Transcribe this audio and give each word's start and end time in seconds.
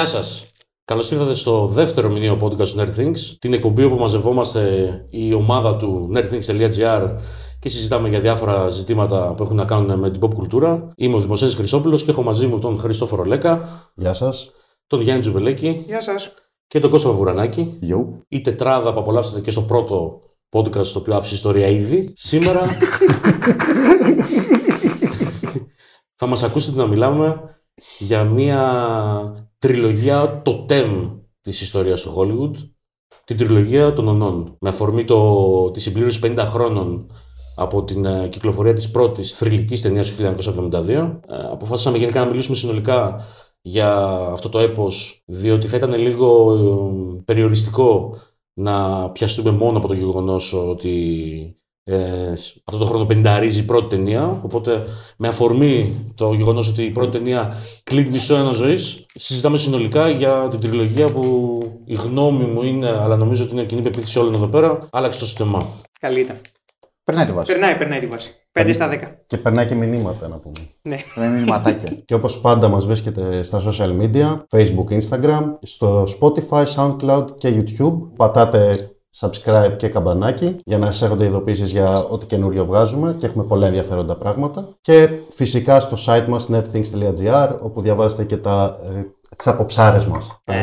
Γεια 0.00 0.08
σας. 0.08 0.52
Καλώς 0.84 1.10
ήρθατε 1.10 1.34
στο 1.34 1.66
δεύτερο 1.66 2.10
μηνύο 2.10 2.36
podcast 2.40 2.68
του 2.68 2.78
Nerd 2.78 3.00
Things, 3.00 3.18
την 3.38 3.52
εκπομπή 3.52 3.84
όπου 3.84 3.96
μαζευόμαστε 3.96 4.90
η 5.10 5.32
ομάδα 5.32 5.76
του 5.76 6.10
nerdthings.gr 6.14 7.16
και 7.58 7.68
συζητάμε 7.68 8.08
για 8.08 8.20
διάφορα 8.20 8.70
ζητήματα 8.70 9.34
που 9.34 9.42
έχουν 9.42 9.56
να 9.56 9.64
κάνουν 9.64 9.98
με 9.98 10.10
την 10.10 10.20
pop 10.24 10.34
κουλτούρα. 10.34 10.92
Είμαι 10.96 11.16
ο 11.16 11.20
Δημοσένης 11.20 11.54
Χρυσόπουλος 11.54 12.04
και 12.04 12.10
έχω 12.10 12.22
μαζί 12.22 12.46
μου 12.46 12.58
τον 12.58 12.78
Χριστόφορο 12.78 13.24
Λέκα, 13.24 13.68
Γεια 13.94 14.12
σας. 14.12 14.50
τον 14.86 15.00
Γιάννη 15.00 15.20
Τζουβελέκη 15.22 15.84
Γεια 15.86 16.00
σας. 16.00 16.34
και 16.66 16.78
τον 16.78 16.90
Κώστα 16.90 17.10
Βουρανάκη. 17.10 17.78
Γιο. 17.80 18.22
Η 18.28 18.40
τετράδα 18.40 18.92
που 18.92 19.00
απολαύσατε 19.00 19.40
και 19.40 19.50
στο 19.50 19.62
πρώτο 19.62 20.20
podcast 20.50 20.86
το 20.86 20.98
οποίο 20.98 21.16
άφησε 21.16 21.34
ιστορία 21.34 21.68
ήδη. 21.68 22.12
Σήμερα 22.14 22.60
θα 26.20 26.26
μας 26.26 26.42
ακούσετε 26.42 26.78
να 26.78 26.86
μιλάμε 26.86 27.40
για 27.98 28.24
μια 28.24 29.49
τριλογία 29.60 30.42
το 30.44 30.52
τέμ 30.52 31.10
της 31.40 31.60
ιστορίας 31.60 32.02
του 32.02 32.14
Hollywood. 32.16 32.70
Την 33.24 33.36
τριλογία 33.36 33.92
των 33.92 34.08
ονών. 34.08 34.56
Με 34.60 34.68
αφορμή 34.68 35.04
το, 35.04 35.70
τη 35.70 35.80
συμπλήρωση 35.80 36.20
50 36.22 36.36
χρόνων 36.38 37.10
από 37.56 37.84
την 37.84 38.04
ε, 38.04 38.28
κυκλοφορία 38.28 38.72
της 38.72 38.90
πρώτης 38.90 39.34
θρηλυκής 39.34 39.80
ταινίας 39.82 40.10
του 40.10 40.34
1972. 40.70 40.86
Ε, 40.88 41.18
αποφάσισαμε 41.50 41.98
γενικά 41.98 42.20
να 42.20 42.26
μιλήσουμε 42.30 42.56
συνολικά 42.56 43.24
για 43.60 43.96
αυτό 44.30 44.48
το 44.48 44.58
έπος, 44.58 45.22
διότι 45.26 45.66
θα 45.66 45.76
ήταν 45.76 45.94
λίγο 45.94 46.54
ε, 46.54 47.22
περιοριστικό 47.24 48.18
να 48.52 49.10
πιαστούμε 49.10 49.50
μόνο 49.50 49.78
από 49.78 49.88
το 49.88 49.94
γεγονός 49.94 50.52
ότι 50.52 51.59
ε, 51.84 52.32
αυτό 52.64 52.78
το 52.78 52.84
χρόνο 52.84 53.04
πενταρίζει 53.04 53.60
η 53.60 53.62
πρώτη 53.62 53.96
ταινία. 53.96 54.40
Οπότε, 54.42 54.84
με 55.16 55.28
αφορμή 55.28 55.94
το 56.14 56.32
γεγονός 56.32 56.68
ότι 56.68 56.82
η 56.82 56.90
πρώτη 56.90 57.18
ταινία 57.18 57.54
κλείνει 57.84 58.08
μισό 58.08 58.36
ένα 58.36 58.52
ζωής, 58.52 59.06
συζητάμε 59.14 59.58
συνολικά 59.58 60.08
για 60.08 60.48
την 60.50 60.60
τριλογία 60.60 61.08
που 61.08 61.58
η 61.84 61.94
γνώμη 61.94 62.44
μου 62.44 62.62
είναι, 62.62 62.88
αλλά 62.88 63.16
νομίζω 63.16 63.44
ότι 63.44 63.52
είναι 63.52 63.64
κοινή 63.64 63.82
πεποίθηση 63.82 64.18
όλων 64.18 64.34
εδώ 64.34 64.46
πέρα, 64.46 64.88
άλλαξε 64.90 65.20
το 65.20 65.26
σύστημα. 65.26 65.66
Καλή 66.00 66.20
ήταν. 66.20 66.40
Περνάει 67.04 67.26
τη 67.26 67.32
βάση. 67.32 67.52
Περνάει, 67.52 67.76
περνάει 67.76 68.00
τη 68.00 68.06
βάση. 68.06 68.34
5 68.52 68.70
στα 68.72 68.90
10. 68.92 68.98
Και 69.26 69.36
περνάει 69.36 69.66
και 69.66 69.74
μηνύματα 69.74 70.28
να 70.28 70.36
πούμε. 70.36 70.54
Ναι. 70.82 70.96
Περνάει 71.14 71.34
μηνυματάκια. 71.34 71.88
και 72.06 72.14
όπως 72.14 72.40
πάντα 72.40 72.68
μας 72.68 72.86
βρίσκεται 72.86 73.42
στα 73.42 73.62
social 73.62 74.00
media, 74.00 74.42
Facebook, 74.50 75.00
Instagram, 75.00 75.42
στο 75.62 76.06
Spotify, 76.20 76.64
SoundCloud 76.76 77.26
και 77.38 77.54
YouTube. 77.56 77.98
Πατάτε 78.16 78.90
subscribe 79.20 79.72
και 79.76 79.88
καμπανάκι 79.88 80.56
για 80.64 80.78
να 80.78 80.86
σας 80.86 81.02
έρχονται 81.02 81.24
ειδοποίησεις 81.24 81.70
για 81.70 81.92
ό,τι 82.10 82.26
καινούριο 82.26 82.64
βγάζουμε 82.64 83.16
και 83.18 83.26
έχουμε 83.26 83.44
πολλά 83.44 83.66
ενδιαφέροντα 83.66 84.14
πράγματα. 84.14 84.68
Και 84.80 85.08
φυσικά 85.30 85.80
στο 85.80 85.96
site 86.06 86.24
μας 86.28 86.48
nerdthings.gr 86.52 87.48
όπου 87.60 87.80
διαβάζετε 87.80 88.24
και 88.24 88.36
τα, 88.36 88.76
ε, 88.96 89.04
τις 89.36 89.46
αποψάρες 89.46 90.04
μας. 90.04 90.40
Ε, 90.46 90.54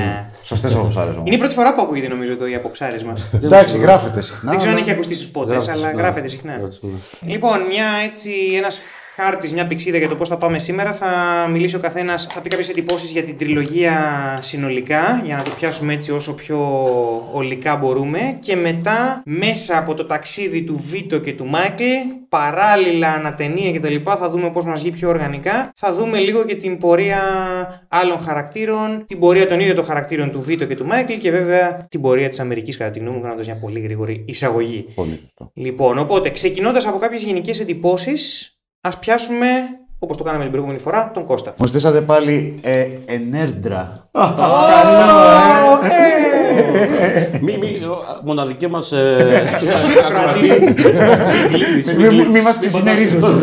Σωστές 0.44 0.76
αποψάρες 0.76 1.14
όμως. 1.16 1.28
είναι 1.28 1.36
η 1.36 1.40
πρώτη 1.40 1.54
φορά 1.54 1.74
που 1.76 1.82
ακούγεται 1.82 2.08
νομίζω 2.08 2.36
το 2.36 2.48
οι 2.48 2.56
αποξάρε 2.56 2.98
μας. 3.06 3.26
Εντάξει, 3.44 3.78
γράφεται 3.78 4.22
συχνά. 4.22 4.50
Δεν 4.50 4.58
ξέρω 4.58 4.72
αν 4.74 4.78
αλλά- 4.78 4.88
έχει 4.88 4.96
ακουστεί 4.96 5.16
στους 5.16 5.30
πότες, 5.30 5.52
Γράφεται 5.54 5.72
αλλά 5.72 5.82
συχνά. 5.88 6.02
γράφεται 6.02 6.28
συχνά. 6.28 6.52
Γράφεται 6.52 6.72
συχνά. 6.72 6.98
Λοιπόν, 7.32 7.62
μια 7.62 7.86
έτσι, 8.08 8.32
ένας 8.58 8.80
χάρτης, 9.22 9.54
μια 9.54 9.68
πηξίδα 9.68 9.98
για 9.98 10.08
το 10.08 10.16
πώς 10.16 10.30
θα 10.30 10.38
πάμε 10.38 10.60
σήμερα. 10.60 10.94
Θα 10.94 11.08
μιλήσει 11.52 11.76
ο 11.76 11.80
καθένας, 11.80 12.28
θα 12.32 12.42
πει 12.42 12.50
κάποιες 12.50 12.70
εντυπώσεις 12.70 13.12
για 13.12 13.24
την 13.24 13.38
τριλογία 13.38 13.96
συνολικά, 14.42 15.22
για 15.26 15.36
να 15.36 15.44
το 15.44 15.52
πιάσουμε 15.52 15.94
έτσι 15.94 16.12
όσο 16.12 16.36
πιο 16.36 16.60
ολικά 17.34 17.76
μπορούμε. 17.76 18.38
Και 18.40 18.56
μετά, 18.56 19.22
μέσα 19.26 19.78
από 19.78 19.94
το 19.94 20.06
ταξίδι 20.06 20.64
του 20.64 20.82
Βίτο 20.90 21.20
και 21.20 21.34
του 21.34 21.46
Μάικλ, 21.46 21.84
παράλληλα 22.30 23.08
ανατενία 23.14 23.72
και 23.72 23.80
τα 23.80 23.90
λοιπά, 23.90 24.16
θα 24.16 24.30
δούμε 24.30 24.50
πώς 24.50 24.66
μας 24.66 24.82
βγει 24.82 24.92
πιο 24.92 25.10
οργανικά. 25.10 25.72
Θα 25.76 25.94
δούμε 25.94 26.18
λίγο 26.20 26.44
και 26.44 26.56
την 26.56 26.78
πορεία 26.78 27.22
άλλων 27.88 28.20
χαρακτήρων, 28.20 29.04
την 29.08 29.20
πορεία 29.20 29.48
των 29.48 29.60
ίδιων 29.60 29.76
των 29.76 29.86
χαρακτήρων 29.86 30.32
του 30.32 30.42
Βίτο 30.42 30.66
και 30.66 30.76
του 30.76 30.86
Μάικλ 30.86 31.14
και 31.14 31.32
βέβαια 31.32 31.88
την 31.90 32.02
πορεία 32.02 32.30
της 32.30 32.40
Αμερικής 32.40 32.78
κατά 32.78 32.90
τη 32.90 33.00
γνώμη 33.00 33.16
μου, 33.16 33.22
κάνοντας 33.22 33.46
μια 33.46 33.60
πολύ 33.60 33.80
γρήγορη 33.80 34.24
εισαγωγή. 34.28 34.86
Πολύ 34.96 35.18
σωστό. 35.18 35.52
Λοιπόν, 35.54 35.98
οπότε 35.98 36.30
ξεκινώντας 36.30 36.88
από 36.88 36.98
κάποιες 36.98 37.24
γενικές 37.24 37.60
εντυπώσεις, 37.60 38.52
ας 38.88 38.98
πιάσουμε, 39.00 39.46
όπως 40.00 40.18
το 40.18 40.24
κάναμε 40.24 40.42
την 40.42 40.52
προηγούμενη 40.52 40.82
φορά, 40.82 41.12
τον 41.14 41.24
Κώστα. 41.26 41.54
Μου 41.58 41.68
στήσατε 41.68 42.02
πάλι 42.02 42.60
ε, 42.64 42.86
ενέρντρα. 43.06 44.10
Μη, 47.42 47.58
μη, 47.58 47.80
μοναδική 48.24 48.68
μας 48.68 48.92
ε, 48.92 49.42
ακροατή. 50.06 50.48
Μην 50.64 50.76
κλείνεις, 51.52 51.88
μην 51.94 52.02
Μην 52.02 52.08
κλείνεις. 52.10 52.28
μη 52.28 52.42
μας 52.42 52.60
ξεσυνερίζεσαι. 52.60 53.34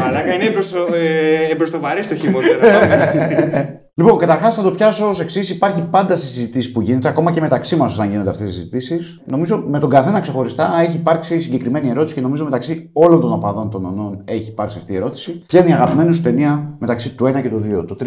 Μαλάκα 0.00 0.32
είναι 0.34 0.44
εμπροστο- 0.44 0.94
ε, 0.94 1.50
εμπροστοβαρέ 1.52 2.00
το 2.00 2.14
χειμώνα. 2.14 2.46
τώρα. 3.96 4.08
Λοιπόν, 4.08 4.18
καταρχάς 4.18 4.54
θα 4.54 4.62
το 4.62 4.70
πιάσω 4.70 5.08
ως 5.08 5.20
εξής. 5.20 5.50
Υπάρχει 5.50 5.82
πάντα 5.82 6.16
συζητήσεις 6.16 6.72
που 6.72 6.80
γίνεται, 6.80 7.08
ακόμα 7.08 7.30
και 7.30 7.40
μεταξύ 7.40 7.76
μας 7.76 7.94
όταν 7.94 8.10
γίνονται 8.10 8.30
αυτές 8.30 8.48
οι 8.48 8.52
συζητήσεις. 8.52 9.20
Νομίζω 9.26 9.64
με 9.68 9.78
τον 9.78 9.90
καθένα 9.90 10.20
ξεχωριστά 10.20 10.80
έχει 10.80 10.96
υπάρξει 10.96 11.38
συγκεκριμένη 11.38 11.88
ερώτηση 11.88 12.14
και 12.14 12.20
νομίζω 12.20 12.44
μεταξύ 12.44 12.90
όλων 12.92 13.20
των 13.20 13.32
οπαδών 13.32 13.70
των 13.70 13.84
ονών 13.84 14.22
έχει 14.24 14.50
υπάρξει 14.50 14.78
αυτή 14.78 14.92
η 14.92 14.96
ερώτηση. 14.96 15.42
Ποια 15.46 15.60
είναι 15.60 15.68
η 15.68 15.72
αγαπημένη 15.72 16.14
σου 16.14 16.22
ταινία 16.22 16.76
μεταξύ 16.78 17.10
του 17.10 17.24
1 17.24 17.40
και 17.42 17.48
του 17.48 17.62
2. 17.80 17.84
Το 17.86 17.96
3 18.00 18.06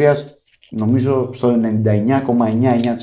νομίζω 0.70 1.30
στο 1.34 1.56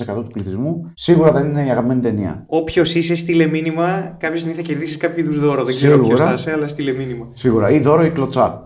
99,99% 0.08 0.14
του 0.14 0.30
πληθυσμού 0.32 0.90
σίγουρα 0.94 1.32
δεν 1.32 1.46
είναι 1.46 1.64
η 1.66 1.70
αγαπημένη 1.70 2.00
ταινία. 2.00 2.44
Όποιος 2.46 2.94
είσαι, 2.94 3.14
στείλε 3.14 3.46
μήνυμα. 3.46 4.16
Κάποια 4.18 4.38
στιγμή 4.38 4.56
θα 4.56 4.62
κερδίσεις 4.62 4.96
κάποιο 4.96 5.22
είδους 5.22 5.40
δώρο. 5.40 5.64
Δεν 5.64 5.74
ξέρω 5.74 5.96
ποιος 5.96 6.06
Σίγουρα. 6.06 6.26
θα 6.26 6.32
είσαι, 6.32 6.52
αλλά 6.52 6.68
στείλε 6.68 6.92
μήνυμα. 6.92 7.26
Σίγουρα. 7.34 7.70
Ή 7.70 7.80
δώρο 7.80 8.04
ή 8.04 8.10
κλωτσιά. 8.10 8.65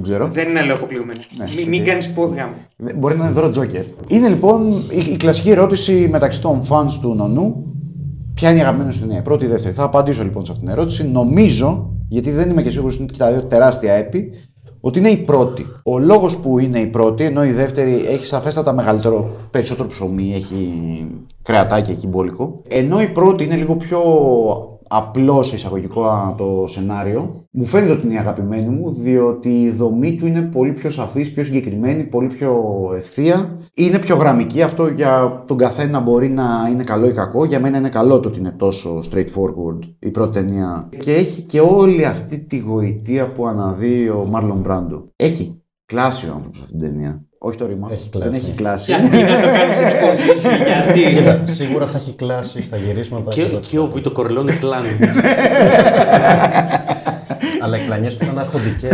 Δεν 0.00 0.10
ξέρω. 0.12 0.28
Δεν 0.32 0.48
είναι 0.48 0.58
αλληλοαποκλειόμενο. 0.58 1.20
Ναι, 1.38 1.44
Μην, 1.56 1.68
μην 1.68 1.80
οκ. 1.80 1.86
κάνεις 1.86 2.12
πόδια. 2.12 2.48
Δεν- 2.76 2.96
Μπορεί 2.98 3.16
να 3.16 3.24
είναι 3.24 3.32
δώρο 3.32 3.50
Τζόκερ. 3.50 3.84
Είναι 4.08 4.28
λοιπόν 4.28 4.72
η, 4.90 5.12
η 5.12 5.16
κλασική 5.16 5.50
ερώτηση 5.50 6.08
μεταξύ 6.10 6.40
των 6.40 6.62
fans 6.68 6.92
του 7.00 7.14
Νονού. 7.14 7.62
Ποια 8.34 8.48
είναι 8.50 8.58
η 8.58 8.62
αγαπημένη 8.62 8.92
σου 8.92 9.00
ταινία, 9.00 9.18
η 9.18 9.22
πρώτη 9.22 9.44
ή 9.44 9.46
η 9.48 9.50
δεύτερη; 9.50 9.74
Θα 9.74 9.82
απαντήσω 9.84 10.22
λοιπόν 10.22 10.44
σε 10.44 10.52
αυτήν 10.52 10.66
την 10.68 10.76
ερώτηση. 10.76 11.08
Νομίζω, 11.08 11.90
γιατί 12.08 12.30
δεν 12.30 12.50
είμαι 12.50 12.62
και 12.62 12.70
σίγουρος 12.70 12.94
ότι 12.94 13.02
είναι 13.02 13.12
και 13.12 13.18
τα 13.18 13.30
δύο 13.32 13.42
τεράστια 13.44 13.92
έπι, 13.92 14.30
ότι 14.80 14.98
είναι 14.98 15.08
η 15.08 15.16
πρώτη. 15.16 15.66
Ο 15.84 15.98
λόγος 15.98 16.36
που 16.36 16.58
είναι 16.58 16.78
η 16.78 16.86
πρώτη, 16.86 17.24
ενώ 17.24 17.44
η 17.44 17.52
δεύτερη 17.52 17.92
έχει 18.06 18.24
σαφέστατα 18.24 18.72
μεγαλύτερο, 18.72 19.30
περισσότερο 19.50 19.88
ψωμί, 19.88 20.32
έχει 20.34 20.66
κρεατάκι 21.42 21.90
εκεί 21.90 22.06
μπόλικο. 22.06 22.62
Ενώ 22.68 23.00
η 23.00 23.08
πρώτη 23.08 23.44
είναι 23.44 23.56
λίγο 23.56 23.74
πιο 23.76 23.98
απλό 24.88 25.42
σε 25.42 25.54
εισαγωγικό 25.54 26.34
το 26.38 26.66
σενάριο. 26.66 27.44
Μου 27.50 27.64
φαίνεται 27.64 27.92
ότι 27.92 28.04
είναι 28.04 28.14
η 28.14 28.18
αγαπημένη 28.18 28.68
μου, 28.68 28.90
διότι 28.90 29.60
η 29.60 29.70
δομή 29.70 30.16
του 30.16 30.26
είναι 30.26 30.42
πολύ 30.42 30.72
πιο 30.72 30.90
σαφής, 30.90 31.32
πιο 31.32 31.44
συγκεκριμένη, 31.44 32.04
πολύ 32.04 32.26
πιο 32.26 32.62
ευθεία. 32.96 33.58
Είναι 33.74 33.98
πιο 33.98 34.16
γραμμική, 34.16 34.62
αυτό 34.62 34.86
για 34.88 35.44
τον 35.46 35.56
καθένα 35.56 36.00
μπορεί 36.00 36.28
να 36.28 36.68
είναι 36.70 36.82
καλό 36.82 37.06
ή 37.06 37.12
κακό. 37.12 37.44
Για 37.44 37.60
μένα 37.60 37.78
είναι 37.78 37.88
καλό 37.88 38.20
το 38.20 38.28
ότι 38.28 38.38
είναι 38.38 38.50
τόσο 38.50 39.02
straightforward 39.10 39.78
η 39.98 40.10
πρώτη 40.10 40.32
ταινία. 40.32 40.88
Και 40.98 41.12
έχει 41.14 41.42
και 41.42 41.60
όλη 41.60 42.04
αυτή 42.04 42.38
τη 42.38 42.58
γοητεία 42.58 43.32
που 43.32 43.46
αναδύει 43.46 44.08
ο 44.08 44.26
Μάρλον 44.30 44.60
Μπράντο. 44.60 45.12
Έχει 45.16 45.62
κλάσει 45.84 46.28
ο 46.28 46.32
άνθρωπος 46.34 46.60
αυτή 46.60 46.70
την 46.70 46.80
ταινία. 46.80 47.27
Όχι 47.38 47.56
το 47.56 47.66
ρήμα. 47.66 47.88
Έχει 47.92 48.08
Δεν 48.12 48.20
κλάσει. 48.22 48.36
έχει 48.42 48.52
κλάσει. 48.52 48.92
Γιατί 48.92 49.16
να 49.16 49.40
το 49.40 49.46
κάνεις 49.46 49.78
exposition, 49.78 50.66
γιατί; 50.94 51.14
Κοίτα, 51.14 51.46
σίγουρα 51.46 51.86
θα 51.86 51.98
έχει 51.98 52.12
κλάσει 52.12 52.62
στα 52.62 52.76
γυρίσματα. 52.76 53.30
Και, 53.30 53.44
τα- 53.44 53.58
και 53.58 53.78
ο 53.78 53.86
Βίτο 53.86 54.10
Κορλόνε 54.10 54.52
κλάνει. 54.52 54.88
Αλλά 57.62 57.76
οι 57.76 57.84
κλανιές 57.86 58.16
του 58.16 58.24
ήταν 58.24 58.38
αρχοντικές. 58.38 58.92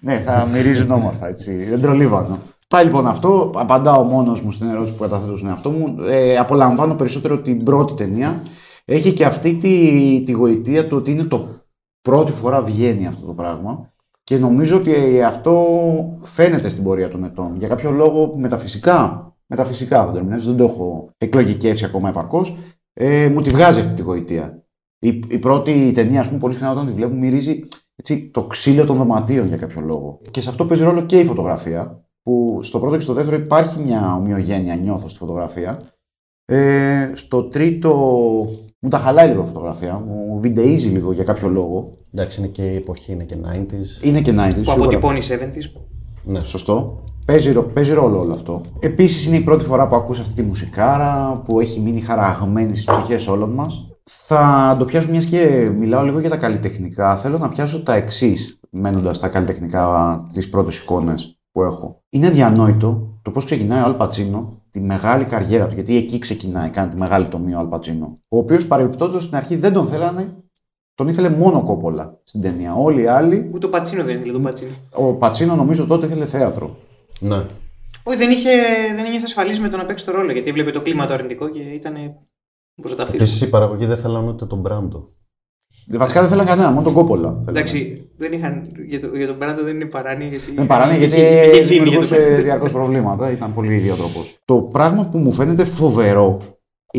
ναι, 0.00 0.22
θα 0.26 0.48
μυρίζουν 0.52 0.90
όμορφα 0.90 1.28
έτσι. 1.28 1.64
Δεν 1.64 1.80
τρολίβανο. 1.80 2.38
Πάει 2.68 2.84
λοιπόν 2.84 3.06
αυτό. 3.06 3.52
Απαντάω 3.56 4.02
μόνος 4.02 4.40
μου 4.40 4.50
στην 4.50 4.68
ερώτηση 4.68 4.92
που 4.94 5.02
καταθέτω 5.02 5.36
στον 5.36 5.48
εαυτό 5.48 5.70
μου. 5.70 5.96
Ε, 6.08 6.36
απολαμβάνω 6.36 6.94
περισσότερο 6.94 7.38
την 7.38 7.62
πρώτη 7.64 7.94
ταινία. 7.94 8.42
Έχει 8.84 9.12
και 9.12 9.24
αυτή 9.24 9.54
τη, 9.54 10.22
τη 10.26 10.32
γοητεία 10.32 10.86
του 10.88 10.96
ότι 10.96 11.10
είναι 11.10 11.24
το 11.24 11.48
πρώτη 12.02 12.32
φορά 12.32 12.62
βγαίνει 12.62 13.06
αυτό 13.06 13.26
το 13.26 13.32
πράγμα. 13.32 13.90
Και 14.26 14.36
νομίζω 14.36 14.76
ότι 14.76 15.22
αυτό 15.22 15.64
φαίνεται 16.22 16.68
στην 16.68 16.84
πορεία 16.84 17.08
των 17.08 17.24
ετών. 17.24 17.56
Για 17.56 17.68
κάποιο 17.68 17.90
λόγο 17.90 18.34
μεταφυσικά, 18.36 19.30
μεταφυσικά 19.46 20.06
θα 20.06 20.12
το 20.12 20.18
ερμηνεύσω, 20.18 20.48
δεν 20.48 20.56
το 20.56 20.64
έχω 20.64 21.10
εκλογικεύσει 21.18 21.84
ακόμα 21.84 22.08
επαρκώς. 22.08 22.56
Ε, 22.92 23.28
μου 23.28 23.42
τη 23.42 23.50
βγάζει 23.50 23.80
αυτή 23.80 23.94
τη 23.94 24.02
γοητεία. 24.02 24.64
Η, 24.98 25.22
η 25.28 25.38
πρώτη 25.38 25.92
ταινία, 25.94 26.20
ας 26.20 26.26
πούμε, 26.26 26.38
πολύ 26.38 26.52
συχνά 26.52 26.70
όταν 26.70 26.86
τη 26.86 26.92
βλέπω, 26.92 27.14
μυρίζει 27.14 27.60
έτσι, 27.96 28.30
το 28.30 28.46
ξύλο 28.46 28.84
των 28.84 28.96
δωματίων 28.96 29.46
για 29.46 29.56
κάποιο 29.56 29.80
λόγο. 29.80 30.20
Και 30.30 30.40
σε 30.40 30.48
αυτό 30.48 30.66
παίζει 30.66 30.84
ρόλο 30.84 31.02
και 31.02 31.18
η 31.18 31.24
φωτογραφία, 31.24 32.04
που 32.22 32.60
στο 32.62 32.80
πρώτο 32.80 32.96
και 32.96 33.02
στο 33.02 33.12
δεύτερο 33.12 33.36
υπάρχει 33.36 33.78
μια 33.78 34.14
ομοιογένεια, 34.14 34.76
νιώθω 34.76 35.08
στη 35.08 35.18
φωτογραφία. 35.18 35.80
Ε, 36.44 37.12
στο 37.14 37.44
τρίτο 37.44 37.94
μου 38.78 38.88
τα 38.88 38.98
χαλάει 38.98 39.28
λίγο 39.28 39.42
η 39.42 39.46
φωτογραφία, 39.46 39.98
μου 39.98 40.40
βιντείζει 40.40 40.88
λίγο 40.88 41.12
για 41.12 41.24
κάποιο 41.24 41.48
λόγο. 41.48 41.96
Εντάξει, 42.18 42.38
είναι 42.40 42.48
και 42.48 42.62
η 42.62 42.76
εποχή, 42.76 43.12
είναι 43.12 43.24
και 43.24 43.36
90s. 43.44 44.04
Είναι 44.04 44.20
και 44.20 44.32
90s. 44.32 44.54
Που 44.54 44.62
σίγουρα. 44.64 44.72
αποτυπώνει 44.72 45.18
70s. 45.28 45.80
Ναι. 46.24 46.40
Σωστό. 46.40 47.02
Παίζει, 47.26 47.52
ρο- 47.52 47.72
παίζει 47.72 47.92
ρόλο 47.92 48.20
όλο 48.20 48.32
αυτό. 48.32 48.60
Επίσης 48.80 49.26
είναι 49.26 49.36
η 49.36 49.40
πρώτη 49.40 49.64
φορά 49.64 49.88
που 49.88 49.96
ακούς 49.96 50.20
αυτή 50.20 50.34
τη 50.34 50.42
μουσικάρα 50.42 51.42
που 51.44 51.60
έχει 51.60 51.80
μείνει 51.80 52.00
χαραγμένη 52.00 52.72
στις 52.72 52.84
ψυχές 52.84 53.26
όλων 53.28 53.50
μας. 53.50 53.86
Θα 54.04 54.76
το 54.78 54.84
πιάσω 54.84 55.10
μιας 55.10 55.24
και 55.24 55.70
μιλάω 55.78 56.04
λίγο 56.04 56.18
για 56.20 56.30
τα 56.30 56.36
καλλιτεχνικά. 56.36 57.16
Θέλω 57.16 57.38
να 57.38 57.48
πιάσω 57.48 57.82
τα 57.82 57.94
εξής, 57.94 58.60
μένοντας 58.70 59.16
στα 59.16 59.28
καλλιτεχνικά 59.28 60.24
τις 60.32 60.48
πρώτες 60.48 60.78
εικόνες 60.78 61.38
που 61.52 61.62
έχω. 61.62 62.02
Είναι 62.08 62.30
διανόητο 62.30 63.18
το 63.22 63.30
πώς 63.30 63.44
ξεκινάει 63.44 63.82
ο 63.82 63.84
Αλπατσίνο 63.84 64.62
τη 64.70 64.80
μεγάλη 64.80 65.24
καριέρα 65.24 65.66
του. 65.68 65.74
Γιατί 65.74 65.96
εκεί 65.96 66.18
ξεκινάει, 66.18 66.68
κάνει 66.68 66.90
τη 66.90 66.96
μεγάλη 66.96 67.26
τομή 67.26 67.54
ο 67.54 67.58
Αλπατσίνο. 67.58 68.12
Ο 68.28 68.38
οποίος 68.38 68.66
παρεμπιπτόντως 68.66 69.22
στην 69.22 69.36
αρχή 69.36 69.56
δεν 69.56 69.72
τον 69.72 69.86
θέλανε, 69.86 70.28
τον 70.96 71.08
ήθελε 71.08 71.28
μόνο 71.28 71.62
κόπολα 71.62 72.20
στην 72.24 72.40
ταινία. 72.40 72.74
Όλοι 72.74 73.02
οι 73.02 73.06
άλλοι. 73.06 73.50
Ούτε 73.54 73.66
ο 73.66 73.68
Πατσίνο 73.68 74.04
δεν 74.04 74.16
ήθελε 74.16 74.32
τον 74.32 74.42
Πατσίνο. 74.42 74.70
Ο 74.92 75.12
Πατσίνο 75.14 75.54
νομίζω 75.54 75.86
τότε 75.86 76.06
ήθελε 76.06 76.26
θέατρο. 76.26 76.76
Ναι. 77.20 77.44
Όχι, 78.02 78.18
δεν 78.18 78.30
είχε, 78.30 78.50
δεν 78.96 79.12
είχε 79.12 79.24
ασφαλίσει 79.24 79.60
με 79.60 79.68
το 79.68 79.76
να 79.76 79.84
παίξει 79.84 80.04
το 80.04 80.12
ρόλο 80.12 80.32
γιατί 80.32 80.48
έβλεπε 80.48 80.70
το 80.70 80.80
κλίμα 80.82 81.06
το 81.06 81.14
αρνητικό 81.14 81.48
και 81.48 81.58
ήταν. 81.58 81.94
Πώ 82.82 82.88
να 82.88 82.94
τα 82.94 83.02
αφήσει. 83.02 83.16
Επίσης 83.16 83.40
η 83.40 83.48
παραγωγή 83.48 83.84
δεν 83.86 83.96
θέλανε 83.96 84.28
ούτε 84.28 84.46
τον 84.46 84.58
Μπράντο. 84.58 85.08
Βασικά 85.90 86.20
δεν 86.20 86.28
θέλανε 86.30 86.48
κανένα, 86.48 86.70
μόνο 86.70 86.82
τον 86.82 86.92
κόπολα. 86.92 87.28
θέλανε. 87.28 87.44
Εντάξει, 87.50 88.10
δεν 88.16 88.32
είχαν, 88.32 88.62
για, 88.88 89.00
το, 89.00 89.16
για 89.16 89.26
τον 89.26 89.36
Μπράντο 89.36 89.62
δεν 89.62 89.74
είναι 89.74 89.84
παράνοια 89.84 90.26
γιατί. 90.28 90.52
Δεν 90.54 90.66
παράνε 90.66 90.96
γιατί 90.96 91.16
είχε- 91.16 91.42
είχε 91.44 91.62
φήμη 91.62 91.62
για 91.62 91.66
τον 91.66 91.84
δημιουργούσε 91.84 92.20
Μπράντο. 92.20 92.42
διαρκώς 92.42 92.72
προβλήματα. 92.72 93.30
Ήταν 93.30 93.52
πολύ 93.52 93.74
ιδιότροπος. 93.74 94.38
Το 94.44 94.62
πράγμα 94.62 95.08
που 95.08 95.18
μου 95.18 95.32
φαίνεται 95.32 95.64
φοβερό 95.64 96.40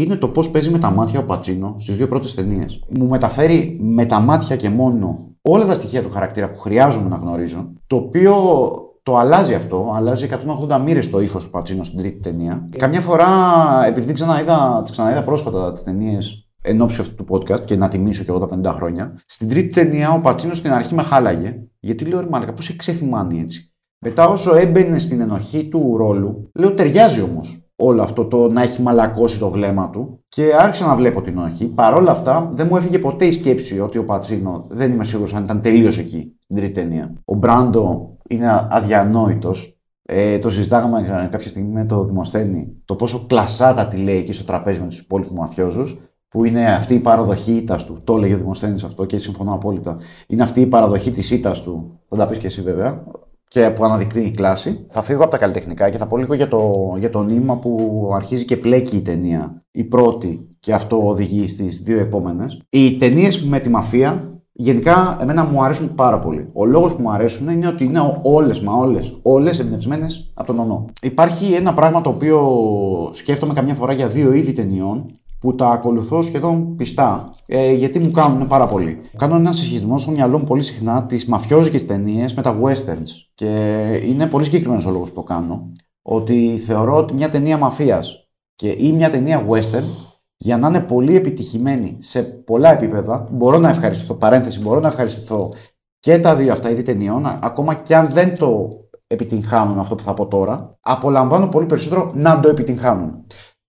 είναι 0.01 0.15
το 0.15 0.27
πώς 0.27 0.49
παίζει 0.49 0.69
με 0.69 0.79
τα 0.79 0.91
μάτια 0.91 1.19
ο 1.19 1.23
Πατσίνο 1.23 1.75
στις 1.79 1.95
δύο 1.95 2.07
πρώτες 2.07 2.33
ταινίες. 2.33 2.83
Μου 2.89 3.07
μεταφέρει 3.07 3.77
με 3.81 4.05
τα 4.05 4.19
μάτια 4.19 4.55
και 4.55 4.69
μόνο 4.69 5.35
όλα 5.41 5.65
τα 5.65 5.73
στοιχεία 5.73 6.01
του 6.01 6.11
χαρακτήρα 6.11 6.49
που 6.49 6.59
χρειάζομαι 6.59 7.09
να 7.09 7.15
γνωρίζω. 7.15 7.73
Το 7.88 7.95
οποίο 7.95 8.33
το 9.03 9.17
αλλάζει 9.17 9.53
αυτό, 9.53 9.91
αλλάζει 9.94 10.29
180 10.69 10.81
μοίρες 10.85 11.09
το 11.09 11.21
ύφος 11.21 11.44
του 11.44 11.49
Πατσίνο 11.49 11.83
στην 11.83 11.99
τρίτη 11.99 12.19
ταινία. 12.19 12.69
Καμιά 12.77 13.01
φορά, 13.01 13.27
επειδή 13.88 14.13
ξαναείδα, 14.13 14.81
τις 14.83 14.91
ξαναείδα 14.91 15.23
πρόσφατα 15.23 15.71
τις 15.71 15.83
ταινίες 15.83 16.47
εν 16.61 16.81
ώψη 16.81 17.01
αυτού 17.01 17.23
του 17.23 17.25
podcast 17.29 17.61
και 17.61 17.75
να 17.75 17.88
τιμήσω 17.88 18.23
και 18.23 18.29
εγώ 18.29 18.39
τα 18.39 18.71
50 18.71 18.75
χρόνια, 18.75 19.19
στην 19.25 19.49
τρίτη 19.49 19.73
ταινία 19.73 20.11
ο 20.11 20.21
Πατσίνο 20.21 20.53
στην 20.53 20.71
αρχή 20.71 20.95
με 20.95 21.03
χάλαγε. 21.03 21.59
Γιατί 21.79 22.05
λέω 22.05 22.19
ρε 22.19 22.27
Μάλακα, 22.29 22.53
πώς 22.53 22.69
έχει 22.69 22.77
ξεθυμάνει 22.77 23.39
έτσι. 23.39 23.71
Μετά 23.99 24.27
όσο 24.27 24.55
έμπαινε 24.55 24.97
στην 24.97 25.21
ενοχή 25.21 25.67
του 25.69 25.97
ρόλου, 25.97 26.49
λέω 26.53 26.73
ταιριάζει 26.73 27.21
όμως 27.21 27.67
όλο 27.79 28.01
αυτό 28.01 28.25
το 28.25 28.50
να 28.50 28.62
έχει 28.62 28.81
μαλακώσει 28.81 29.39
το 29.39 29.50
βλέμμα 29.50 29.89
του 29.89 30.24
και 30.27 30.53
άρχισα 30.59 30.85
να 30.85 30.95
βλέπω 30.95 31.21
την 31.21 31.38
ενοχή. 31.38 31.65
Παρ' 31.65 31.94
όλα 31.94 32.12
αυτά 32.12 32.50
δεν 32.51 32.68
μου 32.69 32.77
έφυγε 32.77 33.00
ποτέ 33.00 33.25
η 33.25 33.31
σκέψη 33.31 33.79
ότι 33.79 33.97
ο 33.97 34.06
Πατσίνο 34.06 34.65
δεν 34.69 34.91
είμαι 34.91 35.03
σίγουρος 35.03 35.33
αν 35.33 35.44
ήταν 35.44 35.62
τελείως 35.62 35.97
εκεί 35.97 36.35
στην 36.39 36.56
τρίτη 36.56 36.74
ταινία. 36.74 37.13
Ο 37.25 37.35
Μπράντο 37.35 38.15
είναι 38.29 38.68
αδιανόητος. 38.69 39.71
Ε, 40.09 40.38
το 40.38 40.50
συζητάγαμε 40.50 41.27
κάποια 41.31 41.50
στιγμή 41.50 41.71
με 41.71 41.85
το 41.85 42.03
Δημοσθένη 42.03 42.81
το 42.85 42.95
πόσο 42.95 43.25
κλασάτα 43.27 43.88
τη 43.88 43.97
λέει 43.97 44.18
εκεί 44.18 44.33
στο 44.33 44.44
τραπέζι 44.44 44.80
με 44.80 44.88
τους 44.88 45.00
υπόλοιπους 45.00 45.38
μαφιόζους 45.38 45.97
που 46.27 46.44
είναι 46.44 46.73
αυτή 46.73 46.94
η 46.94 47.00
παραδοχή 47.00 47.51
ήττας 47.51 47.85
του. 47.85 48.01
Το 48.03 48.15
έλεγε 48.15 48.33
ο 48.33 48.38
Δημοσθένης 48.38 48.83
αυτό 48.83 49.06
και 49.06 49.18
συμφωνώ 49.18 49.53
απόλυτα. 49.53 49.97
Είναι 50.27 50.44
αυτή 50.44 50.62
η 50.62 50.68
παραδοχή 50.68 51.12
της 51.12 51.31
ήττας 51.31 51.62
του. 51.62 52.00
Θα 52.07 52.15
τα 52.15 52.27
πεις 52.27 52.38
και 52.38 52.47
εσύ 52.47 52.62
βέβαια. 52.62 53.03
Και 53.47 53.69
που 53.69 53.83
αναδεικνύει 53.83 54.25
η 54.25 54.31
κλάση. 54.31 54.85
Θα 54.89 55.01
φύγω 55.01 55.21
από 55.21 55.31
τα 55.31 55.38
καλλιτεχνικά 55.38 55.89
και 55.89 55.97
θα 55.97 56.07
πω 56.07 56.17
λίγο 56.17 56.33
για 56.33 56.47
το, 56.47 56.71
για 56.97 57.09
το 57.09 57.23
νήμα 57.23 57.55
που 57.57 58.11
αρχίζει 58.13 58.45
και 58.45 58.57
πλέκει 58.57 58.95
η 58.95 59.01
ταινία. 59.01 59.65
Η 59.71 59.83
πρώτη 59.83 60.55
και 60.59 60.73
αυτό 60.73 61.07
οδηγεί 61.07 61.47
στις 61.47 61.81
δύο 61.81 61.99
επόμενες. 61.99 62.61
Οι 62.69 62.97
ταινίες 62.97 63.44
με 63.44 63.59
τη 63.59 63.69
μαφία 63.69 64.38
γενικά 64.59 65.17
εμένα 65.21 65.45
μου 65.45 65.63
αρέσουν 65.63 65.95
πάρα 65.95 66.19
πολύ. 66.19 66.49
Ο 66.53 66.65
λόγος 66.65 66.95
που 66.95 67.01
μου 67.01 67.11
αρέσουν 67.11 67.49
είναι 67.49 67.67
ότι 67.67 67.83
είναι 67.83 68.19
όλες 68.21 68.59
μα 68.59 68.73
όλες 68.73 69.19
όλες 69.21 69.59
εμπνευσμένες 69.59 70.31
από 70.33 70.47
τον 70.47 70.59
ονό. 70.59 70.85
Υπάρχει 71.01 71.53
ένα 71.53 71.73
πράγμα 71.73 72.01
το 72.01 72.09
οποίο 72.09 72.39
σκέφτομαι 73.13 73.53
καμιά 73.53 73.73
φορά 73.73 73.94
για 73.94 74.07
δύο 74.07 74.33
είδη 74.33 74.51
ταινιών 74.51 75.05
που 75.39 75.56
τα 75.56 75.69
ακολουθώ 75.69 76.22
σχεδόν 76.22 76.75
πιστά. 76.75 77.34
Ε, 77.45 77.72
γιατί 77.74 78.00
μου 78.00 78.12
κάνουν 78.12 78.48
πάρα 78.48 78.68
πολύ. 78.68 79.01
Κάνω 79.18 79.36
ένα 79.36 79.51
συσχετισμό 79.51 79.98
στο 79.98 80.12
μυαλό 80.12 80.38
μου 80.38 80.44
πολύ 80.44 80.63
συχνά 80.63 81.06
τις 81.06 81.25
μαφιόζικες 81.25 81.86
ταινίες 81.86 82.34
με 82.34 82.42
τα 82.42 82.60
westerns. 82.62 83.10
Και 83.34 83.81
είναι 84.04 84.28
πολύ 84.28 84.44
συγκεκριμένος 84.44 84.86
ο 84.86 84.92
λόγος 84.92 85.10
που 85.10 85.16
το 85.16 85.24
κάνω. 85.24 85.72
Ότι 86.01 86.57
θεωρώ 86.66 86.98
ότι 86.98 87.13
μια 87.13 87.30
ταινία 87.30 87.57
μαφίας 87.57 88.30
και 88.56 88.75
ή 88.78 88.92
μια 88.92 89.10
ταινία 89.10 89.45
western 89.50 89.84
για 90.38 90.57
να 90.57 90.68
είναι 90.68 90.80
πολύ 90.80 91.16
επιτυχημένη 91.16 91.98
σε 92.00 92.24
πολλά 92.24 92.72
επίπεδα, 92.72 93.28
μπορώ 93.31 93.57
να 93.57 93.69
ευχαριστηθώ, 93.69 94.13
παρένθεση, 94.13 94.60
μπορώ 94.60 94.80
να 94.80 94.88
ευχαριστηθώ 94.88 95.54
και 96.00 96.19
τα 96.19 96.36
δύο 96.36 96.51
αυτά 96.51 96.69
είδη 96.69 96.81
ταινιών, 96.81 97.25
α- 97.25 97.40
ακόμα 97.42 97.74
και 97.74 97.95
αν 97.95 98.07
δεν 98.07 98.38
το 98.38 98.69
επιτυγχάνουν 99.07 99.80
αυτό 99.80 99.95
που 99.95 100.04
θα 100.04 100.13
πω 100.13 100.28
τώρα, 100.28 100.78
απολαμβάνω 100.81 101.48
πολύ 101.48 101.66
περισσότερο 101.66 102.12
να 102.16 102.40
το 102.40 102.50
επιτυγχάνουν. 102.50 103.25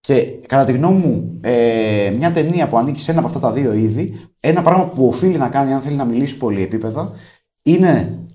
Και 0.08 0.25
κατά 0.25 0.64
τη 0.64 0.72
γνώμη 0.72 0.99
μου, 0.99 1.38
ε, 1.40 2.14
μια 2.16 2.32
ταινία 2.32 2.69
που 2.69 2.78
ανήκει 2.78 3.00
σε 3.00 3.10
ένα 3.10 3.20
από 3.20 3.28
αυτά 3.28 3.40
τα 3.40 3.52
δύο 3.52 3.72
είδη, 3.72 4.20
ένα 4.40 4.62
πράγμα 4.62 4.88
που 4.88 5.06
οφείλει 5.06 5.37
να 5.37 5.49
κάνει, 5.49 5.72
αν 5.72 5.81
θέλει 5.81 5.96
να 5.96 6.05
μιλήσει 6.05 6.37
πολύ 6.37 6.62
επίπεδα, 6.62 7.12
είναι 7.62 8.26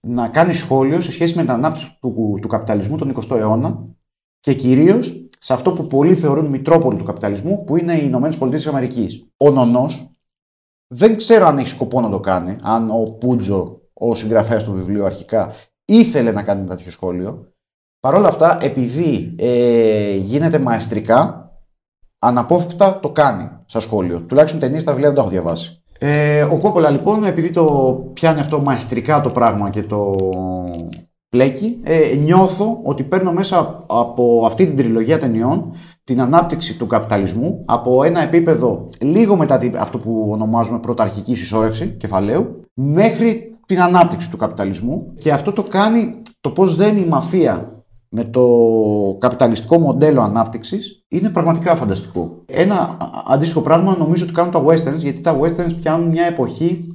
να 0.00 0.28
κάνει 0.28 0.52
σχόλιο 0.52 1.00
σε 1.00 1.12
σχέση 1.12 1.36
με 1.36 1.42
την 1.42 1.50
ανάπτυξη 1.50 1.98
του, 2.00 2.38
του 2.40 2.48
καπιταλισμού 2.48 2.96
τον 2.96 3.14
20ο 3.16 3.36
αιώνα 3.36 3.86
και 4.40 4.54
κυρίως 4.54 5.28
σε 5.38 5.52
αυτό 5.52 5.72
που 5.72 5.86
πολλοί 5.86 6.14
θεωρούν 6.14 6.46
μητρόπολη 6.46 6.98
του 6.98 7.04
καπιταλισμού, 7.04 7.64
που 7.64 7.76
είναι 7.76 7.94
οι 7.94 8.02
Ηνωμένες 8.04 8.36
Πολιτείες 8.36 8.66
Αμερικής. 8.66 9.26
Ο 9.36 9.50
Νονός 9.50 10.06
δεν 10.86 11.16
ξέρω 11.16 11.46
αν 11.46 11.58
έχει 11.58 11.68
σκοπό 11.68 12.00
να 12.00 12.10
το 12.10 12.20
κάνει, 12.20 12.56
αν 12.62 12.90
ο 12.90 13.02
Πούτζο, 13.02 13.80
ο 13.92 14.14
συγγραφέας 14.14 14.64
του 14.64 14.72
βιβλίου 14.72 15.04
αρχικά, 15.04 15.52
ήθελε 15.84 16.32
να 16.32 16.42
κάνει 16.42 16.60
ένα 16.60 16.76
τέτοιο 16.76 16.90
σχόλιο. 16.90 17.51
Παρ' 18.06 18.14
όλα 18.14 18.28
αυτά, 18.28 18.58
επειδή 18.62 19.34
ε, 19.38 20.16
γίνεται 20.16 20.58
μαεστρικά, 20.58 21.50
αναπόφευκτα 22.18 22.98
το 22.98 23.08
κάνει 23.10 23.48
σαν 23.66 23.80
σχόλιο. 23.80 24.18
Τουλάχιστον 24.20 24.60
ταινίες 24.60 24.82
στα 24.82 24.90
βιβλία 24.90 25.08
δεν 25.08 25.16
τα 25.16 25.22
έχω 25.22 25.30
διαβάσει. 25.30 25.82
Ε, 25.98 26.42
ο 26.42 26.58
Κόπολα 26.58 26.90
λοιπόν, 26.90 27.24
επειδή 27.24 27.50
το 27.50 27.64
πιάνει 28.12 28.40
αυτό 28.40 28.60
μαεστρικά 28.60 29.20
το 29.20 29.30
πράγμα 29.30 29.70
και 29.70 29.82
το 29.82 30.16
πλέκει, 31.28 31.80
ε, 31.82 32.14
νιώθω 32.16 32.80
ότι 32.82 33.02
παίρνω 33.02 33.32
μέσα 33.32 33.84
από 33.86 34.42
αυτή 34.46 34.66
την 34.66 34.76
τριλογία 34.76 35.18
ταινιών 35.18 35.72
την 36.04 36.20
ανάπτυξη 36.20 36.76
του 36.76 36.86
καπιταλισμού 36.86 37.62
από 37.66 38.02
ένα 38.04 38.20
επίπεδο 38.22 38.88
λίγο 39.00 39.36
μετά 39.36 39.58
τη- 39.58 39.70
αυτό 39.76 39.98
που 39.98 40.28
ονομάζουμε 40.30 40.78
πρωταρχική 40.78 41.34
συσσόρευση 41.34 41.86
κεφαλαίου 41.88 42.60
μέχρι 42.74 43.56
την 43.66 43.80
ανάπτυξη 43.82 44.30
του 44.30 44.36
καπιταλισμού 44.36 45.12
και 45.18 45.32
αυτό 45.32 45.52
το 45.52 45.62
κάνει 45.62 46.22
το 46.40 46.50
πώς 46.50 46.74
δεν 46.76 46.96
η 46.96 47.04
μαφία 47.06 47.71
με 48.14 48.24
το 48.24 48.46
καπιταλιστικό 49.18 49.78
μοντέλο 49.78 50.20
ανάπτυξης 50.20 51.04
είναι 51.08 51.28
πραγματικά 51.30 51.74
φανταστικό. 51.76 52.42
Ένα 52.46 52.74
α- 52.74 52.96
αντίστοιχο 53.26 53.60
πράγμα 53.60 53.96
νομίζω 53.98 54.24
ότι 54.24 54.32
κάνουν 54.32 54.52
τα 54.52 54.64
westerns 54.64 54.96
γιατί 54.98 55.20
τα 55.20 55.40
westerns 55.40 55.74
πιάνουν 55.80 56.08
μια 56.08 56.24
εποχή 56.24 56.92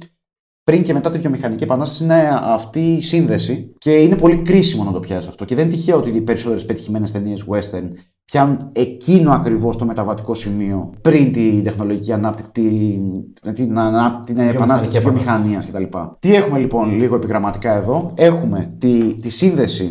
πριν 0.64 0.82
και 0.82 0.92
μετά 0.92 1.10
τη 1.10 1.18
βιομηχανική 1.18 1.62
επανάσταση 1.64 2.04
είναι 2.04 2.28
αυτή 2.42 2.80
η 2.92 3.00
σύνδεση 3.00 3.72
και 3.78 3.90
είναι 3.90 4.16
πολύ 4.16 4.42
κρίσιμο 4.42 4.84
να 4.84 4.92
το 4.92 5.00
πιάσει 5.00 5.28
αυτό. 5.28 5.44
Και 5.44 5.54
δεν 5.54 5.64
είναι 5.64 5.74
τυχαίο 5.74 5.96
ότι 5.96 6.08
οι 6.10 6.20
περισσότερες 6.20 6.64
πετυχημένες 6.64 7.12
ταινίες 7.12 7.44
western 7.50 7.88
πιάνουν 8.24 8.70
εκείνο 8.72 9.32
ακριβώς 9.32 9.76
το 9.76 9.84
μεταβατικό 9.84 10.34
σημείο 10.34 10.92
πριν 11.00 11.32
την 11.32 11.62
τεχνολογική 11.62 12.12
ανάπτυξη, 12.12 12.50
την, 12.52 13.54
την, 13.54 13.78
ανα- 13.78 14.22
την 14.26 14.38
επανάσταση 14.38 14.92
της 14.92 14.98
βιομηχανίας 14.98 15.66
κτλ. 15.66 15.82
Τι 16.18 16.34
έχουμε 16.34 16.58
λοιπόν 16.58 16.96
λίγο 16.96 17.14
επιγραμματικά 17.14 17.74
εδώ; 17.76 18.12
Έχουμε 18.14 18.74
τη, 18.78 19.14
τη 19.14 19.30
σύνδεση 19.30 19.88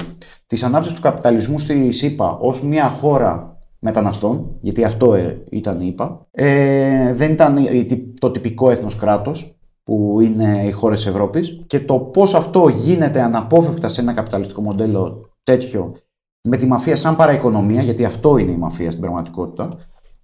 της 0.48 0.64
ανάπτυξης 0.64 0.96
του 0.96 1.02
καπιταλισμού 1.02 1.60
στη 1.60 1.92
ΣΥΠΑ 1.92 2.38
ως 2.42 2.62
μια 2.62 2.90
χώρα 2.90 3.58
μεταναστών, 3.80 4.58
γιατί 4.62 4.84
αυτό 4.84 5.14
ε, 5.14 5.44
ήταν 5.50 5.80
η 5.82 5.86
ΙΠΑ. 5.88 6.26
Ε, 6.32 7.14
δεν 7.14 7.32
ήταν 7.32 7.58
η- 7.58 7.86
η- 7.90 8.14
το 8.20 8.32
τυπικό 8.32 8.70
έθνος 8.70 8.96
κράτος, 8.96 9.52
που 9.84 10.18
είναι 10.22 10.64
οι 10.68 10.72
χώρες 10.72 10.98
της 10.98 11.08
Ευρώπης 11.08 11.64
και 11.68 11.80
το 11.80 12.00
πώς 12.00 12.34
αυτό 12.34 12.68
γίνεται 12.68 13.22
αναπόφευκτα 13.22 13.90
σε 13.90 14.02
ένα 14.02 14.14
καπιταλιστικό 14.14 14.62
μοντέλο 14.62 15.30
τέτοιο 15.44 15.96
με 16.42 16.58
τη 16.58 16.66
μαφία 16.66 16.96
σαν 16.96 17.16
παραοικονομία, 17.16 17.82
γιατί 17.82 18.06
αυτό 18.06 18.38
είναι 18.38 18.52
η 18.52 18.58
μαφία 18.58 18.90
στην 18.90 19.02
πραγματικότητα 19.04 19.70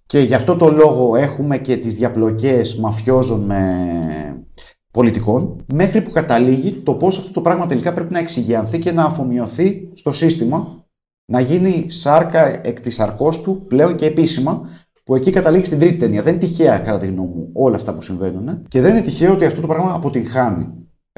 και 0.06 0.18
γι' 0.20 0.34
αυτό 0.34 0.56
το 0.56 0.70
λόγο 0.70 1.16
έχουμε 1.16 1.58
και 1.58 1.76
τις 1.76 1.94
διαπλοκές 1.94 2.76
μαφιόζων 2.76 3.40
με 3.40 3.60
πολιτικών, 4.94 5.64
μέχρι 5.72 6.02
που 6.02 6.10
καταλήγει 6.10 6.72
το 6.72 6.94
πώς 6.94 7.18
αυτό 7.18 7.32
το 7.32 7.40
πράγμα 7.40 7.66
τελικά 7.66 7.92
πρέπει 7.92 8.12
να 8.12 8.18
εξηγιανθεί 8.18 8.78
και 8.78 8.92
να 8.92 9.04
αφομοιωθεί 9.04 9.90
στο 9.92 10.12
σύστημα, 10.12 10.86
να 11.24 11.40
γίνει 11.40 11.90
σάρκα 11.90 12.66
εκ 12.66 12.80
της 12.80 12.94
σαρκός 12.94 13.40
του 13.40 13.64
πλέον 13.68 13.94
και 13.94 14.06
επίσημα, 14.06 14.68
που 15.04 15.14
εκεί 15.14 15.30
καταλήγει 15.30 15.64
στην 15.64 15.78
τρίτη 15.78 15.96
ταινία. 15.96 16.22
Δεν 16.22 16.34
είναι 16.34 16.42
τυχαία, 16.42 16.78
κατά 16.78 16.98
τη 16.98 17.06
γνώμη 17.06 17.28
μου, 17.28 17.50
όλα 17.52 17.76
αυτά 17.76 17.94
που 17.94 18.02
συμβαίνουν. 18.02 18.62
Και 18.68 18.80
δεν 18.80 18.90
είναι 18.90 19.00
τυχαίο 19.00 19.32
ότι 19.32 19.44
αυτό 19.44 19.60
το 19.60 19.66
πράγμα 19.66 19.94
αποτυγχάνει. 19.94 20.66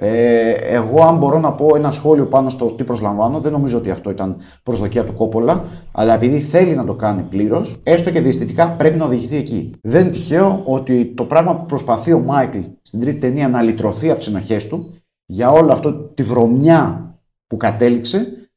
Ε, 0.02 0.50
εγώ, 0.50 1.02
αν 1.02 1.16
μπορώ 1.16 1.38
να 1.38 1.52
πω 1.52 1.76
ένα 1.76 1.92
σχόλιο 1.92 2.26
πάνω 2.26 2.50
στο 2.50 2.66
τι 2.66 2.84
προσλαμβάνω, 2.84 3.40
δεν 3.40 3.52
νομίζω 3.52 3.78
ότι 3.78 3.90
αυτό 3.90 4.10
ήταν 4.10 4.36
προσδοκία 4.62 5.04
του 5.04 5.12
Κόπολα, 5.12 5.64
αλλά 5.92 6.14
επειδή 6.14 6.38
θέλει 6.38 6.74
να 6.74 6.84
το 6.84 6.94
κάνει 6.94 7.22
πλήρως, 7.22 7.80
έστω 7.82 8.10
και 8.10 8.20
διαισθητικά 8.20 8.70
πρέπει 8.70 8.98
να 8.98 9.04
οδηγηθεί 9.04 9.36
εκεί. 9.36 9.74
Δεν 9.82 10.00
είναι 10.00 10.10
τυχαίο 10.10 10.62
ότι 10.64 11.14
το 11.14 11.24
πράγμα 11.24 11.56
που 11.56 11.64
προσπαθεί 11.64 12.12
ο 12.12 12.18
Μάικλ 12.18 12.58
στην 12.82 13.00
τρίτη 13.00 13.18
ταινία 13.18 13.48
να 13.48 13.62
λυτρωθεί 13.62 14.10
από 14.10 14.18
τις 14.18 14.28
ενοχές 14.28 14.68
του, 14.68 14.94
για 15.26 15.50
όλο 15.50 15.72
αυτό 15.72 15.92
τη 15.92 16.22
βρωμιά 16.22 17.14
που 17.46 17.56
κατέληξε, 17.56 18.50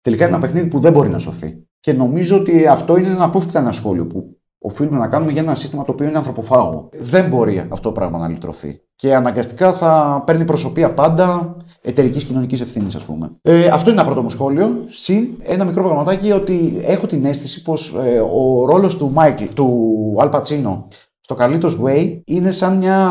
τελικά 0.00 0.26
είναι 0.26 0.34
ένα 0.34 0.42
παιχνίδι 0.44 0.68
που 0.68 0.78
δεν 0.78 0.92
μπορεί 0.92 1.08
να 1.08 1.18
σωθεί. 1.18 1.64
Και 1.80 1.92
νομίζω 1.92 2.36
ότι 2.36 2.66
αυτό 2.66 2.96
είναι 2.96 3.08
ένα 3.08 3.24
απόφευκτα 3.24 3.58
ένα 3.58 3.72
σχόλιο 3.72 4.06
που 4.06 4.39
οφείλουμε 4.60 4.98
να 4.98 5.08
κάνουμε 5.08 5.32
για 5.32 5.42
ένα 5.42 5.54
σύστημα 5.54 5.84
το 5.84 5.92
οποίο 5.92 6.06
είναι 6.06 6.16
ανθρωποφάγο. 6.16 6.88
Δεν 6.98 7.28
μπορεί 7.28 7.58
αυτό 7.58 7.88
το 7.88 7.92
πράγμα 7.92 8.18
να 8.18 8.28
λυτρωθεί. 8.28 8.80
Και 8.96 9.14
αναγκαστικά 9.14 9.72
θα 9.72 10.22
παίρνει 10.26 10.44
προσωπία 10.44 10.94
πάντα 10.94 11.56
εταιρικής 11.80 12.24
κοινωνικής 12.24 12.60
ευθύνης, 12.60 12.94
ας 12.94 13.02
πούμε. 13.02 13.30
Ε, 13.42 13.66
αυτό 13.66 13.90
είναι 13.90 13.98
ένα 14.00 14.08
πρώτο 14.08 14.22
μου 14.22 14.30
σχόλιο. 14.30 14.84
Συν 14.88 15.28
ένα 15.42 15.64
μικρό 15.64 15.82
πραγματάκι 15.82 16.32
ότι 16.32 16.80
έχω 16.84 17.06
την 17.06 17.24
αίσθηση 17.24 17.62
πως 17.62 17.94
ε, 18.04 18.20
ο 18.20 18.64
ρόλος 18.64 18.96
του 18.96 19.10
Μάικλ, 19.10 19.44
του 19.54 20.16
Αλ 20.18 20.28
Πατσίνο, 20.28 20.86
στο 21.20 21.36
Carlitos 21.38 21.84
Way 21.84 22.20
είναι 22.24 22.50
σαν 22.50 22.76
μια 22.76 23.08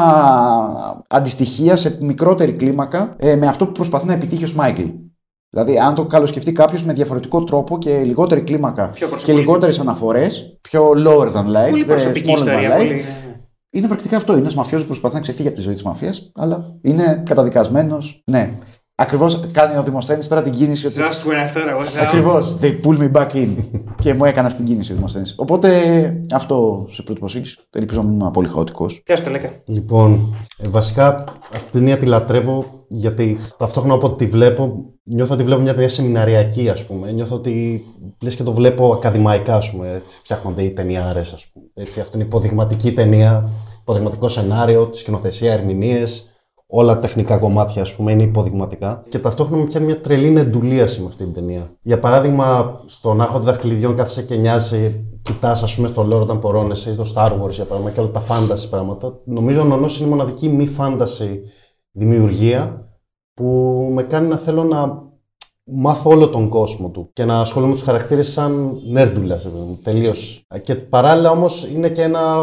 αντιστοιχία 1.07 1.75
σε 1.75 1.97
μικρότερη 2.01 2.51
κλίμακα 2.51 3.15
ε, 3.17 3.35
με 3.35 3.47
αυτό 3.47 3.65
που 3.65 3.71
προσπαθεί 3.71 4.07
να 4.07 4.13
επιτύχει 4.13 4.45
ο 4.45 4.51
Μάικλ. 4.55 4.83
Δηλαδή, 5.49 5.79
αν 5.79 5.95
το 5.95 6.05
καλοσκεφτεί 6.05 6.51
κάποιος 6.51 6.83
με 6.83 6.93
διαφορετικό 6.93 7.43
τρόπο 7.43 7.77
και 7.77 7.99
λιγότερη 8.03 8.41
κλίμακα 8.41 8.87
Πιο 8.89 9.05
και 9.05 9.11
προσωπική. 9.11 9.37
λιγότερες 9.39 9.79
αναφορές, 9.79 10.57
πιο 10.61 10.89
lower 10.97 11.27
than 11.35 11.45
life, 11.45 11.69
Πολύ 11.69 11.81
ε, 11.81 11.85
προσωπική 11.85 12.29
smaller 12.31 12.33
ιστορία. 12.35 12.69
than 12.69 12.73
life, 12.73 12.77
Πολύ... 12.77 12.89
ναι. 12.93 13.01
είναι 13.71 13.87
πρακτικά 13.87 14.17
αυτό. 14.17 14.31
Είναι 14.31 14.41
ένας 14.41 14.55
μαφιόζος 14.55 14.81
που 14.87 14.91
προσπαθεί 14.91 15.15
να 15.15 15.21
ξεφύγει 15.21 15.47
από 15.47 15.57
τη 15.57 15.61
ζωή 15.63 15.73
της 15.73 15.83
μαφίας, 15.83 16.31
αλλά 16.35 16.77
είναι 16.81 17.23
καταδικασμένος. 17.25 18.23
Ναι. 18.25 18.51
Ακριβώς 19.01 19.39
κάνει 19.51 19.77
ο 19.77 19.83
Δημοσθένης 19.83 20.27
τώρα 20.27 20.41
την 20.41 20.51
κίνηση 20.51 20.85
ότι. 20.85 20.95
Just 20.97 21.29
when 21.29 21.35
I 21.35 21.57
thought 21.57 21.67
I 21.67 21.81
was 21.81 22.01
out. 22.01 22.05
Ακριβώς. 22.07 22.57
They 22.61 22.79
pull 22.83 22.97
me 22.97 23.11
back 23.11 23.27
in. 23.33 23.49
και 24.03 24.13
μου 24.13 24.25
έκανε 24.25 24.47
αυτή 24.47 24.59
την 24.59 24.67
κίνηση 24.67 24.91
ο 24.91 24.95
Δημοσθένης. 24.95 25.33
Οπότε 25.37 25.69
αυτό 26.31 26.87
σε 26.89 27.01
πρώτη 27.01 27.19
προσέγγιση. 27.19 27.57
Ελπίζω 27.73 28.01
να 28.01 28.09
ήμουν 28.09 28.31
πολύ 28.31 28.47
χαοτικός. 28.47 29.01
Πιάσου 29.03 29.23
το 29.23 29.29
λέκα. 29.29 29.51
Λοιπόν, 29.65 30.35
ε, 30.57 30.67
βασικά 30.67 31.23
αυτή 31.53 31.71
την 31.71 31.79
ταινία 31.79 31.97
τη 31.97 32.05
λατρεύω 32.05 32.85
γιατί 32.87 33.39
ταυτόχρονα 33.57 33.93
από 33.95 34.07
ότι 34.07 34.25
τη 34.25 34.31
βλέπω, 34.31 34.93
νιώθω 35.03 35.33
ότι 35.33 35.43
βλέπω 35.43 35.61
μια 35.61 35.73
ταινία 35.73 35.89
σεμιναριακή, 35.89 36.69
ας 36.69 36.85
πούμε. 36.85 37.11
Νιώθω 37.11 37.35
ότι 37.35 37.85
λες 38.21 38.35
και 38.35 38.43
το 38.43 38.53
βλέπω 38.53 38.93
ακαδημαϊκά, 38.93 39.55
ας 39.55 39.71
πούμε. 39.71 39.93
Έτσι, 39.95 40.19
φτιάχνονται 40.23 40.63
οι 40.63 40.71
ταινιάρες, 40.71 41.33
ας 41.33 41.47
πούμε. 41.53 41.65
Έτσι, 41.73 41.99
αυτό 41.99 42.17
είναι 42.17 42.25
υποδειγματική 42.25 42.93
ταινία, 42.93 43.49
υποδειγματικό 43.81 44.27
σενάριο, 44.27 44.85
τη 44.85 44.97
σκηνοθεσία, 44.97 45.53
ερμηνείες. 45.53 46.28
Όλα 46.71 46.93
τα 46.93 46.99
τεχνικά 46.99 47.37
κομμάτια, 47.37 47.81
ας 47.81 47.95
πούμε, 47.95 48.11
είναι 48.11 48.23
υποδειγματικά. 48.23 49.03
Και 49.09 49.19
ταυτόχρονα 49.19 49.61
με 49.61 49.67
πιάνει 49.67 49.85
μια 49.85 50.01
τρελή 50.01 50.29
νεντουλίαση 50.29 51.01
με 51.01 51.07
αυτή 51.07 51.23
την 51.23 51.33
ταινία. 51.33 51.69
Για 51.81 51.99
παράδειγμα, 51.99 52.79
στον 52.85 53.21
Άρχοντα 53.21 53.43
Δαχτυλιδιών 53.43 53.95
κάθεσαι 53.95 54.23
και 54.23 54.35
νοιάζει, 54.35 55.05
κοιτάς, 55.21 55.63
ας 55.63 55.75
πούμε, 55.75 55.87
στο 55.87 56.01
Lord 56.01 56.21
όταν 56.21 56.39
πορώνεσαι 56.39 56.89
ή 56.89 56.93
στο 56.93 57.03
Star 57.15 57.31
Wars 57.31 57.49
για 57.49 57.63
παράδειγμα 57.63 57.91
και 57.91 57.99
όλα 57.99 58.11
τα 58.11 58.21
fantasy 58.21 58.69
πράγματα. 58.69 59.19
Νομίζω 59.25 59.61
ο 59.61 59.63
Νονός 59.63 59.99
είναι 59.99 60.07
η 60.07 60.09
μοναδική 60.09 60.49
μη 60.49 60.69
fantasy 60.77 61.37
δημιουργία 61.91 62.89
που 63.33 63.45
με 63.93 64.03
κάνει 64.03 64.27
να 64.27 64.37
θέλω 64.37 64.63
να 64.63 65.07
μάθω 65.63 66.09
όλο 66.09 66.29
τον 66.29 66.49
κόσμο 66.49 66.89
του 66.89 67.09
και 67.13 67.25
να 67.25 67.39
ασχολούμαι 67.39 67.71
με 67.71 67.77
τους 67.77 67.85
χαρακτήρες 67.85 68.31
σαν 68.31 68.81
νέρντουλα, 68.89 69.39
τελείως. 69.83 70.45
Και 70.63 70.75
παράλληλα 70.75 71.31
όμως 71.31 71.67
είναι 71.67 71.89
και 71.89 72.01
ένα 72.01 72.35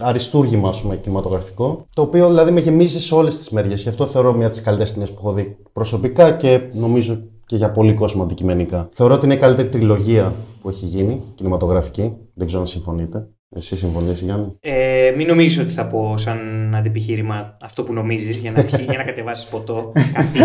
αριστούργημα, 0.00 0.68
ας 0.68 0.80
πούμε, 0.80 0.96
κινηματογραφικό, 0.96 1.86
το 1.94 2.02
οποίο 2.02 2.26
δηλαδή 2.28 2.50
με 2.50 2.60
γεμίζει 2.60 3.00
σε 3.00 3.14
όλες 3.14 3.36
τις 3.36 3.50
μεριές. 3.50 3.82
Γι' 3.82 3.88
αυτό 3.88 4.06
θεωρώ 4.06 4.32
μια 4.34 4.46
από 4.46 4.54
τις 4.54 4.64
καλύτερες 4.64 4.92
ταινίες 4.92 5.10
που 5.10 5.16
έχω 5.20 5.32
δει 5.32 5.56
προσωπικά 5.72 6.30
και 6.30 6.60
νομίζω 6.72 7.22
και 7.46 7.56
για 7.56 7.70
πολύ 7.70 7.94
κόσμο 7.94 8.22
αντικειμενικά. 8.22 8.88
Θεωρώ 8.92 9.14
ότι 9.14 9.24
είναι 9.24 9.34
η 9.34 9.38
καλύτερη 9.38 9.68
τριλογία 9.68 10.34
που 10.62 10.68
έχει 10.68 10.84
γίνει, 10.86 11.20
κινηματογραφική. 11.34 12.12
Δεν 12.34 12.46
ξέρω 12.46 12.62
αν 12.62 12.68
συμφωνείτε. 12.68 13.26
Εσύ 13.56 13.76
συμφωνείς, 13.76 14.20
Γιάννη; 14.20 14.56
Ε, 14.60 15.12
μην 15.16 15.26
νομίζεις 15.26 15.58
ότι 15.58 15.70
θα 15.72 15.86
πω 15.86 16.16
σαν 16.16 16.38
αντιπιχείρημα 16.74 17.56
αυτό 17.62 17.82
που 17.82 17.92
νομίζεις 17.92 18.36
για 18.36 18.50
να, 18.50 18.62
πιει- 18.64 18.88
για 18.88 18.98
να 18.98 19.04
κατεβάσεις 19.04 19.46
ποτό. 19.48 19.92
Κάτι. 20.12 20.38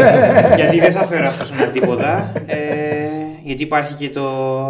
γιατί 0.58 0.78
δεν 0.80 0.92
θα 0.92 1.04
φέρω 1.04 1.26
αυτό 1.26 1.44
σαν 1.44 1.60
αντίποτα. 1.68 2.32
Ε, 2.46 2.58
γιατί 3.44 3.62
υπάρχει 3.62 3.94
και 3.94 4.10
το, 4.10 4.22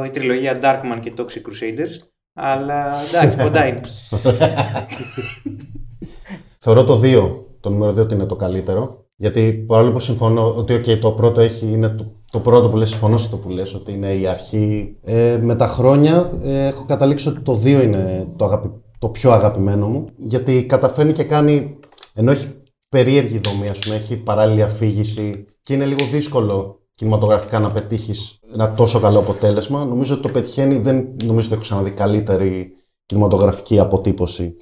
η 0.06 0.10
τριλογία 0.10 0.58
Darkman 0.62 0.98
και 1.00 1.12
Toxic 1.18 1.22
Crusaders. 1.22 2.06
Αλλά 2.34 2.84
εντάξει, 3.08 3.36
κοντά 3.44 3.66
είναι. 3.66 3.80
Θεωρώ 6.58 6.84
το 6.84 7.00
2, 7.02 7.30
το 7.60 7.70
νούμερο 7.70 7.92
2 7.92 7.96
ότι 7.96 8.14
είναι 8.14 8.26
το 8.26 8.36
καλύτερο. 8.36 9.06
Γιατί 9.16 9.52
παρόλο 9.52 9.92
που 9.92 9.98
συμφωνώ 9.98 10.54
ότι 10.56 10.74
okay, 10.74 10.98
το 10.98 11.12
πρώτο 11.12 11.40
έχει, 11.40 11.66
είναι 11.66 11.88
το, 11.88 12.12
το 12.30 12.38
πρώτο 12.40 12.68
που 12.68 12.76
λες, 12.76 12.88
συμφωνώ 12.88 13.16
σε 13.16 13.30
το 13.30 13.36
που 13.36 13.48
λες, 13.48 13.74
ότι 13.74 13.92
είναι 13.92 14.14
η 14.14 14.26
αρχή. 14.26 14.96
Ε, 15.02 15.38
με 15.42 15.54
τα 15.54 15.66
χρόνια 15.66 16.32
ε, 16.42 16.66
έχω 16.66 16.84
καταλήξει 16.84 17.28
ότι 17.28 17.40
το 17.40 17.60
2 17.64 17.66
είναι 17.66 18.28
το, 18.36 18.44
αγαπη, 18.44 18.70
το 18.98 19.08
πιο 19.08 19.32
αγαπημένο 19.32 19.86
μου. 19.86 20.08
Γιατί 20.16 20.64
καταφέρνει 20.64 21.12
και 21.12 21.24
κάνει, 21.24 21.78
ενώ 22.14 22.30
έχει 22.30 22.46
περίεργη 22.88 23.38
δομή, 23.38 23.68
ας 23.68 23.78
πούμε, 23.78 23.96
έχει 23.96 24.16
παράλληλη 24.16 24.62
αφήγηση 24.62 25.46
και 25.62 25.74
είναι 25.74 25.84
λίγο 25.84 26.04
δύσκολο 26.12 26.81
κινηματογραφικά 27.02 27.58
να 27.58 27.70
πετύχεις 27.70 28.38
ένα 28.52 28.74
τόσο 28.74 29.00
καλό 29.00 29.18
αποτέλεσμα. 29.18 29.84
Νομίζω 29.84 30.14
ότι 30.14 30.22
το 30.22 30.28
πετυχαίνει, 30.28 30.78
δεν 30.78 31.16
νομίζω 31.24 31.46
ότι 31.46 31.54
έχω 31.54 31.62
ξαναδεί 31.62 31.90
καλύτερη 31.90 32.72
κινηματογραφική 33.06 33.78
αποτύπωση 33.78 34.56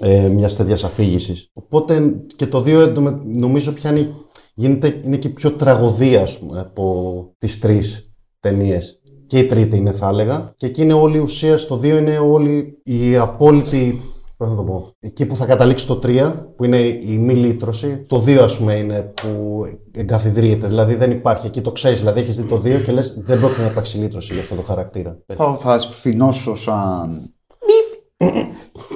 ε, 0.00 0.28
μιας 0.28 0.56
τέτοιας 0.56 0.84
αφήγησης. 0.84 1.50
Οπότε 1.52 2.14
και 2.36 2.46
το 2.46 2.64
2 2.66 2.94
νομίζω 3.24 3.72
πιάνει, 3.72 4.14
γίνεται, 4.54 5.00
είναι 5.04 5.16
και 5.16 5.28
πιο 5.28 5.52
τραγωδία 5.52 6.22
ας 6.22 6.38
πούμε, 6.38 6.60
από 6.60 7.34
τις 7.38 7.58
τρεις 7.58 8.12
ταινίες. 8.40 9.00
Και 9.26 9.38
η 9.38 9.46
τρίτη 9.46 9.76
είναι, 9.76 9.92
θα 9.92 10.08
έλεγα. 10.08 10.52
Και 10.56 10.66
εκεί 10.66 10.82
είναι 10.82 10.92
όλη 10.92 11.16
η 11.16 11.20
ουσία. 11.20 11.56
Στο 11.56 11.76
2 11.76 11.84
είναι 11.84 12.18
όλη 12.18 12.80
η 12.82 13.16
απόλυτη. 13.16 14.00
Πώς 14.44 14.52
να 14.52 14.58
το 14.58 14.62
πω; 14.62 14.92
Εκεί 15.00 15.26
που 15.26 15.36
θα 15.36 15.46
καταλήξει 15.46 15.86
το 15.86 15.98
3, 16.02 16.32
που 16.56 16.64
είναι 16.64 16.76
η 16.76 17.18
μη 17.20 17.34
λύτρωση. 17.34 18.04
Το 18.08 18.24
2, 18.26 18.38
ας 18.42 18.58
πούμε, 18.58 18.74
είναι 18.74 19.00
που 19.00 19.62
εγκαθιδρύεται. 19.90 20.66
Δηλαδή 20.66 20.94
δεν 20.94 21.10
υπάρχει. 21.10 21.46
Εκεί 21.46 21.60
το 21.60 21.72
ξέρεις. 21.72 21.98
Δηλαδή 21.98 22.20
έχεις 22.20 22.36
δει 22.36 22.42
το 22.48 22.56
2 22.56 22.80
και 22.84 22.92
λες 22.92 23.22
δεν 23.26 23.38
πρόκειται 23.40 23.62
να 23.62 23.68
υπάρξει 23.68 23.98
λύτρωση 23.98 24.32
για 24.32 24.42
αυτό 24.42 24.54
το 24.54 24.62
χαρακτήρα. 24.62 25.18
Θα, 25.26 25.54
θα 25.56 25.78
σφινώσω 25.78 26.54
σαν. 26.56 27.30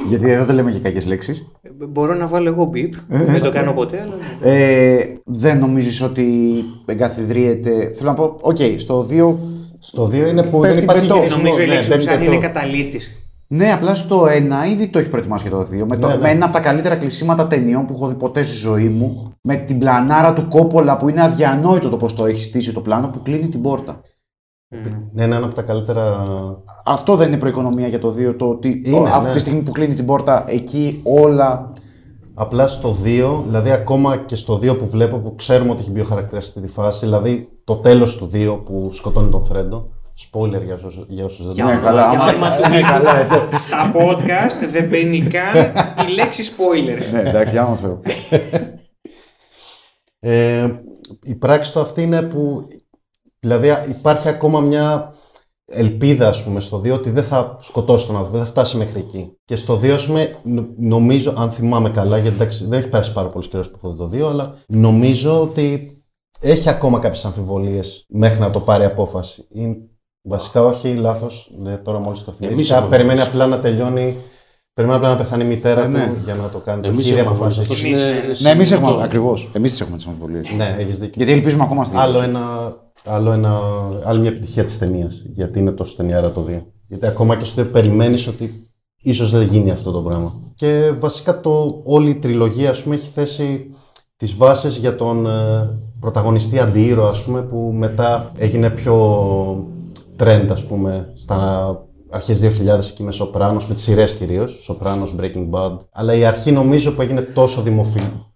Γιατί 0.09 0.31
εδώ 0.31 0.45
δεν 0.45 0.55
λέμε 0.55 0.71
και 0.73 0.79
κακές 0.79 1.07
λέξεις. 1.07 1.53
Μπορώ 1.89 2.15
να 2.15 2.27
βάλω 2.27 2.49
εγώ 2.49 2.65
μπιπ. 2.65 2.93
δεν 3.09 3.43
το 3.43 3.51
κάνω 3.51 3.73
ποτέ, 3.73 4.01
αλλά. 4.01 4.53
Ε, 4.53 4.99
δεν 5.25 5.59
νομίζεις 5.59 6.01
ότι 6.03 6.25
εγκαθιδρύεται. 6.87 7.93
Θέλω 7.97 8.09
να 8.09 8.15
πω, 8.15 8.37
οκ, 8.41 8.57
στο 8.77 9.07
2. 9.11 9.35
Στο 9.79 10.07
2 10.07 10.15
είναι 10.15 10.43
που 10.43 10.61
Πέφτει 10.61 10.75
δεν 10.75 10.83
υπάρχει 10.85 11.07
πετώ. 11.07 11.15
γυρισμό. 11.19 11.43
Νομίζω 11.43 11.61
η 11.63 11.67
ναι, 11.67 11.73
λέξη 11.73 11.89
δεν 11.89 11.99
του 11.99 12.05
ψάχνει 12.05 12.25
πετώ. 12.25 12.33
είναι 12.37 12.47
καταλύτης. 12.47 13.13
Ναι, 13.51 13.73
απλά 13.73 13.95
στο 13.95 14.25
1 14.25 14.29
ήδη 14.71 14.89
το 14.89 14.99
έχει 14.99 15.09
προετοιμάσει 15.09 15.45
και 15.45 15.51
το 15.51 15.61
2. 15.61 15.85
Με, 15.89 15.97
το, 15.97 16.07
Ναι, 16.07 16.15
ναι. 16.15 16.21
με 16.21 16.31
ένα 16.31 16.45
από 16.45 16.55
τα 16.55 16.61
καλύτερα 16.61 16.97
κλεισίματα 16.97 17.47
ταινιών 17.47 17.85
που 17.87 17.93
έχω 17.95 18.09
δει 18.09 18.15
ποτέ 18.15 18.43
στη 18.43 18.57
ζωή 18.57 18.89
μου. 18.89 19.33
Με 19.43 19.55
την 19.57 19.79
πλανάρα 19.79 20.33
του 20.33 20.49
Κόπολα 20.49 20.97
που 20.97 21.09
είναι 21.09 21.23
αδιανόητο 21.23 21.89
το 21.89 21.97
πώς 21.97 22.15
το 22.15 22.27
έχει 22.27 22.43
στήσει 22.43 22.73
το 22.73 22.81
πλάνο 22.81 23.09
που 23.09 23.23
κλείνει 23.23 23.49
την 23.49 23.63
πόρτα. 23.63 24.01
Ναι, 25.13 25.23
είναι 25.25 25.35
ένα 25.37 25.47
από 25.47 25.55
τα 25.55 25.63
καλύτερα. 25.63 26.25
Αυτό 26.85 27.17
δεν 27.17 27.29
είναι 27.29 27.37
προοικονομία 27.39 27.89
για 27.89 27.99
το 27.99 28.15
2. 28.19 28.35
Το 28.39 28.49
ότι 28.49 28.81
Είναι, 28.85 28.97
ο- 28.97 29.05
αυτή 29.05 29.27
ναι. 29.27 29.33
τη 29.33 29.39
στιγμή 29.39 29.61
που 29.63 29.73
κλείνει 29.73 29.95
την 29.95 30.05
πόρτα, 30.07 30.45
εκεί 30.47 31.01
όλα. 31.05 31.73
Απλά 32.35 32.67
στο 32.67 32.97
2, 33.05 33.43
δηλαδή 33.45 33.71
ακόμα 33.71 34.17
και 34.17 34.37
στο 34.37 34.55
2 34.63 34.79
που 34.79 34.87
βλέπω 34.87 35.17
που 35.17 35.35
ξέρουμε 35.35 35.71
ότι 35.71 35.81
έχει 35.81 35.91
μπει 35.91 36.01
ο 36.01 36.05
χαρακτήρας 36.05 36.45
στη 36.47 36.61
τη 36.61 36.69
φάση, 36.69 37.05
δηλαδή 37.05 37.49
το 37.65 37.75
τέλος 37.75 38.17
του 38.17 38.31
2 38.33 38.63
που 38.65 38.91
σκοτώνει 38.93 39.31
τον 39.31 39.43
Φρέντο. 39.43 39.89
Spoiler 40.19 40.63
για 40.65 40.75
όσου 40.75 41.05
για 41.09 41.25
όσους 41.25 41.45
δεν 41.47 41.55
Για 41.55 41.65
το 41.65 41.71
Ναι, 41.73 41.81
καλά. 41.81 42.11
για 42.11 42.21
άμα- 42.21 42.29
όνομα 42.29 42.57
του 42.57 42.69
Ναι, 42.69 42.81
καλά, 42.81 43.17
ε, 43.19 43.27
Στα 43.59 43.93
podcast 43.95 44.69
δεν 44.71 44.89
μπαίνει 44.89 45.19
καν 45.19 45.55
η 46.09 46.13
λέξη 46.15 46.43
spoilers. 46.57 47.13
Ναι, 47.13 47.29
εντάξει, 47.29 47.53
για 47.53 47.63
να 47.63 47.77
Θεό. 47.77 48.01
Ε, 50.21 50.69
η 51.23 51.35
πράξη 51.35 51.73
του 51.73 51.81
αυτή 51.81 52.03
είναι 52.03 52.23
που 52.23 52.65
δηλαδή 53.41 53.69
υπάρχει 53.89 54.29
ακόμα 54.29 54.61
μια 54.61 55.15
ελπίδα 55.71 56.29
ας 56.29 56.45
πούμε 56.45 56.61
στο 56.61 56.79
2 56.79 56.93
ότι 56.93 57.11
δεν 57.11 57.25
θα 57.25 57.57
σκοτώσει 57.61 58.07
τον 58.07 58.15
άνθρωπο, 58.17 58.37
δεν 58.37 58.47
θα 58.47 58.51
φτάσει 58.53 58.77
μέχρι 58.77 58.99
εκεί. 58.99 59.37
Και 59.45 59.57
στο 59.57 59.77
2 59.77 59.91
ας 59.95 60.07
πούμε 60.07 60.31
νο- 60.45 60.69
νομίζω, 60.77 61.35
αν 61.37 61.51
θυμάμαι 61.51 61.91
καλά, 61.91 62.19
γιατί 62.19 62.37
εντάξει, 62.37 62.67
δεν 62.67 62.79
έχει 62.79 62.89
περάσει 62.89 63.13
πάρα 63.13 63.29
πολύ 63.29 63.49
καιρός 63.49 63.71
που 63.71 63.77
έχω 63.83 63.91
δει 63.93 63.99
το 63.99 64.09
2, 64.09 64.29
αλλά 64.31 64.55
νομίζω 64.69 65.43
ότι 65.43 65.93
έχει 66.41 66.69
ακόμα 66.69 66.99
κάποιες 66.99 67.25
αμφιβολίες 67.25 68.05
μέχρι 68.09 68.41
να 68.41 68.51
το 68.51 68.61
πάρει 68.61 68.85
απόφαση. 68.85 69.47
Είναι, 69.51 69.77
βασικά 70.23 70.65
όχι, 70.65 70.95
λάθος, 70.95 71.51
ναι, 71.63 71.77
τώρα 71.77 71.99
μόλις 71.99 72.19
το 72.25 72.31
θυμήθηκα. 72.33 72.53
Εμείς 72.53 72.71
έχουμε 72.71 72.89
περιμένει 72.89 73.21
αμφιβολίες. 73.21 73.45
απλά 73.45 73.57
να 73.57 73.63
τελειώνει, 73.63 74.17
περιμένει 74.73 74.99
απλά 74.99 75.11
να 75.11 75.17
πεθάνει 75.17 75.45
η 75.45 75.47
μητέρα 75.47 75.81
Ε, 75.81 75.85
του 75.85 75.91
ναι. 75.91 76.13
για 76.25 76.35
να 76.35 76.49
το 76.49 76.59
κάνει. 76.59 76.83
Το 76.83 76.89
Εμείς 76.89 77.01
έχει 77.05 77.11
ήδη 77.11 77.21
έχουμε 77.21 77.35
αποφασίσει. 77.37 77.61
Αυτός 77.61 77.85
Εμείς, 77.85 78.01
είναι. 78.03 78.11
ναι. 78.13 78.33
Ναι, 78.41 78.51
εμείς 78.51 78.71
έχουμε. 78.71 78.91
το- 78.91 79.01
Ακριβώς. 79.01 79.51
Εμείς 79.53 79.77
τι 79.77 79.83
έχουμε 79.83 79.97
τις 79.97 80.07
αμφιβολίες. 80.07 80.51
Ναι, 80.57 80.77
έχεις 80.79 80.99
δίκιο. 80.99 81.15
Γιατί 81.17 81.33
ελπίζουμε 81.33 81.63
ακόμα 81.63 81.85
στην 81.85 81.99
Άλλο 81.99 82.23
ένα, 82.23 82.41
άλλο 83.05 83.33
ένα, 83.33 83.59
άλλη 84.05 84.21
μια 84.21 84.31
επιτυχία 84.31 84.65
της 84.65 84.79
ταινίας. 84.79 85.23
Γιατί 85.27 85.59
είναι 85.59 85.71
τόσο 85.71 85.97
ταινιάρα 85.97 86.33
το 86.33 86.41
2. 86.49 86.67
Γιατί 86.89 87.07
ακόμα 87.07 87.37
και 87.37 87.45
στο 87.45 87.63
2 87.63 87.73
περιμένεις 87.73 88.27
ότι 88.27 88.69
ίσως 89.03 89.31
δεν 89.31 89.43
γίνει 89.43 89.71
αυτό 89.71 89.91
το 89.91 90.01
πράγμα. 90.01 90.33
Και 90.55 90.93
βασικά 90.99 91.41
το, 91.41 91.81
όλη 91.85 92.11
η 92.11 92.15
τριλογία 92.15 92.71
ας 92.71 92.83
πούμε, 92.83 92.95
έχει 92.95 93.11
θέσει 93.15 93.71
τις 94.17 94.37
βάσεις 94.37 94.77
για 94.77 94.97
τον 94.97 95.27
ε, 95.27 95.31
πρωταγωνιστή 96.01 96.59
αντιήρωα 96.59 97.09
ας 97.09 97.23
πούμε, 97.25 97.41
που 97.43 97.73
μετά 97.77 98.33
έγινε 98.37 98.71
πιο 98.71 98.95
trend 100.19 100.47
ας 100.51 100.67
πούμε 100.67 101.11
στα 101.15 101.69
αρχές 102.11 102.41
2000 102.43 102.79
εκεί 102.91 103.03
με 103.03 103.13
Σοπράνος, 103.13 103.69
με 103.69 103.75
τις 103.75 103.83
σειρές 103.83 104.15
κυρίως, 104.15 104.59
Σοπράνος, 104.63 105.15
Breaking 105.21 105.51
Bad. 105.51 105.77
Αλλά 105.93 106.15
η 106.15 106.25
αρχή 106.25 106.53
νομίζω 106.53 106.93
που 106.95 107.03
έγινε 107.03 107.21
τόσο 107.21 107.63
δημοφιλή, 107.63 108.27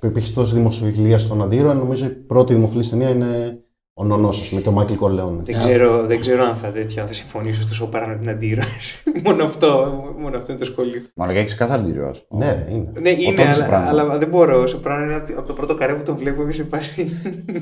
που 0.00 0.06
υπήρχε 0.06 0.32
τόση 0.32 0.54
δημοσιογραφία 0.54 1.18
στον 1.18 1.42
αντίρωα, 1.42 1.74
νομίζω 1.74 2.04
η 2.06 2.08
πρώτη 2.08 2.54
δημοφιλή 2.54 2.86
ταινία 2.86 3.08
είναι 3.08 3.58
Ο 3.94 4.04
Νονός, 4.04 4.40
ας 4.40 4.48
πούμε, 4.48 4.60
και 4.60 4.68
ο 4.68 4.72
Μάικλ 4.72 4.94
Κορλεόνε. 4.94 5.42
Δεν 5.44 5.56
ξέρω, 5.58 6.06
δεν 6.06 6.20
ξέρω 6.20 6.44
αν 6.44 6.54
θα, 6.56 6.68
τέτοια, 6.68 7.06
θα 7.06 7.12
συμφωνήσω 7.12 7.62
στο 7.62 7.74
Σοπράνο 7.74 8.18
την 8.18 8.28
αντίρρηση. 8.28 9.02
μόνο, 9.26 9.44
αυτό, 9.44 9.92
μόνο 10.20 10.36
αυτό 10.36 10.52
είναι 10.52 10.60
το 10.60 10.66
σχόλιο. 10.66 11.00
Μάλλον 11.14 11.34
έχεις 11.36 11.46
ξεκάθαρη 11.54 11.82
αντίρρηση. 11.82 12.22
Ναι, 12.30 12.46
ρε, 12.52 12.74
είναι. 12.74 12.92
Ναι, 13.00 13.10
είναι, 13.10 13.24
Τόνι 13.36 13.42
αλλά, 13.42 13.52
Σοπράνο. 13.52 13.88
αλλά 13.88 14.18
δεν 14.18 14.28
μπορώ. 14.28 14.62
Ο 14.62 14.66
Σοπράνο 14.66 15.04
είναι 15.04 15.14
από, 15.14 15.24
τη- 15.26 15.32
από 15.32 15.46
το 15.46 15.52
πρώτο 15.52 15.74
καρέ 15.74 15.92
που 15.94 16.02
τον 16.02 16.16
βλέπω 16.16 16.42
είμαι 16.42 16.52
σε 16.52 16.64
φάση. 16.70 17.10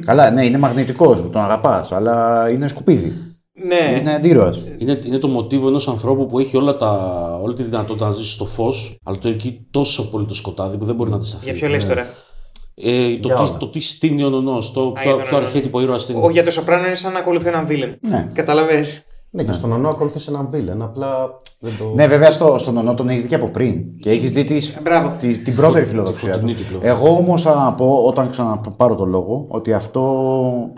Καλά, 0.04 0.30
ναι, 0.30 0.44
είναι 0.44 0.58
μαγνητικός, 0.58 1.20
τον 1.22 1.42
αγαπάς, 1.42 1.92
αλλά 1.92 2.46
είναι 2.50 2.68
σκουπίδι. 2.68 3.12
Ναι. 3.66 3.98
Είναι 4.00 4.14
αντίρωα. 4.14 4.54
Είναι, 4.78 4.98
είναι 5.06 5.18
το 5.18 5.28
μοτίβο 5.28 5.68
ενός 5.68 5.88
ανθρώπου 5.88 6.26
που 6.26 6.38
έχει 6.38 6.56
όλα 6.56 6.76
τα, 6.76 6.90
όλη 7.42 7.54
τη 7.54 7.62
δυνατότητα 7.62 8.06
να 8.08 8.12
ζήσει 8.12 8.32
στο 8.32 8.44
φως, 8.44 8.98
αλλά 9.04 9.18
το 9.18 9.28
εκεί 9.28 9.66
τόσο 9.70 10.10
πολύ 10.10 10.26
το 10.26 10.34
σκοτάδι 10.34 10.76
που 10.76 10.84
δεν 10.84 10.94
μπορεί 10.94 11.10
να 11.10 11.16
αντισταθεί. 11.16 11.44
Για 11.44 11.54
ποιο 11.54 11.68
λες 11.68 11.86
τώρα; 11.86 12.06
Ε, 12.74 13.16
το, 13.16 13.28
Για 13.28 13.34
τι, 13.34 13.40
όλα. 13.42 13.56
το 13.56 13.68
τι 13.68 13.80
στείνει 13.80 14.22
ο 14.24 14.28
νονός, 14.28 14.72
το 14.72 14.80
για 14.82 15.00
ποιο, 15.02 15.10
τον 15.10 15.20
ποιο 15.22 15.30
νονό. 15.32 15.46
αρχέτυπο 15.46 15.80
ήρωα 15.80 15.98
στείνει. 15.98 16.20
Όχι, 16.22 16.32
για 16.32 16.44
το 16.44 16.50
Σοπράνο 16.50 16.86
είναι 16.86 16.94
σαν 16.94 17.12
να 17.12 17.18
ακολουθεί 17.18 17.48
έναν 17.48 17.66
βίλεν. 17.66 17.98
Ναι. 18.00 18.28
Καταλαβες. 18.32 19.02
Ναι, 19.30 19.42
και 19.44 19.52
στον 19.52 19.70
Νονό 19.70 19.88
ακολουθείς 19.88 20.26
έναν 20.26 20.48
βίλεν. 20.50 20.82
Απλά 20.82 21.38
δεν 21.60 21.72
το. 21.78 21.92
Ναι, 21.94 22.06
βέβαια 22.06 22.30
στο, 22.30 22.56
στον 22.58 22.76
Ονό 22.76 22.94
τον 22.94 23.08
έχεις 23.08 23.22
δει 23.22 23.28
και 23.28 23.34
από 23.34 23.48
πριν. 23.50 23.98
Και 23.98 24.10
έχεις 24.10 24.32
δει 24.32 24.44
τις, 24.44 24.76
Ε, 24.76 24.80
μπράβο. 24.82 25.14
τη, 25.18 25.36
την 25.36 25.54
πρώτερη 25.54 25.84
φω- 25.84 25.90
φιλοδοξία. 25.90 26.32
τη 26.32 26.38
του. 26.38 26.40
φωτεινή 26.46 26.58
του 26.58 26.68
πλευρά. 26.68 26.88
Εγώ 26.88 27.08
όμως 27.16 27.42
θα 27.42 27.74
πω, 27.76 28.02
όταν 28.06 28.30
ξαναπάρω 28.30 28.94
το 28.94 29.04
λόγο, 29.04 29.46
ότι 29.48 29.72
αυτό 29.72 30.02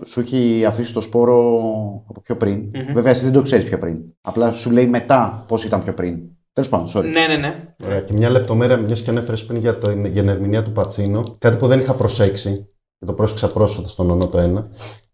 σου 0.07 0.21
έχει 0.21 0.65
αφήσει 0.67 0.93
το 0.93 1.01
σπόρο 1.01 1.61
από 2.09 2.21
πιο 2.21 2.37
πριν. 2.37 2.71
Βέβαια, 2.95 3.11
εσύ 3.11 3.25
δεν 3.25 3.33
το 3.33 3.43
ξέρεις 3.43 3.65
πιο 3.65 3.79
πριν. 3.79 3.97
Απλά 4.21 4.53
σου 4.53 4.71
λέει 4.71 4.87
μετά 4.87 5.45
πώς 5.49 5.65
ήταν 5.65 5.83
πιο 5.83 5.95
πριν. 5.95 6.19
Τέλος 6.53 6.69
πάντων, 6.71 6.87
sorry. 6.95 7.03
Ναι, 7.13 7.27
ναι, 7.35 7.37
ναι. 7.41 7.55
Ωραία. 7.87 8.01
Και 8.01 8.13
μια 8.13 8.31
λεπτομέρεια, 8.31 8.77
μιας 8.77 9.03
και 9.03 9.11
ανέφερες 9.11 9.45
πριν 9.47 9.59
για, 9.61 9.79
το, 9.79 9.91
για 9.91 10.11
την 10.23 10.29
ερμηνεία 10.29 10.63
του 10.63 10.73
Πατσίνο, 10.73 11.23
κάτι 11.39 11.57
που 11.57 11.67
δεν 11.67 11.81
είχα 11.81 11.95
προσέξει, 11.95 12.69
και 13.01 13.07
το 13.07 13.13
πρόσεξα 13.13 13.47
πρόσφατα 13.47 13.89
στον 13.89 14.07
Νονό 14.07 14.27
το 14.27 14.39
1, 14.39 14.65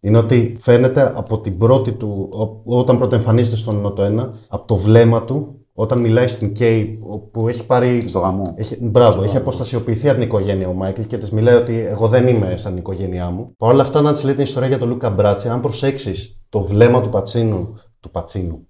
είναι 0.00 0.18
ότι 0.18 0.56
φαίνεται 0.60 1.12
από 1.16 1.40
την 1.40 1.58
πρώτη 1.58 1.92
του, 1.92 2.28
ο- 2.64 2.78
όταν 2.78 2.98
πρώτα 2.98 3.16
εμφανίζεται 3.16 3.56
στον 3.56 3.74
Νονό 3.74 3.92
το 3.92 4.02
1, 4.02 4.32
από 4.48 4.66
το 4.66 4.76
βλέμμα 4.76 5.24
του, 5.24 5.60
όταν 5.74 6.00
μιλάει 6.00 6.26
στην 6.28 6.52
Κέι, 6.52 6.98
που 7.32 7.48
έχει 7.48 7.66
πάρει. 7.66 8.04
Στο 8.08 8.18
γαμό. 8.18 8.54
Έχει, 8.56 8.76
μπράβο, 8.84 9.22
έχει 9.22 9.36
αποστασιοποιηθεί 9.36 10.08
από 10.08 10.18
την 10.18 10.26
οικογένεια 10.26 10.68
ο 10.68 10.72
Μάικλ 10.72 11.00
και 11.02 11.16
της 11.18 11.30
μιλάει 11.30 11.54
ότι 11.54 11.78
εγώ 11.78 12.08
δεν 12.08 12.28
είμαι 12.28 12.56
σαν 12.56 12.70
την 12.70 12.80
οικογένειά 12.80 13.30
μου. 13.30 13.54
Παρ' 13.56 13.72
όλα 13.72 13.82
αυτά, 13.82 14.00
να 14.00 14.12
της 14.12 14.24
λέει 14.24 14.34
την 14.34 14.42
ιστορία 14.42 14.68
για 14.68 14.78
τον 14.78 14.88
Λούκα 14.88 15.10
Μπράτσι, 15.10 15.48
αν 15.48 15.60
προσέξεις 15.60 16.40
το 16.48 16.60
βλέμμα 16.62 17.02
του 17.02 17.08
Πατσίνου. 17.08 17.74
Του 18.00 18.10
Πατσίνου. 18.10 18.66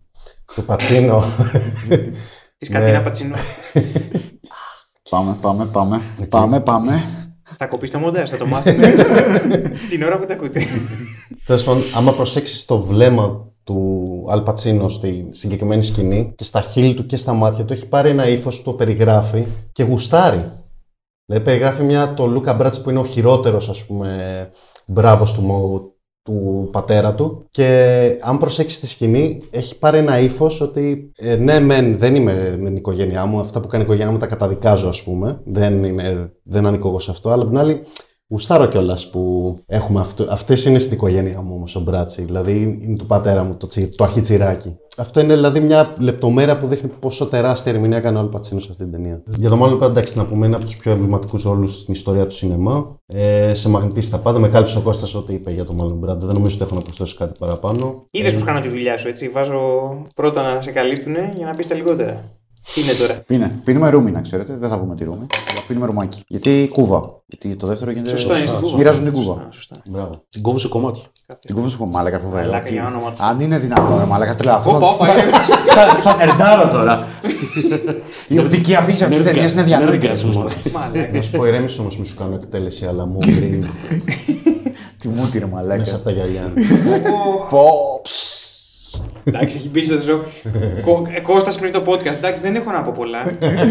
Του 0.55 0.65
Πατσίνο. 0.65 1.23
Της 2.59 2.69
Κατίνα 2.69 2.93
Ναι. 2.99 3.01
Πατσινού. 3.05 3.35
Πάμε, 5.11 5.37
πάμε, 5.41 5.65
πάμε. 5.67 6.01
Πάμε, 6.29 6.61
πάμε. 6.61 7.03
Θα 7.59 7.67
κοπείς 7.67 7.91
το 7.91 7.99
μοντάζ, 7.99 8.31
θα 8.31 8.37
το 8.37 8.47
μάθουμε. 8.47 8.95
την 9.91 10.03
ώρα 10.03 10.19
που 10.19 10.25
τα 10.25 10.35
ακούτε. 10.35 10.61
Τέλος 11.47 11.65
πάντων, 11.65 11.83
άμα 11.97 12.13
προσέξεις 12.13 12.65
το 12.65 12.79
βλέμμα 12.81 13.51
του 13.65 14.25
Αλπατσίνο 14.29 14.89
στη 14.89 15.27
συγκεκριμένη 15.31 15.83
σκηνή 15.83 16.33
και 16.37 16.45
στα 16.45 16.61
χείλη 16.61 16.95
του 16.95 17.07
και 17.07 17.17
στα 17.17 17.33
μάτια 17.33 17.65
του, 17.65 17.73
έχει 17.73 17.89
πάρει 17.89 18.09
ένα 18.11 18.29
ύφος 18.29 18.57
που 18.57 18.63
το 18.63 18.73
περιγράφει 18.73 19.47
και 19.73 19.83
γουστάρει. 19.83 20.51
Δηλαδή, 21.27 21.45
περιγράφει 21.45 21.83
μια 21.83 22.15
το 22.15 22.27
Λούκα 22.27 22.55
Μπράτς 22.55 22.81
που 22.83 22.91
είναι 22.91 22.99
ο 22.99 23.05
χειρότερος, 23.05 23.69
ας 23.69 23.87
πούμε, 23.87 24.51
μπράβος 24.87 25.33
του, 25.35 25.43
μο- 25.43 25.95
του 26.27 26.69
πατέρα 26.73 27.15
του. 27.15 27.47
Και 27.51 28.19
αν 28.21 28.39
προσέξεις 28.39 28.81
τη 28.81 28.89
σκηνή, 28.89 29.41
έχει 29.51 29.79
πάρει 29.79 29.99
ένα 29.99 30.19
ύφος 30.19 30.61
ότι 30.61 31.11
ε, 31.17 31.37
ναι, 31.37 31.61
μεν 31.61 31.99
δεν 31.99 32.15
είμαι 32.15 32.57
με 32.59 32.67
την 32.67 32.77
οικογένειά 32.77 33.27
μου. 33.27 33.41
Αυτά 33.41 33.61
που 33.61 33.69
κάνει 33.69 33.83
η 33.83 33.87
οικογένειά 33.87 34.13
μου 34.13 34.19
τα 34.19 34.27
καταδικάζω, 34.27 34.89
ας 34.89 35.03
πούμε. 35.03 35.41
Δεν, 35.45 35.85
είμαι, 35.85 36.33
δεν 36.43 36.67
ανήκω 36.67 36.89
εγώ 36.89 36.99
σε 37.01 37.11
αυτό. 37.11 37.31
Αλλά 37.31 37.43
απ' 37.43 37.49
την 37.49 37.59
άλλη, 37.59 37.81
Γουστάρω 38.29 38.67
κιόλας 38.67 39.11
που 39.11 39.55
έχουμε 39.67 40.01
αυτό. 40.01 40.27
Αυτές 40.29 40.65
είναι 40.65 40.79
στην 40.79 40.93
οικογένειά 40.93 41.41
μου 41.41 41.55
όμως 41.55 41.77
ο 41.77 41.81
Μπράτσι. 41.81 42.23
Δηλαδή 42.23 42.79
είναι 42.83 42.97
του 42.97 43.07
πατέρα 43.07 43.43
μου 43.43 43.55
το, 43.55 43.67
τσι, 43.67 43.89
το 43.89 44.05
αρχιτσιράκι. 44.05 44.77
Αυτό 44.99 45.21
είναι 45.21 45.35
δηλαδή 45.35 45.61
μια 45.61 45.95
λεπτομέρεια 45.99 46.59
που 46.59 46.67
δείχνει 46.67 46.91
πόσο 47.01 47.27
τεράστια 47.27 47.73
ερμηνεία 47.73 47.97
έκανε 47.97 48.17
ο 48.17 48.21
Αλπατσίνο 48.21 48.61
σε 48.61 48.69
αυτή 48.71 48.83
την 48.83 48.93
ταινία. 48.93 49.23
Για 49.27 49.49
το 49.49 49.57
μάλλον 49.57 49.83
εντάξει, 49.83 50.19
να 50.19 50.25
πούμε 50.25 50.47
είναι 50.47 50.55
από 50.55 50.65
τους 50.65 50.77
πιο 50.77 50.93
εμβληματικούς 50.93 51.43
ρόλους 51.43 51.81
στην 51.81 51.95
ιστορία 51.95 52.27
του 52.27 52.35
σινεμά. 52.35 52.97
Ε, 53.07 53.55
σε 53.55 53.69
μαγνητήσει 53.69 54.11
τα 54.11 54.19
πάντα. 54.19 54.39
Με 54.39 54.49
κάλυψε 54.49 54.79
ο 54.79 54.81
Κώστας 54.81 55.15
ό,τι 55.15 55.33
είπε 55.33 55.51
για 55.51 55.65
το 55.65 55.73
Μάλλον 55.73 55.99
Μπράντο. 55.99 56.27
Δεν 56.27 56.35
νομίζω 56.35 56.55
ότι 56.55 56.65
έχω 56.65 56.75
να 56.75 56.81
προσθέσω 56.81 57.15
κάτι 57.19 57.33
παραπάνω. 57.39 58.07
Είδες 58.11 58.33
πώς 58.33 58.43
κάνω 58.43 58.61
τη 58.61 58.69
δουλειά 58.69 58.99
σου, 58.99 59.09
έτσι; 59.09 59.29
Βάζω 59.29 59.59
πρώτα 60.15 60.55
να 60.55 60.63
σε 60.63 60.71
καλύπτουνε 60.71 61.33
για 61.37 61.47
να 61.47 61.55
πεις 61.55 61.67
τα 61.67 61.75
λιγότερα. 61.75 62.21
Τι 62.75 62.81
είναι 62.83 62.93
τώρα. 62.93 63.15
Πίνε. 63.27 63.61
Πίνουμε 63.65 63.91
ρούμι, 63.91 64.11
να 64.11 64.21
ξέρετε. 64.21 64.57
Δεν 64.57 64.69
θα 64.69 64.79
πούμε 64.79 64.95
τη 64.95 65.05
ρούμι. 65.05 65.27
Αλλά 65.51 65.61
πίνουμε 65.67 65.87
ρουμάκι. 65.87 66.23
Γιατί 66.27 66.69
κούβα. 66.73 67.23
Γιατί 67.27 67.57
το 67.57 67.67
δεύτερο 67.67 67.91
γίνεται. 67.91 68.11
Σωστό 68.11 68.37
είναι 68.37 68.47
στην 68.47 68.61
κούβα. 68.61 68.77
Μοιράζουν 68.77 69.05
την 69.05 69.13
κούβα. 69.13 69.33
Σωστά, 69.33 69.49
σωστά. 69.53 69.75
Μπράβο. 69.91 70.23
Την 70.29 70.43
κόβω 70.43 70.59
σε 70.59 70.69
κομμάτια. 70.69 71.03
Την 71.47 71.55
κούβα 71.55 71.69
σου 71.69 71.79
πω, 71.79 71.87
μάλακα 71.87 72.19
φοβερό. 72.19 72.45
Μαλάκα, 72.51 72.71
για 72.71 72.87
όνομα 72.87 73.11
του. 73.11 73.17
Αν 73.21 73.41
είναι 73.41 73.59
δυνατόν, 73.59 73.99
ρε 73.99 74.05
μάλακα, 74.05 74.35
τρελαθώ. 74.35 74.77
Όπα, 74.77 74.87
όπα, 74.89 75.13
είναι. 75.13 75.23
Θα- 75.75 76.01
Θα 76.03 76.17
νερντάρω 76.17 76.69
τώρα. 76.69 77.07
Η 78.29 78.39
οπτική 78.39 78.75
αφήγηση 78.75 79.05
αυτής 79.05 79.19
της 79.23 79.27
ταινίας 79.33 79.53
είναι 79.53 79.63
διανόητη. 79.63 80.09
Nerdgasm. 80.13 80.47
Μαλάκα. 80.73 81.11
Να 81.13 81.21
σου 81.23 81.31
πω 81.31 81.47
ηρέμησε 81.47 81.81
όμως, 81.81 81.99
μη 81.99 82.07
σου 82.07 82.15
κάνω 82.15 82.35
εκτέλεση, 82.35 82.87
αλλά 82.87 83.07
μου 83.07 83.19
πριν 83.19 83.65
Τι 84.99 85.09
μούτι, 85.09 85.39
ρε 85.39 85.45
μέσα 85.47 85.57
μαλάκα. 85.57 85.95
από 85.95 86.05
τα 86.05 86.11
γυαλιά. 86.11 86.53
Πω, 87.51 87.69
ψ. 88.03 88.45
Εντάξει, 89.29 89.57
έχει 89.57 89.69
μπει 89.69 89.85
στο 89.85 90.01
ζω. 90.01 90.21
Κώστας 91.23 91.59
πριν 91.59 91.73
το 91.73 91.83
podcast. 91.87 92.17
Εντάξει, 92.17 92.43
δεν 92.43 92.55
έχω 92.55 92.71
να 92.71 92.83
πω 92.83 92.93
πολλά. 92.95 93.23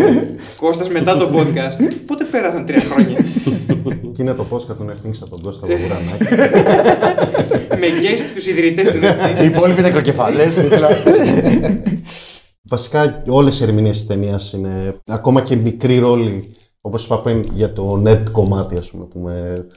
Κώστας 0.61 0.89
μετά 0.89 1.17
το 1.17 1.29
podcast. 1.33 1.93
Πότε 2.05 2.23
πέρασαν 2.23 2.65
τρία 2.65 2.81
χρόνια; 2.81 3.17
Και 4.13 4.21
είναι 4.21 4.33
το 4.33 4.45
podcast 4.51 4.75
του 4.77 4.83
Νερθίνγκ 4.83 5.13
από 5.21 5.29
τον 5.29 5.41
Κώστα 5.41 5.67
Βογουρανάκη. 5.67 6.23
Με 7.69 7.87
guest 7.87 8.23
τους 8.35 8.47
ιδρυτές 8.47 8.91
του 8.91 8.99
Netflix. 9.01 9.41
Οι 9.43 9.45
υπόλοιποι 9.45 9.81
νεκροκεφαλέ. 9.81 10.47
Βασικά 12.67 13.23
όλες 13.27 13.59
οι 13.59 13.63
ερμηνείες 13.63 13.97
της 13.97 14.07
ταινίας 14.07 14.53
είναι 14.53 15.01
ακόμα 15.05 15.41
και 15.41 15.55
μικρή 15.55 15.97
ρόλη. 15.97 16.55
Όπως 16.81 17.05
είπα 17.05 17.19
πριν 17.19 17.43
για 17.53 17.73
το 17.73 18.01
nerd 18.05 18.23
κομμάτι, 18.31 18.77
ας 18.77 18.89
πούμε, 18.89 19.05
που, 19.05 19.19
με, 19.19 19.67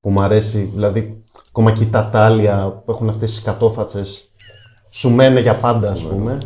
που 0.00 0.10
μου 0.10 0.20
αρέσει. 0.20 0.70
Δηλαδή, 0.74 1.22
ακόμα 1.48 1.72
και 1.72 1.84
τα 1.84 2.08
τάλια 2.12 2.82
που 2.84 2.90
έχουν 2.90 3.08
αυτές 3.08 3.30
τις 3.30 3.42
κατόφατσες 3.42 4.27
σου 4.98 5.10
μένουν 5.10 5.38
για 5.38 5.54
πάντα, 5.54 5.90
ας 5.90 6.02
πούμε. 6.04 6.38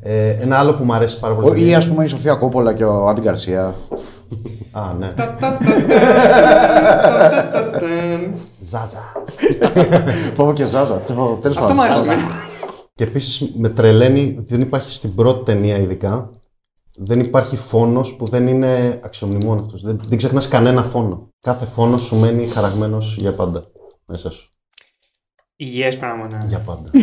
Ε, 0.00 0.28
ένα 0.30 0.58
άλλο 0.58 0.74
που 0.74 0.84
μου 0.84 0.92
αρέσει 0.92 1.18
πάρα 1.18 1.34
πολύ. 1.34 1.68
Ή 1.68 1.74
ας 1.74 1.88
πούμε 1.88 2.04
η 2.04 2.06
Σοφία 2.06 2.34
Κόπολα 2.34 2.72
και 2.74 2.84
ο 2.84 3.08
Άντι 3.08 3.20
Γκαρσία. 3.20 3.74
Α, 4.70 4.94
ναι. 4.98 5.08
Τα, 5.08 5.36
τα, 5.40 5.58
τα, 5.58 5.58
τα, 5.60 7.50
τα, 7.52 7.70
τα, 7.70 7.70
τα. 7.70 7.86
Ζάζα. 8.60 9.12
Πω 10.34 10.52
και 10.52 10.64
Ζάζα. 10.64 10.98
Τέλος 10.98 11.56
Αυτό 11.56 11.74
μου 11.74 11.82
άρεσε. 11.82 12.00
εμένα. 12.02 12.22
Και 12.94 13.04
επίσης 13.04 13.52
με 13.56 13.68
τρελαίνει, 13.68 14.44
δεν 14.46 14.60
υπάρχει 14.60 14.92
στην 14.92 15.14
πρώτη 15.14 15.44
ταινία 15.44 15.76
ειδικά, 15.78 16.30
δεν 16.98 17.20
υπάρχει 17.20 17.56
φόνος 17.56 18.14
που 18.16 18.26
δεν 18.26 18.46
είναι 18.46 19.00
αξιομνημόνευτος. 19.02 19.82
Δεν, 19.82 20.00
δεν 20.08 20.18
ξεχνάς 20.18 20.48
κανένα 20.48 20.82
φόνο. 20.82 21.28
Κάθε 21.40 21.66
φόνος 21.66 22.00
σου 22.00 22.16
μένει 22.16 22.46
χαραγμένος 22.46 23.16
για 23.18 23.32
πάντα 23.32 23.62
μέσα 24.06 24.30
σου. 24.30 24.50
Υγιές 25.60 25.96
πράγμα. 25.96 26.26
ναι. 26.26 26.44
Για 26.48 26.58
πάντα. 26.58 26.90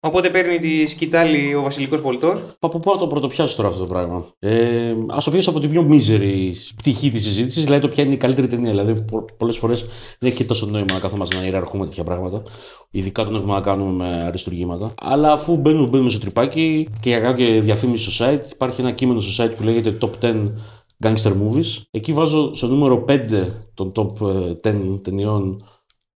Οπότε 0.00 0.30
παίρνει 0.30 0.58
τη 0.58 0.86
σκητάλη 0.86 1.54
ο 1.54 1.62
βασιλικός 1.62 2.00
πολιτόρ. 2.00 2.38
Από 2.58 2.78
πού 2.78 2.90
να 2.90 2.98
το 3.00 3.06
πρωτοπιάσω 3.06 3.56
τώρα 3.56 3.68
αυτό 3.68 3.80
το 3.80 3.86
πράγμα. 3.88 4.26
Ε, 4.38 4.88
Α 4.90 5.16
το 5.24 5.30
πιάσω 5.30 5.50
από 5.50 5.60
την 5.60 5.70
πιο 5.70 5.82
μίζερη 5.82 6.54
πτυχή 6.76 7.10
της 7.10 7.22
συζήτησης, 7.22 7.64
δηλαδή 7.64 7.82
το 7.82 7.88
ποια 7.88 8.04
είναι 8.04 8.14
η 8.14 8.16
καλύτερη 8.16 8.48
ταινία. 8.48 8.70
Δηλαδή, 8.70 9.04
πολλές 9.36 9.56
φορές 9.58 9.80
δεν 10.18 10.28
έχει 10.30 10.36
και 10.36 10.44
τόσο 10.44 10.66
νόημα 10.66 10.92
να 10.92 10.98
κάθομαστε 10.98 11.36
να 11.36 11.44
ιεραρχούμε 11.44 11.86
τέτοια 11.86 12.04
πράγματα. 12.04 12.42
Ειδικά 12.90 13.22
όταν 13.22 13.34
έχουμε 13.34 13.52
να 13.52 13.60
κάνουμε 13.60 14.04
με 14.04 14.22
αριστουργήματα. 14.24 14.94
Αλλά 15.00 15.32
αφού 15.32 15.56
μπαίνουμε, 15.56 15.88
μπαίνουμε 15.88 16.10
στο 16.10 16.18
τρυπάκι 16.18 16.88
και 17.00 17.08
για 17.08 17.20
κάποια 17.20 17.60
διαφήμιση 17.60 18.10
στο 18.10 18.24
site, 18.24 18.50
υπάρχει 18.52 18.80
ένα 18.80 18.92
κείμενο 18.92 19.20
στο 19.20 19.44
site 19.44 19.52
που 19.56 19.62
λέγεται 19.62 19.98
Top 20.00 20.24
10 20.24 20.44
Gangster 21.02 21.32
Movies. 21.32 21.82
Εκεί 21.90 22.12
βάζω 22.12 22.54
στο 22.54 22.66
νούμερο 22.66 23.04
5 23.08 23.18
των 23.74 23.92
top 23.94 24.34
ε, 24.62 24.72
10 24.72 25.00
ταινιών 25.02 25.56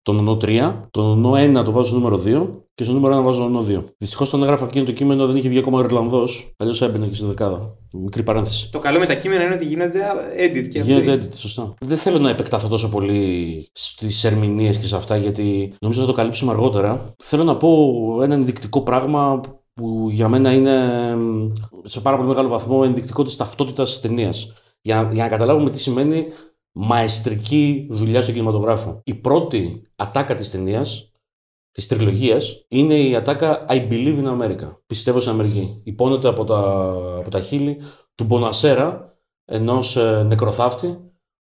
τον 0.03 0.19
ονό 0.19 0.37
3, 0.41 0.75
τον 0.91 1.07
ονό 1.07 1.61
1 1.61 1.65
το 1.65 1.71
βάζω 1.73 1.89
στο 1.89 1.99
νούμερο 1.99 2.23
2 2.47 2.49
και 2.75 2.85
στο 2.85 2.93
νούμερο 2.93 3.21
1 3.21 3.23
βάζω 3.25 3.41
τον 3.41 3.55
ονό 3.57 3.67
2. 3.81 3.85
Δυστυχώς 3.99 4.29
όταν 4.29 4.43
έγραφα 4.43 4.65
εκείνο 4.65 4.85
το 4.85 4.93
κείμενο 4.93 5.27
δεν 5.27 5.37
είχε 5.37 5.49
βγει 5.49 5.59
ακόμα 5.59 5.79
ο 5.79 5.83
Ιρλανδός, 5.83 6.53
αλλιώς 6.57 6.83
έμπαινε 6.83 7.07
και 7.07 7.15
στη 7.15 7.27
δεκάδα. 7.27 7.77
Μικρή 7.93 8.23
παρένθεση. 8.23 8.71
Το 8.71 8.79
καλό 8.79 8.99
με 8.99 9.07
τα 9.07 9.15
κείμενα 9.15 9.45
είναι 9.45 9.55
ότι 9.55 9.65
γίνονται 9.65 10.01
edit 10.37 10.69
και 10.69 10.81
Γίνεται 10.81 11.15
update. 11.15 11.25
edit, 11.25 11.35
σωστά. 11.37 11.75
Δεν 11.81 11.97
θέλω 11.97 12.19
να 12.19 12.31
επεκταθώ 12.31 12.69
τόσο 12.69 12.89
πολύ 12.89 13.67
στις 13.73 14.25
ερμηνείες 14.25 14.79
και 14.79 14.87
σε 14.87 14.97
αυτά, 14.97 15.17
γιατί 15.17 15.73
νομίζω 15.81 16.01
θα 16.01 16.07
το 16.07 16.13
καλύψουμε 16.13 16.53
αργότερα. 16.53 17.15
Θέλω 17.19 17.45
να 17.45 17.57
πω 17.57 17.69
ένα 18.23 18.35
ενδεικτικό 18.35 18.83
πράγμα 18.83 19.41
που 19.75 20.09
για 20.11 20.29
μένα 20.29 20.53
είναι 20.53 20.77
μ, 21.17 21.51
σε 21.83 22.01
πάρα 22.01 22.17
πολύ 22.17 22.29
μεγάλο 22.29 22.49
βαθμό 22.49 22.81
ενδεικτικό 22.85 23.23
της 23.23 23.37
ταυτότητας 23.37 23.91
της 23.91 24.01
ταινίας. 24.01 24.53
Για, 24.83 25.09
για 25.13 25.23
να 25.23 25.29
καταλάβουμε 25.29 25.71
τι 25.71 25.81
σημαίνει 25.81 26.25
μαεστρική 26.73 27.87
δουλειά 27.91 28.21
στον 28.21 28.35
κινηματογράφο. 28.35 29.01
Η 29.05 29.15
πρώτη 29.15 29.83
ατάκα 29.97 30.35
της 30.35 30.51
ταινίας, 30.51 31.13
της 31.71 31.87
τριλογίας, 31.87 32.65
είναι 32.69 32.95
η 32.95 33.17
ατάκα 33.17 33.67
I 33.69 33.89
believe 33.89 34.25
in 34.25 34.41
America. 34.41 34.77
Πιστεύω 34.87 35.21
στην 35.21 35.33
Αμερική. 35.33 35.81
Υπόνεται 35.85 36.29
από 36.29 36.45
τα, 36.45 36.59
από 37.19 37.31
τα 37.31 37.41
χείλη 37.41 37.77
του 38.15 38.25
Μπονασέρα, 38.25 39.15
ενός 39.45 39.97
νεκροθάφτη, 40.27 40.87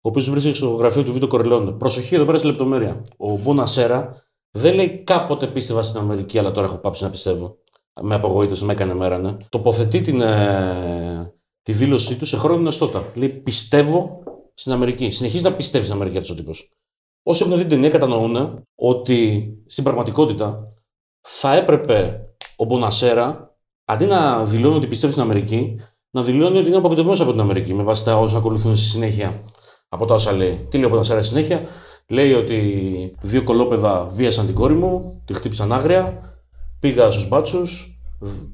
ο 0.01 0.09
οποίος 0.09 0.31
βρίσκεται 0.31 0.55
στο 0.55 0.69
γραφείο 0.69 1.03
του 1.05 1.12
Βίτο 1.12 1.27
Κορελόνε. 1.27 1.71
Προσοχή 1.71 2.14
εδώ 2.14 2.25
πέρα 2.25 2.38
στη 2.38 2.47
λεπτομέρεια. 2.47 3.03
Ο 3.17 3.37
Μπονασέρα 3.37 4.23
δεν 4.51 4.75
λέει 4.75 5.03
κάποτε 5.05 5.47
πίστευα 5.47 5.83
στην 5.83 6.01
Αμερική, 6.01 6.38
αλλά 6.38 6.51
τώρα 6.51 6.67
έχω 6.67 6.79
πάψει 6.79 7.05
να 7.05 7.11
πιστεύω. 7.11 7.57
Με 8.01 8.14
απογοήτευση, 8.14 8.64
με 8.64 8.73
έκανε 8.73 8.95
μέρα, 8.95 9.19
ναι. 9.19 9.37
Τοποθετεί 9.49 10.01
την, 10.01 10.21
ε, 10.21 11.35
τη 11.62 11.73
δήλωσή 11.73 12.17
του 12.19 12.27
σε 12.27 12.37
χρόνιο 12.37 12.69
εστότα. 12.69 13.05
Λέει 13.14 13.29
πιστεύω 13.29 14.23
στην 14.59 14.73
Αμερική. 14.73 15.11
Συνεχίζει 15.11 15.42
να 15.42 15.53
πιστεύει 15.53 15.85
στην 15.85 15.97
Αμερική 15.97 16.16
αυτός 16.16 16.33
ο 16.33 16.35
τύπος. 16.35 16.71
Όσοι 17.23 17.42
έχουν 17.42 17.55
δει 17.55 17.61
την 17.61 17.71
ταινία 17.71 17.88
κατανοούν 17.88 18.62
ότι 18.75 19.49
στην 19.66 19.85
πραγματικότητα 19.85 20.75
θα 21.21 21.57
έπρεπε 21.57 22.27
ο 22.57 22.64
Μπονασέρα 22.64 23.57
αντί 23.85 24.07
να 24.07 24.44
δηλώνει 24.44 24.77
ότι 24.77 24.87
πιστεύει 24.87 25.12
στην 25.12 25.25
Αμερική, 25.25 25.81
να 26.11 26.23
δηλώνει 26.23 26.59
ότι 26.59 26.68
είναι 26.68 26.77
απογοητευμένος 26.77 27.21
από 27.21 27.31
την 27.31 27.40
Αμερική 27.40 27.75
με 27.75 27.83
βάση 27.83 28.05
τα 28.05 28.18
όσα 28.18 28.37
ακολουθούν 28.37 28.77
στη 28.77 28.85
συνέχεια 28.87 29.40
από 29.88 30.05
τα 30.05 30.14
όσα 30.14 30.33
λέει. 30.33 30.66
Τι 30.71 30.77
λέει 30.77 30.87
ο 30.87 30.88
Μπονασέρα 30.88 31.23
στη 31.23 31.29
συνέχεια, 31.29 31.62
λέει 32.09 32.33
ότι 32.33 33.14
δύο 33.21 33.42
κολόπεδα 33.42 34.07
βίασαν 34.11 34.47
την 34.47 34.55
κόρη 34.55 34.75
μου, 34.75 35.23
τη 35.25 35.35
χτύπησαν 35.35 35.73
άγρια, 35.73 36.37
πήγα 36.81 37.11
στους 37.11 37.29
μπάτσους, 37.29 38.01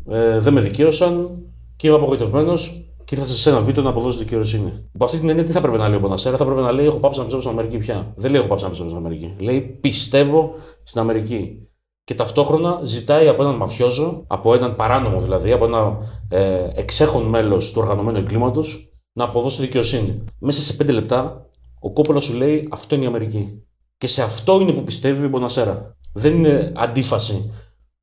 ε, 0.09 0.39
δεν 0.39 0.53
με 0.53 0.61
δικαίωσαν 0.61 1.39
και 1.77 1.87
είμαι 1.87 1.97
απογοητευμένος 1.97 2.94
και 3.05 3.15
ήρθα 3.15 3.27
σε 3.27 3.51
ένα 3.51 3.61
βίντεο 3.61 3.83
να 3.83 3.89
αποδώσεις 3.89 4.21
δικαιοσύνη. 4.21 4.89
Από 4.95 5.05
αυτή 5.05 5.19
την 5.19 5.29
έννοια, 5.29 5.45
τι 5.45 5.53
θα 5.53 5.61
πρέπει 5.61 5.79
να 5.79 5.89
λέει 5.89 5.97
ο 5.97 6.01
Μπονασέρα, 6.01 6.37
θα 6.37 6.45
πρέπει 6.45 6.61
να 6.61 6.73
λέει: 6.73 6.87
Έχω 6.87 6.99
πάψει 6.99 7.19
να 7.19 7.25
πιστεύω 7.25 7.47
στην 7.47 7.59
Αμερική 7.59 7.79
πια. 7.79 8.13
Δεν 8.17 8.31
λέει: 8.31 8.41
Έχω 8.41 8.49
πάψει 8.49 8.65
να 8.65 8.71
πιστεύω 8.71 8.91
στην 8.91 9.05
Αμερική. 9.05 9.35
Λέει: 9.39 9.61
Πιστεύω 9.61 10.55
στην 10.83 11.01
Αμερική. 11.01 11.69
Και 12.05 12.15
ταυτόχρονα 12.15 12.81
ζητάει 12.83 13.29
από 13.29 13.43
έναν 13.43 13.57
μαφιόζο, 13.57 14.25
από 14.27 14.55
έναν 14.55 14.77
παράνομο 14.77 15.21
δηλαδή, 15.21 15.53
από 15.53 15.65
ένα 15.65 15.99
ε, 16.29 16.71
εξέχον 16.75 17.23
μέλος 17.23 17.73
του 17.73 17.81
οργανωμένου 17.83 18.19
εγκλήματος, 18.19 18.93
να 19.13 19.25
αποδώσει 19.25 19.61
δικαιοσύνη. 19.61 20.25
Μέσα 20.39 20.63
σε 20.63 20.73
πέντε 20.73 20.93
λεπτά, 20.93 21.47
ο 21.81 21.93
Κόπολα 21.93 22.21
σου 22.21 22.35
λέει: 22.35 22.69
Αυτό 22.71 22.95
είναι 22.95 23.05
η 23.05 23.07
Αμερική. 23.07 23.63
Και 23.99 24.07
σε 24.07 24.23
αυτό 24.23 24.61
είναι 24.61 24.73
που 24.73 24.83
πιστεύει 24.83 25.27
ο 25.27 25.29
Μπονασέρα. 25.29 25.97
Δεν 26.13 26.35
είναι 26.35 26.73
αντίφαση 26.77 27.53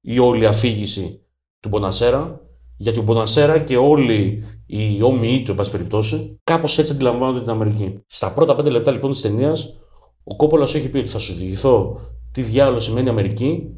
η 0.01 0.19
όλη 0.19 0.45
αφήγηση 0.45 1.21
του 1.59 1.69
Μπονασέρα, 1.69 2.41
γιατί 2.77 2.99
ο 2.99 3.01
Μπονασέρα 3.01 3.59
και 3.59 3.77
όλοι 3.77 4.43
οι 4.71 5.01
όμοιοι 5.01 5.41
του, 5.41 5.51
εν 5.51 5.57
πάση 5.57 5.71
περιπτώσει, 5.71 6.39
κάπως 6.43 6.77
έτσι 6.77 6.91
αντιλαμβάνονται 6.91 7.41
την 7.41 7.49
Αμερική. 7.49 8.03
Στα 8.07 8.33
πρώτα 8.33 8.55
πέντε 8.55 8.69
λεπτά 8.69 8.91
λοιπόν 8.91 9.11
της 9.11 9.21
ταινίας, 9.21 9.75
ο 10.23 10.35
Κόπολας 10.35 10.73
έχει 10.73 10.89
πει 10.89 10.97
ότι 10.97 11.07
θα 11.07 11.19
σου 11.19 11.33
διηγηθώ 11.33 11.99
τι 12.31 12.41
διάλογο 12.41 12.79
σημαίνει 12.79 13.09
Αμερική 13.09 13.75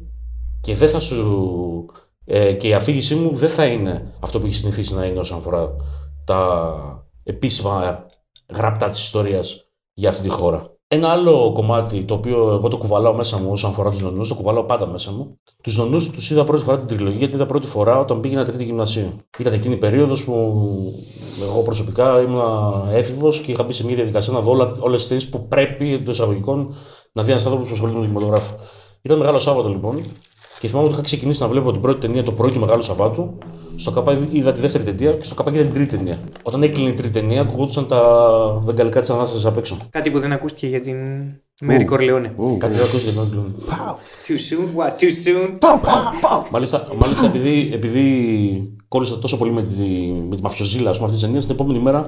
και 0.60 0.74
δεν 0.74 0.88
θα 0.88 1.00
σου. 1.00 1.86
Ε, 2.24 2.52
και 2.52 2.68
η 2.68 2.74
αφήγησή 2.74 3.14
μου 3.14 3.34
δεν 3.34 3.48
θα 3.48 3.66
είναι 3.66 4.14
αυτό 4.20 4.40
που 4.40 4.46
έχει 4.46 4.54
συνηθίσει 4.54 4.94
να 4.94 5.04
είναι 5.04 5.18
όσον 5.18 5.38
αφορά 5.38 5.76
τα 6.24 7.06
επίσημα 7.22 8.06
γραπτά 8.54 8.88
της 8.88 9.02
ιστορίας 9.02 9.70
για 9.92 10.08
αυτή 10.08 10.22
τη 10.22 10.28
χώρα. 10.28 10.73
Ένα 10.88 11.08
άλλο 11.08 11.52
κομμάτι 11.54 12.04
το 12.04 12.14
οποίο 12.14 12.36
εγώ 12.36 12.68
το 12.68 12.76
κουβαλάω 12.76 13.14
μέσα 13.14 13.38
μου 13.38 13.48
όσον 13.50 13.70
αφορά 13.70 13.90
τους 13.90 14.02
νονούς, 14.02 14.28
το 14.28 14.34
κουβαλάω 14.34 14.64
πάντα 14.64 14.86
μέσα 14.86 15.10
μου. 15.10 15.38
Τους 15.62 15.76
νονούς 15.76 16.10
τους 16.10 16.30
είδα 16.30 16.44
πρώτη 16.44 16.62
φορά 16.62 16.78
την 16.78 16.86
τριλογία, 16.86 17.18
γιατί 17.18 17.34
είδα 17.34 17.46
πρώτη 17.46 17.66
φορά 17.66 17.98
όταν 17.98 18.20
πήγαινα 18.20 18.44
τρίτη 18.44 18.64
γυμνασίου. 18.64 19.08
Ήταν 19.38 19.52
εκείνη 19.52 19.74
η 19.74 19.78
περίοδος 19.78 20.24
που 20.24 20.32
εγώ 21.42 21.62
προσωπικά 21.62 22.20
ήμουν 22.20 22.42
έφηβος 22.92 23.40
και 23.40 23.52
είχα 23.52 23.62
μπει 23.62 23.72
σε 23.72 23.84
μια 23.84 23.94
διαδικασία 23.94 24.32
να 24.32 24.40
δω 24.40 24.72
όλες 24.80 24.98
τις 24.98 25.08
ταινίες 25.08 25.28
που 25.28 25.48
πρέπει 25.48 25.92
εντός 25.92 26.14
εισαγωγικών 26.14 26.74
να 27.12 27.22
δει 27.22 27.30
ένας 27.30 27.44
άνθρωπος 27.44 27.68
που 27.68 27.74
ασχολείται 27.74 27.98
με 27.98 28.04
τον 28.04 28.14
κινηματογράφο. 28.14 28.56
Ήταν 29.02 29.18
μεγάλο 29.18 29.38
Σάββατο 29.38 29.68
λοιπόν 29.68 29.96
και 30.60 30.68
θυμάμαι 30.68 30.86
ότι 30.86 30.94
είχα 30.94 31.04
ξεκινήσει 31.04 31.42
να 31.42 31.48
βλέπω 31.48 31.72
την 31.72 31.80
πρώτη 31.80 32.00
ταινία 32.00 32.24
το 32.24 32.32
πρωί 32.32 32.50
του 32.50 32.60
Μεγάλου 32.60 32.82
Σαββάτου. 32.82 33.38
Στο 33.76 33.90
ΚΑΠΑ 33.90 34.18
είδα 34.30 34.52
τη 34.52 34.60
δεύτερη 34.60 34.84
ταινία 34.84 35.12
και 35.12 35.24
στο 35.24 35.34
ΚΑΠΑ 35.34 35.50
είδα 35.50 35.62
την 35.62 35.72
τρίτη 35.72 35.96
ταινία. 35.96 36.18
Όταν 36.42 36.62
έκλεινε 36.62 36.88
η 36.88 36.92
τρίτη 36.92 37.12
ταινία, 37.12 37.40
ακουγόντουσαν 37.40 37.86
τα 37.86 38.00
βεγγαλικά 38.62 39.00
της 39.00 39.10
ανάστασης 39.10 39.44
απ' 39.44 39.56
έξω. 39.56 39.76
Κάτι 39.90 40.10
που 40.10 40.18
δεν 40.18 40.32
ακούστηκε 40.32 40.66
για 40.66 40.80
την 40.80 40.96
Μέρι 41.62 41.84
Κορλεόνε. 41.84 42.34
Κάτι 42.58 42.74
δεν 42.74 42.84
ακούστηκε 42.84 43.10
για 43.10 43.22
την 43.22 43.38
Μέρι 43.38 43.54
Too 44.26 44.32
soon, 44.32 44.80
what, 44.80 44.90
too 44.90 45.10
soon; 45.24 45.58
Μάλιστα, 46.50 46.88
μάλιστα 46.96 47.26
επειδή, 47.26 47.70
επειδή 47.72 48.76
κόλλησα 48.88 49.18
τόσο 49.18 49.36
πολύ 49.36 49.52
με 49.52 49.62
τη, 49.62 49.74
με 50.28 50.36
τη 50.36 50.42
μαφιοζίλα 50.42 50.90
αυτής 50.90 51.10
της 51.10 51.20
ταινίας, 51.20 51.46
την 51.46 51.54
επόμενη 51.54 51.78
μέρα 51.78 52.06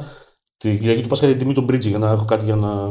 την 0.56 0.78
Κυριακή 0.78 1.02
του 1.02 1.08
Πάσχα 1.08 1.26
την 1.26 1.38
τιμή 1.38 1.52
του 1.52 1.62
Μπρίτζι 1.62 1.88
για 1.88 1.98
να 1.98 2.10
έχω 2.10 2.24
κάτι 2.24 2.44
για 2.44 2.56
να, 2.56 2.90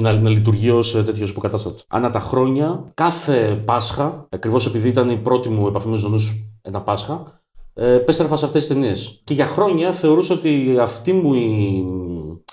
να, 0.00 0.12
να 0.12 0.30
λειτουργεί 0.30 0.70
ως 0.70 0.92
τέτοιος 0.92 1.30
υποκατάστατος. 1.30 1.84
Ανά 1.88 2.10
τα 2.10 2.20
χρόνια, 2.20 2.90
κάθε 2.94 3.62
Πάσχα, 3.64 4.26
ακριβώς 4.30 4.66
επειδή 4.66 4.88
ήταν 4.88 5.10
η 5.10 5.16
πρώτη 5.16 5.48
μου 5.48 5.66
επαφή 5.66 5.88
με 5.88 5.96
τους 5.96 6.34
ένα 6.62 6.80
Πάσχα, 6.80 7.41
ε, 7.74 7.96
πέστρεφα 7.96 8.36
σε 8.36 8.44
αυτές 8.44 8.66
τις 8.66 8.74
ταινίες. 8.74 9.20
Και 9.24 9.34
για 9.34 9.46
χρόνια 9.46 9.92
θεωρούσα 9.92 10.34
ότι 10.34 10.76
αυτή 10.80 11.12
μου 11.12 11.34
η, 11.34 11.84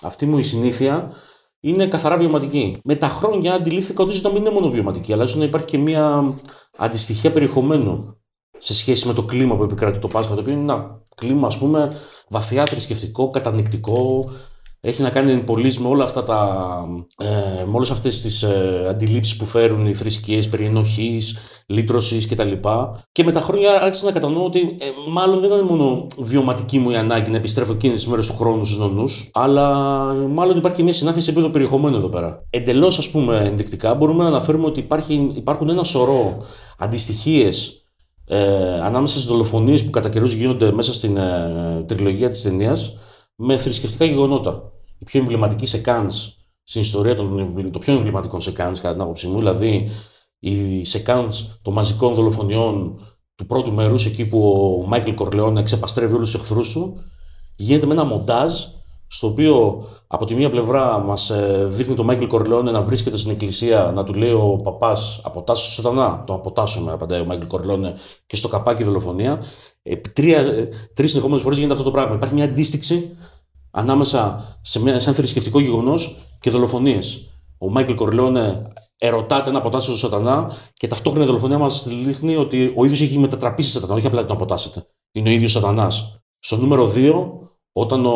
αυτή 0.02 0.26
μου 0.26 0.38
η 0.38 0.44
συνήθεια 0.44 1.12
είναι 1.60 1.88
καθαρά 1.88 2.18
βιωματική. 2.18 2.78
Με 2.84 2.96
τα 2.96 3.08
χρόνια 3.08 3.54
αντιλήφθηκα 3.54 4.04
ότι 4.04 4.12
ίσως 4.12 4.24
να 4.24 4.30
μην 4.30 4.42
είναι 4.42 4.50
μόνο 4.50 4.70
βιωματική, 4.70 5.14
αλλά 5.14 5.24
ίσως 5.24 5.36
να 5.36 5.44
υπάρχει 5.44 5.68
και 5.68 5.78
μια 5.78 6.34
αντιστοιχεία 6.78 7.32
περιεχομένου 7.32 8.18
σε 8.58 8.74
σχέση 8.74 9.08
με 9.08 9.14
το 9.14 9.24
κλίμα 9.24 9.56
που 9.56 9.64
επικρατεί 9.64 10.00
το 10.00 10.08
Πάσχα, 10.08 10.34
το 10.34 10.40
οποίο 10.40 10.54
είναι 10.54 10.62
ένα 10.62 11.02
κλίμα, 11.16 11.48
ας 11.48 11.58
πούμε, 11.58 11.92
βαθιά 12.30 12.66
θρησκευτικό, 12.66 13.30
κατανοητικό, 13.30 14.30
έχει 14.82 15.02
να 15.02 15.10
κάνει 15.10 15.38
πολύ 15.38 15.76
με 15.80 15.88
όλα 15.88 16.04
αυτά 16.04 16.24
τα, 16.24 16.68
ε, 17.18 17.66
με 17.66 17.72
όλες 17.72 17.92
αυτές 17.92 18.22
τις 18.22 18.44
ε, 18.44 18.86
αντιλήψεις 18.90 19.36
που 19.36 19.46
φέρουν 19.46 19.86
οι 19.86 19.94
θρησκείες 19.94 20.50
περί 20.50 20.66
ενοχής, 20.66 21.38
λύτρωσης 21.66 22.28
κτλ. 22.28 22.52
Και 23.12 23.24
με 23.24 23.32
τα 23.32 23.40
χρόνια 23.40 23.82
άρχισα 23.82 24.06
να 24.06 24.12
κατανοώ 24.12 24.46
ότι 24.46 24.60
ε, 24.60 24.86
μάλλον 25.12 25.40
δεν 25.40 25.50
ήταν 25.52 25.66
μόνο 25.66 26.08
βιωματική 26.18 26.80
μου 26.80 26.90
η 26.90 26.96
ανάγκη 26.96 27.30
να 27.32 27.38
επιστρέφω 27.38 27.72
εκείνες 27.72 27.98
τις 28.00 28.08
μέρες 28.08 28.28
του 28.28 28.36
χρόνου 28.36 28.66
στους 28.66 28.78
νονούς, 28.78 29.30
αλλά 29.34 29.68
μάλλον 30.14 30.58
υπάρχει 30.58 30.78
και 30.78 30.84
μια 30.84 30.94
συνάφεια 30.94 31.22
σε 31.22 31.30
επίπεδο 31.30 31.52
περιεχομένου 31.52 31.96
εδώ 31.96 32.10
πέρα. 32.10 32.46
Εντελώς 32.50 32.98
ας 32.98 33.10
πούμε 33.10 33.38
ενδεικτικά 33.38 33.94
μπορούμε 33.94 34.24
να 34.24 34.30
αναφέρουμε 34.30 34.66
ότι 34.66 34.80
υπάρχει, 34.80 35.32
υπάρχουν 35.36 35.70
ένα 35.70 35.84
σωρό 35.84 36.38
αντιστοιχίες 36.78 37.84
ε, 38.26 38.80
ανάμεσα 38.82 39.16
στις 39.16 39.28
δολοφονίες 39.28 39.86
που 39.86 39.90
κατά 39.90 40.10
καιρούς 40.10 40.34
γίνονται 40.34 40.72
μέσα 40.72 40.94
στην 40.94 41.18
ε, 41.18 41.84
τριλογία 41.86 42.28
της 42.28 42.42
ταινίας 42.42 42.94
με 43.42 43.58
θρησκευτικά 43.58 44.06
γεγονότα. 44.06 44.72
Η 44.98 45.06
πιο 45.06 45.20
εμβληματική 45.20 45.66
σεκάνς 45.66 46.38
στην 46.64 46.82
ιστορία 46.82 47.16
των 47.16 47.72
το 47.72 47.80
πιο 47.80 47.94
εμβληματικών 47.94 48.42
σεκάνς 48.42 48.80
κατά 48.80 48.94
την 48.94 49.02
άποψή 49.02 49.28
μου, 49.28 49.38
δηλαδή 49.38 49.90
η 50.40 50.84
σεκάνς 50.86 51.60
των 51.62 51.74
μαζικών 51.74 52.14
δολοφονιών 52.14 53.00
του 53.36 53.46
πρώτου 53.46 53.72
μέρους, 53.72 54.06
εκεί 54.06 54.26
που 54.26 54.52
ο 54.84 54.88
Μάικλ 54.88 55.12
Κορλεόν 55.12 55.64
ξεπαστρεύει 55.64 56.14
όλους 56.14 56.32
τους 56.32 56.42
εχθρούς 56.42 56.72
του, 56.72 57.04
γίνεται 57.56 57.86
με 57.86 57.94
ένα 57.94 58.04
μοντάζ 58.04 58.54
στο 59.08 59.28
οποίο 59.28 59.84
από 60.08 60.26
τη 60.26 60.36
μία 60.36 60.50
πλευρά 60.50 61.00
μας 61.00 61.30
ε, 61.30 61.66
δείχνει 61.68 61.96
τον 61.96 62.06
Μάικλ 62.06 62.26
Κορλεόνε 62.26 62.72
να 62.72 62.82
βρίσκεται 62.82 63.18
στην 63.18 63.32
εκκλησία, 63.32 63.92
να 63.96 64.04
του 64.04 64.14
λέει 64.14 64.32
ο 64.32 64.60
παπάς 64.64 65.22
Αποτάσσου 65.24 65.72
στο 65.72 65.82
σατανά. 65.82 66.24
Το 66.28 66.34
αποτάσσομαι, 66.34 66.92
απαντάει 66.92 67.22
ο 67.22 67.26
Μάικλ 67.26 67.46
Κορλεόνε 67.46 67.94
και 68.26 68.36
στο 68.36 68.48
καπάκι 68.48 68.84
δολοφονία. 68.84 69.42
Επί 69.92 70.10
τρεις 70.94 71.10
συνεχόμενες 71.10 71.44
φορές 71.44 71.58
γίνεται 71.58 71.74
αυτό 71.74 71.86
το 71.86 71.92
πράγμα. 71.92 72.16
Υπάρχει 72.16 72.36
μια 72.36 72.44
αντίστοιξη 72.44 73.18
ανάμεσα 73.72 74.46
σε, 74.62 74.82
μια, 74.82 75.00
σε 75.00 75.08
ένα 75.10 75.18
θρησκευτικό 75.18 75.60
γεγονός 75.60 76.18
και 76.40 76.50
δολοφονίες. 76.50 77.30
Ο 77.58 77.70
Μάικλ 77.70 77.94
Κορλεόνε 77.94 78.72
ερωτάται 78.98 79.50
ένα 79.50 79.60
αποτάσσο 79.60 79.98
στο 79.98 80.08
σατανά 80.08 80.52
και 80.74 80.88
ταυτόχρονα 80.88 81.24
η 81.24 81.28
δολοφονία 81.28 81.58
μας 81.58 81.88
δείχνει 81.88 82.36
ότι 82.36 82.74
ο 82.76 82.86
ίδιος 82.86 83.02
έχει 83.02 83.18
μετατραπεί 83.18 83.62
σε 83.62 83.70
σατανά, 83.70 83.94
όχι 83.94 84.08
απλά 84.08 84.26
τον 84.26 84.36
αποτάσσεται. 84.36 84.88
Είναι 85.12 85.30
ο 85.30 85.32
ίδιος 85.32 85.52
σατανάς. 85.52 86.22
Στο 86.40 86.58
νούμερο 86.58 86.92
2, 86.96 87.32
όταν 87.72 88.06
ο, 88.06 88.12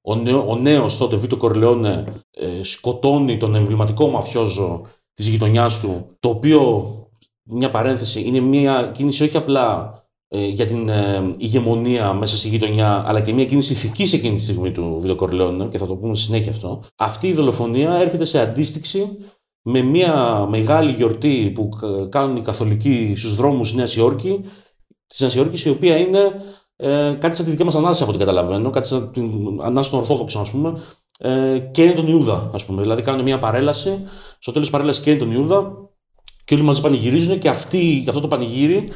ο, 0.00 0.14
νέο, 0.14 0.44
ο 0.48 0.56
νέος 0.56 0.96
τότε 0.96 1.16
Βίτο 1.16 1.36
Κορλεόνε 1.36 2.04
ε, 2.30 2.62
σκοτώνει 2.62 3.36
τον 3.36 3.54
εμβληματικό 3.54 4.08
μαφιόζο 4.08 4.86
της 5.14 5.28
γειτονιάς 5.28 5.80
του, 5.80 6.06
το 6.20 6.28
οποίο, 6.28 6.86
μια 7.42 7.70
παρένθεση, 7.70 8.22
είναι 8.22 8.40
μια 8.40 8.90
κίνηση 8.94 9.22
όχι 9.22 9.36
απλά 9.36 9.96
ε, 9.96 10.01
για 10.34 10.66
την 10.66 10.88
ε, 10.88 11.34
ηγεμονία 11.36 12.12
μέσα 12.12 12.36
στη 12.36 12.48
γειτονιά, 12.48 13.04
αλλά 13.06 13.20
και 13.20 13.32
μια 13.32 13.44
κίνηση 13.44 13.72
ηθικής 13.72 14.12
εκείνη 14.12 14.34
τη 14.34 14.40
στιγμή 14.40 14.72
του 14.72 14.96
Βίτο 15.00 15.14
Κορλεόνε, 15.14 15.66
και 15.66 15.78
θα 15.78 15.86
το 15.86 15.94
πούμε 15.94 16.14
συνέχεια 16.14 16.50
αυτό. 16.50 16.82
Αυτή 16.96 17.26
η 17.28 17.32
δολοφονία 17.32 17.94
έρχεται 17.94 18.24
σε 18.24 18.40
αντίστοιξη 18.40 19.08
με 19.62 19.82
μια 19.82 20.46
μεγάλη 20.48 20.92
γιορτή 20.92 21.52
που 21.54 21.68
κάνουν 22.08 22.36
οι 22.36 22.40
καθολικοί 22.40 23.12
στους 23.16 23.34
δρόμους 23.34 23.74
Νέας 23.74 23.96
Υόρκη, 23.96 24.40
της 25.06 25.20
Νέας 25.20 25.34
Υόρκης, 25.34 25.64
η 25.64 25.68
οποία 25.68 25.96
είναι 25.96 26.18
ε, 26.76 27.16
κάτι 27.18 27.36
σαν 27.36 27.44
τη 27.44 27.50
δική 27.50 27.64
μας 27.64 27.74
ανάσταση 27.74 28.02
από 28.02 28.10
ό,τι 28.10 28.18
καταλαβαίνω, 28.18 28.70
κάτι 28.70 28.86
σαν 28.86 29.12
την 29.12 29.30
ανάσταση 29.60 29.90
των 29.90 29.98
Ορθόδοξων, 29.98 30.42
ας 30.42 30.50
πούμε, 30.50 30.80
ε, 31.18 31.58
και 31.58 31.92
τον 31.92 32.06
Ιούδα, 32.06 32.50
ας 32.54 32.64
πούμε. 32.64 32.82
Δηλαδή 32.82 33.02
κάνουν 33.02 33.22
μια 33.22 33.38
παρέλαση, 33.38 34.02
στο 34.38 34.52
τέλος 34.52 34.66
της 34.66 34.76
παρέλασης 34.76 35.02
και 35.02 35.16
τον 35.16 35.30
Ιούδα, 35.30 35.72
και 36.44 36.54
όλοι 36.54 36.62
μαζί 36.62 36.80
πανηγυρίζουν 36.80 37.38
και 37.38 37.48
αυτή, 37.48 38.04
αυτό 38.08 38.20
το 38.20 38.28
πανηγύρι, 38.28 38.88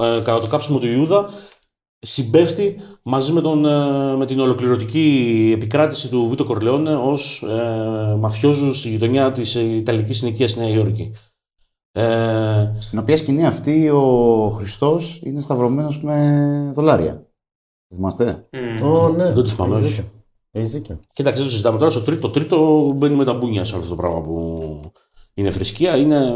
ε, 0.00 0.20
κατά 0.24 0.40
το 0.40 0.46
κάψιμο 0.46 0.78
του 0.78 0.86
Ιούδα, 0.86 1.28
συμπέφτει 1.98 2.76
μαζί 3.02 3.32
με, 3.32 3.40
τον, 3.40 3.64
ε, 3.64 4.16
με 4.16 4.26
την 4.26 4.40
ολοκληρωτική 4.40 5.52
επικράτηση 5.56 6.08
του 6.08 6.26
Βίτο 6.26 6.44
Κορλεόνε 6.44 6.94
ως 6.96 7.42
ε, 7.42 8.16
μαφιόζου 8.18 8.72
στη 8.72 8.88
γειτονιά 8.88 9.32
της 9.32 9.54
Ιταλικής 9.54 10.18
συνοικίας 10.18 10.50
στη 10.50 10.60
Νέα 10.60 10.68
Υόρκη. 10.68 11.12
Ε... 11.92 12.74
Στην 12.78 12.98
οποία 12.98 13.16
σκηνή 13.16 13.46
αυτή 13.46 13.90
ο 13.90 14.50
Χριστός 14.54 15.20
είναι 15.22 15.40
σταυρωμένος 15.40 16.02
με 16.02 16.70
δολάρια. 16.74 17.26
Θυμάστε; 17.94 18.48
Mm. 18.52 18.82
Oh, 18.82 19.14
ναι. 19.16 19.24
Δεν 19.24 19.34
το 19.34 19.44
θυμάμαι. 19.44 19.80
Έχεις 20.50 20.70
δίκιο. 20.70 20.98
Κοίταξε, 21.12 21.36
δεν 21.36 21.44
το 21.44 21.50
συζητάμε 21.50 21.78
τώρα. 21.78 21.90
Στο 21.90 22.00
τρίτο, 22.00 22.20
το 22.20 22.30
τρίτο 22.30 22.90
μπαίνει 22.92 23.14
με 23.14 23.24
τα 23.24 23.32
μπούνια 23.32 23.64
σε 23.64 23.76
αυτό 23.76 23.88
το 23.88 23.94
πράγμα 23.94 24.20
που 24.22 24.60
είναι 25.34 25.50
θρησκεία. 25.50 25.96
Είναι 25.96 26.34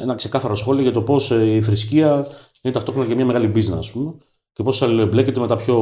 ένα 0.00 0.14
ξεκάθαρο 0.14 0.54
σχόλιο 0.54 0.82
για 0.82 0.92
το 0.92 1.02
πώς 1.02 1.30
η 1.30 1.60
θρησκεία 1.60 2.26
είναι 2.62 2.72
ταυτόχρονα 2.72 3.08
και 3.08 3.14
μια 3.14 3.24
μεγάλη 3.24 3.50
business, 3.54 3.78
ας 3.78 3.92
πούμε, 3.92 4.14
και 4.52 4.62
πώς 4.62 4.82
εμπλέκεται 4.82 5.40
με 5.40 5.46
τα 5.46 5.56
πιο 5.56 5.76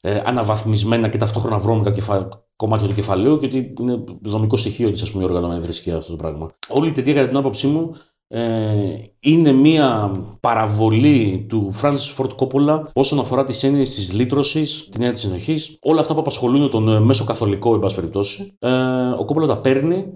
ε, 0.00 0.22
αναβαθμισμένα 0.24 1.08
και 1.08 1.18
ταυτόχρονα 1.18 1.58
βρώμικα 1.58 1.90
κεφα... 1.90 2.28
κομμάτια 2.56 2.86
του 2.86 2.94
κεφαλαίου 2.94 3.38
και 3.38 3.46
ότι 3.46 3.74
είναι 3.80 4.04
δομικό 4.22 4.56
στοιχείο 4.56 4.90
της 4.90 5.14
οργανωμένη 5.14 5.62
θρησκεία 5.62 5.96
αυτό 5.96 6.10
το 6.10 6.16
πράγμα. 6.16 6.50
Όλη 6.68 6.88
η 6.88 6.92
ταινία, 6.92 7.14
κατά 7.14 7.28
την 7.28 7.36
άποψή 7.36 7.66
μου, 7.66 7.94
ε, 8.32 8.94
είναι 9.20 9.52
μια 9.52 10.12
παραβολή 10.40 11.46
του 11.48 11.74
Francis 11.82 12.16
Ford 12.16 12.30
Coppola 12.36 12.82
όσον 12.92 13.18
αφορά 13.18 13.44
τις 13.44 13.62
έννοιες 13.62 13.90
της 13.90 14.12
λύτρωσης, 14.12 14.82
την 14.82 14.92
έννοια 14.94 15.12
της 15.12 15.20
συνοχής, 15.20 15.78
όλα 15.82 16.00
αυτά 16.00 16.14
που 16.14 16.20
απασχολούν 16.20 16.70
τον 16.70 16.88
ε, 16.88 17.00
μέσο 17.00 17.24
καθολικό, 17.24 17.74
εν 17.74 17.80
πάση 17.80 17.94
περιπτώσει. 17.94 18.56
Ε, 18.58 18.70
ο 19.08 19.24
Coppola 19.28 19.46
τα 19.46 19.58
παίρνει 19.58 20.06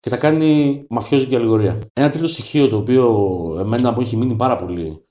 και 0.00 0.10
τα 0.10 0.16
κάνει 0.16 0.84
μαφιόζικη 0.88 1.34
αλληγορία. 1.34 1.78
Ένα 1.92 2.10
τρίτο 2.10 2.28
στοιχείο 2.28 2.68
το 2.68 2.76
οποίο 2.76 3.56
εμένα 3.60 3.92
μου 3.92 4.00
έχει 4.00 4.16
μείνει 4.16 4.34
πάρα 4.34 4.56
πολύ 4.56 5.03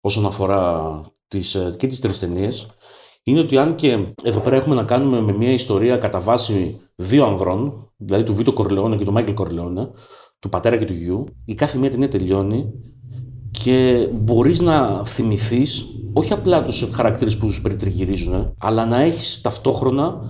όσον 0.00 0.26
αφορά 0.26 1.00
τις, 1.28 1.54
ε, 1.54 1.74
και 1.78 1.86
τις 1.86 2.00
τρεις 2.00 2.18
ταινίες, 2.18 2.66
είναι 3.22 3.40
ότι 3.40 3.58
αν 3.58 3.74
και 3.74 4.06
εδώ 4.22 4.40
πέρα 4.40 4.56
έχουμε 4.56 4.74
να 4.74 4.84
κάνουμε 4.84 5.20
με 5.20 5.32
μια 5.32 5.50
ιστορία 5.50 5.96
κατά 5.96 6.20
βάση 6.20 6.80
δύο 6.94 7.26
ανδρών, 7.26 7.90
δηλαδή 7.96 8.24
του 8.24 8.34
Βίτο 8.34 8.52
Κορλεόνα 8.52 8.96
και 8.96 9.04
του 9.04 9.12
Μάικλ 9.12 9.32
Κορλεόνα, 9.32 9.90
του 10.38 10.48
πατέρα 10.48 10.76
και 10.76 10.84
του 10.84 10.92
γιου, 10.92 11.24
η 11.44 11.54
κάθε 11.54 11.78
μία 11.78 11.90
ταινία 11.90 12.08
τελειώνει 12.08 12.72
και 13.50 14.08
μπορείς 14.12 14.60
να 14.60 15.04
θυμηθείς 15.06 15.86
όχι 16.12 16.32
απλά 16.32 16.62
τους 16.62 16.88
χαρακτήρες 16.92 17.36
που 17.36 17.50
σου 17.50 17.62
περιτριγυρίζουν, 17.62 18.54
αλλά 18.58 18.86
να 18.86 19.00
έχεις 19.00 19.40
ταυτόχρονα 19.40 20.20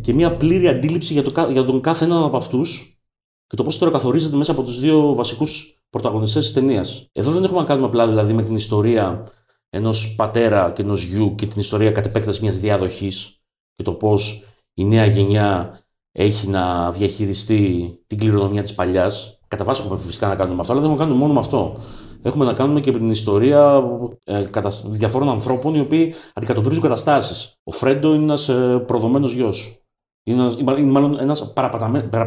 και 0.00 0.14
μια 0.14 0.36
πλήρη 0.36 0.68
αντίληψη 0.68 1.12
για, 1.12 1.22
το, 1.22 1.50
για 1.50 1.64
τον 1.64 1.80
κάθε 1.80 2.04
έναν 2.04 2.22
από 2.22 2.36
αυτούς 2.36 2.98
και 3.46 3.56
το 3.56 3.64
πώς 3.64 3.78
τώρα 3.78 3.92
καθορίζεται 3.92 4.36
μέσα 4.36 4.52
από 4.52 4.62
τους 4.62 4.80
δύο 4.80 5.14
βασικούς 5.14 5.77
πρωταγωνιστές 5.90 6.44
της 6.44 6.52
ταινίας. 6.52 7.08
Εδώ 7.12 7.30
δεν 7.30 7.44
έχουμε 7.44 7.60
να 7.60 7.66
κάνουμε 7.66 7.86
απλά 7.86 8.08
δηλαδή 8.08 8.32
με 8.32 8.42
την 8.42 8.54
ιστορία 8.54 9.26
ενός 9.70 10.14
πατέρα 10.14 10.72
και 10.72 10.82
ενός 10.82 11.02
γιου 11.02 11.34
και 11.34 11.46
την 11.46 11.60
ιστορία 11.60 11.92
κατ' 11.92 12.06
επέκταση 12.06 12.42
μιας 12.42 12.58
διαδοχής 12.58 13.40
και 13.74 13.82
το 13.82 13.92
πώς 13.92 14.42
η 14.74 14.84
νέα 14.84 15.06
γενιά 15.06 15.80
έχει 16.12 16.48
να 16.48 16.90
διαχειριστεί 16.90 17.94
την 18.06 18.18
κληρονομιά 18.18 18.62
της 18.62 18.74
παλιάς 18.74 19.38
Κατά 19.48 19.64
βάση 19.64 19.82
έχουμε 19.84 19.98
φυσικά 19.98 20.28
να 20.28 20.34
κάνουμε 20.36 20.54
με 20.54 20.60
αυτό, 20.60 20.72
αλλά 20.72 20.80
δεν 20.82 20.90
έχουμε 20.90 21.04
να 21.04 21.10
κάνουμε 21.10 21.26
μόνο 21.26 21.40
με 21.40 21.46
αυτό. 21.46 21.76
Έχουμε 22.22 22.44
να 22.44 22.52
κάνουμε 22.52 22.80
και 22.80 22.92
με 22.92 22.98
την 22.98 23.10
ιστορία 23.10 23.82
ε, 24.24 24.44
κατα... 24.50 24.70
διαφόρων 24.84 25.28
ανθρώπων 25.28 25.74
οι 25.74 25.80
οποίοι 25.80 26.14
αντικατοπτρίζουν 26.34 26.82
καταστάσεις. 26.82 27.52
Ο 27.64 27.70
Φρέντο 27.70 28.14
είναι 28.14 28.22
ένας 28.22 28.48
ε, 28.48 28.84
προδομένος 28.86 29.32
γιος. 29.32 29.82
Είναι, 30.24 30.52
είναι 30.78 30.90
μάλλον 30.90 31.18
ένας 31.20 31.52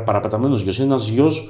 παραπαταμένος 0.06 0.62
γιος. 0.62 0.78
Είναι 0.78 0.88
ένας 0.88 1.08
γιος 1.08 1.50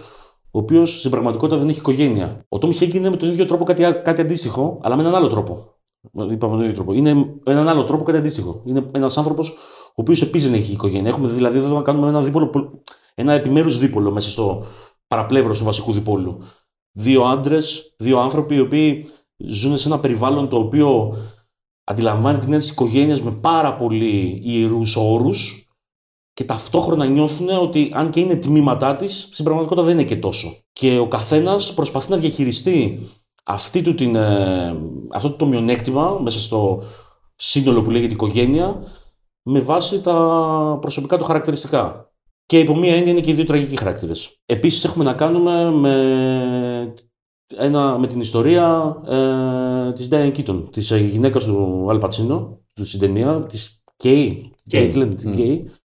ο 0.52 0.60
οποίος 0.60 1.00
στην 1.00 1.12
πραγματικότητα 1.12 1.58
δεν 1.58 1.70
έχει 1.70 1.80
οικογένεια. 1.80 2.46
Ο 2.50 2.58
Τόμ 2.58 2.72
Χέγκ 2.72 2.94
είναι 2.94 3.10
με 3.10 3.18
τον 3.18 3.30
ίδιο 3.30 3.46
τρόπο 3.46 3.64
κάτι, 3.64 3.82
κάτι 4.04 4.22
αντίστοιχο, 4.22 4.80
αλλά 4.82 4.96
με 4.96 5.02
έναν 5.02 5.16
άλλο 5.16 5.28
τρόπο. 5.28 5.76
Είπαμε 6.14 6.54
τον 6.54 6.62
ίδιο 6.62 6.74
τρόπο. 6.74 6.94
Είναι 6.94 7.14
με 7.14 7.42
έναν 7.46 7.68
άλλο 7.68 7.84
τρόπο 7.84 8.04
κάτι 8.04 8.18
αντίστοιχο. 8.18 8.62
Είναι 8.66 8.86
ένας 8.94 9.18
άνθρωπος 9.18 9.50
ο 9.90 10.02
οποίος 10.02 10.22
επίσης 10.22 10.50
δεν 10.50 10.60
έχει 10.60 10.72
οικογένεια. 10.72 11.10
Έχουμε 11.10 11.28
δηλαδή 11.28 11.58
εδώ 11.58 11.76
να 11.76 11.82
κάνουμε 11.82 12.08
ένα, 12.08 12.22
δίπολο, 12.22 12.82
ένα 13.16 13.34
επιμέρους 13.34 13.78
δίπολο 13.78 14.12
μέσα 14.12 14.30
στο, 14.30 14.66
παραπλεύρος 15.12 15.58
του 15.60 15.64
βασικού 15.64 15.92
διπόλου. 15.92 16.38
Δύο 16.92 17.24
άντρες, 17.24 17.96
δύο 17.98 18.20
άνθρωποι 18.20 18.56
οι 18.56 18.60
οποίοι 18.60 19.10
ζουν 19.38 19.78
σε 19.78 19.88
ένα 19.88 20.00
περιβάλλον 20.00 20.50
το 20.50 20.58
οποίο 20.58 21.18
αντιλαμβάνει 21.84 22.38
την 22.38 22.44
έννοια 22.44 22.60
της 22.60 22.70
οικογένειας 22.70 23.22
με 23.22 23.32
πάρα 23.32 23.76
πολύ 23.76 24.42
ιερούς 24.44 24.96
όρους 24.96 25.61
και 26.42 26.48
ταυτόχρονα 26.48 27.06
νιώθουν 27.06 27.50
ότι 27.50 27.92
αν 27.94 28.10
και 28.10 28.20
είναι 28.20 28.36
τμήματά 28.36 28.96
της, 28.96 29.28
στην 29.32 29.44
πραγματικότητα 29.44 29.88
δεν 29.88 29.98
είναι 29.98 30.08
και 30.08 30.16
τόσο. 30.16 30.58
Και 30.74 30.98
ο 30.98 31.08
καθένας 31.08 31.74
προσπαθεί 31.74 32.12
να 32.12 32.18
διαχειριστεί 32.18 33.00
αυτή 33.44 33.82
του 33.82 33.96
την, 33.96 34.16
ε, 34.16 34.76
αυτό 35.12 35.32
το 35.32 35.46
μειονέκτημα 35.46 36.20
μέσα 36.22 36.40
στο 36.40 36.84
σύνολο 37.36 37.82
που 37.82 37.90
λέγεται 37.90 38.14
οικογένεια 38.14 38.84
με 39.44 39.60
βάση 39.60 40.02
τα 40.02 40.78
προσωπικά 40.82 41.18
του 41.18 41.24
χαρακτηριστικά. 41.24 42.12
Και 42.46 42.60
υπό 42.60 42.76
μία 42.76 42.96
έννοια 42.96 43.12
είναι 43.12 43.22
και 43.22 43.32
οι 43.32 43.34
δύο 43.34 43.46
τραγικοί 43.46 43.78
χαρακτήρες. 43.78 44.40
Επίσης 44.46 44.84
έχουμε 44.84 45.04
να 45.04 45.14
κάνουμε 45.14 45.72
με, 45.72 46.94
ένα, 47.58 47.98
με 47.98 48.08
την 48.08 48.20
ιστορία 48.20 48.96
ε, 49.08 49.92
της 49.92 50.08
Diane 50.12 50.32
Keaton, 50.38 50.64
της 50.72 50.92
γυναίκας 50.92 51.46
του 51.46 51.88
Αλ 51.90 51.98
Πατσίνο, 51.98 52.60
του 52.74 52.86
στην 52.86 53.00
ταινία, 53.00 53.42
της 53.42 53.82
Κέι, 53.96 54.52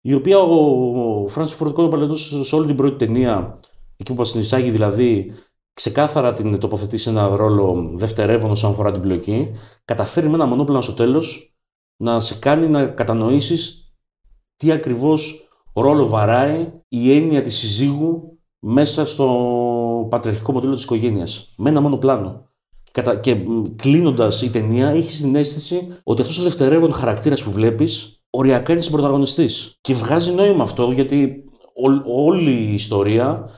η 0.06 0.14
οποία 0.14 0.38
ο, 0.38 1.22
ο 1.22 1.28
Φράνσι 1.28 1.54
Φορτικό 1.54 2.14
σε 2.16 2.54
όλη 2.54 2.66
την 2.66 2.76
πρώτη 2.76 3.06
ταινία, 3.06 3.60
εκεί 3.96 4.12
που 4.12 4.18
μας 4.18 4.28
συνεισάγει 4.28 4.70
δηλαδή, 4.70 5.32
ξεκάθαρα 5.72 6.32
την 6.32 6.58
τοποθετεί 6.58 6.96
σε 6.96 7.10
ένα 7.10 7.36
ρόλο 7.36 7.92
δευτερεύον 7.94 8.50
όσον 8.50 8.70
αφορά 8.70 8.92
την 8.92 9.00
πλοκή, 9.00 9.50
καταφέρει 9.84 10.28
με 10.28 10.34
ένα 10.34 10.46
μονόπλανο 10.46 10.80
στο 10.80 10.92
τέλος 10.92 11.54
να 11.96 12.20
σε 12.20 12.38
κάνει 12.38 12.68
να 12.68 12.86
κατανοήσεις 12.86 13.94
τι 14.56 14.72
ακριβώς 14.72 15.48
ρόλο 15.72 16.06
βαράει 16.06 16.72
η 16.88 17.16
έννοια 17.16 17.40
της 17.40 17.54
συζύγου 17.54 18.38
μέσα 18.58 19.06
στο 19.06 20.06
πατριαρχικό 20.10 20.52
μοντέλο 20.52 20.74
της 20.74 20.82
οικογένειας. 20.82 21.54
Με 21.56 21.70
ένα 21.70 21.80
μόνο 21.80 21.96
πλάνο. 21.96 22.48
Και, 22.92 23.02
και 23.20 23.36
κλείνοντας 23.76 24.42
η 24.42 24.50
ταινία, 24.50 24.88
έχεις 24.88 25.20
την 25.20 25.34
αίσθηση 25.36 25.88
ότι 26.02 26.20
αυτός 26.20 26.38
ο 26.38 26.42
δευτερεύον 26.42 26.92
χαρακτήρας 26.92 27.42
που 27.42 27.50
βλέπεις, 27.50 28.23
οριακά 28.36 28.72
είναι 28.72 28.80
συμπροταγωνιστή. 28.80 29.48
Και 29.80 29.94
βγάζει 29.94 30.32
νόημα 30.32 30.62
αυτό 30.62 30.90
γιατί 30.90 31.44
όλη 32.04 32.50
η 32.50 32.74
ιστορία 32.74 33.50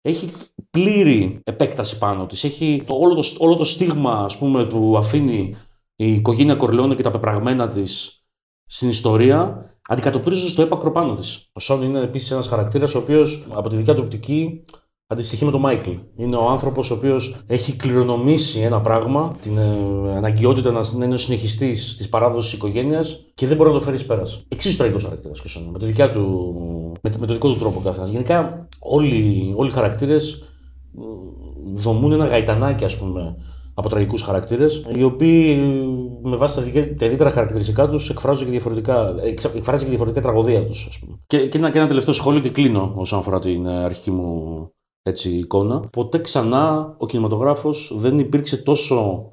έχει 0.00 0.32
πλήρη 0.70 1.40
επέκταση 1.44 1.98
πάνω 1.98 2.26
της. 2.26 2.44
Έχει 2.44 2.82
το, 2.86 2.94
όλο, 2.94 3.14
το, 3.14 3.22
όλο 3.38 3.54
το 3.54 3.64
στίγμα 3.64 4.12
ας 4.12 4.38
πούμε, 4.38 4.66
που 4.66 4.94
αφήνει 4.98 5.56
η 5.96 6.12
οικογένεια 6.12 6.54
Κορλαιόνα 6.54 6.94
και 6.94 7.02
τα 7.02 7.10
πεπραγμένα 7.10 7.66
της 7.66 8.22
στην 8.66 8.88
ιστορία 8.88 9.70
αντικατοπτρίζουν 9.88 10.48
στο 10.48 10.62
έπακρο 10.62 10.90
πάνω 10.90 11.14
της. 11.14 11.50
Ο 11.52 11.60
Σον 11.60 11.82
είναι 11.82 12.00
επίσης 12.00 12.30
ένας 12.30 12.46
χαρακτήρας 12.46 12.94
ο 12.94 12.98
οποίος 12.98 13.46
από 13.50 13.68
τη 13.68 13.76
δικιά 13.76 13.94
του 13.94 14.02
οπτική 14.04 14.60
αντιστοιχεί 15.14 15.44
με 15.44 15.50
τον 15.50 15.60
Μάικλ. 15.60 15.90
Είναι 16.16 16.36
ο 16.36 16.48
άνθρωπος 16.48 16.90
ο 16.90 16.94
οποίος 16.94 17.36
έχει 17.46 17.76
κληρονομήσει 17.76 18.60
ένα 18.60 18.80
πράγμα, 18.80 19.36
την 19.40 19.58
ε, 19.58 20.16
αναγκαιότητα 20.16 20.70
να 20.70 21.04
είναι 21.04 21.14
ο 21.14 21.16
συνεχιστής 21.16 21.96
της 21.96 22.08
παράδοσης 22.08 22.52
οικογένειας 22.52 23.24
και 23.34 23.46
δεν 23.46 23.56
μπορεί 23.56 23.70
να 23.70 23.78
το 23.78 23.84
φέρει 23.84 24.02
πέρας. 24.02 24.44
Εξίσου 24.48 24.76
τραγικός 24.76 25.02
χαρακτήρας 25.02 25.40
και 25.40 25.46
ο 25.46 25.50
Σον. 25.50 25.70
Με, 25.70 25.78
τη 25.78 26.08
του, 26.08 26.52
με, 27.02 27.10
με 27.18 27.26
το 27.26 27.32
δικό 27.32 27.48
του 27.48 27.58
τρόπο 27.58 27.80
καθένας. 27.80 28.08
Γενικά 28.10 28.68
όλοι, 28.78 29.52
όλοι 29.56 29.68
οι 29.68 29.72
χαρακτήρες 29.72 30.42
δομούν 31.72 32.12
ένα 32.12 32.26
γαϊτανάκι, 32.26 32.84
ας 32.84 32.98
πούμε, 32.98 33.36
από 33.74 33.88
τραγικούς 33.88 34.22
χαρακτήρες, 34.22 34.86
οι 34.94 35.02
οποίοι 35.02 35.56
με 36.22 36.36
βάση 36.36 36.72
τα 36.98 37.04
ιδιαίτερα 37.04 37.30
χαρακτηριστικά 37.30 37.88
τους 37.88 38.10
εκφράζουν 38.10 38.44
και 38.44 38.50
διαφορετικά, 38.50 39.14
εκφράζει 39.54 39.82
και 39.82 39.88
διαφορετικά 39.88 40.20
τραγωδία 40.20 40.64
τους, 40.64 40.86
ας 40.88 40.98
πούμε. 40.98 41.18
Και, 41.26 41.46
και, 41.46 41.58
ένα, 41.58 41.70
και 41.70 41.78
ένα 41.78 41.86
τελευταίο 41.86 42.14
σχόλιο 42.14 42.40
και 42.40 42.50
κλείνω 42.50 42.92
όσον 42.94 43.18
αφορά 43.18 43.38
την 43.38 43.66
ε, 43.66 43.84
αρχική 43.84 44.10
μου 44.10 44.68
έτσι, 45.06 45.30
εικόνα. 45.36 45.80
Ποτέ 45.80 46.18
ξανά 46.18 46.94
ο 46.98 47.06
κινηματογράφος 47.06 47.92
δεν 47.96 48.18
υπήρξε 48.18 48.56
τόσο 48.56 49.28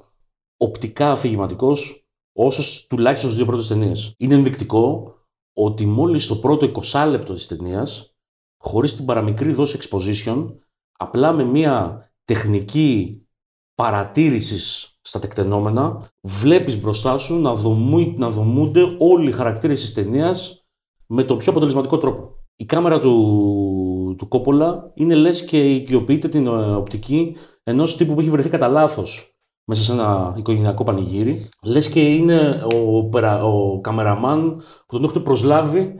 οπτικά 0.56 1.10
αφηγηματικός 1.10 2.06
όσο 2.32 2.86
τουλάχιστον 2.88 3.30
στις 3.30 3.42
δύο 3.42 3.50
πρώτες 3.50 3.68
ταινίες. 3.68 4.14
Είναι 4.16 4.34
ενδεικτικό 4.34 5.14
ότι 5.52 5.86
μόλις 5.86 6.26
το 6.26 6.36
πρώτο 6.36 6.70
20 6.92 7.06
λεπτό 7.08 7.32
της 7.32 7.46
ταινίας, 7.46 8.14
χωρίς 8.58 8.96
την 8.96 9.04
παραμικρή 9.04 9.52
δόση 9.52 9.78
exposition, 9.82 10.54
απλά 10.98 11.32
με 11.32 11.44
μια 11.44 12.06
τεχνική 12.24 13.26
παρατήρηση 13.74 14.88
στα 15.00 15.18
τεκτενόμενα, 15.18 16.06
βλέπεις 16.20 16.80
μπροστά 16.80 17.18
σου 17.18 17.40
να, 17.40 17.54
δομού, 17.54 18.12
να 18.16 18.30
δομούνται 18.30 18.96
όλοι 18.98 19.28
οι 19.28 19.32
χαρακτήρες 19.32 19.80
της 19.80 19.92
ταινίας 19.92 20.66
με 21.06 21.24
τον 21.24 21.38
πιο 21.38 21.50
αποτελεσματικό 21.50 21.98
τρόπο. 21.98 22.34
Η 22.56 22.64
κάμερα 22.64 23.00
του, 23.00 24.01
του 24.16 24.28
Κόπολα 24.28 24.90
είναι 24.94 25.14
λες 25.14 25.44
και 25.44 25.70
οικειοποιείται 25.70 26.28
την 26.28 26.46
ε, 26.46 26.50
οπτική 26.50 27.36
ενός 27.62 27.96
τύπου 27.96 28.14
που 28.14 28.20
έχει 28.20 28.30
βρεθεί 28.30 28.48
κατά 28.48 28.68
λάθος 28.68 29.36
μέσα 29.64 29.82
σε 29.82 29.92
ένα 29.92 30.34
οικογενειακό 30.38 30.84
πανηγύρι. 30.84 31.48
Λες 31.62 31.88
και 31.88 32.00
είναι 32.00 32.64
ο, 32.74 33.08
ο 33.42 33.80
καμεραμάν 33.80 34.56
που 34.86 34.96
τον 34.96 35.04
έχουν 35.04 35.22
προσλάβει 35.22 35.94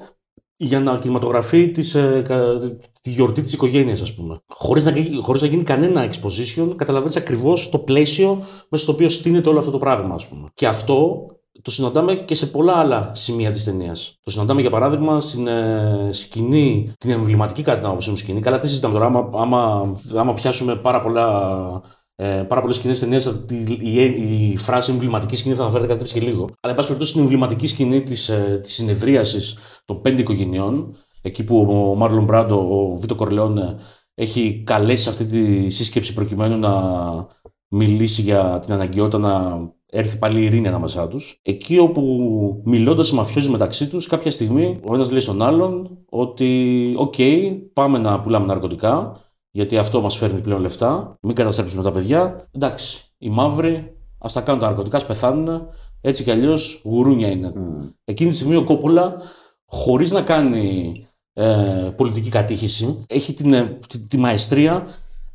για 0.57 0.81
να 0.81 0.99
κινηματογραφεί 0.99 1.71
τις, 1.71 1.95
ε, 1.95 2.23
τη 3.03 3.11
γιορτή 3.11 3.41
της 3.41 3.53
οικογένειας, 3.53 4.01
ας 4.01 4.15
πούμε. 4.15 4.41
Χωρίς 4.49 4.85
να, 4.85 4.93
χωρίς 5.21 5.41
να 5.41 5.47
γίνει 5.47 5.63
κανένα 5.63 6.11
exposition, 6.11 6.73
καταλαβαίνεις 6.77 7.17
ακριβώς 7.17 7.69
το 7.69 7.79
πλαίσιο 7.79 8.43
μέσα 8.69 8.85
στο 8.85 8.93
οποίο 8.93 9.09
στείνεται 9.09 9.49
όλο 9.49 9.59
αυτό 9.59 9.71
το 9.71 9.79
πράγμα, 9.79 10.15
ας 10.15 10.27
πούμε. 10.29 10.49
Και 10.55 10.67
αυτό 10.67 11.27
το 11.63 11.71
συναντάμε 11.71 12.15
και 12.15 12.35
σε 12.35 12.47
πολλά 12.47 12.77
άλλα 12.77 13.11
σημεία 13.15 13.51
της 13.51 13.65
ταινίας. 13.65 14.19
Το 14.23 14.31
συναντάμε 14.31 14.61
για 14.61 14.71
παράδειγμα 14.71 15.21
στην 15.21 15.47
ε, 15.47 16.09
σκηνή, 16.13 16.93
την 16.99 17.11
εμβληματική 17.11 17.63
κατά 17.63 17.79
την 17.79 17.87
άποψή 17.87 18.11
μου 18.11 18.17
σκηνή. 18.17 18.41
Καλά, 18.41 18.59
τι 18.59 18.69
συζητάμε 18.69 18.95
τώρα, 18.95 19.07
άμα, 19.07 19.31
άμα, 19.35 20.01
άμα 20.17 20.35
πιάσουμε 20.35 20.77
πάρα 20.77 21.01
πολλά 21.01 21.83
ε, 22.15 22.43
πάρα 22.49 22.61
πολλές 22.61 22.77
σκηνές 22.77 22.99
ταινίας, 22.99 23.27
η, 23.49 23.79
η, 23.81 24.51
η, 24.51 24.57
φράση 24.57 24.91
εμβληματική 24.91 25.37
σκηνή 25.37 25.55
θα 25.55 25.63
αναφέρεται 25.63 25.95
κάτι 25.95 26.13
και 26.13 26.21
λίγο. 26.21 26.43
Αλλά, 26.43 26.73
εν 26.73 26.75
πάση 26.75 26.87
περιπτώσει, 26.87 27.11
στην 27.11 27.23
εμβληματική 27.23 27.67
σκηνή 27.67 28.03
της 28.03 28.29
ε, 28.29 28.61
συνεδρίασης 28.65 29.59
των 29.85 30.01
πέντε 30.01 30.21
οικογενειών, 30.21 30.97
εκεί 31.23 31.45
που 31.45 31.61
ο 31.61 31.95
Μάρλον 31.95 32.25
Μπράντο, 32.25 32.57
ο 32.57 32.97
Βίτο 32.97 33.15
Κορλεόνε, 33.15 33.77
έχει 34.15 34.63
καλέσει 34.67 35.09
αυτή 35.09 35.25
τη 35.25 35.69
σύσκεψη 35.71 36.13
προκειμένου 36.13 36.59
να 36.59 36.73
μιλήσει 37.69 38.23
για 38.23 38.59
την 38.59 38.73
αναγκαιότητα 38.73 39.19
να 39.19 39.61
έρθει 39.95 40.19
πάλι 40.19 40.41
η 40.41 40.45
ειρήνη 40.45 40.69
ανάμεσά 40.69 41.09
τους. 41.09 41.39
Εκεί 41.43 41.79
όπου 41.79 42.03
μιλώντας 42.65 43.11
οι 43.11 43.15
μαφιόζοι 43.15 43.51
μεταξύ 43.51 43.89
τους, 43.89 44.07
κάποια 44.07 44.31
στιγμή 44.31 44.81
ο 44.85 44.95
ένας 44.95 45.11
λέει 45.11 45.21
στον 45.21 45.43
άλλον 45.43 45.99
ότι, 46.09 46.93
οκ, 46.97 47.15
πάμε 47.73 47.99
να 47.99 48.21
πουλάμε 48.21 48.47
ναρκωτικά, 48.47 49.17
γιατί 49.51 49.79
αυτό 49.79 50.01
μας 50.01 50.17
φέρνει 50.17 50.41
πλέον 50.41 50.61
λεφτά. 50.61 51.19
Μην 51.21 51.35
καταστρέψουμε 51.35 51.83
τα 51.83 51.91
παιδιά. 51.91 52.49
Εντάξει, 52.51 53.05
οι 53.19 53.29
μαύροι 53.29 53.97
ας 54.19 54.33
τα 54.33 54.41
κάνουν 54.41 54.61
τα 54.61 54.67
ναρκωτικά, 54.67 54.97
ας 54.97 55.07
πεθάνουν. 55.07 55.67
Έτσι 56.01 56.23
κι 56.23 56.31
αλλιώς 56.31 56.83
γουρούνια 56.85 57.29
είναι. 57.29 57.53
Εκείνη 58.05 58.31
τη 58.31 58.37
στιγμή 58.37 58.57
ο 58.57 58.65
Κόπολα, 58.65 59.17
χωρίς 59.67 60.13
να 60.13 60.23
κάνει 60.23 61.07
ε, 61.33 61.91
πολιτική 61.97 62.29
κατήχηση, 62.29 63.05
έχει 63.07 63.35
την, 63.35 63.53
ε, 63.53 63.79
τη, 63.89 64.01
τη 64.01 64.17
μαεστρία 64.17 64.87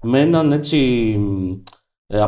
με 0.01 0.19
έναν 0.19 0.51
έτσι 0.51 0.77
ε, 2.07 2.21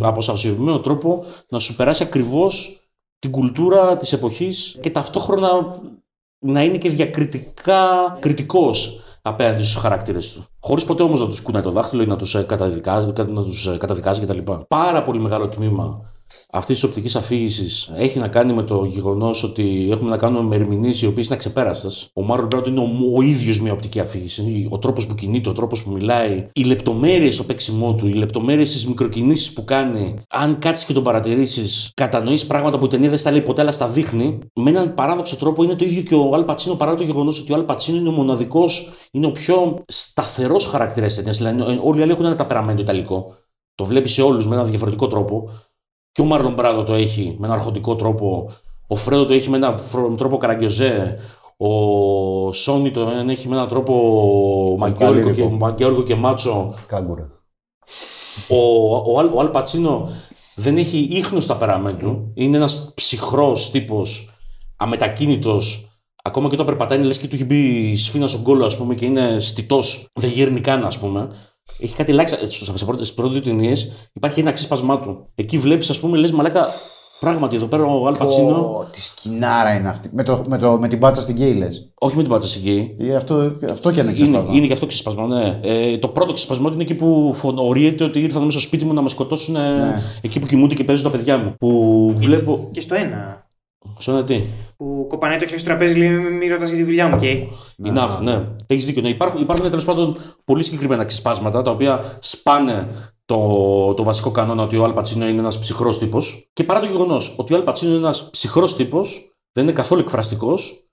αποσασιοποιημένο 0.00 0.80
τρόπο 0.80 1.24
να 1.48 1.58
σου 1.58 1.76
περάσει 1.76 2.02
ακριβώς 2.02 2.78
την 3.18 3.30
κουλτούρα 3.30 3.96
της 3.96 4.12
εποχής 4.12 4.78
και 4.80 4.90
ταυτόχρονα 4.90 5.80
να 6.38 6.62
είναι 6.62 6.78
και 6.78 6.90
διακριτικά 6.90 8.16
κριτικός 8.20 9.00
απέναντι 9.22 9.62
στους 9.62 9.80
χαρακτήρες 9.80 10.32
του. 10.32 10.44
Χωρίς 10.60 10.84
ποτέ 10.84 11.02
όμως 11.02 11.20
να 11.20 11.26
τους 11.26 11.42
κουνάει 11.42 11.62
το 11.62 11.70
δάχτυλο 11.70 12.02
ή 12.02 12.06
να 12.06 12.16
τους 12.16 12.34
ε, 12.34 12.42
καταδικάζει, 12.42 13.12
να 13.26 13.42
τους 13.42 13.66
ε, 13.66 13.76
καταδικάζει 13.76 14.20
κτλ. 14.20 14.38
Πάρα 14.68 15.02
πολύ 15.02 15.18
μεγάλο 15.18 15.48
τμήμα 15.48 16.13
αυτής 16.50 16.80
της 16.80 16.84
οπτικής 16.88 17.16
αφήγησης 17.16 17.92
έχει 17.94 18.18
να 18.18 18.28
κάνει 18.28 18.52
με 18.52 18.62
το 18.62 18.84
γεγονός 18.84 19.42
ότι 19.42 19.88
έχουμε 19.90 20.10
να 20.10 20.16
κάνουμε 20.16 20.42
με 20.42 20.54
ερμηνείες 20.54 21.02
οι 21.02 21.06
οποίες 21.06 21.26
είναι 21.26 21.34
αξεπέραστες. 21.34 22.08
Ο 22.14 22.22
Μάρλον 22.22 22.46
Μπράουντ 22.46 22.66
είναι 22.66 22.80
ο, 22.80 22.88
ο 23.16 23.22
ίδιος 23.22 23.60
μια 23.60 23.72
οπτική 23.72 24.00
αφήγηση. 24.00 24.68
Ο 24.70 24.78
τρόπος 24.78 25.06
που 25.06 25.14
κινείται, 25.14 25.48
ο 25.48 25.52
τρόπος 25.52 25.82
που 25.82 25.90
μιλάει, 25.90 26.46
οι 26.52 26.62
λεπτομέρειες 26.62 27.34
στο 27.34 27.44
παίξιμό 27.44 27.94
του, 27.94 28.06
οι 28.06 28.12
λεπτομέρειες 28.12 28.68
στις 28.68 28.86
μικροκινήσεις 28.86 29.52
που 29.52 29.64
κάνει. 29.64 30.14
Αν 30.28 30.58
κάτσεις 30.58 30.84
και 30.84 30.92
τον 30.92 31.02
παρατηρήσεις, 31.02 31.90
κατανοείς 31.94 32.46
πράγματα 32.46 32.78
που 32.78 32.84
η 32.84 32.88
ταινία 32.88 33.08
δεν 33.08 33.18
στα 33.18 33.30
λέει 33.30 33.42
ποτέ, 33.42 33.60
αλλά 33.60 33.72
στα 33.72 33.88
δείχνει. 33.88 34.38
Με 34.54 34.70
έναν 34.70 34.94
παράδοξο 34.94 35.36
τρόπο 35.36 35.62
είναι 35.62 35.74
το 35.74 35.84
ίδιο 35.84 36.02
και 36.02 36.14
ο 36.14 36.34
Αλ 36.34 36.44
Πατσίνο 36.44 36.74
παρά 36.74 36.94
το 36.94 37.04
γεγονός 37.04 37.40
ότι 37.40 37.52
ο 37.52 37.54
Αλ 37.54 37.62
Πατσίνο 37.62 37.96
είναι 37.96 38.08
ο 38.08 38.12
μοναδικός, 38.12 38.88
είναι 39.10 39.26
ο 39.26 39.32
πιο 39.32 39.78
σταθερός 39.86 40.66
χαρακτήρας 40.66 41.14
της 41.14 41.16
ταινίας. 41.16 41.38
Δηλαδή, 41.38 41.80
όλοι 41.82 41.98
οι 41.98 42.02
άλλοι 42.02 42.12
έχουν 42.12 42.24
ένα 42.24 42.34
ταπεραμέντο 42.34 42.82
ιταλικό. 42.82 43.34
Το 43.74 43.84
βλέπεις 43.84 44.12
σε 44.12 44.22
όλους 44.22 44.46
με 44.48 44.54
έναν 44.54 44.66
διαφορετικό 44.66 45.06
τρόπο. 45.06 45.50
Και 46.14 46.20
ο 46.20 46.24
Μάρλον 46.24 46.52
Μπράδο 46.52 46.82
το 46.82 46.94
έχει 46.94 47.36
με 47.38 47.46
έναν 47.46 47.58
αρχοντικό 47.58 47.96
τρόπο. 47.96 48.50
Ο 48.86 48.96
Φρέντο 48.96 49.24
το 49.24 49.34
έχει 49.34 49.50
με 49.50 49.56
έναν 49.56 49.76
τρόπο 50.16 50.36
καραγκιοζέ. 50.36 51.18
Ο 51.56 52.52
Σόνι 52.52 52.90
το 52.90 53.00
έχει 53.28 53.48
με 53.48 53.54
έναν 53.54 53.68
τρόπο 53.68 54.76
μαγκιόρικο 54.78 55.30
και, 55.30 55.44
μαγκιόρικο 55.44 56.02
και 56.02 56.14
μάτσο. 56.14 56.74
Κάγκουρα. 56.86 57.30
Ο, 58.48 58.56
ο, 59.12 59.18
Αλ, 59.18 59.30
ο 59.34 59.40
Αλ 59.40 59.48
Πατσίνο 59.48 60.08
δεν 60.54 60.76
έχει 60.76 60.98
ίχνος 60.98 61.44
στα 61.44 61.56
περάμεν 61.56 62.30
Είναι 62.34 62.56
ένας 62.56 62.92
ψυχρός 62.94 63.70
τύπος, 63.70 64.30
αμετακίνητος. 64.76 65.88
Ακόμα 66.22 66.48
και 66.48 66.54
όταν 66.54 66.66
περπατάει, 66.66 67.02
λες 67.02 67.18
και 67.18 67.28
του 67.28 67.34
έχει 67.34 67.44
μπει 67.44 67.96
σφίνα 67.96 68.26
στον 68.26 68.42
κόλλο, 68.42 68.64
ας 68.64 68.76
πούμε, 68.76 68.94
και 68.94 69.04
είναι 69.04 69.38
στιτός. 69.38 70.06
Δεν 70.12 70.30
γέρνει 70.30 70.60
καν, 70.60 70.84
ας 70.84 70.98
πούμε. 70.98 71.28
Έχει 71.78 71.96
κάτι 71.96 72.10
ελάχιστα. 72.10 72.46
Στι 72.46 72.84
πρώτες 72.84 73.32
δύο 73.32 73.42
ταινίες 73.42 73.92
υπάρχει 74.12 74.40
ένα 74.40 74.50
ξέσπασμά 74.50 75.00
του. 75.00 75.26
Εκεί 75.34 75.58
βλέπεις, 75.58 75.90
ας 75.90 76.00
πούμε, 76.00 76.16
λες 76.18 76.32
μαλάκα. 76.32 76.68
Πράγματι, 77.20 77.56
εδώ 77.56 77.66
πέρα 77.66 77.84
ο 77.84 78.06
Αλ 78.06 78.16
Πατσίνο. 78.16 78.86
Τι 78.90 79.02
σκηνάρα 79.02 79.74
είναι 79.74 79.88
αυτή. 79.88 80.10
Με, 80.12 80.22
το, 80.22 80.42
με, 80.48 80.58
το, 80.58 80.78
με 80.78 80.88
την 80.88 80.98
μπάτσα 80.98 81.22
στην 81.22 81.34
Γκέι, 81.34 81.54
λες. 81.54 81.92
Όχι 81.98 82.16
με 82.16 82.22
την 82.22 82.30
μπάτσα 82.30 82.48
στην 82.48 82.62
Γκέι. 82.62 82.96
Ε, 83.00 83.14
αυτό, 83.14 83.56
αυτό 83.70 83.90
και 83.90 84.00
ένα 84.00 84.12
ξεσπασμό. 84.12 84.46
Είναι, 84.48 84.56
είναι 84.56 84.66
και 84.66 84.72
αυτό 84.72 84.86
ξεσπασμό, 84.86 85.26
ναι. 85.26 85.60
Ε, 85.62 85.98
το 85.98 86.08
πρώτο 86.08 86.32
ξεσπασμό 86.32 86.68
είναι 86.72 86.82
εκεί 86.82 86.94
που 86.94 87.32
φωνορίζεται 87.34 88.04
ότι 88.04 88.20
ήρθαν 88.20 88.44
μέσα 88.44 88.58
στο 88.58 88.68
σπίτι 88.68 88.84
μου 88.84 88.92
να 88.92 89.02
με 89.02 89.08
σκοτώσουν 89.08 89.54
ναι. 89.54 90.02
εκεί 90.20 90.38
που 90.38 90.46
κοιμούνται 90.46 90.74
και 90.74 90.84
παίζουν 90.84 91.04
τα 91.04 91.10
παιδιά 91.10 91.38
μου. 91.38 91.54
Που 91.58 92.12
βλέπω. 92.16 92.68
Και 92.70 92.80
στο 92.80 92.94
ένα. 92.94 93.43
Στο 93.98 94.24
τι. 94.24 94.42
Που 94.76 95.06
κοπανάει 95.08 95.38
το 95.38 95.46
χέρι 95.46 95.58
στο 95.58 95.68
τραπέζι, 95.68 95.98
λέει 95.98 96.08
Μη 96.08 96.48
ρωτάς 96.48 96.68
για 96.68 96.78
τη 96.78 96.84
δουλειά 96.84 97.08
μου, 97.08 97.16
και. 97.16 97.46
Enough, 97.84 98.18
ναι. 98.22 98.48
Έχεις 98.66 98.84
δίκιο. 98.84 99.02
Ναι. 99.02 99.08
Υπάρχουν, 99.08 99.40
υπάρχουν 99.40 99.70
τέλος 99.70 99.84
πάντων 99.84 100.16
πολύ 100.44 100.62
συγκεκριμένα 100.62 101.04
ξεσπάσματα 101.04 101.62
τα 101.62 101.70
οποία 101.70 102.18
σπάνε 102.20 102.88
το, 103.24 103.94
το 103.94 104.02
βασικό 104.02 104.30
κανόνα 104.30 104.62
ότι 104.62 104.76
ο 104.76 104.84
Αλπατσίνο 104.84 105.28
είναι 105.28 105.38
ένας 105.38 105.58
ψυχρός 105.58 105.98
τύπος. 105.98 106.48
Και 106.52 106.64
παρά 106.64 106.80
το 106.80 106.86
γεγονός 106.86 107.34
ότι 107.38 107.52
ο 107.52 107.56
Αλπατσίνο 107.56 107.90
είναι 107.90 108.00
ένας 108.00 108.30
ψυχρός 108.30 108.76
τύπος, 108.76 109.34
δεν 109.52 109.64
είναι 109.64 109.72
καθόλου 109.72 110.00
εκφραστικός, 110.00 110.88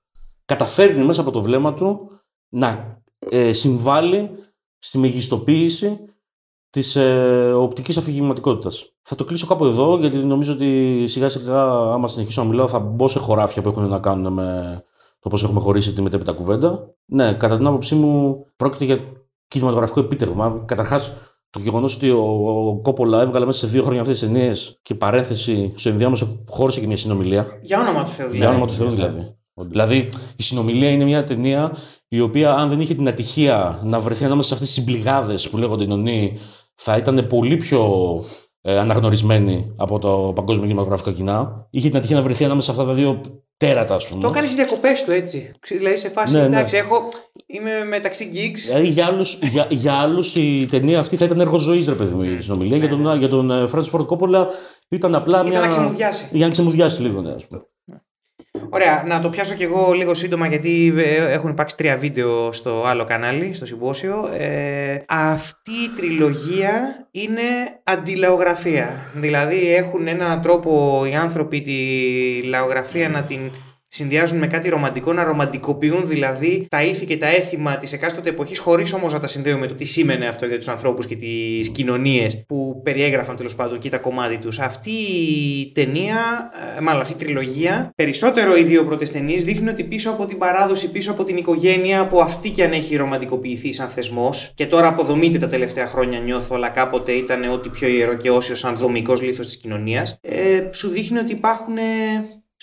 καταφέρνει 0.46 1.04
μέσα 1.04 1.22
από 1.22 1.32
το 1.32 1.42
βλέμμα 1.42 1.74
του 1.74 2.10
να 2.50 3.02
ε, 3.30 3.54
συμβάλλει 3.54 4.30
στη 4.80 4.98
μεγιστοποίηση 4.98 6.00
της 6.72 6.96
ε, 6.96 7.54
οπτικής 7.56 7.98
αφηγηματικότητας. 7.98 8.92
Θα 9.02 9.16
το 9.16 9.24
κλείσω 9.24 9.48
κάπου 9.48 9.66
εδώ, 9.66 9.98
γιατί 9.98 10.18
νομίζω 10.18 10.54
ότι 10.54 11.04
σιγά 11.08 11.30
σιγά, 11.30 11.64
άμα 11.72 12.08
συνεχίσω 12.08 12.42
να 12.42 12.50
μιλάω, 12.50 12.68
θα 12.68 12.80
μπω 12.80 13.08
σε 13.08 13.20
χωράφια 13.20 13.62
που 13.62 13.70
έχουν 13.70 13.88
να 13.88 14.00
κάνουν 14.00 14.34
με 14.34 14.82
το 15.20 15.30
πώς 15.30 15.44
έχουμε 15.44 15.60
χωρίσει 15.60 15.94
τη 15.94 16.02
μετέπειτα 16.02 16.32
κουβέντα. 16.32 16.94
Ναι, 17.06 17.34
κατά 17.34 17.58
την 17.58 17.68
άποψή 17.68 17.96
μου, 17.96 18.46
πρόκειται 18.56 18.86
για 18.86 19.00
κινηματογραφικό 19.48 20.00
επίτευγμα. 20.00 20.64
Καταρχάς, 20.66 21.14
το 21.50 21.60
γεγονός 21.60 21.96
ότι 21.96 22.10
ο, 22.10 22.24
ο 22.68 22.80
Κόπολα 22.82 23.22
έβγαλε 23.22 23.46
μέσα 23.46 23.60
σε 23.60 23.68
δύο 23.68 23.82
χρόνια 23.84 24.02
αυτές 24.02 24.20
τις 24.20 24.28
ταινίες 24.28 24.80
και 24.82 24.96
παρένθεση 24.96 25.74
στο 25.76 25.90
ενδιάμεσο 25.90 26.44
χώρισε 26.50 26.80
και 26.80 26.88
μια 26.88 26.98
συνομιλία. 26.98 27.48
Για 27.62 27.80
όνομα 27.80 28.04
του 28.04 28.10
Θεού, 28.10 28.30
δηλαδή. 28.30 28.38
Για 28.38 28.50
όνομα 28.50 28.66
του 28.66 28.74
Θεού, 28.74 28.90
δηλαδή. 28.90 29.36
Δηλαδή, 29.54 30.10
η 30.36 30.44
συνομιλία 30.44 30.90
είναι 30.90 31.04
μια 31.04 31.24
ταινία 31.24 31.78
η 32.08 32.20
οποία, 32.20 32.54
αν 32.54 32.70
δεν 32.70 32.80
είχε 32.80 32.94
την 32.94 33.08
ατυχία 33.08 33.82
να 33.84 34.00
βρεθεί 34.00 34.26
ανάμεσα 34.26 34.48
σε 34.48 34.54
αυτές 34.54 34.70
τις 34.70 34.78
συμπληγάδες 34.78 35.50
που 35.50 35.58
λέγονται 35.58 35.86
νονοί, 35.86 36.38
θα 36.84 36.98
ήταν 36.98 37.28
πολύ 37.30 37.58
πιο 37.58 37.84
ε, 38.62 38.78
αναγνωρισμένη 38.78 39.74
από 39.78 40.00
το 40.00 40.32
παγκόσμιο 40.36 40.66
κινηματογραφικό 40.66 41.12
κοινά. 41.12 41.68
Είχε 41.70 41.88
την 41.88 41.98
ατυχία 41.98 42.16
να 42.16 42.22
βρεθεί 42.22 42.44
ανάμεσα 42.44 42.74
σε 42.74 42.82
αυτά 42.82 42.92
τα 42.92 42.98
δύο 42.98 43.22
τέρατα, 43.58 43.96
ας 43.96 44.08
πούμε. 44.08 44.22
Το 44.22 44.28
έκανε 44.28 44.48
στι 44.48 44.56
διακοπές 44.56 45.04
του 45.04 45.12
έτσι. 45.12 45.52
Δηλαδή 45.68 45.98
σε 45.98 46.10
φάση. 46.10 46.34
Ναι, 46.34 46.42
εντάξει, 46.42 46.76
ναι. 46.76 46.82
έχω. 46.82 47.08
Είμαι 47.46 47.84
μεταξύ 47.84 48.30
gigs. 48.34 48.60
Δηλαδή 48.66 48.88
για 48.88 49.06
άλλους 49.06 49.40
για, 49.42 49.68
για 49.70 49.94
άλλους 49.94 50.36
η 50.36 50.68
ταινία 50.70 51.00
αυτή 51.00 51.16
θα 51.16 51.26
ήταν 51.26 51.40
έργο 51.40 51.58
ζωής, 51.58 51.88
ρε 51.88 51.96
παιδί 51.96 52.14
μου, 52.14 52.24
η 52.24 52.40
συνομιλία. 52.40 52.78
Για 52.78 52.90
τον, 52.90 53.18
για 53.18 53.28
τον 53.28 53.68
Φράνσι 53.68 53.90
Φόρτ 53.90 54.06
Κόπολα 54.06 54.48
ήταν 54.90 55.16
απλά 55.16 55.38
ήταν 55.38 55.50
μια. 55.50 55.60
να 55.60 55.68
ξεμουδιάσει. 55.68 56.28
Για 56.32 56.46
να 56.46 56.52
ξεμουδιάσει 56.52 57.02
λίγο, 57.02 57.22
ναι, 57.22 57.32
ας 57.32 57.48
πούμε. 57.48 57.62
Ωραία, 58.74 59.04
να 59.08 59.20
το 59.20 59.30
πιάσω 59.30 59.56
κι 59.56 59.64
εγώ 59.64 59.92
λίγο 59.92 60.14
σύντομα 60.14 60.48
γιατί 60.48 60.94
ε, 60.98 61.32
έχουν 61.32 61.50
υπάρξει 61.50 61.78
τρία 61.78 61.98
βίντεο 61.98 62.52
στο 62.52 62.84
άλλο 62.86 63.04
κανάλι, 63.04 63.54
στο 63.54 63.66
συμπόσιο. 63.66 64.30
Ε, 64.38 65.04
αυτή 65.08 65.72
η 65.72 65.90
τριλογία 65.98 67.08
είναι 67.12 67.42
αντιλαογραφία. 67.84 68.96
Δηλαδή 69.16 69.76
έχουν 69.76 70.08
έναν 70.08 70.42
τρόπο 70.42 71.04
οι 71.12 71.16
άνθρωποι 71.16 71.62
τη 71.62 71.78
λαογραφία 72.48 73.10
να 73.10 73.22
την 73.22 73.40
συνδυάζουν 73.94 74.38
με 74.38 74.48
κάτι 74.48 74.70
ρομαντικό, 74.70 75.14
να 75.14 75.24
ρομαντικοποιούν 75.24 76.08
δηλαδή 76.08 76.66
τα 76.70 76.84
ήθη 76.84 77.06
και 77.06 77.18
τα 77.18 77.28
έθιμα 77.28 77.78
της 77.78 77.94
εκάστοτε 77.94 78.30
εποχής, 78.30 78.60
χωρίς 78.60 78.94
όμως 78.94 79.14
να 79.14 79.20
τα 79.20 79.28
συνδέουν 79.28 79.60
με 79.60 79.68
το 79.68 79.74
τι 79.74 79.86
σήμαινε 79.86 80.28
αυτό 80.28 80.46
για 80.46 80.58
τους 80.58 80.68
ανθρώπους 80.68 81.06
και 81.06 81.16
τις 81.16 81.70
κοινωνίες 81.70 82.44
που 82.48 82.82
περιέγραφαν 82.84 83.36
τέλος 83.36 83.56
πάντων 83.56 83.80
και 83.80 83.90
τα 83.90 83.98
κομμάτι 83.98 84.38
τους. 84.38 84.60
Αυτή 84.60 84.92
η 84.92 85.72
ταινία, 85.74 86.52
ε, 86.78 86.82
μάλλον 86.82 87.02
αυτή 87.02 87.14
η 87.14 87.16
τριλογία, 87.16 87.92
περισσότερο 87.96 88.58
οι 88.58 88.64
δύο 88.64 88.86
πρώτες 88.86 89.12
ταινίες 89.12 89.44
δείχνουν 89.44 89.68
ότι 89.68 89.84
πίσω 89.84 90.10
από 90.10 90.26
την 90.26 90.38
παράδοση, 90.38 90.92
πίσω 90.92 91.12
από 91.12 91.24
την 91.24 91.38
οικογένεια, 91.38 92.00
από 92.00 92.20
αυτή 92.20 92.50
και 92.50 92.64
αν 92.64 92.72
έχει 92.72 92.96
ρομαντικοποιηθεί 92.96 93.74
σαν 93.74 93.90
θεσμός, 93.90 94.52
και 94.56 94.66
τώρα 94.66 94.88
αποδομείται 94.88 95.38
τα 95.38 95.48
τελευταία 95.48 95.88
χρόνια 95.88 96.20
νιώθω, 96.20 96.56
αλλά 96.56 96.70
κάποτε 96.70 97.12
ήταν 97.12 97.52
ό,τι 97.52 97.70
πιο 97.70 97.88
ιερό 97.88 98.14
και 98.14 98.32
όσιος 98.32 98.60
σαν 98.60 98.76
δομικός 98.76 99.22
λίθος 99.22 99.46
της 99.46 99.58
κοινωνίας, 99.58 100.18
ε, 100.22 100.70
σου 100.72 100.90
δείχνει 100.90 101.18
ότι 101.18 101.32
υπάρχουν 101.32 101.78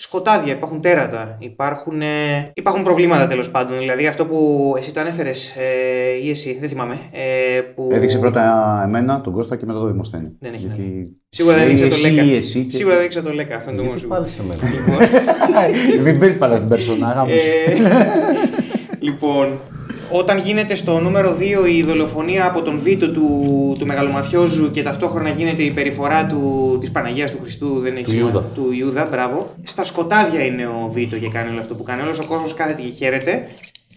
σκοτάδια, 0.01 0.53
υπάρχουν 0.53 0.81
τέρατα, 0.81 1.35
υπάρχουν, 1.39 2.01
ε, 2.01 2.51
υπάρχουν 2.53 2.83
προβλήματα 2.83 3.27
τέλος 3.27 3.51
πάντων. 3.51 3.77
Δηλαδή 3.77 4.07
αυτό 4.07 4.25
που 4.25 4.73
εσύ 4.77 4.93
το 4.93 4.99
ανέφερες, 4.99 5.55
ε, 5.55 6.23
ή 6.23 6.29
εσύ, 6.29 6.57
δεν 6.59 6.69
θυμάμαι. 6.69 6.99
Ε, 7.11 7.61
που... 7.61 7.89
Έδειξε 7.91 8.17
πρώτα 8.17 8.81
εμένα, 8.85 9.21
τον 9.21 9.33
Κώστα 9.33 9.55
και 9.55 9.65
μετά 9.65 9.79
το 9.79 9.85
Δημοσθένη. 9.85 10.35
Δεν 10.39 10.53
έχει 10.53 10.65
Γιατί... 10.65 11.17
Σίγουρα 11.29 11.55
δεν 11.55 11.69
έδειξε 11.69 11.89
το 11.89 12.09
Λέκα. 12.09 12.35
Εσύ, 12.35 12.63
και... 12.63 12.75
Σίγουρα 12.75 12.95
δεν 12.95 13.03
έδειξε 13.03 13.21
το 13.21 13.33
Λέκα, 13.33 13.55
αυτό 13.55 13.71
είναι 13.71 13.81
το 13.81 13.87
μόνο 13.87 13.99
Πάλι 14.07 14.27
σε 14.27 14.41
μένα. 14.43 14.61
Μην 16.03 16.19
παίρνει 16.19 16.35
πάλι 16.35 16.59
την 16.59 16.67
περσονάγα 16.67 17.25
μου. 17.25 17.31
Ε, 17.31 17.73
λοιπόν, 19.07 19.59
όταν 20.11 20.37
γίνεται 20.37 20.75
στο 20.75 20.99
νούμερο 20.99 21.37
2 21.39 21.69
η 21.69 21.83
δολοφονία 21.83 22.45
από 22.45 22.61
τον 22.61 22.79
Βίτο 22.79 23.11
του, 23.11 23.75
του 23.79 23.85
Μεγαλομαθιόζου 23.85 24.71
και 24.71 24.83
ταυτόχρονα 24.83 25.29
γίνεται 25.29 25.63
η 25.63 25.71
περιφορά 25.71 26.25
του, 26.25 26.77
της 26.79 26.91
Παναγίας 26.91 27.31
του 27.31 27.37
Χριστού, 27.41 27.79
δεν 27.79 27.93
έχει 27.93 28.03
του 28.03 28.15
Ιούδα. 28.15 28.41
του 28.55 28.71
Ιούδα, 28.71 29.07
μπράβο. 29.11 29.55
Στα 29.63 29.83
σκοτάδια 29.83 30.45
είναι 30.45 30.67
ο 30.67 30.87
Βίτο 30.89 31.17
και 31.17 31.29
κάνει 31.29 31.49
όλο 31.49 31.59
αυτό 31.59 31.75
που 31.75 31.83
κάνει. 31.83 32.01
Όλος 32.01 32.19
ο 32.19 32.25
κόσμος 32.25 32.53
κάθεται 32.53 32.81
και 32.81 32.89
χαίρεται. 32.89 33.47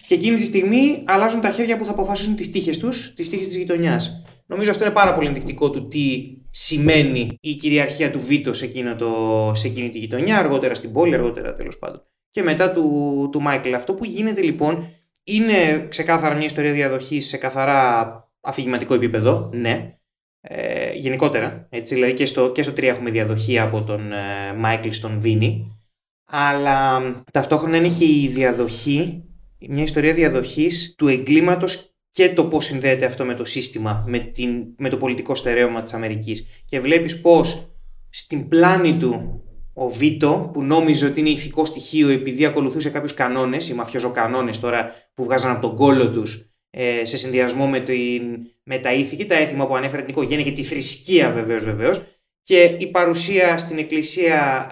Και 0.07 0.15
εκείνη 0.15 0.37
τη 0.37 0.45
στιγμή 0.45 1.03
αλλάζουν 1.05 1.41
τα 1.41 1.51
χέρια 1.51 1.77
που 1.77 1.85
θα 1.85 1.91
αποφασίσουν 1.91 2.37
τις 2.37 2.51
τύχες 2.51 2.79
τους, 2.79 3.15
τις 3.15 3.29
τύχες 3.29 3.47
της 3.47 3.57
γειτονιάς. 3.57 4.23
Νομίζω 4.47 4.71
αυτό 4.71 4.85
είναι 4.85 4.93
πάρα 4.93 5.15
πολύ 5.15 5.27
ενδεικτικό 5.27 5.71
του 5.71 5.89
τι 5.89 6.37
σημαίνει 6.51 7.39
η 7.41 7.55
κυριαρχία 7.55 8.11
του 8.11 8.21
Βίτο 8.21 8.53
σε, 8.53 8.65
εκείνο 8.65 8.95
το, 8.95 9.11
σε 9.55 9.67
εκείνη 9.67 9.89
τη 9.89 9.99
γειτονιά, 9.99 10.39
αργότερα 10.39 10.75
στην 10.75 10.93
πόλη, 10.93 11.15
αργότερα 11.15 11.55
τέλος 11.55 11.79
πάντων. 11.79 12.03
Και 12.31 12.43
μετά 12.43 12.71
του, 12.71 13.29
του 13.33 13.41
Μάικλ. 13.41 13.75
Αυτό 13.75 13.95
που 13.95 14.05
γίνεται 14.05 14.41
λοιπόν 14.41 14.87
Είναι 15.25 15.87
ξεκάθαρα 15.89 16.35
μια 16.35 16.47
ιστορία 16.47 16.73
διαδοχής 16.73 17.27
σε 17.27 17.37
καθαρά 17.37 18.17
αφηγηματικό 18.41 18.95
επίπεδο, 18.95 19.51
ναι. 19.53 19.97
Ε, 20.41 20.93
γενικότερα, 20.93 21.67
έτσι, 21.71 21.95
δηλαδή 21.95 22.15
και 22.15 22.25
στο, 22.25 22.53
και 22.53 22.63
στο 22.63 22.73
3 22.73 22.83
έχουμε 22.83 23.11
διαδοχή 23.11 23.59
από 23.59 23.83
τον 23.83 24.13
ε, 24.13 24.55
Μάικλ 24.57 24.89
στον 24.91 25.21
Βίνι, 25.21 25.79
αλλά 26.25 27.01
ταυτόχρονα 27.33 27.77
είναι 27.77 27.89
και 27.99 28.05
η 28.05 28.29
διαδοχή, 28.29 29.25
μια 29.69 29.83
ιστορία 29.83 30.15
διαδοχής 30.15 30.95
του 30.99 31.09
εγκλήματος 31.09 31.95
και 32.11 32.33
το 32.33 32.45
πώς 32.45 32.65
συνδέεται 32.65 33.05
αυτό 33.05 33.25
με 33.25 33.35
το 33.35 33.45
σύστημα, 33.45 34.05
με, 34.07 34.19
την, 34.19 34.75
με 34.79 34.89
το 34.89 34.97
πολιτικό 34.97 35.35
στερέωμα 35.35 35.83
της 35.83 35.93
Αμερικής. 35.93 36.47
Και 36.65 36.81
βλέπεις 36.81 37.21
πώς 37.21 37.77
στην 38.11 38.49
πλάνη 38.49 38.97
του 38.97 39.43
ο 39.73 39.89
Βίτο, 39.89 40.51
που 40.53 40.63
νόμιζε 40.63 41.07
ότι 41.07 41.21
είναι 41.21 41.29
ηθικό 41.29 41.65
στοιχείο 41.65 42.09
επειδή 42.09 42.45
ακολουθούσε 42.45 42.91
κάποιους 42.91 43.15
κανόνες, 43.15 43.69
οι 43.69 43.75
μαφιόζο 43.75 44.13
τώρα 44.61 44.93
που 45.15 45.25
βγάζαν 45.25 45.51
από 45.51 45.61
τον 45.61 45.77
κόλο 45.77 46.11
τους 46.11 46.53
ε, 46.71 47.05
σε 47.05 47.17
συνδυασμό 47.17 47.67
με, 47.67 47.81
την, 47.81 48.23
με 48.63 48.79
τα 48.79 48.93
ήθη 48.93 49.17
και 49.17 49.25
τα 49.25 49.35
έθιμα 49.35 49.67
που 49.67 49.77
ανέφερε 49.77 50.03
την 50.03 50.11
οικογένεια 50.11 50.45
και 50.45 50.53
τη 50.53 50.63
θρησκεία 50.63 51.31
βεβαίως 51.31 51.65
βεβαίως 51.65 52.03
και 52.43 52.63
η 52.79 52.87
παρουσία 52.87 53.59
στην 53.59 53.79
εκκλησία 53.79 54.69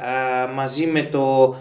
μαζί 0.54 0.86
με 0.86 1.02
το 1.02 1.56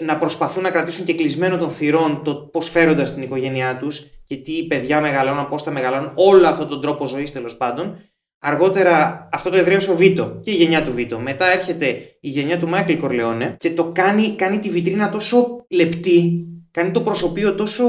να 0.00 0.18
προσπαθούν 0.18 0.62
να 0.62 0.70
κρατήσουν 0.70 1.04
και 1.04 1.14
κλεισμένο 1.14 1.58
των 1.58 1.70
θυρών 1.70 2.22
το 2.24 2.34
πώς 2.34 2.68
φέρονται 2.68 3.04
στην 3.04 3.22
οικογένειά 3.22 3.76
τους 3.76 4.06
και 4.24 4.36
τι 4.36 4.66
παιδιά 4.66 5.00
μεγαλώνουν, 5.00 5.48
πώς 5.48 5.62
τα 5.62 5.70
μεγαλώνουν, 5.70 6.12
όλο 6.14 6.46
αυτόν 6.46 6.68
τον 6.68 6.80
τρόπο 6.80 7.06
ζωής 7.06 7.32
τέλος 7.32 7.56
πάντων. 7.56 7.98
Αργότερα 8.42 9.28
αυτό 9.32 9.50
το 9.50 9.56
εδραίωσε 9.56 9.90
ο 9.90 9.96
Βίτο 9.96 10.38
και 10.40 10.50
η 10.50 10.54
γενιά 10.54 10.82
του 10.82 10.92
Βίτο. 10.92 11.18
Μετά 11.18 11.52
έρχεται 11.52 11.86
η 12.20 12.28
γενιά 12.28 12.58
του 12.58 12.68
Μάικλ 12.68 12.92
Κορλεόνε 12.92 13.56
και 13.58 13.70
το 13.70 13.84
κάνει, 13.84 14.34
κάνει 14.36 14.58
τη 14.58 14.68
βιτρίνα 14.68 15.10
τόσο 15.10 15.66
λεπτή, 15.68 16.46
κάνει 16.70 16.90
το 16.90 17.00
προσωπείο 17.00 17.54
τόσο 17.54 17.84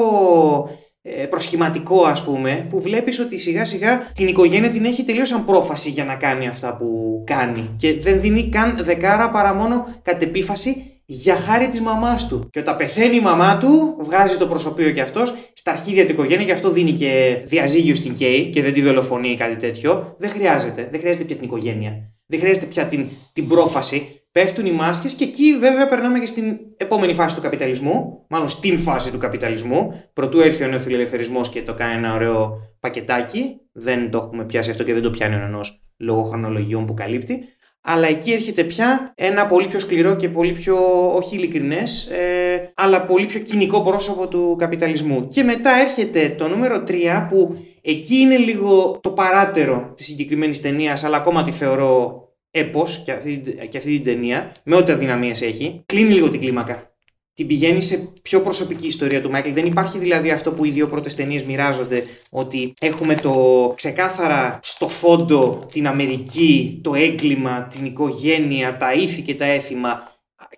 ε, 1.02 1.26
προσχηματικό 1.26 2.04
ας 2.04 2.24
πούμε 2.24 2.66
που 2.70 2.82
βλέπεις 2.82 3.20
ότι 3.20 3.38
σιγά 3.38 3.66
σιγά 3.66 4.12
την 4.14 4.28
οικογένεια 4.28 4.70
την 4.70 4.86
έχει 4.86 5.04
τελείως 5.04 5.28
σαν 5.28 5.45
πρόφαση 5.45 5.89
για 5.89 6.06
να 6.06 6.16
κάνει 6.16 6.47
αυτά 6.47 6.76
που 6.76 7.22
κάνει 7.26 7.70
και 7.76 7.99
δεν 7.99 8.22
δίνει 8.22 8.49
καν 8.49 8.78
δεκάρα 8.82 9.30
παρά 9.30 9.54
μόνο 9.54 9.88
κατ' 10.02 10.22
επίφαση 10.22 10.90
για 11.14 11.36
χάρη 11.36 11.68
της 11.68 11.82
μαμάς 11.82 12.28
του. 12.28 12.49
Και 12.51 12.59
όταν 12.59 12.78
πεθαίνει 12.78 13.16
η 13.16 13.20
μαμά 13.20 13.57
του, 13.57 13.97
βγάζει 13.99 14.38
το 14.38 14.47
προσωπείο 14.47 14.91
και 14.91 15.01
αυτός 15.01 15.34
στα 15.53 15.72
αρχίδια 15.72 16.05
του 16.05 16.12
οικογένεια 16.12 16.45
και 16.45 16.51
αυτό 16.51 16.72
δίνει 16.72 16.91
και 16.91 17.41
διαζύγιο 17.45 17.95
στην 17.95 18.14
Κέι 18.14 18.45
και 18.45 18.62
δεν 18.62 18.74
τη 18.74 18.82
δολοφονεί 18.82 19.30
ή 19.30 19.36
κάτι 19.36 19.55
τέτοιο. 19.55 20.16
Δεν 20.18 20.30
χρειάζεται. 20.30 20.88
Δεν 20.91 20.99
χρειάζεται 20.99 21.24
πια 21.24 21.36
την 21.36 21.45
οικογένεια. 21.45 21.91
Δεν 22.26 22.39
χρειάζεται 22.39 22.66
πια 22.66 22.86
την, 22.86 23.05
την 23.34 23.47
πρόφαση 23.47 24.22
πέφτουν 24.32 24.66
οι 24.66 24.72
μάσκες 24.72 25.14
και 25.14 25.24
εκεί 25.24 25.57
βέβαια 25.57 25.88
περνάμε 25.88 26.20
και 26.20 26.26
στην 26.26 26.57
επόμενη 26.78 27.14
φάση 27.14 27.36
του 27.36 27.41
καπιταλισμού, 27.41 28.26
μάλλον 28.30 28.47
στην 28.47 28.78
φάση 28.78 29.12
του 29.12 29.18
καπιταλισμού, 29.18 30.03
προτού 30.14 30.39
έρθει 30.39 30.64
ο 30.64 30.68
νεοφιλελευθερισμός 30.68 31.49
και 31.49 31.62
το 31.62 31.74
κάνει 31.74 31.93
ένα 31.93 32.14
ωραίο 32.14 32.57
πακετάκι, 32.80 33.59
δεν 33.72 34.12
το 34.12 34.18
έχουμε 34.18 34.45
πιάσει 34.45 34.70
αυτό 34.70 34.84
και 34.84 34.93
δεν 34.93 35.01
το 35.01 35.09
πιάνει 35.09 35.36
ο 35.36 35.45
ενός 35.45 35.84
λόγω 35.97 36.24
χρονολογιών 36.24 36.86
που 36.86 36.93
καλύπτει, 36.93 37.43
αλλά 37.82 38.07
εκεί 38.07 38.32
έρχεται 38.32 38.63
πια 38.63 39.13
ένα 39.15 39.47
πολύ 39.47 39.67
πιο 39.67 39.79
σκληρό 39.79 40.15
και 40.15 40.29
πολύ 40.29 40.51
πιο, 40.51 40.77
όχι 41.15 41.36
ειλικρινές, 41.36 42.05
ε, 42.05 42.71
αλλά 42.75 43.05
πολύ 43.05 43.25
πιο 43.25 43.39
κοινικό 43.39 43.82
πρόσωπο 43.82 44.27
του 44.27 44.55
καπιταλισμού. 44.59 45.27
Και 45.27 45.43
μετά 45.43 45.71
έρχεται 45.71 46.36
το 46.38 46.47
νούμερο 46.47 46.84
3 46.88 47.27
που 47.29 47.65
εκεί 47.82 48.15
είναι 48.15 48.38
λίγο 48.38 48.99
το 49.01 49.09
παράτερο 49.09 49.93
της 49.95 50.05
συγκεκριμένης 50.05 50.61
ταινίας, 50.61 51.03
αλλά 51.03 51.17
ακόμα 51.17 51.43
τη 51.43 51.51
θεωρώ 51.51 52.21
έπω 52.51 52.86
και, 53.05 53.11
αυτή, 53.11 53.41
και 53.69 53.77
αυτή 53.77 53.95
την 53.95 54.03
ταινία, 54.03 54.51
με 54.63 54.75
ό,τι 54.75 54.91
αδυναμίες 54.91 55.41
έχει, 55.41 55.84
κλείνει 55.86 56.13
λίγο 56.13 56.29
την 56.29 56.39
κλίμακα. 56.39 56.90
Την 57.34 57.47
πηγαίνει 57.47 57.82
σε 57.82 58.13
πιο 58.21 58.41
προσωπική 58.41 58.88
ιστορία 58.88 59.21
του 59.21 59.29
Μάικλ. 59.29 59.51
Δεν 59.51 59.65
υπάρχει 59.65 59.97
δηλαδή 59.97 60.32
αυτό 60.32 60.51
που 60.51 60.65
οι 60.65 60.69
δύο 60.69 60.88
πρώτες 60.88 61.15
ταινίες 61.15 61.43
μοιράζονται, 61.43 62.03
ότι 62.29 62.73
έχουμε 62.82 63.15
το 63.15 63.73
ξεκάθαρα 63.75 64.59
στο 64.61 64.88
φόντο 64.88 65.59
την 65.71 65.88
Αμερική, 65.88 66.79
το 66.84 66.95
έγκλημα, 66.95 67.63
την 67.63 67.86
οικογένεια, 67.86 68.77
τα 68.77 68.93
ήθη 68.93 69.21
και 69.21 69.36
τα 69.36 69.45
έθιμα. 69.45 70.09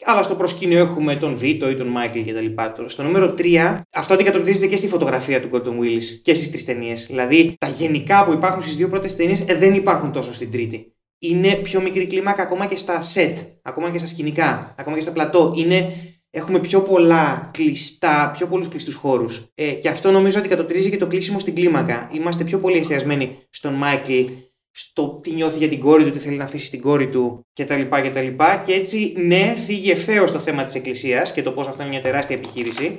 Αλλά 0.05 0.24
στο 0.24 0.36
προσκήνιο 0.36 0.80
έχουμε 0.80 1.15
τον 1.15 1.36
Βίτο 1.36 1.69
ή 1.69 1.76
τον 1.76 1.88
Μάικλ 1.88 2.19
κτλ. 2.19 2.45
Στο 2.86 3.03
νούμερο 3.03 3.36
3, 3.38 3.80
αυτό 3.93 4.13
αντικατοπτρίζεται 4.13 4.67
και 4.67 4.78
στη 4.78 4.88
φωτογραφία 4.88 5.41
του 5.41 5.49
Gordon 5.51 5.84
Willis 5.84 6.03
και 6.24 6.34
στις 6.34 6.49
τρεις 6.49 6.65
ταινίες. 6.65 7.05
Δηλαδή, 7.05 7.55
τα 7.57 7.67
γενικά 7.67 8.26
που 8.26 8.32
υπάρχουν 8.32 8.61
στις 8.61 8.76
δύο 8.76 8.89
πρώτες 8.89 9.15
ταινίες 9.15 9.41
ε, 9.47 9.55
δεν 9.55 9.74
υπάρχουν 9.74 10.11
τόσο 10.11 10.34
στην 10.34 10.51
τρίτη 10.51 10.93
είναι 11.24 11.55
πιο 11.55 11.82
μικρή 11.82 12.05
κλίμακα 12.05 12.41
ακόμα 12.41 12.65
και 12.65 12.78
στα 12.78 13.01
set, 13.13 13.34
ακόμα 13.61 13.89
και 13.89 13.97
στα 13.97 14.07
σκηνικά, 14.07 14.76
ακόμα 14.80 14.95
και 14.95 15.01
στα 15.01 15.11
πλατό. 15.11 15.53
Είναι, 15.57 15.91
έχουμε 16.36 16.59
πιο 16.59 16.81
πολλά 16.81 17.49
κλειστά, 17.53 18.31
πιο 18.38 18.47
πολλούς 18.47 18.67
κλειστούς 18.67 18.95
χώρους. 18.95 19.47
Ε, 19.55 19.71
και 19.71 19.89
αυτό 19.89 20.11
νομίζω 20.11 20.39
ότι 20.39 20.47
κατοπτρίζει 20.47 20.89
και 20.89 20.97
το 20.97 21.07
κλείσιμο 21.07 21.39
στην 21.39 21.55
κλίμακα. 21.55 22.09
Είμαστε 22.13 22.43
πιο 22.43 22.57
πολύ 22.57 22.77
εστιασμένοι 22.77 23.38
στον 23.49 23.73
Μάικλ, 23.73 24.21
στο 24.71 25.19
τι 25.23 25.31
νιώθει 25.31 25.57
για 25.57 25.67
την 25.67 25.79
κόρη 25.79 26.03
του, 26.03 26.09
τι 26.09 26.19
θέλει 26.19 26.38
να 26.38 26.43
αφήσει 26.43 26.65
στην 26.65 26.81
κόρη 26.81 27.07
του 27.07 27.45
κτλ. 27.53 27.81
κτλ. 27.81 28.27
Και 28.61 28.73
έτσι, 28.73 29.13
ναι, 29.17 29.53
θίγει 29.65 29.91
ευθέως 29.91 30.31
το 30.31 30.39
θέμα 30.39 30.63
της 30.63 30.75
Εκκλησίας 30.75 31.34
και 31.34 31.43
το 31.43 31.51
πώς 31.51 31.67
αυτό 31.67 31.81
είναι 31.81 31.91
μια 31.91 32.01
τεράστια 32.01 32.36
επιχείρηση. 32.36 32.95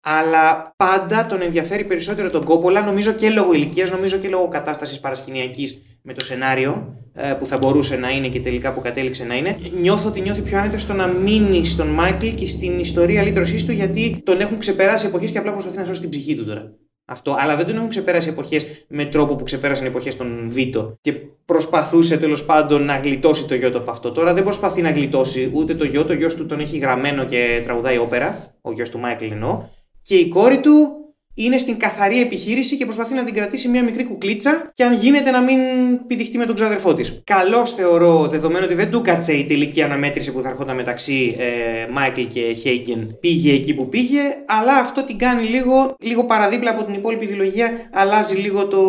Αλλά 0.00 0.74
πάντα 0.76 1.26
τον 1.26 1.42
ενδιαφέρει 1.42 1.84
περισσότερο 1.84 2.30
τον 2.30 2.44
Κόπολα, 2.44 2.82
νομίζω 2.82 3.12
και 3.12 3.30
λόγω 3.30 3.52
ηλικίας, 3.52 3.90
νομίζω 3.90 4.18
και 4.18 4.28
λόγω 4.28 4.48
κατάστασης 4.48 5.00
παρασκηνιακής 5.00 5.82
με 6.02 6.12
το 6.12 6.20
σενάριο 6.20 6.96
ε, 7.14 7.32
που 7.32 7.46
θα 7.46 7.58
μπορούσε 7.58 7.96
να 7.96 8.10
είναι 8.10 8.28
και 8.28 8.40
τελικά 8.40 8.72
που 8.72 8.80
κατέληξε 8.80 9.24
να 9.24 9.36
είναι. 9.36 9.56
Νιώθω 9.80 10.08
ότι 10.08 10.20
νιώθει 10.20 10.42
πιο 10.42 10.58
άνετα 10.58 10.78
στο 10.78 10.92
να 10.92 11.06
μείνει 11.06 11.64
στον 11.64 11.86
Μάικλ 11.86 12.26
και 12.26 12.46
στην 12.46 12.78
ιστορία 12.78 13.22
λύτρωσή 13.22 13.66
του 13.66 13.72
γιατί 13.72 14.22
τον 14.24 14.40
έχουν 14.40 14.58
ξεπεράσει 14.58 15.06
εποχές 15.06 15.30
και 15.30 15.38
απλά 15.38 15.52
προσπαθεί 15.52 15.78
να 15.78 15.84
σώσει 15.84 16.00
την 16.00 16.08
ψυχή 16.08 16.36
του 16.36 16.44
τώρα. 16.44 16.72
Αυτό. 17.04 17.36
Αλλά 17.38 17.56
δεν 17.56 17.66
τον 17.66 17.76
έχουν 17.76 17.88
ξεπεράσει 17.88 18.28
εποχές 18.28 18.66
με 18.88 19.04
τρόπο 19.04 19.36
που 19.36 19.44
ξεπέρασαν 19.44 19.86
εποχές 19.86 20.16
των 20.16 20.46
Βίτο. 20.50 20.98
Και 21.00 21.12
προσπαθούσε 21.44 22.18
τέλος 22.18 22.44
πάντων 22.44 22.84
να 22.84 22.98
γλιτώσει 22.98 23.48
το 23.48 23.54
γιο 23.54 23.70
του 23.70 23.78
από 23.78 23.90
αυτό. 23.90 24.12
Τώρα 24.12 24.34
δεν 24.34 24.42
προσπαθεί 24.42 24.82
να 24.82 24.90
γλιτώσει 24.90 25.50
ούτε 25.54 25.74
το 25.74 25.84
γιο. 25.84 26.04
Το 26.04 26.12
γιος 26.12 26.34
του 26.34 26.46
τον 26.46 26.60
έχει 26.60 26.78
γραμμένο 26.78 27.24
και 27.24 27.60
τραγουδάει 27.62 27.98
όπερα. 27.98 28.54
Ο 28.60 28.72
γιος 28.72 28.90
του 28.90 28.98
Μάικλ 28.98 29.30
εννοώ. 29.30 29.64
Και 30.02 30.14
η 30.14 30.28
κόρη 30.28 30.60
του 30.60 31.01
είναι 31.34 31.58
στην 31.58 31.78
καθαρή 31.78 32.20
επιχείρηση 32.20 32.76
και 32.76 32.84
προσπαθεί 32.84 33.14
να 33.14 33.24
την 33.24 33.34
κρατήσει 33.34 33.68
μια 33.68 33.82
μικρή 33.82 34.04
κουκλίτσα 34.04 34.70
και 34.74 34.84
αν 34.84 34.94
γίνεται 34.94 35.30
να 35.30 35.42
μην 35.42 35.58
πηδηχτεί 36.06 36.38
με 36.38 36.46
τον 36.46 36.54
ξαδερφό 36.54 36.92
της. 36.92 37.20
Καλώς 37.24 37.72
θεωρώ, 37.72 38.28
δεδομένου 38.28 38.64
ότι 38.64 38.74
δεν 38.74 38.90
του 38.90 39.02
κάτσε 39.02 39.32
η 39.32 39.44
τελική 39.44 39.82
αναμέτρηση 39.82 40.32
που 40.32 40.42
θα 40.42 40.48
έρχονταν 40.48 40.76
μεταξύ 40.76 41.36
ε, 41.38 41.90
Μάικλ 41.90 42.22
και 42.22 42.52
Χέιγκεν, 42.52 43.16
πήγε 43.20 43.52
εκεί 43.52 43.74
που 43.74 43.88
πήγε, 43.88 44.20
αλλά 44.46 44.76
αυτό 44.76 45.04
την 45.04 45.18
κάνει 45.18 45.46
λίγο, 45.46 45.94
λίγο 46.00 46.24
παραδίπλα 46.24 46.70
από 46.70 46.84
την 46.84 46.94
υπόλοιπη 46.94 47.24
ιδεολογία, 47.24 47.70
αλλάζει 47.92 48.36
λίγο 48.36 48.66
το, 48.66 48.82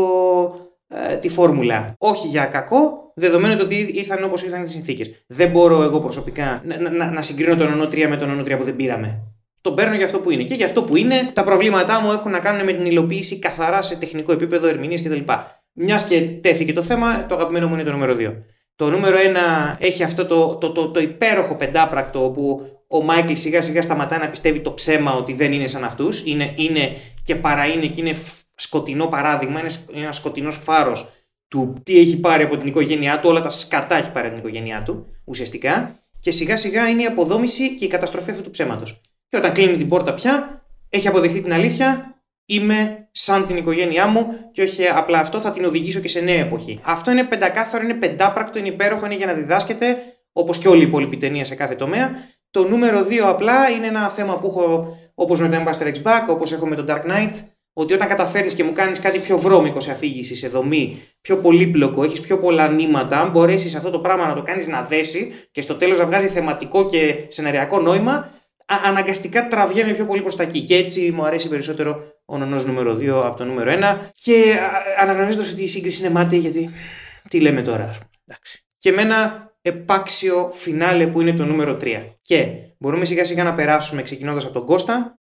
ε, 0.88 1.16
τη 1.16 1.30
φόρμουλα. 1.30 1.96
Όχι 1.98 2.28
για 2.28 2.46
κακό, 2.46 3.12
δεδομένου 3.16 3.58
ότι 3.62 3.76
ήρθαν 3.94 4.24
όπως 4.24 4.44
ήρθαν 4.44 4.64
οι 4.64 4.70
συνθήκες. 4.70 5.26
Δεν 5.28 5.50
μπορώ 5.50 5.84
εγώ 5.84 6.00
προσωπικά 6.00 6.62
να, 6.66 6.90
να, 6.90 7.12
να 7.12 7.22
συγκρίνω 7.22 7.56
τον 7.56 7.72
ονό 7.72 7.84
3 7.84 8.06
με 8.10 8.18
τον 8.18 8.30
ονό 8.30 8.42
3 8.42 8.56
που 8.58 8.64
δεν 8.64 8.76
πήραμε 8.76 9.33
τον 9.64 9.76
παίρνω 9.76 9.96
για 9.96 10.06
αυτό 10.06 10.20
που 10.20 10.32
είναι. 10.32 10.44
Και 10.44 10.54
για 10.54 10.66
αυτό 10.66 10.84
που 10.84 10.96
είναι, 10.96 11.30
τα 11.34 11.44
προβλήματά 11.44 12.02
μου 12.02 12.12
έχουν 12.12 12.32
να 12.32 12.40
κάνουν 12.40 12.66
με 12.66 12.74
την 12.74 12.86
υλοποίηση 12.86 13.40
καθαρά 13.40 13.82
σε 13.82 13.96
τεχνικό 13.96 14.32
επίπεδο, 14.32 14.68
ερμηνείας 14.68 15.02
κτλ. 15.02 15.20
Μιας 15.74 16.06
και 16.06 16.22
τέθηκε 16.22 16.74
το 16.74 16.82
θέμα, 16.82 17.26
το 17.26 17.36
αγαπημένο 17.36 17.68
μου 17.68 17.74
είναι 17.74 17.84
το 17.84 17.92
νούμερο 17.92 18.16
2. 18.20 18.34
Το 18.76 18.90
νούμερο 18.90 19.18
1 19.18 19.76
έχει 19.80 20.04
αυτό 20.04 20.26
το, 20.26 20.56
το, 20.56 20.72
το, 20.72 20.90
το 20.90 21.00
υπέροχο 21.00 21.56
πεντάπρακτο 21.56 22.26
όπου 22.26 22.62
ο 22.88 23.02
Μάικλ 23.02 23.34
σιγά 23.34 23.62
σιγά 23.62 23.82
σταματά 23.82 24.18
να 24.18 24.30
πιστεύει 24.30 24.60
το 24.60 24.74
ψέμα 24.74 25.14
ότι 25.14 25.34
δεν 25.34 25.52
είναι 25.52 25.68
σαν 25.68 25.84
αυτούς. 25.84 26.26
Είναι, 26.26 26.54
είναι 26.56 26.96
και 27.24 27.36
παρά 27.36 27.66
είναι 27.66 27.86
και 27.86 28.02
είναι 28.02 28.16
σκοτεινό 28.56 29.06
παράδειγμα, 29.06 29.60
είναι 29.60 29.72
ένας 29.94 30.16
σκοτεινός 30.16 30.58
φάρος 30.58 31.10
του 31.48 31.74
τι 31.84 32.00
έχει 32.00 32.20
πάρει 32.20 32.44
από 32.44 32.58
την 32.58 32.68
οικογένειά 32.68 33.20
του, 33.20 33.30
όλα 33.30 33.42
τα 33.42 33.50
σκατά 33.50 33.96
έχει 33.96 34.12
πάρει 34.12 34.28
από 34.28 34.36
την 34.36 34.46
οικογένειά 34.46 34.84
του 34.84 35.06
ουσιαστικά. 35.26 36.00
Και 36.20 36.32
σιγά 36.32 36.58
σιγά 36.58 36.90
είναι 36.90 37.02
η 37.02 37.06
αποδόμηση 37.06 37.76
και 37.76 37.86
η 37.86 37.88
καταστροφή 37.88 38.32
αυτού 38.32 38.44
του 38.44 38.50
ψέματος. 38.50 39.02
Και 39.34 39.40
όταν 39.40 39.52
κλείνει 39.52 39.78
την 39.78 39.88
πόρτα 39.88 40.14
πια, 40.14 40.64
έχει 40.90 41.08
αποδεχθεί 41.08 41.42
την 41.42 41.54
αλήθεια, 41.54 42.16
είμαι 42.46 43.08
σαν 43.12 43.46
την 43.46 43.58
οικογένειά 43.58 44.08
μου 44.08 44.28
και 44.52 44.62
όχι 44.62 44.88
απλά 44.88 45.20
αυτό, 45.20 45.40
θα 45.40 45.52
την 45.52 45.66
οδηγήσω 45.66 46.00
και 46.00 46.08
σε 46.08 46.20
νέα 46.20 46.40
εποχή. 46.40 46.80
Αυτό 46.84 47.12
είναι 47.12 47.24
πεντακάθαρο, 47.24 47.84
είναι 47.84 47.94
πεντάπρακτο, 47.94 48.60
είναι 48.60 48.68
υπέροχο, 48.68 49.06
είναι 49.06 49.16
για 49.16 49.26
να 49.26 49.34
διδάσκεται, 49.34 49.98
όπως 50.34 50.58
και 50.58 50.68
όλη 50.68 50.80
η 50.80 50.88
υπόλοιπη 50.88 51.18
ταινία 51.18 51.46
σε 51.46 51.56
κάθε 51.56 51.76
τομέα. 51.76 52.12
Το 52.52 52.68
νούμερο 52.68 53.06
2 53.10 53.18
απλά 53.18 53.70
είναι 53.70 53.88
ένα 53.88 54.10
θέμα 54.10 54.34
που 54.34 54.48
έχω 54.48 54.98
όπως 55.16 55.42
με 55.42 55.50
το 55.50 55.58
Embaster 55.58 55.86
X 55.86 56.04
Back, 56.04 56.28
όπως 56.28 56.52
έχω 56.52 56.68
με 56.68 56.76
το 56.76 56.86
Dark 56.88 57.02
Knight, 57.02 57.34
ότι 57.74 57.94
όταν 57.94 58.08
καταφέρνεις 58.08 58.54
και 58.54 58.64
μου 58.64 58.74
κάνεις 58.74 59.00
κάτι 59.00 59.20
πιο 59.20 59.38
βρώμικο 59.38 59.80
σε 59.80 59.92
αφήγησης, 59.92 60.40
σε 60.40 60.48
δομή, 60.48 61.02
πιο 61.22 61.38
πολύπλοκο, 61.38 62.04
έχεις 62.04 62.22
πιο 62.22 62.40
πολλά 62.40 62.68
νήματα, 62.68 63.20
αν 63.20 63.30
μπορέσεις 63.30 63.76
αυτό 63.76 63.90
το 63.90 64.00
πράγμα 64.00 64.28
να 64.28 64.34
το 64.34 64.42
κάνεις 64.42 64.68
να 64.68 64.82
δέσει 64.82 65.34
και 65.52 65.62
στο 65.62 65.76
τέλος 65.76 66.00
να 66.00 66.06
βγάζει 66.06 66.28
θεματικό 66.28 66.86
και 66.86 67.26
σεναριακό 67.28 67.80
νόημα, 67.80 68.33
αναγκαστικά 68.84 69.48
τραβιέμαι 69.48 69.94
πιο 69.94 70.06
πολύ 70.06 70.22
προς 70.22 70.36
τα 70.36 70.44
εκεί. 70.44 70.62
Και 70.62 70.76
έτσι 70.76 71.12
μου 71.12 71.26
αρέσει 71.26 71.48
περισσότερο 71.50 72.04
ο 72.26 72.38
νονός 72.38 72.66
νούμερο 72.66 72.96
2 72.96 73.08
από 73.08 73.38
το 73.38 73.46
νούμερο 73.46 73.72
1. 73.72 73.98
Και 74.14 74.58
αναγνωρίζοντας 75.00 75.52
ότι 75.52 75.64
η 75.64 75.68
σύγκριση 75.68 76.04
είναι 76.04 76.14
μάτι, 76.14 76.38
γιατί 76.38 76.70
τι 77.30 77.40
λέμε 77.40 77.62
τώρα, 77.62 77.84
ας 77.84 77.98
πούμε. 77.98 78.10
Εντάξει. 78.28 78.64
Και 78.78 78.92
με 78.92 79.02
ένα 79.02 79.52
επάξιο 79.62 80.52
φινάλε 80.54 81.08
που 81.08 81.22
είναι 81.22 81.34
το 81.34 81.46
νούμερο 81.46 81.78
3. 81.82 82.18
Και 82.22 82.48
μπορούμε 82.78 83.06
σιγά 83.06 83.26
σιγά 83.26 83.44
να 83.44 83.54
περάσουμε 83.54 84.02
ξεκινώντας 84.02 84.44
από 84.44 84.54
τον 84.54 84.66
Κώστα 84.66 85.18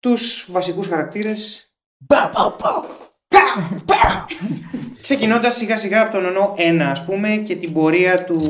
τους 0.00 0.46
βασικούς 0.50 0.88
χαρακτήρες 0.88 1.72
Ξεκινώντας 5.02 5.54
σιγά 5.54 5.76
σιγά 5.76 6.02
από 6.02 6.12
τον 6.12 6.24
Νονό 6.24 6.54
1, 6.56 6.90
ας 6.90 7.04
πούμε, 7.04 7.28
και 7.28 7.54
την 7.56 7.72
πορεία 7.72 8.24
του 8.24 8.40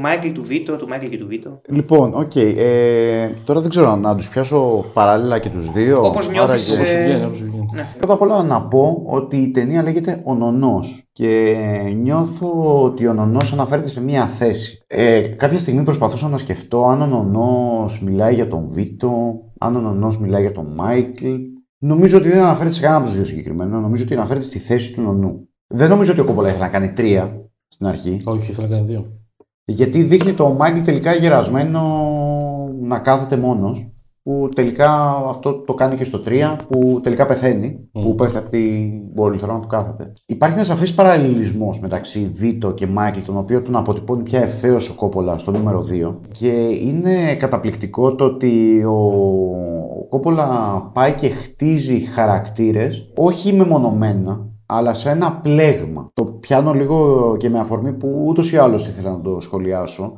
Μάικλ 0.00 0.28
του 0.32 0.42
Βίτο, 0.42 0.76
του 0.76 0.88
Μάικλ 0.88 1.06
και 1.06 1.16
του 1.18 1.26
Βίτο. 1.26 1.60
Λοιπόν, 1.68 2.12
οκ. 2.14 2.36
ε, 2.36 3.30
τώρα 3.44 3.60
δεν 3.60 3.70
ξέρω 3.70 3.96
να 3.96 4.14
τους 4.16 4.28
πιάσω 4.28 4.84
παράλληλα 4.92 5.38
και 5.38 5.48
τους 5.48 5.70
δύο. 5.70 6.06
Όπως 6.06 6.30
νιώθεις. 6.30 6.70
Άραγε- 6.70 6.78
Όπως 6.78 6.88
σου 6.88 6.94
βγαίνει, 7.04 7.24
όπως 7.24 7.36
σου 7.36 7.44
βγαίνει. 7.44 7.66
Ναι. 7.74 7.86
Πρώτα 7.98 8.12
απ' 8.12 8.20
όλα 8.20 8.42
να 8.42 8.62
πω 8.62 9.02
ότι 9.06 9.36
η 9.36 9.50
ταινία 9.50 9.82
λέγεται 9.82 10.20
«Ο 10.24 10.34
Νονός» 10.34 11.02
και 11.12 11.56
νιώθω 12.02 12.82
ότι 12.82 13.06
ο 13.06 13.12
Νονός 13.12 13.52
αναφέρεται 13.52 13.88
σε 13.88 14.00
μία 14.02 14.26
θέση. 14.26 14.82
Ε, 14.86 15.20
κάποια 15.20 15.58
στιγμή 15.58 15.82
προσπαθούσα 15.82 16.28
να 16.28 16.38
σκεφτώ 16.38 16.84
αν 16.86 17.02
ο 17.02 17.06
Νονός 17.06 18.00
μιλάει 18.02 18.34
για 18.34 18.48
τον 18.48 18.68
Βίτο, 18.72 19.40
αν 19.58 19.76
ο 19.76 19.80
Νονός 19.80 20.18
μιλάει 20.18 20.40
για 20.40 20.52
τον 20.52 20.72
Μάικλ. 20.74 21.26
Νομίζω 21.84 22.18
ότι 22.18 22.28
δεν 22.28 22.42
αναφέρεται 22.42 22.74
σε 22.74 22.80
κανένα 22.80 22.98
από 22.98 23.06
τους 23.06 23.16
δύο 23.16 23.24
συγκεκριμένα, 23.24 23.80
νομίζω 23.80 24.04
ότι 24.04 24.14
αναφέρεται 24.14 24.44
στη 24.44 24.58
θέση 24.58 24.92
του 24.92 25.00
Νονού. 25.00 25.48
Δεν 25.66 25.88
νομίζω 25.88 26.12
ότι 26.12 26.20
ο 26.20 26.24
Κόπολα 26.24 26.48
ήθελε 26.48 26.64
να 26.64 26.70
κάνει 26.70 26.92
τρία 26.92 27.50
στην 27.68 27.86
αρχή. 27.86 28.20
Όχι, 28.24 28.50
ήθελε 28.50 28.68
να 28.68 28.74
κάνει 28.74 28.86
δύο. 28.86 29.12
Γιατί 29.64 30.02
δείχνει 30.02 30.32
το 30.32 30.48
Μάικλ 30.48 30.80
τελικά 30.80 31.14
γερασμένο 31.14 31.80
να 32.80 32.98
κάθεται 32.98 33.36
μόνος 33.36 33.91
που 34.22 34.48
τελικά 34.54 35.14
αυτό 35.28 35.52
το 35.54 35.74
κάνει 35.74 35.96
και 35.96 36.04
στο 36.04 36.22
3 36.26 36.56
που 36.68 37.00
τελικά 37.02 37.26
πεθαίνει 37.26 37.88
που 37.92 38.14
πέφτει 38.14 38.36
από 38.36 38.50
την 38.50 39.14
πολυθρόνα 39.14 39.60
που 39.60 39.66
κάθεται. 39.66 40.12
Υπάρχει 40.26 40.54
ένας 40.54 40.66
σαφής 40.66 40.94
παραλληλισμός 40.94 41.80
μεταξύ 41.80 42.30
Βίτο 42.34 42.72
και 42.72 42.86
Μάικλ 42.86 43.20
τον 43.20 43.36
οποίο 43.36 43.62
τον 43.62 43.76
αποτυπώνει 43.76 44.22
πια 44.22 44.40
ευθέως 44.40 44.88
ο 44.88 44.94
Κόπολα 44.94 45.40
στο 45.40 45.50
νούμερο 45.50 45.86
2 45.90 46.16
και 46.30 46.50
είναι 46.68 47.34
καταπληκτικό 47.34 48.14
το 48.14 48.24
ότι 48.24 48.84
ο 48.84 49.32
ο 50.02 50.06
Κόπολα 50.08 50.80
πάει 50.94 51.12
και 51.12 51.28
χτίζει 51.28 52.00
χαρακτήρες 52.00 53.12
όχι 53.16 53.52
μεμονωμένα 53.52 54.46
αλλά 54.66 54.94
σε 54.94 55.10
ένα 55.10 55.32
πλέγμα. 55.32 56.10
Το 56.12 56.24
πιάνω 56.24 56.72
λίγο 56.72 57.36
και 57.38 57.48
με 57.48 57.58
αφορμή 57.58 57.92
που 57.92 58.24
ούτως 58.26 58.52
ή 58.52 58.56
άλλως 58.56 58.86
ήθελα 58.86 59.10
να 59.10 59.20
το 59.20 59.40
σχολιάσω. 59.40 60.16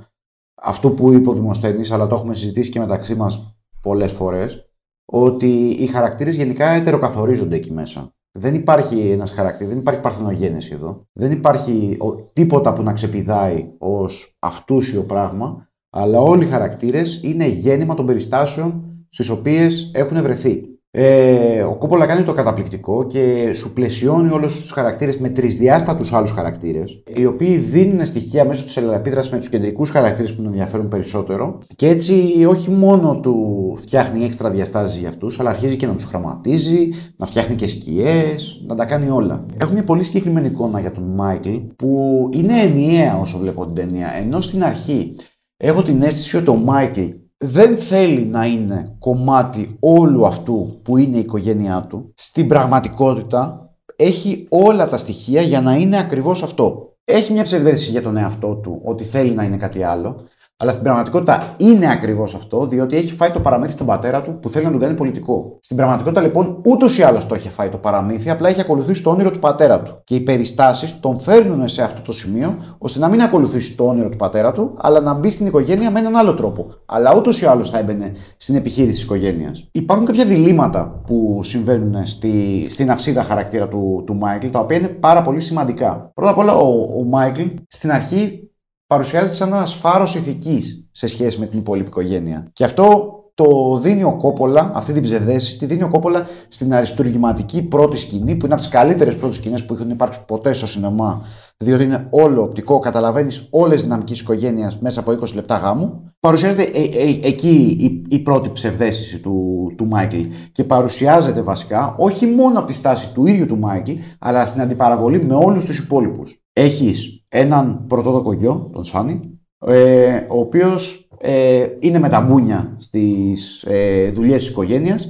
Αυτό 0.62 0.90
που 0.90 1.12
είπε 1.12 1.28
ο 1.28 1.32
Δημοσθένης, 1.32 1.90
αλλά 1.90 2.06
το 2.06 2.14
έχουμε 2.14 2.34
συζητήσει 2.34 2.70
και 2.70 2.78
μεταξύ 2.78 3.14
μας 3.14 3.56
πολλές 3.84 4.12
φορές, 4.12 4.68
ότι 5.12 5.68
οι 5.68 5.86
χαρακτήρες 5.86 6.36
γενικά 6.36 6.68
ετεροκαθορίζονται 6.68 7.56
εκεί 7.56 7.72
μέσα. 7.72 8.12
Δεν 8.38 8.54
υπάρχει 8.54 9.08
ένας 9.10 9.30
χαρακτήρας, 9.30 9.68
δεν 9.72 9.80
υπάρχει 9.80 10.00
παρθενογένεση 10.00 10.70
εδώ. 10.74 11.06
Δεν 11.12 11.32
υπάρχει 11.32 11.96
ο- 12.00 12.14
τίποτα 12.32 12.72
που 12.72 12.82
να 12.82 12.92
ξεπηδάει 12.92 13.72
ως 13.78 14.36
αυτούσιο 14.38 15.02
πράγμα, 15.02 15.68
αλλά 15.90 16.20
όλοι 16.20 16.44
οι 16.44 16.48
χαρακτήρες 16.48 17.20
είναι 17.22 17.46
γέννημα 17.46 17.94
των 17.94 18.06
περιστάσεων 18.06 18.84
στις 19.08 19.28
οποίες 19.28 19.90
έχουν 19.94 20.22
βρεθεί. 20.22 20.73
Ε, 20.96 21.62
ο 21.62 21.74
Κόπολα 21.74 22.06
κάνει 22.06 22.22
το 22.22 22.32
καταπληκτικό 22.32 23.06
και 23.06 23.52
σου 23.54 23.72
πλαισιώνει 23.72 24.30
όλους 24.30 24.60
τους 24.60 24.70
χαρακτήρες 24.70 25.18
με 25.18 25.28
τρισδιάστατους 25.28 26.12
άλλους 26.12 26.30
χαρακτήρες, 26.30 27.02
οι 27.06 27.26
οποίοι 27.26 27.56
δίνουν 27.56 28.04
στοιχεία 28.04 28.44
μέσω 28.44 28.64
της 28.64 28.76
αλληλεπίδρασης 28.76 29.30
με 29.30 29.38
τους 29.38 29.48
κεντρικούς 29.48 29.90
χαρακτήρες 29.90 30.34
που 30.34 30.36
τον 30.36 30.46
ενδιαφέρουν 30.46 30.88
περισσότερο 30.88 31.58
και 31.76 31.88
έτσι 31.88 32.44
όχι 32.48 32.70
μόνο 32.70 33.20
του 33.20 33.76
φτιάχνει 33.80 34.24
έξτρα 34.24 34.50
διαστάσεις 34.50 34.98
για 34.98 35.08
αυτούς, 35.08 35.40
αλλά 35.40 35.50
αρχίζει 35.50 35.76
και 35.76 35.86
να 35.86 35.94
τους 35.94 36.04
χρωματίζει, 36.04 36.88
να 37.16 37.26
φτιάχνει 37.26 37.54
και 37.54 37.68
σκιές, 37.68 38.62
να 38.66 38.74
τα 38.74 38.84
κάνει 38.84 39.10
όλα. 39.10 39.46
Έχω 39.60 39.72
μια 39.72 39.84
πολύ 39.84 40.02
συγκεκριμένη 40.02 40.46
εικόνα 40.46 40.80
για 40.80 40.92
τον 40.92 41.04
Μάικλ 41.14 41.54
που 41.76 42.28
είναι 42.32 42.60
ενιαία 42.60 43.18
όσο 43.20 43.38
βλέπω 43.38 43.66
την 43.66 43.74
ταινία, 43.74 44.08
ενώ 44.24 44.40
στην 44.40 44.64
αρχή 44.64 45.16
έχω 45.56 45.82
την 45.82 46.02
αίσθηση 46.02 46.36
ότι 46.36 46.50
ο 46.50 46.54
Μάικλ 46.54 47.02
δεν 47.46 47.76
θέλει 47.76 48.24
να 48.24 48.46
είναι 48.46 48.96
κομμάτι 48.98 49.76
όλου 49.80 50.26
αυτού 50.26 50.80
που 50.82 50.96
είναι 50.96 51.16
η 51.16 51.20
οικογένειά 51.20 51.86
του. 51.88 52.12
Στην 52.14 52.48
πραγματικότητα 52.48 53.70
έχει 53.96 54.46
όλα 54.48 54.88
τα 54.88 54.98
στοιχεία 54.98 55.42
για 55.42 55.60
να 55.60 55.74
είναι 55.74 55.98
ακριβώς 55.98 56.42
αυτό. 56.42 56.92
Έχει 57.04 57.32
μια 57.32 57.42
ψευδέστηση 57.42 57.90
για 57.90 58.02
τον 58.02 58.16
εαυτό 58.16 58.54
του 58.54 58.80
ότι 58.84 59.04
θέλει 59.04 59.34
να 59.34 59.44
είναι 59.44 59.56
κάτι 59.56 59.82
άλλο, 59.82 60.16
αλλά 60.56 60.72
στην 60.72 60.84
πραγματικότητα 60.84 61.54
είναι 61.56 61.90
ακριβώς 61.90 62.34
αυτό, 62.34 62.66
διότι 62.66 62.96
έχει 62.96 63.12
φάει 63.12 63.30
το 63.30 63.40
παραμύθι 63.40 63.74
του 63.74 63.84
πατέρα 63.84 64.22
του 64.22 64.38
που 64.38 64.48
θέλει 64.48 64.64
να 64.64 64.70
τον 64.70 64.80
κάνει 64.80 64.94
πολιτικό. 64.94 65.58
Στην 65.60 65.76
πραγματικότητα 65.76 66.20
λοιπόν 66.20 66.60
ούτως 66.64 66.98
ή 66.98 67.02
άλλως 67.02 67.26
το 67.26 67.34
έχει 67.34 67.48
φάει 67.48 67.68
το 67.68 67.78
παραμύθι, 67.78 68.30
απλά 68.30 68.48
έχει 68.48 68.60
ακολουθήσει 68.60 69.02
το 69.02 69.10
όνειρο 69.10 69.30
του 69.30 69.38
πατέρα 69.38 69.82
του. 69.82 70.00
Και 70.04 70.14
οι 70.14 70.20
περιστάσεις 70.20 71.00
τον 71.00 71.20
φέρνουν 71.20 71.68
σε 71.68 71.82
αυτό 71.82 72.00
το 72.00 72.12
σημείο, 72.12 72.56
ώστε 72.78 72.98
να 72.98 73.08
μην 73.08 73.20
ακολουθήσει 73.22 73.76
το 73.76 73.84
όνειρο 73.84 74.08
του 74.08 74.16
πατέρα 74.16 74.52
του, 74.52 74.74
αλλά 74.76 75.00
να 75.00 75.14
μπει 75.14 75.30
στην 75.30 75.46
οικογένεια 75.46 75.90
με 75.90 75.98
έναν 75.98 76.16
άλλο 76.16 76.34
τρόπο. 76.34 76.66
Αλλά 76.86 77.14
ούτως 77.16 77.40
ή 77.40 77.46
άλλως 77.46 77.70
θα 77.70 77.78
έμπαινε 77.78 78.12
στην 78.36 78.54
επιχείρηση 78.54 78.92
της 78.92 79.02
οικογένειας. 79.02 79.68
Υπάρχουν 79.72 80.06
κάποια 80.06 80.24
διλήμματα 80.24 81.02
που 81.06 81.40
συμβαίνουν 81.42 82.06
στη, 82.06 82.66
στην 82.70 82.90
αψίδα 82.90 83.22
χαρακτήρα 83.22 83.68
του, 83.68 84.02
του 84.06 84.14
Μάικλ, 84.14 84.48
τα 84.48 84.58
οποία 84.58 84.76
είναι 84.76 84.88
πάρα 84.88 85.22
πολύ 85.22 85.40
σημαντικά. 85.40 86.10
Πρώτα 86.14 86.30
απ' 86.30 86.38
όλα, 86.38 86.54
ο, 86.54 86.98
ο 86.98 87.04
Μάικλ 87.04 87.42
στην 87.68 87.92
αρχή 87.92 88.48
παρουσιάζεται 88.86 89.34
σαν 89.34 89.48
ένας 89.48 89.74
φάρος 89.74 90.14
ηθικής 90.14 90.88
σε 90.90 91.06
σχέση 91.06 91.38
με 91.38 91.46
την 91.46 91.58
υπόλοιπη 91.58 91.88
οικογένεια. 91.88 92.50
Και 92.52 92.64
αυτό 92.64 93.14
το 93.34 93.78
δίνει 93.82 94.04
ο 94.04 94.16
Κόπολα, 94.16 94.70
αυτή 94.74 94.92
την 94.92 95.02
ψευδέστηση, 95.02 95.58
τη 95.58 95.66
δίνει 95.66 95.82
ο 95.82 95.88
Κόπολα 95.88 96.26
στην 96.48 96.74
αριστουργηματική 96.74 97.62
πρώτη 97.62 97.96
σκηνή, 97.96 98.34
που 98.34 98.44
είναι 98.44 98.54
από 98.54 98.62
τις 98.62 98.70
καλύτερες 98.70 99.14
πρώτες 99.16 99.36
σκηνές 99.36 99.64
που 99.64 99.74
έχουν 99.74 99.90
υπάρξει 99.90 100.24
ποτέ 100.26 100.52
στο 100.52 100.66
σινεμά, 100.66 101.22
διότι 101.56 101.84
είναι 101.84 102.06
όλο 102.10 102.42
οπτικό, 102.42 102.78
καταλαβαίνεις 102.78 103.46
όλες 103.50 103.74
τις 103.74 103.82
δυναμικές 103.82 104.20
οικογένειας 104.20 104.78
μέσα 104.78 105.00
από 105.00 105.12
20 105.12 105.34
λεπτά 105.34 105.56
γάμου. 105.56 106.12
Παρουσιάζεται 106.20 106.62
ε, 106.62 106.82
ε, 106.82 107.18
εκεί 107.22 107.76
η, 107.80 108.14
η 108.14 108.18
πρώτη 108.18 108.50
ψευδέστηση 108.50 109.18
του, 109.18 109.66
του 109.76 109.86
Μάικλ 109.86 110.20
και 110.52 110.64
παρουσιάζεται 110.64 111.40
βασικά 111.40 111.94
όχι 111.98 112.26
μόνο 112.26 112.58
από 112.58 112.66
τη 112.66 112.72
στάση 112.72 113.12
του 113.12 113.26
ίδιου 113.26 113.46
του 113.46 113.58
Μάικλ, 113.58 113.92
αλλά 114.18 114.46
στην 114.46 114.60
αντιπαραβολή 114.60 115.24
με 115.24 115.34
όλους 115.34 115.64
τους 115.64 115.78
υπόλοιπους. 115.78 116.38
Έχεις 116.52 117.23
έναν 117.28 117.86
πρωτότοκο 117.86 118.32
γιο, 118.32 118.68
τον 118.72 118.84
Σάνι, 118.84 119.20
ε, 119.58 120.26
ο 120.28 120.38
οποίος 120.38 121.08
ε, 121.18 121.66
είναι 121.78 121.98
με 121.98 122.08
τα 122.08 122.20
μπούνια 122.20 122.76
στις 122.78 123.62
ε, 123.62 124.10
δουλειές 124.10 124.38
της 124.38 124.48
οικογένειας 124.48 125.08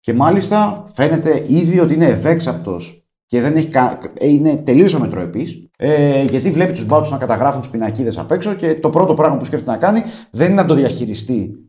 και 0.00 0.14
μάλιστα 0.14 0.84
φαίνεται 0.94 1.44
ήδη 1.46 1.80
ότι 1.80 1.94
είναι 1.94 2.06
ευέξαπτος 2.06 3.06
και 3.26 3.40
δεν 3.40 3.56
έχει 3.56 3.68
κα... 3.68 3.98
ε, 4.18 4.28
είναι 4.28 4.56
τελείως 4.56 4.94
αμετροεπής 4.94 5.68
ε, 5.76 6.22
γιατί 6.22 6.50
βλέπει 6.50 6.72
τους 6.72 6.86
μπάτσους 6.86 7.12
να 7.12 7.18
καταγράφουν 7.18 7.60
τις 7.60 7.70
πινακίδες 7.70 8.18
απ' 8.18 8.30
έξω 8.30 8.54
και 8.54 8.74
το 8.74 8.90
πρώτο 8.90 9.14
πράγμα 9.14 9.36
που 9.36 9.44
σκέφτεται 9.44 9.70
να 9.70 9.76
κάνει 9.76 10.02
δεν 10.30 10.46
είναι 10.46 10.62
να 10.62 10.66
το 10.66 10.74
διαχειριστεί 10.74 11.64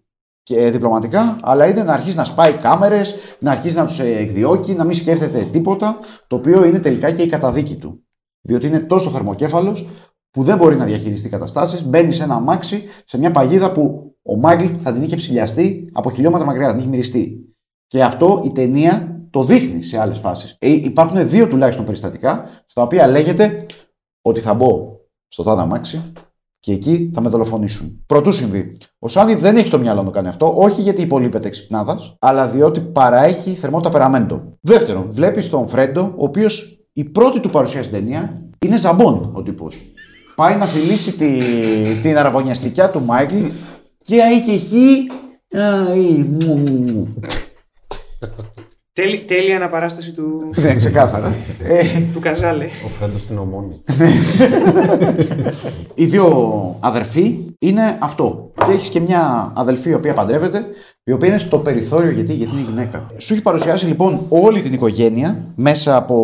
και 0.46 0.70
διπλωματικά, 0.70 1.36
αλλά 1.42 1.68
είναι 1.68 1.84
να 1.84 1.94
αρχίσει 1.94 2.18
να 2.18 2.26
σπάει 2.26 2.52
κάμερες, 2.52 3.16
να 3.40 3.52
αρχίσει 3.52 3.76
να 3.76 3.86
τους 3.86 4.00
εκδιώκει, 4.00 4.74
να 4.74 4.84
μην 4.84 4.96
σκέφτεται 4.96 5.48
τίποτα, 5.52 6.00
το 6.28 6.36
οποίο 6.36 6.66
είναι 6.66 6.80
τελικά 6.80 7.12
και 7.12 7.22
η 7.22 7.28
καταδίκη 7.28 7.76
του. 7.76 8.05
Διότι 8.46 8.68
είναι 8.68 8.80
τόσο 8.80 9.10
θερμοκέφαλος 9.10 9.88
που 10.32 10.44
δεν 10.44 10.58
μπορεί 10.58 10.76
να 10.76 10.86
διαχειριστεί 10.86 11.30
καταστάσεις, 11.30 11.86
μπαίνει 11.86 12.12
σε 12.12 12.24
ένα 12.24 12.36
αμάξι, 12.36 12.84
σε 13.06 13.18
μια 13.18 13.32
παγίδα 13.32 13.72
που 13.72 14.16
ο 14.22 14.38
Μάικλ 14.38 14.66
θα 14.82 14.94
την 14.94 15.04
είχε 15.04 15.16
ψηλιαστεί 15.16 15.90
από 15.94 16.12
χιλιόμετρα 16.12 16.46
μακριά, 16.46 16.66
θα 16.66 16.72
την 16.72 16.80
είχε 16.80 16.90
μυριστεί. 16.90 17.56
Και 17.88 18.04
αυτό 18.04 18.42
η 18.46 18.52
ταινία 18.52 19.20
το 19.30 19.44
δείχνει 19.44 19.84
σε 19.84 20.00
άλλες 20.00 20.18
φάσεις. 20.18 20.56
Ε, 20.60 20.70
υπάρχουν 20.70 21.30
δύο 21.30 21.48
τουλάχιστον 21.48 21.86
περιστατικά, 21.86 22.50
στα 22.66 22.82
οποία 22.82 23.08
λέγεται 23.08 23.66
ότι 24.22 24.40
θα 24.40 24.54
μπω 24.54 25.00
στο 25.28 25.44
τάδε 25.44 25.62
αμάξι 25.62 26.12
και 26.60 26.72
εκεί 26.72 27.12
θα 27.14 27.22
με 27.22 27.30
δολοφονήσουν. 27.30 28.04
Πρωτού 28.06 28.32
συμβεί. 28.32 28.78
Ο 29.00 29.08
Σάνι 29.08 29.36
δεν 29.36 29.56
έχει 29.56 29.70
το 29.70 29.80
μυαλό 29.80 30.00
να 30.00 30.06
το 30.06 30.12
κάνει 30.12 30.28
αυτό, 30.28 30.54
όχι 30.58 30.82
γιατί 30.82 31.02
υπολείπεται 31.02 31.48
εξυπνάδας, 31.48 32.16
αλλά 32.20 32.48
διότι 32.48 32.80
παραέχει 32.80 33.52
θερμό 33.54 33.82
ταπεραμέντο. 33.82 34.58
Δεύτερον, 34.62 35.08
βλέπεις 35.12 35.50
τον 35.50 35.68
Φρέντο, 35.68 36.02
ο 36.02 36.24
οποίος 36.24 36.75
η 36.98 37.04
πρώτη 37.04 37.40
του 37.40 37.50
παρουσία 37.50 37.84
στην 37.84 37.94
ταινία 37.94 38.42
είναι 38.66 38.78
ζαμπόν 38.78 39.30
ο 39.34 39.42
τύπος. 39.44 39.82
Πάει 40.36 40.56
να 40.56 40.66
φιλήσει 40.66 41.12
τη, 41.12 41.40
την 42.02 42.18
αραβωνιαστικιά 42.18 42.90
του 42.90 43.02
Μάικλ 43.02 43.36
και 44.02 44.16
έχει 44.16 44.52
εκεί. 44.52 45.12
Αϊ, 45.54 46.28
μου, 46.30 46.56
μου, 46.58 46.82
μου. 46.82 47.14
Τέλει, 48.94 49.20
τέλεια 49.20 49.56
αναπαράσταση 49.56 50.14
του, 50.14 50.50
Δεν 50.52 50.78
ξεκάθαρα. 50.78 51.36
Ε, 51.64 51.84
του 52.14 52.20
Καζάλε. 52.20 52.66
Ο 52.86 52.88
Φρέντο 52.88 53.18
στην 53.18 53.38
ομόνη. 53.38 53.82
οι 55.96 56.06
δύο 56.06 56.78
αδερφοί 56.80 57.56
είναι 57.60 57.98
αυτό. 58.02 58.52
Και 58.66 58.72
έχεις 58.72 58.90
και 58.90 59.00
μια 59.00 59.52
αδελφή 59.56 59.90
η 59.90 59.94
οποία 59.94 60.14
παντρεύεται, 60.14 60.66
η 61.08 61.12
οποία 61.12 61.28
είναι 61.28 61.38
στο 61.38 61.60
περιθώριο 61.60 62.12
γιατί, 62.12 62.34
γιατί 62.34 62.54
είναι 62.54 62.66
γυναίκα. 62.70 63.08
Σου 63.18 63.34
έχει 63.34 63.42
παρουσιάσει 63.42 63.86
λοιπόν 63.86 64.20
όλη 64.30 64.62
την 64.62 64.74
οικογένεια 64.74 65.38
μέσα 65.56 65.96
από 65.96 66.16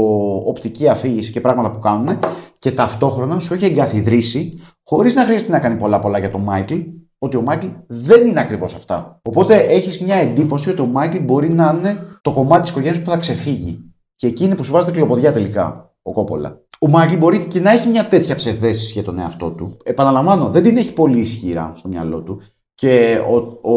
οπτική 0.46 0.88
αφήγηση 0.88 1.32
και 1.32 1.42
πράγματα 1.42 1.72
που 1.72 1.80
κάνουν 1.80 2.20
και 2.60 2.72
ταυτόχρονα 2.72 3.40
σου 3.40 3.54
έχει 3.54 3.66
εγκαθιδρύσει, 3.66 4.60
χωρίς 4.84 5.16
να 5.16 5.24
χρειάζεται 5.24 5.52
να 5.52 5.60
κάνει 5.60 5.76
πολλά 5.76 6.00
πολλά 6.00 6.20
για 6.20 6.30
τον 6.30 6.42
Μάικλ, 6.42 6.76
ότι 7.18 7.38
ο 7.38 7.42
Μάικλ 7.42 7.68
δεν 7.88 8.28
είναι 8.28 8.40
ακριβώς 8.40 8.74
αυτά. 8.74 9.20
Οπότε 9.22 9.56
έχεις 9.56 10.00
μια 10.00 10.16
εντύπωση 10.16 10.70
ότι 10.70 10.82
ο 10.82 10.86
Μάικλ 10.86 11.18
μπορεί 11.18 11.50
να 11.50 11.76
είναι 11.78 11.98
το 12.22 12.32
κομμάτι 12.32 12.62
της 12.62 12.72
οικογένειας 12.72 13.04
που 13.04 13.10
θα 13.10 13.18
ξεφύγει. 13.18 13.94
Και 14.16 14.28
εκεί 14.28 14.44
είναι 14.44 14.56
που 14.56 14.64
σου 14.64 14.72
βάζει 14.72 14.92
τρικλοποδιά 14.92 15.32
τελικά 15.32 15.94
ο 16.02 16.12
Κόπολα. 16.12 16.62
Ο 16.80 16.90
Μάικλ 16.90 17.16
μπορεί 17.16 17.46
και 17.46 17.60
να 17.60 17.72
έχει 17.72 17.90
μια 17.90 18.08
τέτοια 18.08 18.36
ψευδαίσθηση 18.36 18.92
για 18.92 19.04
τον 19.04 19.20
εαυτό 19.20 19.50
του. 19.50 19.78
Επαναλαμβάνω, 19.84 20.50
δεν 20.50 20.64
την 20.64 20.78
έχει 20.78 20.94
πολύ 20.94 21.20
ισχυρά 21.20 21.74
στο 21.76 21.88
μυαλό 21.88 22.22
του. 22.22 22.42
Και 22.82 23.20
ο, 23.30 23.36
ο, 23.62 23.76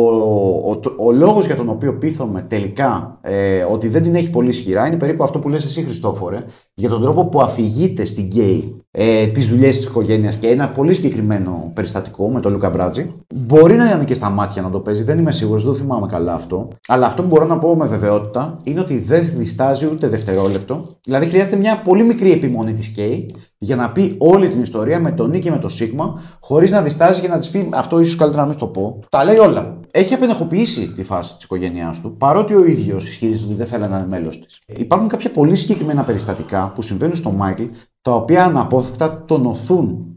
ο, 0.70 0.80
ο, 0.96 1.12
λόγος 1.12 1.46
για 1.46 1.56
τον 1.56 1.68
οποίο 1.68 1.98
πείθομαι 1.98 2.40
τελικά 2.40 3.18
ε, 3.22 3.62
ότι 3.62 3.88
δεν 3.88 4.02
την 4.02 4.14
έχει 4.14 4.30
πολύ 4.30 4.48
ισχυρά 4.48 4.86
είναι 4.86 4.96
περίπου 4.96 5.24
αυτό 5.24 5.38
που 5.38 5.48
λες 5.48 5.64
εσύ 5.64 5.82
Χριστόφορε 5.82 6.44
για 6.74 6.88
τον 6.88 7.02
τρόπο 7.02 7.26
που 7.26 7.40
αφηγείται 7.40 8.04
στην 8.04 8.24
Κέι 8.24 8.83
ε, 8.96 9.26
τις 9.26 9.48
δουλειές 9.48 9.76
της 9.76 9.86
οικογένειας 9.86 10.34
και 10.34 10.48
ένα 10.48 10.68
πολύ 10.68 10.94
συγκεκριμένο 10.94 11.70
περιστατικό 11.74 12.30
με 12.30 12.40
τον 12.40 12.52
Λούκα 12.52 12.70
Μπράτζι. 12.70 13.10
Μπορεί 13.34 13.76
να 13.76 13.90
είναι 13.90 14.04
και 14.04 14.14
στα 14.14 14.30
μάτια 14.30 14.62
να 14.62 14.70
το 14.70 14.80
παίζει, 14.80 15.02
δεν 15.02 15.18
είμαι 15.18 15.32
σίγουρος, 15.32 15.62
δεν 15.64 15.72
το 15.72 15.78
θυμάμαι 15.78 16.06
καλά 16.06 16.34
αυτό. 16.34 16.68
Αλλά 16.88 17.06
αυτό 17.06 17.22
που 17.22 17.28
μπορώ 17.28 17.46
να 17.46 17.58
πω 17.58 17.76
με 17.76 17.86
βεβαιότητα 17.86 18.60
είναι 18.62 18.80
ότι 18.80 18.98
δεν 18.98 19.30
διστάζει 19.36 19.86
ούτε 19.86 20.08
δευτερόλεπτο. 20.08 20.88
Δηλαδή 21.04 21.26
χρειάζεται 21.26 21.56
μια 21.56 21.80
πολύ 21.84 22.04
μικρή 22.04 22.32
επιμονή 22.32 22.72
της 22.72 22.88
Κέι 22.88 23.30
για 23.58 23.76
να 23.76 23.90
πει 23.90 24.14
όλη 24.18 24.48
την 24.48 24.60
ιστορία 24.60 25.00
με 25.00 25.10
τον 25.10 25.30
νι 25.30 25.38
και 25.38 25.50
με 25.50 25.58
το 25.58 25.68
σίγμα, 25.68 26.22
χωρίς 26.40 26.70
να 26.70 26.82
διστάζει 26.82 27.20
και 27.20 27.28
να 27.28 27.38
της 27.38 27.50
πει 27.50 27.68
αυτό 27.72 28.00
ίσως 28.00 28.16
καλύτερα 28.16 28.42
να 28.42 28.48
μην 28.48 28.58
το 28.58 28.66
πω. 28.66 29.00
Τα 29.08 29.24
λέει 29.24 29.36
όλα. 29.36 29.80
Έχει 29.90 30.14
απενοχοποιήσει 30.14 30.92
τη 30.92 31.02
φάση 31.02 31.34
της 31.34 31.44
οικογένειάς 31.44 32.00
του, 32.00 32.16
παρότι 32.16 32.54
ο 32.54 32.64
ίδιος 32.64 33.08
ισχυρίζεται 33.08 33.46
ότι 33.46 33.54
δεν 33.54 33.66
θέλει 33.66 33.88
να 33.88 33.96
είναι 33.96 34.06
μέλος 34.08 34.40
της. 34.40 34.60
Υπάρχουν 34.66 35.08
κάποια 35.08 35.30
πολύ 35.30 35.56
συγκεκριμένα 35.56 36.02
περιστατικά 36.02 36.72
που 36.74 36.82
συμβαίνουν 36.82 37.16
στον 37.16 37.34
Μάικλ, 37.34 37.62
τα 38.04 38.14
οποία 38.14 38.44
αναπόφευκτα 38.44 39.24
τον 39.24 39.46
οθούν 39.46 40.16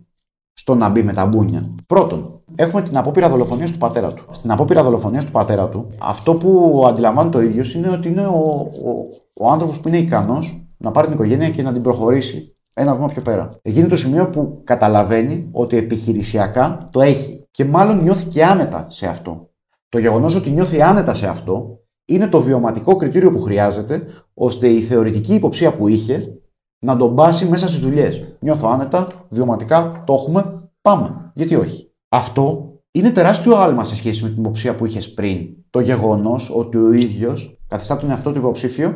στο 0.54 0.76
να 0.76 0.90
μπει 0.90 1.04
με 1.04 1.14
τα 1.14 1.26
μπούνια. 1.26 1.76
Πρώτον, 1.88 2.42
έχουμε 2.56 2.82
την 2.82 2.98
απόπειρα 2.98 3.30
δολοφονίας 3.30 3.72
του 3.72 3.78
πατέρα 3.78 4.14
του. 4.14 4.24
Στην 4.32 4.52
απόπειρα 4.52 4.84
δολοφονίας 4.84 5.26
του 5.26 5.32
πατέρα 5.32 5.70
του, 5.70 5.88
αυτό 5.98 6.36
που 6.36 6.84
αντιλαμβάνεται 6.88 7.38
ο 7.38 7.42
ίδιο 7.42 7.64
είναι 7.76 7.90
ότι 7.90 8.08
είναι 8.08 8.26
ο, 8.26 8.70
ο, 8.86 9.08
ο 9.34 9.52
άνθρωπος 9.52 9.80
που 9.80 9.88
είναι 9.88 9.98
ικανός 9.98 10.68
να 10.78 10.92
πάρει 10.92 11.08
την 11.08 11.16
οικογένεια 11.16 11.50
και 11.50 11.62
να 11.62 11.74
την 11.74 11.82
προχωρήσει 11.82 12.56
ένα 12.74 12.94
βήμα 12.96 13.08
πιο 13.08 13.22
πέρα. 13.22 13.50
Εκεί 13.62 13.80
είναι 13.80 13.88
το 13.88 13.98
σημείο 13.98 14.30
που 14.30 14.62
καταλαβαίνει 14.64 15.50
ότι 15.52 15.78
επιχειρησιακά 15.78 16.88
το 16.92 17.02
έχει. 17.02 17.46
Και 17.52 17.66
μάλλον 17.66 18.04
νιώθει 18.04 18.26
και 18.26 18.46
άνετα 18.46 18.86
σε 18.90 19.08
αυτό. 19.08 19.50
Το 19.90 20.00
γεγονός 20.00 20.36
ότι 20.36 20.50
νιώθει 20.50 20.82
άνετα 20.82 21.14
σε 21.14 21.28
αυτό 21.28 21.80
είναι 22.06 22.28
το 22.28 22.42
βιωματικό 22.42 22.96
κριτήριο 22.96 23.32
που 23.32 23.42
χρειάζεται 23.42 24.04
ώστε 24.34 24.68
η 24.68 24.80
θεωρητική 24.80 25.34
υποψία 25.34 25.76
που 25.76 25.88
είχε 25.88 26.42
να 26.80 26.96
τον 26.98 27.16
πάσει 27.16 27.46
μέσα 27.46 27.68
στις 27.68 27.80
δουλειές. 27.80 28.38
Νιώθω 28.40 28.70
άνετα, 28.70 29.26
βιωματικά, 29.30 30.04
το 30.06 30.14
έχουμε, 30.14 30.70
πάμε. 30.82 31.32
Γιατί 31.34 31.56
όχι; 31.56 31.92
Αυτό 32.10 32.72
είναι 32.92 33.10
τεράστιο 33.10 33.56
άλμα 33.56 33.84
σε 33.84 33.96
σχέση 33.96 34.24
με 34.24 34.30
την 34.30 34.44
υποψία 34.44 34.76
που 34.76 34.86
είχες 34.86 35.14
πριν. 35.14 35.48
Το 35.70 35.80
γεγονός 35.80 36.52
ότι 36.56 36.78
ο 36.78 36.92
ίδιος 36.92 37.60
καθιστά 37.68 37.98
τον 37.98 38.10
εαυτό 38.10 38.32
του 38.32 38.38
υποψήφιο 38.38 38.96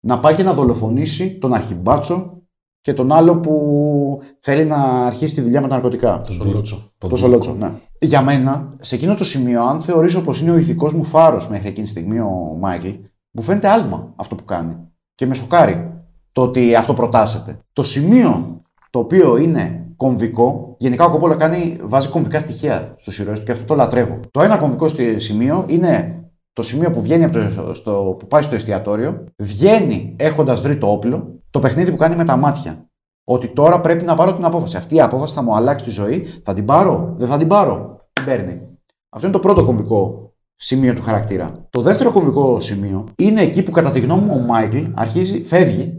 να 0.00 0.18
πάει 0.18 0.34
και 0.34 0.42
να 0.42 0.52
δολοφονήσει 0.52 1.38
τον 1.38 1.54
αρχιμπάτσο 1.54 2.42
και 2.80 2.92
τον 2.92 3.12
άλλο 3.12 3.40
που 3.40 4.20
θέλει 4.40 4.64
να 4.64 4.76
αρχίσει 5.06 5.34
τη 5.34 5.40
δουλειά 5.40 5.60
με 5.60 5.68
τα 5.68 5.74
ναρκωτικά. 5.74 6.20
Το 6.20 6.32
Σολότσο. 6.32 6.82
Το 6.98 7.16
Σολότσο, 7.16 7.54
ναι. 7.54 7.70
Για 8.00 8.22
μένα, 8.22 8.76
σε 8.80 8.94
εκείνο 8.94 9.14
το 9.14 9.24
σημείο, 9.24 9.62
αν 9.62 9.80
θεωρήσω 9.80 10.22
πω 10.22 10.32
είναι 10.40 10.50
ο 10.50 10.56
ηθικό 10.56 10.90
μου 10.92 11.04
φάρος 11.04 11.48
μέχρι 11.48 11.68
εκείνη 11.68 11.84
τη 11.84 11.90
στιγμή 11.90 12.20
ο 12.20 12.56
Μάικλ, 12.58 12.88
μου 13.30 13.42
φαίνεται 13.42 13.68
άλμα 13.68 14.12
αυτό 14.16 14.34
που 14.34 14.44
κάνει. 14.44 14.76
Και 15.14 15.26
με 15.26 15.34
σοκάρει 15.34 15.97
το 16.38 16.44
ότι 16.44 16.74
αυτό 16.74 16.92
προτάσεται. 16.92 17.58
Το 17.72 17.82
σημείο 17.82 18.62
το 18.90 18.98
οποίο 18.98 19.36
είναι 19.36 19.86
κομβικό, 19.96 20.74
γενικά 20.78 21.04
ο 21.04 21.10
Κόπολα 21.10 21.34
κάνει, 21.34 21.78
βάζει 21.82 22.08
κομβικά 22.08 22.38
στοιχεία 22.38 22.94
στους 22.98 23.18
ήρωες 23.18 23.38
του 23.38 23.44
και 23.44 23.52
αυτό 23.52 23.64
το 23.64 23.74
λατρεύω. 23.74 24.20
Το 24.30 24.40
ένα 24.40 24.56
κομβικό 24.56 24.88
σημείο 25.16 25.64
είναι 25.68 26.22
το 26.52 26.62
σημείο 26.62 26.90
που, 26.90 27.02
βγαίνει 27.02 27.24
από 27.24 27.32
το, 27.32 27.74
στο, 27.74 28.16
που 28.18 28.26
πάει 28.26 28.42
στο 28.42 28.54
εστιατόριο, 28.54 29.24
βγαίνει 29.36 30.14
έχοντας 30.18 30.60
βρει 30.60 30.76
το 30.76 30.86
όπλο 30.86 31.40
το 31.50 31.58
παιχνίδι 31.58 31.90
που 31.90 31.96
κάνει 31.96 32.16
με 32.16 32.24
τα 32.24 32.36
μάτια. 32.36 32.86
Ότι 33.24 33.48
τώρα 33.48 33.80
πρέπει 33.80 34.04
να 34.04 34.14
πάρω 34.14 34.34
την 34.34 34.44
απόφαση. 34.44 34.76
Αυτή 34.76 34.94
η 34.94 35.00
απόφαση 35.00 35.34
θα 35.34 35.42
μου 35.42 35.54
αλλάξει 35.54 35.84
τη 35.84 35.90
ζωή. 35.90 36.26
Θα 36.42 36.54
την 36.54 36.64
πάρω, 36.64 37.14
δεν 37.16 37.28
θα 37.28 37.38
την 37.38 37.48
πάρω. 37.48 38.06
Την 38.12 38.24
παίρνει. 38.24 38.60
Αυτό 39.08 39.26
είναι 39.26 39.36
το 39.36 39.42
πρώτο 39.42 39.64
κομβικό 39.64 40.32
σημείο 40.56 40.94
του 40.94 41.02
χαρακτήρα. 41.02 41.66
Το 41.70 41.80
δεύτερο 41.80 42.10
κομβικό 42.10 42.60
σημείο 42.60 43.08
είναι 43.16 43.40
εκεί 43.40 43.62
που 43.62 43.70
κατά 43.70 43.90
τη 43.90 44.00
γνώμη 44.00 44.22
μου 44.22 44.40
ο 44.42 44.46
Μάικλ 44.46 44.84
αρχίζει, 44.94 45.42
φεύγει, 45.42 45.97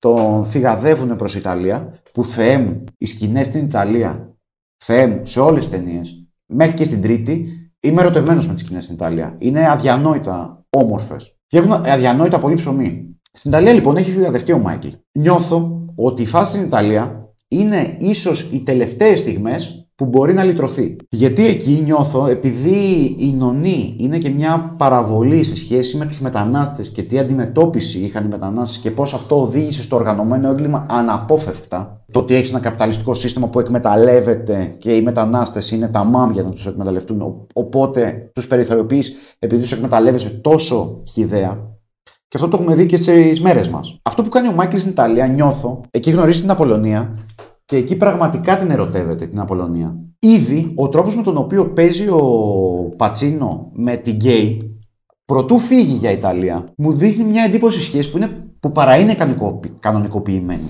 τον 0.00 0.44
θυγαδεύουν 0.44 1.16
προς 1.16 1.34
Ιταλία. 1.34 2.00
Που 2.12 2.24
θεέ 2.24 2.58
μου, 2.58 2.84
οι 2.98 3.06
σκηνές 3.06 3.46
στην 3.46 3.64
Ιταλία, 3.64 4.36
θεέ 4.84 5.06
μου, 5.06 5.26
σε 5.26 5.40
όλες 5.40 5.68
τις 5.68 5.78
ταινίες, 5.78 6.28
μέχρι 6.46 6.74
και 6.74 6.84
στην 6.84 7.02
τρίτη, 7.02 7.46
είμαι 7.80 8.00
ερωτευμένος 8.00 8.46
με 8.46 8.52
τις 8.52 8.62
σκηνές 8.62 8.84
στην 8.84 8.96
Ιταλία. 8.96 9.36
Είναι 9.38 9.70
αδιανόητα 9.70 10.66
όμορφες. 10.68 11.36
Και 11.46 11.58
έχουν 11.58 11.72
αδιανόητα 11.72 12.38
πολύ 12.38 12.54
ψωμί. 12.54 13.20
Στην 13.32 13.50
Ιταλία 13.50 13.72
λοιπόν 13.72 13.96
έχει 13.96 14.10
φυγαδευτεί 14.10 14.52
ο 14.52 14.58
Μάικλ. 14.58 14.88
Νιώθω 15.12 15.84
ότι 15.94 16.22
η 16.22 16.26
φάση 16.26 16.50
στην 16.50 16.66
Ιταλία 16.66 17.34
είναι 17.48 17.96
ίσως 18.00 18.48
οι 18.52 18.62
τελευταίες 18.62 19.18
στιγμές 19.18 19.79
που 20.00 20.06
μπορεί 20.06 20.32
να 20.32 20.44
λυτρωθεί. 20.44 20.96
Γιατί 21.08 21.46
εκεί 21.46 21.82
νιώθω, 21.84 22.26
επειδή 22.26 23.14
η 23.18 23.34
Νονή 23.38 23.94
είναι 23.96 24.18
και 24.18 24.30
μια 24.30 24.74
παραβολή 24.78 25.42
σε 25.42 25.56
σχέση 25.56 25.96
με 25.96 26.06
τους 26.06 26.20
μετανάστες 26.20 26.88
και 26.88 27.02
τι 27.02 27.18
αντιμετώπιση 27.18 27.98
είχαν 27.98 28.24
οι 28.24 28.28
μετανάστες 28.28 28.78
και 28.78 28.90
πώς 28.90 29.14
αυτό 29.14 29.42
οδήγησε 29.42 29.82
στο 29.82 29.96
οργανωμένο 29.96 30.48
έγκλημα 30.48 30.86
αναπόφευκτα. 30.90 32.04
Το 32.12 32.18
ότι 32.18 32.34
έχεις 32.34 32.50
ένα 32.50 32.60
καπιταλιστικό 32.60 33.14
σύστημα 33.14 33.48
που 33.48 33.60
εκμεταλλεύεται 33.60 34.74
και 34.78 34.94
οι 34.94 35.02
μετανάστες 35.02 35.70
είναι 35.70 35.88
ταμάμ 35.88 36.30
για 36.30 36.42
να 36.42 36.50
τους 36.50 36.66
εκμεταλλευτούν. 36.66 37.46
Οπότε 37.52 38.30
τους 38.34 38.46
περιθωριοποιείς 38.46 39.12
επειδή 39.38 39.62
τους 39.62 39.72
εκμεταλλεύεσαι 39.72 40.30
τόσο 40.30 41.02
χυδαία 41.12 41.70
και 42.28 42.36
αυτό 42.36 42.48
το 42.48 42.56
έχουμε 42.60 42.74
δει 42.74 42.86
και 42.86 42.96
στις 42.96 43.40
μέρες 43.40 43.68
μας. 43.68 44.00
Αυτό 44.02 44.22
που 44.22 44.28
κάνει 44.28 44.48
ο 44.48 44.52
Μάικλ 44.52 44.76
στην 44.76 44.90
Ιταλία, 44.90 45.26
νιώθω, 45.26 45.80
εκεί 45.90 46.10
γνωρίζει 46.10 46.40
την 46.40 46.50
Απολλωνία 46.50 47.14
και 47.70 47.76
εκεί 47.76 47.96
πραγματικά 47.96 48.56
την 48.56 48.70
ερωτεύεται 48.70 49.26
την 49.26 49.40
Απολλωνία. 49.40 49.96
Ήδη 50.18 50.72
ο 50.76 50.88
τρόπος 50.88 51.16
με 51.16 51.22
τον 51.22 51.36
οποίο 51.36 51.66
παίζει 51.66 52.08
ο 52.08 52.22
Πατσίνο 52.96 53.70
με 53.72 53.96
την 53.96 54.14
Κέι, 54.14 54.78
προτού 55.24 55.58
φύγει 55.58 55.92
για 55.92 56.10
Ιταλία, 56.10 56.72
μου 56.76 56.92
δείχνει 56.92 57.24
μια 57.24 57.44
εντύπωση 57.44 57.80
σχέση 57.80 58.10
που, 58.10 58.16
είναι, 58.16 58.28
που 58.60 58.72
παρά 58.72 58.96
είναι 58.96 59.16
κανονικοποιημένη. 59.80 60.68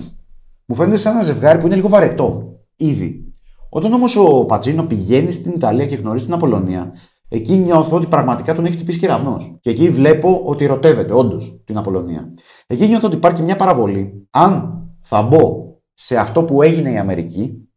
Μου 0.65 0.75
φαίνεται 0.75 0.97
σαν 0.97 1.13
ένα 1.13 1.23
ζευγάρι 1.23 1.59
που 1.59 1.65
είναι 1.65 1.75
λίγο 1.75 1.89
βαρετό. 1.89 2.59
Ήδη. 2.75 3.31
Όταν 3.69 3.93
όμως 3.93 4.15
ο 4.15 4.45
Πατσίνο 4.45 4.83
πηγαίνει 4.83 5.31
στην 5.31 5.51
Ιταλία 5.51 5.85
και 5.85 5.95
γνωρίζει 5.95 6.25
την 6.25 6.33
Απολωνία, 6.33 6.93
Εκεί 7.33 7.53
νιώθω 7.53 7.95
ότι 7.95 8.05
πραγματικά 8.05 8.55
τον 8.55 8.65
έχει 8.65 8.73
χτυπήσει 8.73 8.99
κεραυνό. 8.99 9.57
Και 9.59 9.69
εκεί 9.69 9.89
βλέπω 9.89 10.41
ότι 10.45 10.63
ερωτεύεται 10.63 11.13
όντως 11.13 11.61
την 11.65 11.77
Απολωνία. 11.77 12.33
Εκεί 12.67 12.87
νιώθω 12.87 13.07
ότι 13.07 13.15
υπάρχει 13.15 13.43
μια 13.43 13.55
παραβολή. 13.55 14.27
Αν 14.31 14.83
θα 15.01 15.21
μπω 15.21 15.70
σε 15.93 16.17
αυτό 16.17 16.43
που 16.43 16.61
έγινε 16.61 16.91
η 16.91 16.97
Αμερική, 16.97 17.71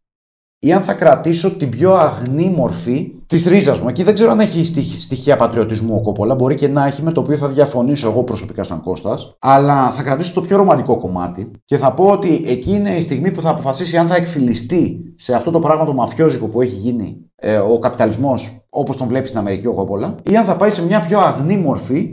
ή 0.59 0.73
αν 0.73 0.81
θα 0.81 0.93
κρατήσω 0.93 1.57
την 1.57 1.69
πιο 1.69 1.93
αγνή 1.93 2.49
μορφή 2.49 3.11
της 3.27 3.45
ρίζας 3.45 3.79
μου. 3.79 3.87
Εκεί 3.87 4.03
δεν 4.03 4.13
ξέρω 4.13 4.31
αν 4.31 4.39
έχει 4.39 4.65
στοιχεία 5.01 5.35
πατριωτισμού 5.35 5.95
ο 5.95 6.01
Κόπολα. 6.01 6.35
Μπορεί 6.35 6.55
και 6.55 6.67
να 6.67 6.85
έχει 6.85 7.01
με 7.01 7.11
το 7.11 7.19
οποίο 7.19 7.37
θα 7.37 7.49
διαφωνήσω 7.49 8.09
εγώ 8.09 8.23
προσωπικά 8.23 8.63
σαν 8.63 8.81
Κώστας. 8.81 9.35
Αλλά 9.39 9.91
θα 9.91 10.03
κρατήσω 10.03 10.33
το 10.33 10.41
πιο 10.41 10.57
ρομαντικό 10.57 10.97
κομμάτι 10.97 11.51
και 11.65 11.77
θα 11.77 11.93
πω 11.93 12.05
ότι 12.05 12.43
εκεί 12.47 12.71
είναι 12.71 12.89
η 12.89 13.01
στιγμή 13.01 13.31
που 13.31 13.41
θα 13.41 13.49
αποφασίσει 13.49 13.97
αν 13.97 14.07
θα 14.07 14.15
εκφυλιστεί 14.15 15.13
σε 15.15 15.33
αυτό 15.33 15.51
το 15.51 15.59
πράγμα 15.59 15.85
το 15.85 15.93
μαφιόζικο 15.93 16.47
που 16.47 16.61
έχει 16.61 16.75
γίνει 16.75 17.25
ε, 17.35 17.57
ο 17.57 17.79
καπιταλισμός 17.79 18.65
όπως 18.69 18.95
τον 18.95 19.07
βλέπει 19.07 19.27
στην 19.27 19.39
Αμερική 19.39 19.67
ο 19.67 19.73
Κόπολα, 19.73 20.15
ή 20.23 20.37
αν 20.37 20.45
θα 20.45 20.55
πάει 20.55 20.69
σε 20.69 20.85
μια 20.85 20.99
πιο 20.99 21.19
αγνή 21.19 21.57
μορφή 21.57 22.09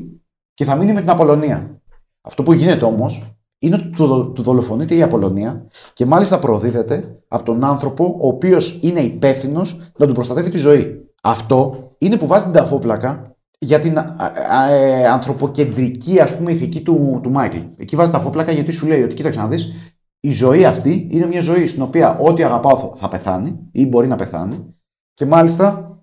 και 0.54 0.64
θα 0.64 0.74
μείνει 0.74 0.92
με 0.92 1.00
την 1.00 1.10
Απολωνία. 1.10 1.80
Αυτό 2.20 2.42
που 2.42 2.52
γίνεται 2.52 2.84
όμως 2.84 3.31
είναι 3.62 3.74
ότι 3.74 3.88
του 4.32 4.42
δολοφονείται 4.42 4.94
η 4.94 5.02
Απολωνία 5.02 5.66
και 5.92 6.06
μάλιστα 6.06 6.38
προδίδεται 6.38 7.22
από 7.28 7.44
τον 7.44 7.64
άνθρωπο 7.64 8.16
ο 8.20 8.26
οποίος 8.26 8.78
είναι 8.82 9.00
υπεύθυνος 9.00 9.80
να 9.98 10.06
του 10.06 10.12
προστατεύει 10.12 10.50
τη 10.50 10.58
ζωή. 10.58 11.10
Αυτό 11.22 11.90
είναι 11.98 12.16
που 12.16 12.26
βάζει 12.26 12.44
την 12.44 12.52
ταφόπλακα 12.52 13.36
για 13.58 13.78
την 13.78 13.96
ε, 13.96 15.06
ανθρωποκεντρική 15.06 16.20
ας 16.20 16.36
πούμε 16.36 16.52
ηθική 16.52 16.82
του, 16.82 17.20
του 17.22 17.30
Μάικλ. 17.30 17.58
Εκεί 17.76 17.96
βάζει 17.96 18.10
ταφόπλακα 18.10 18.52
γιατί 18.52 18.72
σου 18.72 18.86
λέει 18.86 19.02
ότι 19.02 19.14
κοίταξε 19.14 19.40
να 19.40 19.48
δεις, 19.48 19.72
η 20.20 20.32
ζωή 20.32 20.64
αυτή 20.64 21.08
είναι 21.10 21.26
μια 21.26 21.40
ζωή 21.40 21.66
στην 21.66 21.82
οποία 21.82 22.18
ό,τι 22.18 22.42
αγαπάω 22.42 22.92
θα 22.94 23.08
πεθάνει 23.08 23.58
ή 23.72 23.86
μπορεί 23.86 24.06
να 24.06 24.16
πεθάνει 24.16 24.74
και 25.12 25.26
μάλιστα 25.26 25.98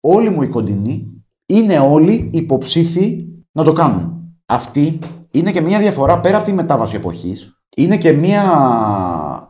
όλοι 0.00 0.30
μου 0.30 0.42
οι 0.42 0.48
κοντινοί 0.48 1.24
είναι 1.46 1.78
όλοι 1.78 2.30
υποψήφοι 2.32 3.26
να 3.52 3.64
το 3.64 3.72
κάνουν. 3.72 4.32
Αυτή 4.46 4.98
είναι 5.38 5.52
και 5.52 5.60
μια 5.60 5.78
διαφορά 5.78 6.20
πέρα 6.20 6.36
από 6.36 6.46
τη 6.46 6.52
μετάβαση 6.52 6.96
εποχής. 6.96 7.58
Είναι 7.76 7.96
και 7.96 8.12
μια 8.12 8.42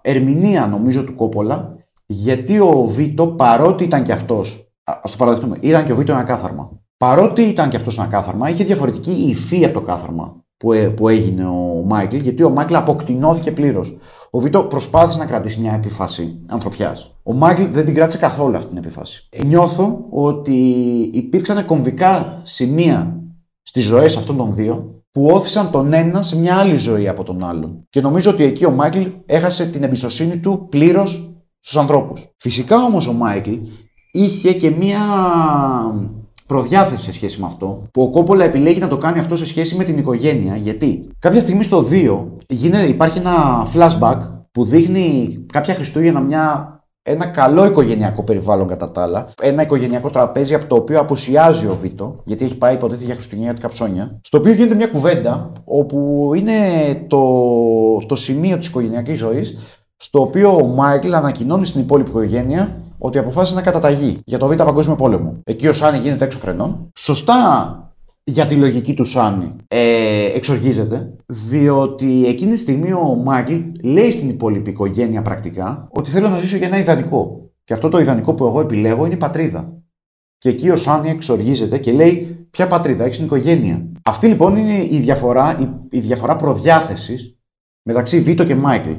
ερμηνεία 0.02 0.66
νομίζω 0.66 1.04
του 1.04 1.14
Κόπολα 1.14 1.76
γιατί 2.06 2.58
ο 2.58 2.84
Βίτο 2.86 3.26
παρότι 3.26 3.84
ήταν 3.84 4.02
και 4.02 4.12
αυτός. 4.12 4.72
Α 4.84 5.00
το 5.02 5.14
παραδεχτούμε, 5.18 5.56
ήταν 5.60 5.84
και 5.84 5.92
ο 5.92 5.96
Βίτο 5.96 6.12
ένα 6.12 6.22
κάθαρμα. 6.22 6.70
Παρότι 6.96 7.42
ήταν 7.42 7.68
και 7.70 7.76
αυτός 7.76 7.98
ένα 7.98 8.06
κάθαρμα, 8.06 8.48
είχε 8.48 8.64
διαφορετική 8.64 9.10
υφή 9.10 9.64
από 9.64 9.74
το 9.74 9.80
κάθαρμα 9.80 10.44
που, 10.56 10.72
ε, 10.72 10.88
που 10.88 11.08
έγινε 11.08 11.44
ο 11.46 11.82
Μάικλ, 11.84 12.16
γιατί 12.16 12.42
ο 12.42 12.50
Μάικλ 12.50 12.74
αποκτηνώθηκε 12.74 13.52
πλήρως. 13.52 13.96
Ο 14.30 14.38
Βίτο 14.38 14.62
προσπάθησε 14.62 15.18
να 15.18 15.26
κρατήσει 15.26 15.60
μια 15.60 15.72
επίφαση 15.72 16.44
ανθρωπιάς. 16.46 17.14
Ο 17.22 17.32
Μάικλ 17.32 17.62
δεν 17.62 17.84
την 17.84 17.94
κράτησε 17.94 18.18
καθόλου 18.18 18.56
αυτή 18.56 18.68
την 18.68 18.78
επίφαση. 18.78 19.28
Νιώθω 19.44 20.06
ότι 20.10 20.54
υπήρξαν 21.12 21.66
κομβικά 21.66 22.40
σημεία 22.42 23.22
στις 23.62 23.84
ζωές 23.84 24.16
αυτών 24.16 24.36
των 24.36 24.54
δύο 24.54 24.97
που 25.18 25.26
ώθησαν 25.26 25.70
τον 25.70 25.92
ένα 25.92 26.22
σε 26.22 26.38
μια 26.38 26.56
άλλη 26.56 26.76
ζωή 26.76 27.08
από 27.08 27.22
τον 27.22 27.44
άλλον. 27.44 27.86
Και 27.90 28.00
νομίζω 28.00 28.30
ότι 28.30 28.44
εκεί 28.44 28.64
ο 28.64 28.70
Μάικλ 28.70 29.02
έχασε 29.26 29.66
την 29.66 29.82
εμπιστοσύνη 29.82 30.38
του 30.38 30.66
πλήρως 30.70 31.34
στους 31.60 31.76
ανθρώπους. 31.76 32.34
Φυσικά 32.36 32.82
όμως 32.82 33.06
ο 33.06 33.12
Μάικλ 33.12 33.52
είχε 34.12 34.52
και 34.52 34.70
μία 34.70 34.98
προδιάθεση 36.46 37.04
σε 37.04 37.12
σχέση 37.12 37.40
με 37.40 37.46
αυτό, 37.46 37.88
που 37.92 38.02
ο 38.02 38.10
Κόπολα 38.10 38.44
επιλέγει 38.44 38.78
να 38.78 38.88
το 38.88 38.98
κάνει 38.98 39.18
αυτό 39.18 39.36
σε 39.36 39.46
σχέση 39.46 39.76
με 39.76 39.84
την 39.84 39.98
οικογένεια. 39.98 40.56
Γιατί; 40.56 41.08
Κάποια 41.18 41.40
στιγμή 41.40 41.62
στο 41.62 41.86
2 41.90 42.26
γίνεται, 42.48 42.86
υπάρχει 42.86 43.18
ένα 43.18 43.66
flashback 43.74 44.18
που 44.52 44.64
δείχνει 44.64 45.38
κάποια 45.52 45.74
Χριστούγεννα 45.74 46.20
μια 46.20 46.77
ένα 47.02 47.26
καλό 47.26 47.66
οικογενειακό 47.66 48.22
περιβάλλον 48.22 48.68
κατά 48.68 48.90
τα 48.90 49.02
άλλα. 49.02 49.28
Ένα 49.42 49.62
οικογενειακό 49.62 50.10
τραπέζι 50.10 50.54
από 50.54 50.66
το 50.66 50.76
οποίο 50.76 51.00
αποσιάζει 51.00 51.66
ο 51.66 51.76
Βίτο, 51.80 52.20
γιατί 52.24 52.44
έχει 52.44 52.56
πάει 52.56 52.74
υποτίθεται 52.74 53.04
για 53.04 53.14
χριστουγεννιάτικα 53.14 53.68
ψώνια. 53.68 54.20
Στο 54.22 54.38
οποίο 54.38 54.52
γίνεται 54.52 54.74
μια 54.74 54.86
κουβέντα, 54.86 55.52
όπου 55.64 56.30
είναι 56.34 56.52
το, 57.06 57.22
το 58.06 58.16
σημείο 58.16 58.58
της 58.58 58.68
οικογενειακής 58.68 59.18
ζωής, 59.18 59.58
στο 59.96 60.20
οποίο 60.20 60.56
ο 60.56 60.66
Μάικλ 60.66 61.14
ανακοινώνει 61.14 61.66
στην 61.66 61.80
υπόλοιπη 61.80 62.10
οικογένεια 62.10 62.76
ότι 62.98 63.18
αποφάσισε 63.18 63.54
να 63.54 63.62
καταταγεί 63.62 64.18
για 64.24 64.38
το 64.38 64.46
Β' 64.46 64.62
Παγκόσμιο 64.62 64.96
Πόλεμο. 64.96 65.36
Εκεί 65.44 65.68
ο 65.68 65.72
Σάνι 65.72 65.98
γίνεται 65.98 66.24
έξω 66.24 66.38
φρενών. 66.38 66.90
Σωστά 66.98 67.87
για 68.28 68.46
τη 68.46 68.54
λογική 68.54 68.94
του 68.94 69.04
Σάνι 69.04 69.56
ε, 69.68 70.24
εξοργίζεται, 70.24 71.14
διότι 71.26 72.26
εκείνη 72.26 72.52
τη 72.52 72.58
στιγμή 72.58 72.92
ο 72.92 73.14
Μάικλ 73.24 73.54
λέει 73.82 74.10
στην 74.10 74.28
υπόλοιπη 74.28 74.70
οικογένεια 74.70 75.22
πρακτικά 75.22 75.88
ότι 75.90 76.10
θέλω 76.10 76.28
να 76.28 76.38
ζήσω 76.38 76.56
για 76.56 76.66
ένα 76.66 76.78
ιδανικό. 76.78 77.50
Και 77.64 77.72
αυτό 77.72 77.88
το 77.88 77.98
ιδανικό 77.98 78.34
που 78.34 78.46
εγώ 78.46 78.60
επιλέγω 78.60 79.04
είναι 79.04 79.14
η 79.14 79.18
πατρίδα. 79.18 79.82
Και 80.38 80.48
εκεί 80.48 80.70
ο 80.70 80.76
Σάνι 80.76 81.10
εξοργίζεται 81.10 81.78
και 81.78 81.92
λέει: 81.92 82.46
Ποια 82.50 82.66
πατρίδα, 82.66 83.04
έχεις 83.04 83.16
την 83.16 83.26
οικογένεια. 83.26 83.92
Αυτή 84.02 84.26
λοιπόν 84.26 84.56
είναι 84.56 84.86
η 84.90 84.98
διαφορά, 84.98 85.56
η, 85.60 85.68
η 85.90 86.00
διαφορά 86.00 86.36
προδιάθεσης 86.36 87.38
μεταξύ 87.82 88.20
Βίτο 88.20 88.44
και 88.44 88.54
Μάικλ. 88.54 88.92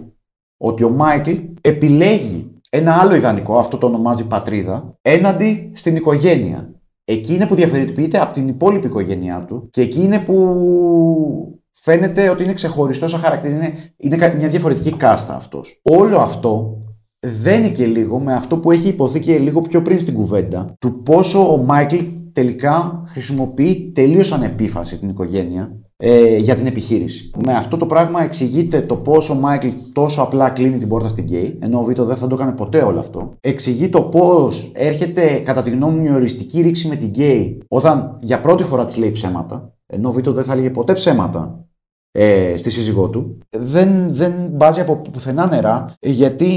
Ότι 0.57 0.83
ο 0.83 0.89
Μάικλ 0.89 1.31
επιλέγει 1.61 2.51
ένα 2.69 2.93
άλλο 2.93 3.15
ιδανικό, 3.15 3.57
αυτό 3.57 3.77
το 3.77 3.87
ονομάζει 3.87 4.25
πατρίδα, 4.25 4.97
έναντι 5.01 5.71
στην 5.75 5.95
οικογένεια. 5.95 6.73
Εκεί 7.11 7.33
είναι 7.33 7.47
που 7.47 7.55
διαφορετοποιείται 7.55 8.21
από 8.21 8.33
την 8.33 8.47
υπόλοιπη 8.47 8.87
οικογένειά 8.87 9.45
του 9.45 9.67
και 9.71 9.81
εκεί 9.81 10.01
είναι 10.01 10.19
που 10.19 11.59
φαίνεται 11.71 12.29
ότι 12.29 12.43
είναι 12.43 12.53
ξεχωριστό 12.53 13.07
σαν 13.07 13.19
χαρακτήρα. 13.19 13.55
Είναι, 13.55 13.73
είναι 13.97 14.35
μια 14.37 14.49
διαφορετική 14.49 14.91
κάστα 14.91 15.35
αυτός. 15.35 15.81
Όλο 15.81 16.17
αυτό 16.17 16.77
δένει 17.19 17.71
και 17.71 17.85
λίγο 17.85 18.19
με 18.19 18.33
αυτό 18.33 18.57
που 18.57 18.71
έχει 18.71 18.87
ειπωθεί 18.87 19.19
και 19.19 19.37
λίγο 19.37 19.61
πιο 19.61 19.81
πριν 19.81 19.99
στην 19.99 20.13
κουβέντα 20.13 20.75
του 20.79 21.01
πόσο 21.01 21.53
ο 21.53 21.57
Μάικλ 21.57 21.97
τελικά 22.33 23.03
χρησιμοποιεί 23.07 23.91
τελείως 23.95 24.31
ανεπίφαση 24.31 24.97
την 24.97 25.09
οικογένεια 25.09 25.79
ε, 26.01 26.37
για 26.37 26.55
την 26.55 26.65
επιχείρηση. 26.65 27.31
Με 27.45 27.53
αυτό 27.53 27.77
το 27.77 27.85
πράγμα 27.85 28.23
εξηγείται 28.23 28.81
το 28.81 28.95
πόσο 28.95 29.33
ο 29.33 29.35
Μάικλ 29.35 29.67
τόσο 29.93 30.21
απλά 30.21 30.49
κλείνει 30.49 30.77
την 30.77 30.87
πόρτα 30.87 31.09
στην 31.09 31.23
Κέι, 31.23 31.57
ενώ 31.61 31.79
ο 31.79 31.83
Βίτο 31.83 32.05
δεν 32.05 32.15
θα 32.15 32.27
το 32.27 32.35
έκανε 32.35 32.51
ποτέ 32.51 32.81
όλο 32.81 32.99
αυτό. 32.99 33.33
Εξηγεί 33.41 33.89
το 33.89 34.01
πώς 34.01 34.71
έρχεται, 34.73 35.41
κατά 35.45 35.61
τη 35.61 35.69
γνώμη 35.69 35.95
μου, 35.95 36.01
μια 36.01 36.15
οριστική 36.15 36.61
ρήξη 36.61 36.87
με 36.87 36.95
την 36.95 37.07
Κέι 37.07 37.61
όταν 37.67 38.17
για 38.21 38.41
πρώτη 38.41 38.63
φορά 38.63 38.85
της 38.85 38.97
λέει 38.97 39.11
ψέματα, 39.11 39.73
ενώ 39.85 40.09
ο 40.09 40.11
Βίτο 40.11 40.33
δεν 40.33 40.43
θα 40.43 40.53
έλεγε 40.53 40.69
ποτέ 40.69 40.93
ψέματα 40.93 41.65
ε, 42.11 42.57
στη 42.57 42.69
σύζυγό 42.69 43.09
του. 43.09 43.37
Δεν, 43.49 44.13
δεν 44.13 44.33
μπάζει 44.51 44.79
από 44.79 44.95
πουθενά 44.95 45.47
νερά, 45.47 45.93
γιατί 45.99 46.47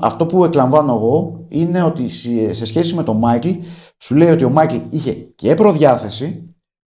αυτό 0.00 0.26
που 0.26 0.44
εκλαμβάνω 0.44 0.94
εγώ 0.94 1.44
είναι 1.48 1.82
ότι 1.82 2.08
σε 2.52 2.66
σχέση 2.66 2.94
με 2.94 3.02
τον 3.02 3.16
Μάικλ, 3.16 3.50
σου 3.98 4.14
λέει 4.14 4.30
ότι 4.30 4.44
ο 4.44 4.50
Μάικλ 4.50 4.76
είχε 4.90 5.12
και 5.12 5.54
προδιάθεση, 5.54 6.42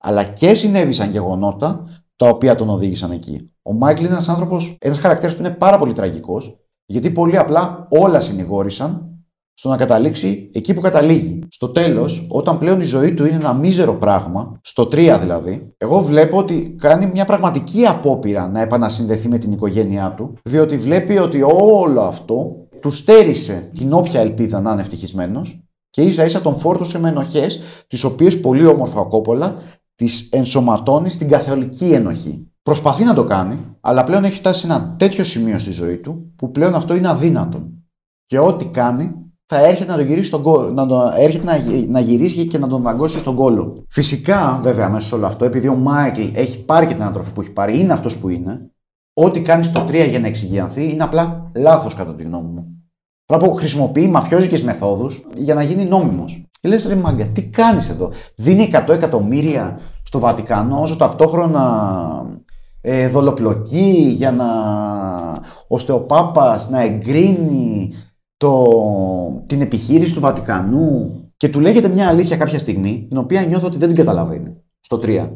αλλά 0.06 0.24
και 0.24 0.54
συνέβησαν 0.54 1.10
γεγονότα 1.12 1.88
τα 2.16 2.28
οποία 2.28 2.56
τον 2.56 2.70
οδήγησαν 2.70 3.12
εκεί. 3.12 3.50
Ο 3.62 3.74
Μάικλ 3.74 4.04
είναι 4.04 4.14
ένας 4.14 4.30
άνθρωπος, 4.30 4.78
ένας 4.80 5.00
χαρακτήρας 5.00 5.36
που 5.36 5.42
είναι 5.42 5.52
πάρα 5.52 5.78
πολύ 5.78 5.94
τραγικός, 5.94 6.58
γιατί 6.86 7.10
πολύ 7.10 7.38
απλά 7.38 7.88
όλα 7.90 8.22
συνηγόρησαν 8.22 9.10
στο 9.54 9.70
να 9.70 9.78
καταλήξει 9.78 10.50
εκεί 10.54 10.74
που 10.74 10.82
καταλήγει. 10.82 11.40
Στο 11.50 11.68
τέλος, 11.68 12.28
όταν 12.30 12.58
πλέον 12.58 12.80
η 12.80 12.84
ζωή 12.84 13.14
του 13.14 13.26
είναι 13.26 13.36
ένα 13.36 13.54
μίζερο 13.54 13.94
πράγμα, 13.94 14.60
στο 14.62 14.84
3 14.84 15.18
δηλαδή, 15.20 15.74
εγώ 15.78 16.02
βλέπω 16.02 16.38
ότι 16.38 16.76
κάνει 16.80 17.06
μια 17.06 17.26
πραγματική 17.26 17.86
απόπειρα 17.86 18.48
να 18.48 18.62
επανασυνδεθεί 18.62 19.28
με 19.28 19.38
την 19.38 19.52
οικογένειά 19.52 20.14
του, 20.18 20.34
διότι 20.44 20.78
βλέπει 20.78 21.18
ότι 21.18 21.42
όλο 21.42 22.02
αυτό 22.02 22.68
του 22.80 22.92
στέρησε 22.92 23.72
την 23.74 23.94
όποια 23.94 24.20
ελπίδα 24.20 24.62
να 24.62 24.72
είναι 24.72 24.82
ευτυχισμένος 24.82 25.60
και 25.90 26.02
ίσα 26.02 26.26
ίσα 26.26 26.42
τον 26.42 26.60
φόρτωσε 26.60 27.00
με 27.00 27.10
ενοχές, 27.10 27.60
τις 27.88 28.04
οποίες 28.04 28.40
πολύ 28.40 28.66
όμορφα 28.66 29.00
ο 29.00 29.08
Κόπολα 29.08 29.56
τις 29.96 30.30
ενσωματώνει 30.32 31.10
στην 31.10 31.30
καθολική 31.30 31.92
ενοχή. 31.92 32.52
Προσπαθεί 32.62 33.04
να 33.04 33.14
το 33.14 33.24
κάνει, 33.24 33.60
αλλά 33.82 34.04
πλέον 34.04 34.24
έχει 34.24 34.36
φτάσει 34.36 34.60
σε 34.60 34.68
ένα 34.68 34.96
τέτοιο 34.98 35.24
σημείο 35.24 35.60
στη 35.60 35.72
ζωή 35.72 35.98
του 35.98 36.34
που 36.36 36.52
πλέον 36.52 36.76
αυτό 36.76 36.96
είναι 36.96 37.10
αδύνατον. 37.10 37.84
Και 38.26 38.40
ό,τι 38.40 38.66
κάνει 38.66 39.12
θα 39.46 39.66
έρχεται 39.66 39.92
να, 39.92 39.98
το 39.98 40.04
γυρίσει 40.04 40.28
στον 40.28 40.42
κόλο, 40.42 40.72
να, 40.72 40.88
το, 40.88 41.12
έρχεται 41.18 41.44
να, 41.44 41.58
να 41.88 42.00
γυρίσει 42.00 42.48
και 42.48 42.58
να 42.58 42.68
τον 42.68 42.82
δαγκώσει 42.82 43.20
στον 43.20 43.36
κόλο. 43.36 43.86
Φυσικά, 43.90 44.60
βέβαια, 44.64 44.90
μέσα 44.90 45.08
σε 45.08 45.16
όλο 45.16 45.26
αυτό, 45.26 45.46
επειδή 45.46 45.68
ο 45.68 45.76
Μάικλ 45.76 46.22
έχει 46.34 46.64
πάρει 46.64 46.86
και 46.86 46.94
την 46.94 47.02
ανατροφή 47.02 47.32
που 47.32 47.42
έχει 47.42 47.52
πάρει, 47.52 47.80
είναι 47.80 47.94
αυτός 47.94 48.18
που 48.18 48.30
είναι, 48.30 48.70
ό,τι 49.14 49.42
κάνει 49.42 49.64
στο 49.64 49.86
3 49.88 50.08
για 50.10 50.20
να 50.20 50.28
εξηγιανθεί 50.28 50.92
είναι 50.92 51.04
απλά 51.04 51.52
λάθος 51.56 51.96
κατά 51.96 52.16
τη 52.16 52.24
γνώμη 52.24 52.50
μου. 52.50 52.76
Πρέπει 53.26 53.48
να 53.48 53.56
χρησιμοποιεί 53.56 54.08
μαφιόζικες 54.08 54.64
μεθόδους 54.64 55.28
για 55.36 55.54
να 55.54 55.64
γίνει 55.64 55.86
νόμιμος. 55.86 56.46
Και 56.66 56.72
λες, 56.72 56.88
ρε 56.88 56.96
μάγκα, 56.96 57.26
τι 57.26 57.44
κάνεις 57.44 57.90
εδώ; 57.90 58.12
Δίνει 58.36 58.70
100 58.74 58.90
εκατομμύρια 58.90 59.80
στο 60.04 60.20
Βατικανό, 60.20 60.82
όσο 60.82 60.96
ταυτόχρονα 60.96 61.64
ε, 62.82 63.08
δολοπλοκή 63.08 64.14
για 64.16 64.32
να 64.32 64.46
ώστε 65.68 65.92
ο 65.92 66.02
Πάπας 66.02 66.70
να 66.70 66.82
εγκρίνει 66.82 67.94
το, 68.38 68.64
την 69.46 69.62
επιχείρηση 69.62 70.14
του 70.14 70.20
Βατικανού 70.20 71.12
και 71.38 71.50
του 71.50 71.60
λέγεται 71.60 71.88
μια 71.88 72.08
αλήθεια 72.08 72.38
κάποια 72.38 72.60
στιγμή, 72.60 73.06
την 73.10 73.18
οποία 73.18 73.42
νιώθω 73.42 73.68
ότι 73.68 73.78
δεν 73.78 73.88
την 73.88 73.98
καταλαβαίνει 73.98 74.56
στο 74.80 75.00
3. 75.04 75.30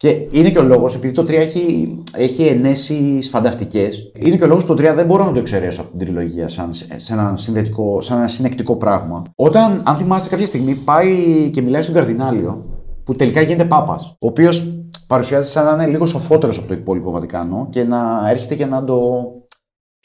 Και 0.00 0.26
είναι 0.30 0.50
και 0.50 0.58
ο 0.58 0.62
λόγος, 0.62 0.94
επειδή 0.94 1.14
το 1.14 1.22
3 1.22 1.30
έχει, 1.30 1.98
έχει 2.12 2.42
ενέσει 2.42 3.20
φανταστικές, 3.30 4.12
είναι 4.14 4.36
και 4.36 4.44
ο 4.44 4.46
λόγος 4.46 4.64
που 4.64 4.74
το 4.74 4.82
3 4.90 4.94
δεν 4.94 5.06
μπορώ 5.06 5.24
να 5.24 5.32
το 5.32 5.38
εξαιρέσω 5.38 5.80
από 5.80 5.90
την 5.90 5.98
τριλογία 5.98 6.48
σαν, 6.48 6.70
σε 6.96 7.12
ένα 7.12 7.36
συνδετικό, 7.36 8.00
σαν 8.00 8.18
ένα 8.18 8.28
συνεκτικό 8.28 8.76
πράγμα. 8.76 9.22
Όταν, 9.34 9.82
αν 9.84 9.96
θυμάστε, 9.96 10.28
κάποια 10.28 10.46
στιγμή 10.46 10.74
πάει 10.74 11.14
και 11.52 11.62
μιλάει 11.62 11.82
στον 11.82 11.94
Καρδινάλιο, 11.94 12.64
που 13.04 13.14
τελικά 13.14 13.40
γίνεται 13.40 13.64
Πάπας, 13.64 14.06
ο 14.06 14.26
οποίος 14.26 14.74
παρουσιάζεται 15.06 15.48
σαν 15.48 15.64
να 15.64 15.82
είναι 15.82 15.92
λίγο 15.92 16.06
σοφότερος 16.06 16.58
από 16.58 16.66
το 16.68 16.74
υπόλοιπο 16.74 17.10
Βατικάνο 17.10 17.66
και 17.70 17.84
να 17.84 18.28
έρχεται 18.28 18.54
και 18.54 18.66
να 18.66 18.84
το 18.84 19.00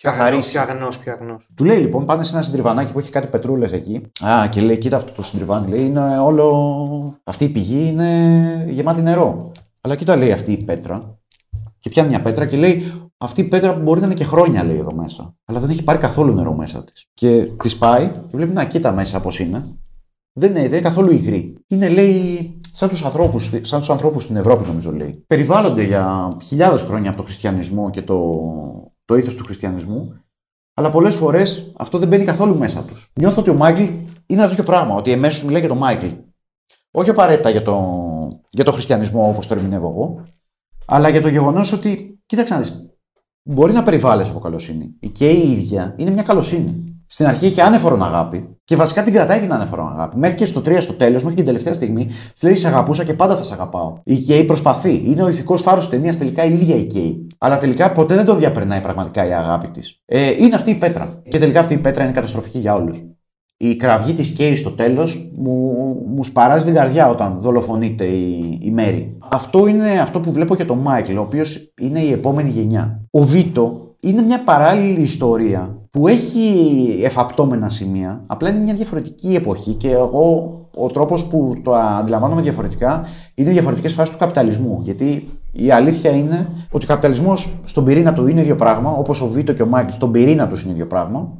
καθαρίσει. 0.02 0.52
Πιο 0.52 0.62
αγνός, 0.62 0.98
πιο 0.98 1.12
αγνός. 1.12 1.48
Του 1.56 1.64
λέει 1.64 1.78
λοιπόν, 1.78 2.06
πάνε 2.06 2.24
σε 2.24 2.36
ένα 2.36 2.44
συντριβανάκι 2.44 2.94
που 2.94 3.00
έχει 3.00 3.12
κάτι 3.12 3.28
πετρούλες 3.28 3.72
εκεί. 3.72 4.02
Α, 4.26 4.48
και 4.48 4.62
λέει, 4.62 4.78
κοίτα 4.78 4.98
αυτό 4.98 5.12
το 5.12 5.24
συντριβάνι, 5.24 5.68
λέει, 5.68 5.86
είναι 5.86 6.20
όλο. 6.20 7.20
Αυτή 7.24 7.44
η 7.44 7.50
πηγή 7.50 7.90
είναι 7.92 8.10
γεμάτη 8.70 9.02
νερό. 9.02 9.52
Αλλά 9.86 9.96
κοίτα, 9.96 10.16
λέει 10.16 10.32
αυτή 10.32 10.52
η 10.52 10.58
πέτρα. 10.58 11.18
Και 11.80 11.90
πιάνει 11.90 12.10
μια 12.10 12.22
πέτρα 12.22 12.46
και 12.46 12.58
λέει, 12.58 12.92
αυτή 13.18 13.42
η 13.42 13.44
πέτρα 13.44 13.74
που 13.74 13.82
μπορεί 13.82 14.00
να 14.00 14.06
είναι 14.06 14.16
και 14.16 14.24
χρόνια, 14.24 14.64
λέει 14.64 14.78
εδώ 14.78 14.94
μέσα. 14.96 15.36
Αλλά 15.46 15.60
δεν 15.60 15.70
έχει 15.70 15.84
πάρει 15.84 15.98
καθόλου 15.98 16.34
νερό 16.34 16.54
μέσα 16.54 16.84
της. 16.84 17.06
Και 17.14 17.46
της 17.64 17.78
πάει 17.78 18.12
και 18.28 18.38
βλέπει, 18.38 18.52
να 18.52 18.66
κοίτα 18.66 18.92
μέσα 18.92 19.20
πώς 19.20 19.40
είναι. 19.40 19.78
Δεν 20.34 20.50
είναι, 20.50 20.60
δεν 20.60 20.70
είναι 20.70 20.80
καθόλου 20.80 21.12
υγρή. 21.12 21.58
Είναι, 21.68 21.90
λέει, 21.90 22.58
σαν 22.72 22.90
τους 22.90 23.04
ανθρώπους 23.06 23.52
σαν 23.62 23.80
τους 23.80 23.90
ανθρώπους 23.90 24.24
στην 24.24 24.36
Ευρώπη, 24.36 24.68
νομίζω 24.68 24.92
λέει. 24.92 25.24
Περιβάλλονται 25.28 25.84
για 25.84 26.36
χιλιάδες 26.44 26.82
χρόνια 26.82 27.10
από 27.10 27.18
το 27.18 27.24
χριστιανισμό 27.24 27.90
και 27.90 28.02
το, 28.02 28.32
το 29.06 29.16
ήθος 29.16 29.36
του 29.36 29.44
χριστιανισμού, 29.44 30.14
αλλά 30.74 30.90
πολλές 30.90 31.16
φορές 31.16 31.74
αυτό 31.78 31.98
δεν 31.98 32.08
μπαίνει 32.08 32.24
καθόλου 32.24 32.58
μέσα 32.58 32.84
τους. 32.84 33.12
Νιώθω 33.14 33.42
ότι 33.42 33.50
ο 33.50 33.54
Μάικλ 33.54 33.82
είναι 34.26 34.42
ένα 34.42 34.48
τέτοιο 34.48 34.64
πράγμα, 34.64 34.96
ότι 34.96 35.12
εμέσως 35.12 35.44
μιλάει 35.44 35.60
για 35.60 35.70
τον 35.70 35.78
Μάικλ. 35.78 36.08
Όχι 36.96 37.10
απαραίτητα 37.10 37.50
για 37.50 37.62
το, 37.62 37.78
για 38.50 38.64
το 38.64 38.72
χριστιανισμό 38.72 39.28
όπως 39.28 39.48
το 39.48 39.54
ερμηνεύω 39.54 39.88
εγώ, 39.88 40.24
αλλά 40.86 41.10
για 41.10 41.22
το 41.22 41.28
γεγονός 41.28 41.72
ότι, 41.72 42.20
κοίταξε 42.26 42.54
να 42.54 42.60
δεις, 42.60 42.90
μπορεί 43.44 43.74
να 43.74 43.84
περιβάλλεις 43.84 44.30
από 44.30 44.40
καλοσύνη. 44.40 44.96
Και 45.12 45.30
η 45.30 45.52
ίδια 45.52 45.96
είναι 45.98 46.12
μια 46.12 46.24
καλοσύνη. 46.24 46.84
Στην 47.06 47.26
αρχή 47.26 47.46
έχει 47.46 47.62
άνεφορον 47.62 48.04
αγάπη 48.04 48.58
και 48.64 48.76
βασικά 48.76 49.04
την 49.04 49.14
κρατάει 49.14 49.40
την 49.40 49.54
άνεφορον 49.54 49.92
αγάπη. 49.92 50.18
Μέχρι 50.18 50.38
και 50.38 50.46
στο 50.46 50.62
3 50.66 50.78
στο 50.80 50.94
τέλος, 50.94 51.22
μέχρι 51.22 51.36
την 51.36 51.46
τελευταία 51.46 51.74
στιγμή, 51.74 52.10
της 52.34 52.44
λέει: 52.44 52.56
Σε 52.56 52.68
αγαπούσα 52.68 53.04
και 53.04 53.14
πάντα 53.14 53.36
θα 53.36 53.44
σε 53.44 53.54
αγαπάω. 53.54 53.94
Η 54.04 54.16
Κέι 54.16 54.44
προσπαθεί. 54.44 55.02
Είναι 55.06 55.24
ο 55.24 55.28
ηθικός 55.28 55.62
φάρος 55.62 55.82
της 55.82 55.90
ταινίας 55.90 56.18
τελικά 56.18 56.44
η 56.44 56.54
ίδια 56.54 56.76
η 56.76 56.86
Κέι. 56.86 57.28
Αλλά 57.38 57.58
τελικά 57.58 57.92
ποτέ 57.92 58.16
δεν 58.16 58.26
το 58.26 58.36
διαπερνάει 58.36 58.82
πραγματικά 58.82 59.28
η 59.28 59.34
αγάπη 59.34 59.68
της. 59.68 60.02
Ε, 60.06 60.30
είναι 60.38 60.56
αυτή 60.56 60.72
η 60.72 60.76
πέτρα. 60.76 61.22
Και 61.30 61.40
τελικά 61.40 61.60
αυτή 61.60 61.74
η 61.74 61.78
πέτρα 61.78 62.04
είναι 62.04 62.14
καταστροφική 62.14 62.60
για 62.60 62.76
όλους. 62.76 63.04
Η 63.66 63.76
κραυγή 63.76 64.14
της 64.14 64.30
Κέι 64.30 64.56
στο 64.56 64.70
τέλος 64.70 65.32
μου, 65.38 65.72
μου 66.16 66.24
σπαράζει 66.24 66.66
την 66.66 66.74
καρδιά 66.74 67.10
όταν 67.10 67.38
δολοφονείται 67.40 68.04
η, 68.04 68.60
η 68.62 68.72
Μέρη. 68.72 69.18
Αυτό 69.30 69.68
είναι 69.68 70.00
αυτό 70.02 70.20
που 70.20 70.32
βλέπω 70.32 70.56
και 70.56 70.66
τον 70.66 70.78
Μάικλ, 70.78 71.18
ο 71.18 71.22
οποίος 71.22 71.74
είναι 71.82 72.00
η 72.00 72.12
επόμενη 72.12 72.50
γενιά. 72.50 73.02
Ο 73.12 73.22
Βίτο 73.22 73.96
είναι 74.00 74.22
μια 74.22 74.44
παράλληλη 74.44 75.02
ιστορία 75.02 75.78
που 75.92 76.08
έχει 76.08 76.50
εφαπτώμενα 77.04 77.70
σημεία, 77.70 78.24
απλά 78.28 78.50
είναι 78.50 78.60
μια 78.60 78.74
διαφορετική 78.74 79.36
εποχή 79.36 79.74
και 79.74 79.92
εγώ 79.92 80.60
ο 80.76 80.88
τρόπος 80.88 81.26
που 81.26 81.56
το 81.64 81.74
αντιλαμβάνομαι 81.76 82.42
διαφορετικά 82.42 83.06
είναι 83.36 83.52
διαφορετικές 83.52 83.94
φάσεις 83.94 84.14
του 84.14 84.20
καπιταλισμού. 84.20 84.80
Γιατί 84.82 85.28
η 85.52 85.72
αλήθεια 85.72 86.12
είναι 86.12 86.48
ότι 86.72 86.86
ο 86.86 86.88
καπιταλισμός 86.88 87.54
στον 87.66 87.84
πυρήνα 87.84 88.14
του 88.14 88.28
είναι 88.28 88.42
ίδιο 88.42 88.56
πράγμα, 88.56 88.92
όπως 88.92 89.22
ο 89.22 89.28
Βίτο 89.28 89.54
και 89.54 89.64
ο 89.64 89.66
Μάικλ 89.66 89.92
στον 89.92 90.12
πυρήνα 90.12 90.48
τους 90.48 90.64
είναι 90.64 90.72
ίδιο 90.72 90.88
πράγμα. 90.88 91.38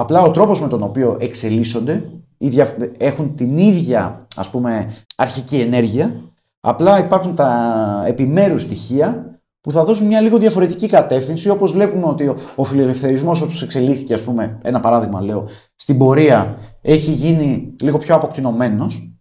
Απλά 0.00 0.22
ο 0.22 0.30
τρόπος 0.30 0.60
με 0.60 0.68
τον 0.68 0.82
οποίο 0.82 1.16
εξελίσσονται 1.20 2.10
οι 2.38 2.48
δια- 2.48 2.76
έχουν 2.98 3.34
την 3.34 3.58
ίδια 3.58 4.26
ας 4.36 4.50
πούμε 4.50 4.94
αρχική 5.16 5.56
ενέργεια, 5.56 6.14
απλά 6.60 6.98
υπάρχουν 6.98 7.34
τα 7.34 8.04
επιμέρους 8.06 8.62
στοιχεία 8.62 9.40
που 9.60 9.72
θα 9.72 9.84
δώσουν 9.84 10.06
μια 10.06 10.20
λίγο 10.20 10.38
διαφορετική 10.38 10.86
κατεύθυνση, 10.86 11.48
όπως 11.48 11.72
βλέπουμε 11.72 12.06
ότι 12.06 12.26
ο, 12.26 12.36
ο 12.54 12.64
φιλελευθερισμός 12.64 13.40
όπως 13.40 13.62
εξελίχθηκε, 13.62 14.14
ας 14.14 14.22
πούμε, 14.22 14.58
ένα 14.62 14.80
παράδειγμα 14.80 15.20
λέω, 15.20 15.48
στην 15.74 15.98
πορεία 15.98 16.56
έχει 16.82 17.10
γίνει 17.10 17.74
λίγο 17.80 17.98
πιο 17.98 18.14
αποκτηνωμένος, 18.14 19.12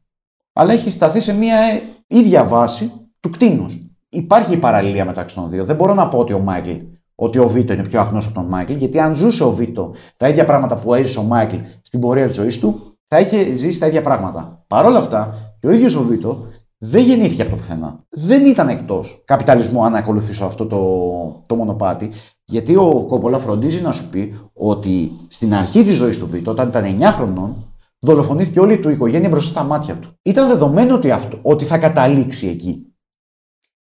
αλλά 0.54 0.74
έχει 0.74 0.92
σταθεί 0.92 1.22
σε 1.22 1.34
μια 1.34 1.58
ε, 1.58 1.82
ίδια 2.08 2.44
βάση 2.44 2.92
του 3.20 3.30
κτίνους. 3.30 3.82
Υπάρχει 4.10 4.54
η 4.54 4.58
παραλληλία 4.58 5.06
μεταξύ 5.06 5.36
των 5.36 5.50
δύο. 5.50 5.66
Δεν 5.66 5.76
μπορώ 5.76 5.94
να 5.94 6.08
πω 6.08 6.18
ότι 6.18 6.34
ο 6.34 6.40
Μάικλ, 6.40 6.72
ότι 7.20 7.40
ο 7.40 7.48
Βίτο 7.48 7.74
είναι 7.74 7.84
πιο 7.84 8.00
αχνός 8.00 8.26
από 8.26 8.34
τον 8.34 8.46
Μάικλ, 8.46 8.74
γιατί 8.74 9.00
αν 9.00 9.16
ζούσε 9.16 9.44
ο 9.44 9.52
Βίτο 9.52 9.92
τα 10.18 10.28
ίδια 10.28 10.46
πράγματα 10.46 10.76
που 10.76 10.94
έζησε 10.94 11.20
ο 11.20 11.24
Μάικλ 11.24 11.58
στην 11.82 12.00
πορεία 12.00 12.28
της 12.28 12.36
ζωής 12.36 12.60
του, 12.60 12.98
θα 13.08 13.20
είχε 13.20 13.56
ζήσει 13.56 13.80
τα 13.80 13.88
ίδια 13.88 14.02
πράγματα. 14.02 14.64
Παρ' 14.68 14.86
όλα 14.86 15.00
αυτά, 15.00 15.34
και 15.60 15.68
ο 15.68 15.72
ίδιος 15.72 15.96
ο 15.96 16.04
Βίτο 16.04 16.46
δεν 16.78 17.02
γεννήθηκε 17.02 17.42
από 17.42 17.52
το 17.52 17.58
πουθενά. 17.58 18.06
Δεν 18.10 18.46
ήταν 18.46 18.70
εκτός 18.70 19.22
καπιταλισμού 19.26 19.84
αν 19.84 19.96
ακολουθήσω 19.96 20.46
αυτό 20.46 20.66
το, 20.66 21.44
το 21.46 21.56
μονοπάτι, 21.56 22.12
γιατί 22.46 22.76
ο 22.76 23.06
Κόπολα 23.08 23.40
φροντίζει 23.40 23.82
να 23.82 23.92
σου 23.92 24.10
πει 24.10 24.36
ότι 24.54 25.12
στην 25.28 25.54
αρχή 25.54 25.84
της 25.84 25.96
ζωής 25.96 26.18
του 26.18 26.28
Βίτο, 26.28 26.52
όταν 26.52 26.68
ήταν 26.68 26.98
9 27.00 27.04
χρονών, 27.04 27.56
δολοφονήθηκε 28.00 28.60
όλη 28.60 28.80
του 28.80 28.90
η 28.90 28.94
οικογένεια 28.94 29.30
μπροστά 29.30 29.50
στα 29.50 29.64
μάτια 29.64 29.96
του. 29.96 30.10
Ήταν 30.22 30.48
δεδομένο 30.48 30.96
ότι, 30.96 31.12
αυτό, 31.12 31.40
ότι 31.42 31.66
θα 31.66 31.78
καταλήξει 31.78 32.48
εκεί. 32.48 32.87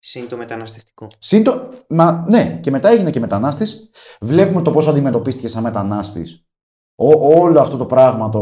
Συν 0.07 0.29
το 0.29 0.37
μεταναστευτικό. 0.37 1.07
Συν 1.19 1.43
το- 1.43 1.69
Μα, 1.89 2.25
ναι, 2.29 2.59
και 2.61 2.71
μετά 2.71 2.89
έγινε 2.89 3.11
και 3.11 3.21
μετανάστης. 3.21 3.91
Βλέπουμε 4.21 4.63
το 4.63 4.71
πώς 4.71 4.89
αντιμετωπίστηκε 4.89 5.49
σαν 5.49 5.63
μετανάστης. 5.63 6.47
Όλο 6.97 7.61
αυτό 7.61 7.77
το 7.77 7.85
πράγμα, 7.85 8.29
το... 8.29 8.41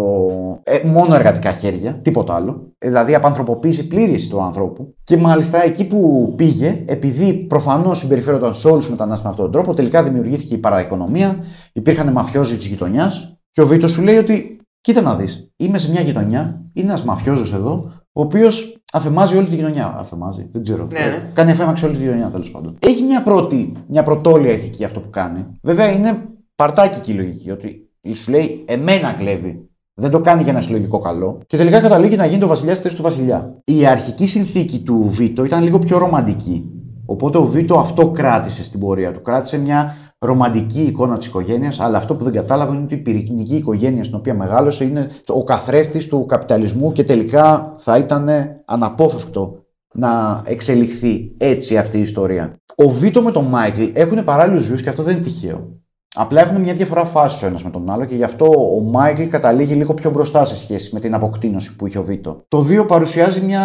ε, 0.63 0.81
μόνο 0.85 1.15
εργατικά 1.15 1.53
χέρια, 1.53 1.95
τίποτα 2.01 2.35
άλλο. 2.35 2.73
Ε, 2.79 2.89
Δηλαδή, 2.89 3.15
απανθρωποποίηση 3.15 3.87
πλήρης 3.87 4.29
του 4.29 4.41
ανθρώπου. 4.43 4.95
Και 5.05 5.17
μάλιστα 5.17 5.65
εκεί 5.65 5.87
που 5.87 6.33
πήγε, 6.37 6.85
επειδή 6.87 7.33
προφανώς 7.33 7.99
συμπεριφέρονταν 7.99 8.55
σε 8.55 8.69
όλους 8.69 8.81
τους 8.83 8.91
μετανάστες 8.91 9.25
με 9.25 9.31
αυτόν 9.31 9.45
τον 9.45 9.53
τρόπο, 9.55 9.75
τελικά 9.75 10.03
δημιουργήθηκε 10.03 10.55
η 10.55 10.59
παραοικονομία, 10.59 11.45
υπήρχαν 11.73 12.13
μαφιόζοι 12.13 12.57
της 12.57 12.67
γειτονιάς. 12.67 13.37
Και 13.51 13.61
ο 13.61 13.67
Βίτο 13.67 13.89
σου 13.89 14.03
λέει 14.03 14.17
ότι, 14.17 14.61
κοίτα 14.81 15.01
να 15.01 15.17
δεις, 15.17 15.53
είμαι 15.57 15.79
σε 15.79 15.91
μια 15.91 16.01
γειτονιά, 16.01 16.71
είναι 16.73 16.87
ένας 16.89 17.03
μαφιόζος 17.05 17.53
εδώ, 17.53 17.93
ο 18.13 18.21
οποίος 18.21 18.83
αφεμάζει 18.93 19.37
όλη 19.37 19.47
τη 19.47 19.55
γειτονιά. 19.55 19.95
Αφεμάζει, 19.99 20.49
δεν 20.53 20.63
ξέρω. 20.63 20.89
Ναι, 20.93 20.99
ναι. 20.99 21.31
Κάνει 21.35 21.51
αφέμαξη 21.51 21.85
όλη 21.85 21.97
τη 21.97 22.03
γειτονιά 22.03 22.31
τέλος 22.31 22.51
πάντων. 22.51 22.77
Έχει 22.79 23.03
μια 23.03 23.23
πρώτη, 23.23 23.73
μια 23.89 24.03
πρωτόλια 24.03 24.53
ηθική 24.53 24.85
αυτό 24.85 25.01
που 25.01 25.11
κάνει. 25.11 25.47
Βέβαια 25.63 25.91
είναι 25.91 26.23
παρτάκι 26.55 27.11
η 27.11 27.15
λογική, 27.15 27.51
ότι 27.51 27.91
σου 28.15 28.31
λέει 28.31 28.65
εμένα 28.67 29.13
κλέβει. 29.13 29.67
Δεν 29.95 30.11
το 30.11 30.21
κάνει 30.21 30.43
για 30.43 30.53
ένα 30.53 30.61
συλλογικό 30.61 30.99
καλό. 30.99 31.41
Και 31.47 31.57
τελικά 31.57 31.81
καταλήγει 31.81 32.17
να 32.17 32.27
γίνει 32.27 32.41
το 32.41 32.47
βασιλιάς 32.47 32.77
στη 32.77 32.83
θέσης 32.83 32.99
του 32.99 33.05
βασιλιά. 33.05 33.59
Η 33.65 33.87
αρχική 33.87 34.27
συνθήκη 34.27 34.79
του 34.79 35.05
Βίτο 35.09 35.45
ήταν 35.45 35.63
λίγο 35.63 35.79
πιο 35.79 35.99
ρομαντική. 35.99 36.71
Οπότε 37.07 37.39
ο 37.39 37.45
Βίτο 37.45 37.79
αυτό 37.79 38.11
κράτησε 38.11 38.65
στην 38.65 38.81
πορεία 38.81 39.13
του. 39.13 39.23
Κράτησε 39.23 39.59
μια 39.59 39.97
ρομαντική 40.23 40.83
εικόνα 40.83 41.17
της 41.17 41.27
οικογένειας, 41.27 41.81
αλλά 41.81 41.99
αυτό 41.99 42.15
που 42.15 42.25
δεν 42.25 42.33
κατάλαβε 42.33 42.75
είναι 42.75 42.85
ότι 42.85 42.95
η 42.95 42.97
πυρηνική 42.97 43.57
οικογένεια 43.57 44.05
στην 44.05 44.17
οποία 44.17 44.35
μεγάλωσε 44.35 44.85
είναι 44.85 45.07
ο 45.27 45.45
καθρέφτης 45.45 46.09
του 46.09 46.27
καπιταλισμού 46.27 46.93
και 46.93 47.05
τελικά 47.05 47.77
θα 47.79 47.99
ήταν 47.99 48.29
αναπόφευκτο 48.65 49.57
να 49.95 50.43
εξελιχθεί 50.45 51.35
έτσι 51.39 51.79
αυτή 51.79 51.99
η 51.99 52.01
ιστορία. 52.01 52.57
Ο 52.77 52.91
Βίτο 52.91 53.23
με 53.23 53.31
τον 53.31 53.45
Μάικλ 53.45 53.83
έχουν 53.93 54.25
παράλληλου 54.25 54.61
βίου 54.61 54.77
και 54.77 54.89
αυτό 54.89 55.03
δεν 55.03 55.15
είναι 55.15 55.23
τυχαίο. 55.23 55.81
Απλά 56.15 56.41
έχουν 56.41 56.61
μια 56.61 56.75
διαφορά 56.75 57.05
φάση 57.05 57.45
ο 57.45 57.49
ένας 57.49 57.63
με 57.63 57.71
τον 57.71 57.91
άλλο 57.91 58.05
και 58.05 58.15
γι' 58.15 58.25
αυτό 58.25 58.47
ο 58.77 58.81
Μάικλ 58.81 59.23
καταλήγει 59.23 59.75
λίγο 59.75 59.95
πιο 59.95 60.11
μπροστά 60.11 60.45
σε 60.45 60.57
σχέση 60.57 60.95
με 60.95 61.01
την 61.01 61.15
αποκτήνωση 61.15 61.77
που 61.77 61.87
είχε 61.87 61.99
ο 61.99 62.03
Βίτο. 62.03 62.45
Το 62.49 62.67
2 62.83 62.87
παρουσιάζει 62.87 63.41
μια 63.41 63.63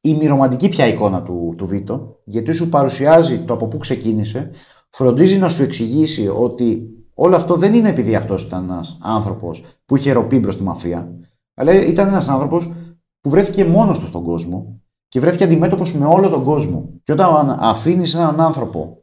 ημιρομαντική 0.00 0.68
πια 0.68 0.86
εικόνα 0.86 1.22
του, 1.22 1.54
του 1.56 1.66
Βίτο, 1.66 2.16
γιατί 2.24 2.52
σου 2.52 2.68
παρουσιάζει 2.68 3.38
το 3.38 3.54
από 3.54 3.66
πού 3.66 3.78
ξεκίνησε, 3.78 4.50
φροντίζει 4.94 5.38
να 5.38 5.48
σου 5.48 5.62
εξηγήσει 5.62 6.28
ότι 6.28 6.88
όλο 7.14 7.36
αυτό 7.36 7.54
δεν 7.54 7.74
είναι 7.74 7.88
επειδή 7.88 8.14
αυτός 8.14 8.42
ήταν 8.42 8.64
ένας 8.64 8.98
άνθρωπος 9.02 9.62
που 9.86 9.96
είχε 9.96 10.12
ροπεί 10.12 10.40
προ 10.40 10.54
τη 10.54 10.62
μαφία, 10.62 11.08
αλλά 11.54 11.72
ήταν 11.72 12.08
ένας 12.08 12.28
άνθρωπος 12.28 12.72
που 13.20 13.30
βρέθηκε 13.30 13.64
μόνος 13.64 13.98
του 13.98 14.06
στον 14.06 14.24
κόσμο 14.24 14.80
και 15.08 15.20
βρέθηκε 15.20 15.44
αντιμέτωπος 15.44 15.94
με 15.94 16.06
όλο 16.06 16.28
τον 16.28 16.44
κόσμο. 16.44 16.90
Και 17.02 17.12
όταν 17.12 17.56
αφήνεις 17.60 18.14
έναν 18.14 18.40
άνθρωπο 18.40 19.02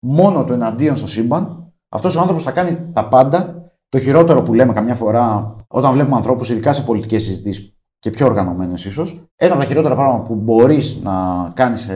μόνο 0.00 0.44
του 0.44 0.52
εναντίον 0.52 0.96
στο 0.96 1.08
σύμπαν, 1.08 1.72
αυτός 1.88 2.16
ο 2.16 2.20
άνθρωπος 2.20 2.42
θα 2.42 2.50
κάνει 2.50 2.78
τα 2.92 3.08
πάντα. 3.08 3.54
Το 3.88 3.98
χειρότερο 3.98 4.42
που 4.42 4.54
λέμε 4.54 4.72
καμιά 4.72 4.94
φορά 4.94 5.56
όταν 5.68 5.92
βλέπουμε 5.92 6.16
ανθρώπους, 6.16 6.50
ειδικά 6.50 6.72
σε 6.72 6.82
πολιτικές 6.82 7.22
συζητήσεις 7.22 7.74
και 7.98 8.10
πιο 8.10 8.26
οργανωμένες 8.26 8.84
ίσως, 8.84 9.28
ένα 9.36 9.52
από 9.52 9.62
τα 9.62 9.68
χειρότερα 9.68 9.94
πράγματα 9.94 10.22
που 10.22 10.34
μπορείς 10.34 10.98
να 11.02 11.12
κάνεις 11.54 11.80
σε 11.80 11.94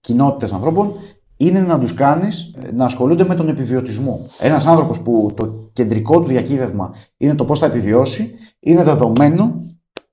κοινότητες 0.00 0.52
ανθρώπων 0.52 0.92
είναι 1.36 1.60
να 1.60 1.78
τους 1.78 1.94
κάνεις 1.94 2.54
να 2.74 2.84
ασχολούνται 2.84 3.24
με 3.24 3.34
τον 3.34 3.48
επιβιωτισμό. 3.48 4.20
Ένας 4.38 4.66
άνθρωπος 4.66 5.00
που 5.00 5.32
το 5.36 5.70
κεντρικό 5.72 6.20
του 6.20 6.28
διακύβευμα 6.28 6.94
είναι 7.16 7.34
το 7.34 7.44
πώς 7.44 7.58
θα 7.58 7.66
επιβιώσει, 7.66 8.34
είναι 8.60 8.82
δεδομένο 8.82 9.54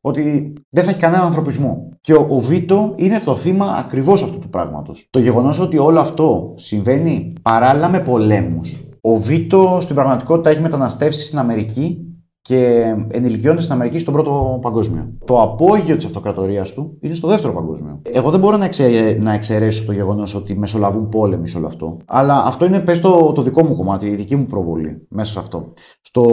ότι 0.01 0.53
δεν 0.69 0.83
θα 0.83 0.89
έχει 0.89 0.99
κανένα 0.99 1.23
ανθρωπισμό. 1.23 1.89
Και 2.01 2.13
ο, 2.13 2.27
ο 2.29 2.39
Βίτο 2.39 2.93
είναι 2.95 3.19
το 3.19 3.35
θύμα 3.35 3.65
ακριβώς 3.65 4.23
αυτού 4.23 4.39
του 4.39 4.49
πράγματος. 4.49 5.07
Το 5.09 5.19
γεγονός 5.19 5.59
ότι 5.59 5.77
όλο 5.77 5.99
αυτό 5.99 6.53
συμβαίνει 6.57 7.33
παράλληλα 7.41 7.89
με 7.89 7.99
πολέμους. 7.99 8.77
Ο 9.01 9.15
Βίτο 9.15 9.77
στην 9.81 9.95
πραγματικότητα 9.95 10.49
έχει 10.49 10.61
μεταναστεύσει 10.61 11.25
στην 11.25 11.39
Αμερική 11.39 12.12
και 12.43 12.93
ενηλικιώνεται 13.07 13.61
στην 13.61 13.73
Αμερική 13.73 13.99
στον 13.99 14.13
πρώτο 14.13 14.59
παγκόσμιο. 14.61 15.13
Το 15.25 15.41
απόγειο 15.41 15.95
της 15.95 16.05
αυτοκρατορίας 16.05 16.73
του 16.73 16.97
είναι 17.01 17.13
στο 17.13 17.27
δεύτερο 17.27 17.53
παγκόσμιο. 17.53 18.01
Εγώ 18.01 18.29
δεν 18.29 18.39
μπορώ 18.39 18.57
να, 18.57 18.65
εξε, 18.65 19.17
να 19.21 19.33
εξαιρέσω 19.33 19.85
το 19.85 19.91
γεγονός 19.91 20.35
ότι 20.35 20.57
μεσολαβούν 20.57 21.09
πόλεμοι 21.09 21.47
σε 21.47 21.57
όλο 21.57 21.67
αυτό. 21.67 21.97
Αλλά 22.05 22.43
αυτό 22.45 22.65
είναι 22.65 22.79
πες 22.79 22.99
το, 22.99 23.31
το 23.31 23.41
δικό 23.41 23.63
μου 23.63 23.75
κομμάτι, 23.75 24.05
η 24.05 24.15
δική 24.15 24.35
μου 24.35 24.45
προβολή 24.45 25.07
μέσα 25.09 25.31
σε 25.31 25.39
αυτό. 25.39 25.73
Στο, 26.01 26.23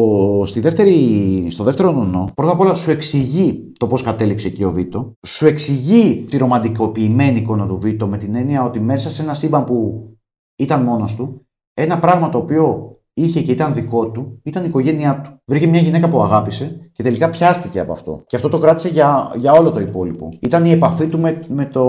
στη 0.46 0.60
δεύτερη, 0.60 1.46
στο 1.50 1.64
δεύτερο 1.64 1.92
νονό, 1.92 2.30
πρώτα 2.34 2.52
απ' 2.52 2.60
όλα 2.60 2.74
σου 2.74 2.90
εξηγεί 2.90 3.72
το 3.78 3.86
πώς 3.86 4.02
κατέληξε 4.02 4.46
εκεί 4.46 4.64
ο 4.64 4.72
Βίτο. 4.72 5.12
Σου 5.26 5.46
εξηγεί 5.46 6.24
τη 6.30 6.36
ρομαντικοποιημένη 6.36 7.38
εικόνα 7.38 7.66
του 7.66 7.78
Βίτο 7.78 8.06
με 8.06 8.16
την 8.18 8.34
έννοια 8.34 8.64
ότι 8.64 8.80
μέσα 8.80 9.10
σε 9.10 9.22
ένα 9.22 9.34
σύμπαν 9.34 9.64
που 9.64 10.08
ήταν 10.56 10.82
μόνος 10.82 11.14
του, 11.14 11.46
ένα 11.74 11.98
πράγμα 11.98 12.28
το 12.28 12.38
οποίο 12.38 12.94
είχε 13.14 13.42
και 13.42 13.52
ήταν 13.52 13.74
δικό 13.74 14.10
του, 14.10 14.40
ήταν 14.42 14.62
η 14.62 14.66
οικογένειά 14.68 15.20
του. 15.20 15.30
Βρήκε 15.44 15.66
μια 15.66 15.80
γυναίκα 15.80 16.08
που 16.08 16.22
αγάπησε 16.22 16.90
και 16.92 17.02
τελικά 17.02 17.30
πιάστηκε 17.30 17.80
από 17.80 17.92
αυτό. 17.92 18.22
Και 18.26 18.36
αυτό 18.36 18.48
το 18.48 18.58
κράτησε 18.58 18.88
για, 18.88 19.32
για 19.36 19.52
όλο 19.52 19.70
το 19.70 19.80
υπόλοιπο. 19.80 20.28
Ήταν 20.40 20.64
η 20.64 20.70
επαφή 20.70 21.06
του 21.06 21.18
με, 21.18 21.40
με, 21.48 21.66
το, 21.66 21.84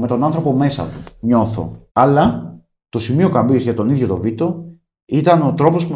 με 0.00 0.06
τον 0.06 0.24
άνθρωπο 0.24 0.52
μέσα 0.52 0.82
του, 0.82 1.12
νιώθω. 1.20 1.70
Αλλά 1.92 2.54
το 2.88 2.98
σημείο 2.98 3.30
καμπής 3.30 3.62
για 3.62 3.74
τον 3.74 3.88
ίδιο 3.88 4.06
το 4.06 4.16
Βίτο 4.16 4.64
ήταν 5.06 5.42
ο 5.42 5.54
τρόπος, 5.54 5.88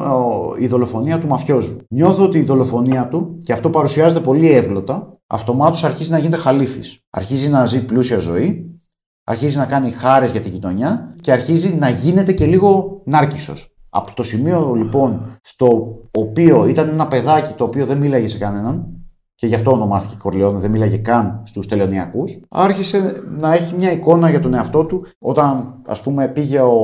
η 0.59 0.67
δολοφονία 0.67 1.19
του 1.19 1.27
μαφιόζου. 1.27 1.77
Νιώθω 1.89 2.25
ότι 2.25 2.39
η 2.39 2.43
δολοφονία 2.43 3.09
του, 3.09 3.39
και 3.45 3.53
αυτό 3.53 3.71
παρουσιάζεται 3.71 4.21
πολύ 4.21 4.51
εύγλωτα, 4.51 5.21
αυτομάτως 5.27 5.85
αρχίζει 5.85 6.11
να 6.11 6.19
γίνεται 6.19 6.37
χαλίφης. 6.37 7.05
Αρχίζει 7.11 7.49
να 7.49 7.67
ζει 7.67 7.85
πλούσια 7.85 8.19
ζωή, 8.19 8.77
αρχίζει 9.25 9.57
να 9.57 9.67
κάνει 9.67 9.91
χάρες 9.91 10.31
για 10.31 10.41
την 10.41 10.53
γειτονιά 10.53 11.15
και 11.21 11.33
αρχίζει 11.33 11.75
να 11.75 11.89
γίνεται 11.89 12.33
και 12.33 12.47
λίγο 12.47 13.03
νάρκισσος. 13.05 13.75
Από 13.91 14.15
το 14.15 14.23
σημείο 14.23 14.75
λοιπόν 14.77 15.39
στο 15.41 15.99
οποίο 16.11 16.67
ήταν 16.67 16.89
ένα 16.89 17.09
παιδάκι 17.09 17.53
το 17.53 17.65
οποίο 17.65 17.87
δεν 17.87 17.99
μίλαγε 17.99 18.29
σε 18.29 18.39
κανέναν 18.39 19.01
και 19.35 19.47
γι' 19.47 19.55
αυτό 19.55 19.73
ονομάστηκε 19.73 20.17
Κορλαιόνε, 20.19 20.59
δεν 20.59 20.71
μίλαγε 20.71 20.97
καν 20.97 21.43
στους 21.45 21.67
τελωνιακούς, 21.67 22.41
άρχισε 22.49 23.23
να 23.41 23.53
έχει 23.53 23.75
μια 23.75 23.93
εικόνα 23.93 24.31
για 24.31 24.41
τον 24.41 24.55
εαυτό 24.55 24.85
του 24.85 25.07
όταν 25.19 25.81
ας 25.87 26.03
πούμε 26.03 26.29
πήγε 26.29 26.61
ο, 26.61 26.79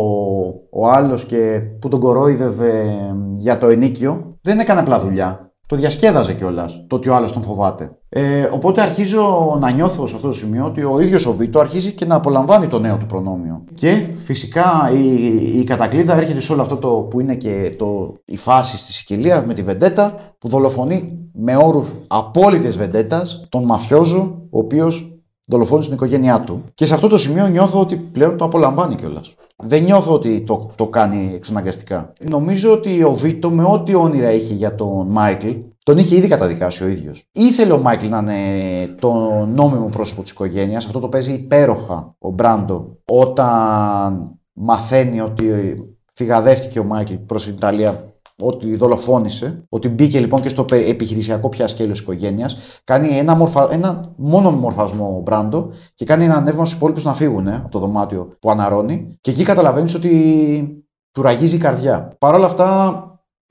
ο 0.70 0.88
άλλος 0.88 1.24
και 1.24 1.60
που 1.80 1.88
τον 1.88 2.00
κορόιδευε 2.00 2.96
για 3.34 3.58
το 3.58 3.68
ενίκιο, 3.68 4.38
δεν 4.42 4.58
έκανε 4.58 4.80
απλά 4.80 5.00
δουλειά. 5.00 5.52
Το 5.66 5.76
διασκέδαζε 5.76 6.34
κιόλας 6.34 6.84
το 6.88 6.96
ότι 6.96 7.08
ο 7.08 7.14
άλλος 7.14 7.32
τον 7.32 7.42
φοβάται. 7.42 7.98
Ε, 8.18 8.48
οπότε 8.52 8.80
αρχίζω 8.80 9.56
να 9.60 9.70
νιώθω 9.70 10.06
σε 10.06 10.14
αυτό 10.14 10.28
το 10.28 10.34
σημείο 10.34 10.64
ότι 10.64 10.82
ο 10.82 11.00
ίδιος 11.00 11.26
ο 11.26 11.34
Βίτο 11.34 11.58
αρχίζει 11.58 11.92
και 11.92 12.04
να 12.04 12.14
απολαμβάνει 12.14 12.66
το 12.66 12.78
νέο 12.78 12.96
του 12.96 13.06
προνόμιο. 13.06 13.64
Και 13.74 14.06
φυσικά 14.18 14.90
η, 14.94 15.58
η 15.58 15.64
κατακλίδα 15.64 16.16
έρχεται 16.16 16.40
σε 16.40 16.52
όλο 16.52 16.62
αυτό 16.62 16.76
το 16.76 16.88
που 16.88 17.20
είναι 17.20 17.34
και 17.34 17.74
το, 17.78 18.14
η 18.24 18.36
φάση 18.36 18.78
στη 18.78 18.92
Σικελία 18.92 19.44
με 19.46 19.54
τη 19.54 19.62
Βεντέτα 19.62 20.14
που 20.38 20.48
δολοφονεί 20.48 21.18
με 21.32 21.56
όρους 21.56 21.92
απόλυτης 22.06 22.76
Βεντέτας 22.76 23.42
τον 23.48 23.64
μαφιόζο 23.64 24.42
ο 24.50 24.58
οποίος 24.58 25.20
δολοφόνησε 25.44 25.88
την 25.88 25.96
οικογένειά 25.96 26.40
του. 26.40 26.64
Και 26.74 26.86
σε 26.86 26.94
αυτό 26.94 27.08
το 27.08 27.18
σημείο 27.18 27.46
νιώθω 27.46 27.80
ότι 27.80 27.96
πλέον 27.96 28.36
το 28.36 28.44
απολαμβάνει 28.44 28.94
κιόλας. 28.94 29.34
Δεν 29.56 29.82
νιώθω 29.82 30.12
ότι 30.12 30.40
το, 30.40 30.70
το 30.74 30.86
κάνει 30.86 31.32
εξαναγκαστικά. 31.34 32.12
Νομίζω 32.28 32.72
ότι 32.72 33.02
ο 33.02 33.12
Βίτο 33.12 33.50
με 33.50 33.64
ό,τι 33.64 33.94
όνειρα 33.94 34.32
είχε 34.32 34.54
για 34.54 34.74
τον 34.74 35.06
Μάικλ, 35.06 35.48
τον 35.86 35.98
είχε 35.98 36.16
ήδη 36.16 36.28
καταδικάσει 36.28 36.84
ο 36.84 36.88
ίδιος. 36.88 37.28
Ήθελε 37.32 37.72
ο 37.72 37.78
Μάικλ 37.78 38.06
να 38.08 38.18
είναι 38.18 38.86
το 38.98 39.12
νόμιμο 39.46 39.86
πρόσωπο 39.86 40.22
της 40.22 40.30
οικογένειας. 40.30 40.86
Αυτό 40.86 40.98
το 40.98 41.08
παίζει 41.08 41.32
υπέροχα 41.32 42.14
ο 42.18 42.30
Μπράντο 42.30 42.98
όταν 43.04 44.38
μαθαίνει 44.52 45.20
ότι 45.20 45.76
φυγαδεύτηκε 46.12 46.78
ο 46.78 46.84
Μάικλ 46.84 47.14
προς 47.14 47.44
την 47.44 47.54
Ιταλία 47.54 48.14
ότι 48.38 48.76
δολοφόνησε, 48.76 49.64
ότι 49.68 49.88
μπήκε 49.88 50.20
λοιπόν 50.20 50.40
και 50.40 50.48
στο 50.48 50.64
πε- 50.64 50.88
επιχειρησιακό 50.88 51.48
πια 51.48 51.68
σκέλος 51.68 51.92
της 51.92 52.00
οικογένειας, 52.00 52.56
κάνει 52.84 53.08
ένα, 53.08 53.34
μορφα... 53.34 53.68
ένα 53.70 54.12
μόνο 54.16 54.50
μορφασμό 54.50 55.20
μπράντο 55.24 55.70
και 55.94 56.04
κάνει 56.04 56.24
ένα 56.24 56.34
ανέβημα 56.34 56.64
στους 56.64 56.76
υπόλοιπους 56.76 57.04
να 57.04 57.14
φύγουν 57.14 57.48
από 57.48 57.68
το 57.68 57.78
δωμάτιο 57.78 58.32
που 58.40 58.50
αναρώνει. 58.50 59.18
Και 59.20 59.30
εκεί 59.30 59.42
καταλαβαίνεις 59.42 59.94
ότι 59.94 60.84
του 61.12 61.22
ραγίζει 61.22 61.54
η 61.54 61.58
καρδιά. 61.58 62.16
Παρ' 62.18 62.34
όλα 62.34 62.46
αυτά 62.46 63.00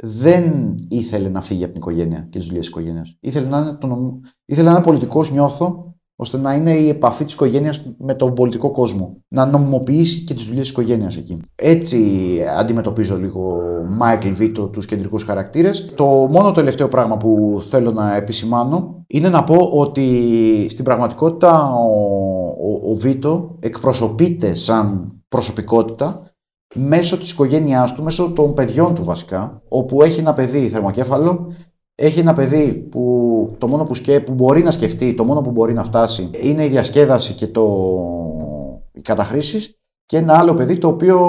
δεν 0.04 0.76
ήθελε 0.90 1.30
να 1.30 1.42
φύγει 1.42 1.64
από 1.64 1.74
την 1.74 1.82
οικογένεια 1.82 2.28
και 2.30 2.38
τις 2.38 2.48
δουλειές 2.48 2.66
της 2.66 2.74
οικογένειας. 2.74 3.18
Ήθελε 3.20 3.48
να 3.48 3.58
είναι, 3.58 3.74
το 3.74 3.88
νομ- 3.88 4.20
ήθελε 4.46 4.68
να 4.68 4.76
είναι 4.76 4.84
πολιτικός, 4.84 5.32
νιώθω, 5.32 5.96
ώστε 6.18 6.38
να 6.38 6.54
είναι 6.56 6.72
η 6.72 6.90
επαφή 6.90 7.24
της 7.24 7.34
οικογένειας 7.34 7.82
με 7.98 8.14
τον 8.14 8.34
πολιτικό 8.34 8.72
κόσμο. 8.72 9.18
Να 9.28 9.46
νομιμοποιήσει 9.46 10.24
και 10.24 10.34
τις 10.34 10.44
δουλειές 10.44 10.62
της 10.62 10.70
οικογένειας 10.70 11.18
εκεί. 11.18 11.42
Έτσι 11.56 12.40
αντιμετωπίζω 12.58 13.18
λίγο 13.18 13.62
Μάικλ 13.90 14.30
Βίτο, 14.32 14.68
τους 14.68 14.86
κεντρικούς 14.86 15.24
χαρακτήρες. 15.24 15.94
Το 15.96 16.06
μόνο 16.06 16.52
τελευταίο 16.52 16.88
πράγμα 16.88 17.18
που 17.18 17.64
θέλω 17.70 17.92
να 17.92 18.16
επισημάνω 18.16 19.04
είναι 19.08 19.30
να 19.30 19.44
πω 19.44 19.56
ότι 19.56 20.06
στην 20.70 20.84
πραγματικότητα 20.84 21.74
ο, 21.74 21.92
ο, 22.48 22.92
ο 22.92 22.96
Βίτο 22.96 23.56
εκπροσωπείται 23.60 24.54
σαν 24.56 25.12
προσωπικότητα 25.28 26.30
μέσω 26.74 27.18
της 27.18 27.32
οικογένειάς 27.32 27.94
του, 27.94 28.04
μέσω 28.04 28.32
των 28.32 28.54
παιδιών 28.54 28.96
του 28.96 29.04
βασικά, 29.04 29.62
όπου 29.68 30.04
έχει 30.04 30.20
ένα 30.20 30.34
παιδί 30.34 30.70
θερμοκέφαλο, 30.70 31.54
έχει 31.96 32.20
ένα 32.20 32.34
παιδί 32.34 32.72
που 32.72 33.56
το 33.58 33.68
μόνο 33.68 33.84
που, 33.84 33.94
σκέ, 33.94 34.20
που 34.20 34.34
μπορεί 34.34 34.64
να 34.64 34.72
σκεφτεί, 34.72 35.14
το 35.14 35.24
μόνο 35.24 35.42
που 35.42 35.52
μπορεί 35.52 35.74
να 35.74 35.84
φτάσει 35.84 36.30
είναι 36.42 36.66
η 36.66 36.68
διασκέδαση 36.68 37.34
και 37.34 37.48
το, 37.48 37.66
οι 38.92 39.02
καταχρήσεις 39.02 39.80
και 40.06 40.18
ένα 40.18 40.38
άλλο 40.38 40.54
παιδί 40.54 40.78
το 40.78 40.88
οποίο 40.88 41.20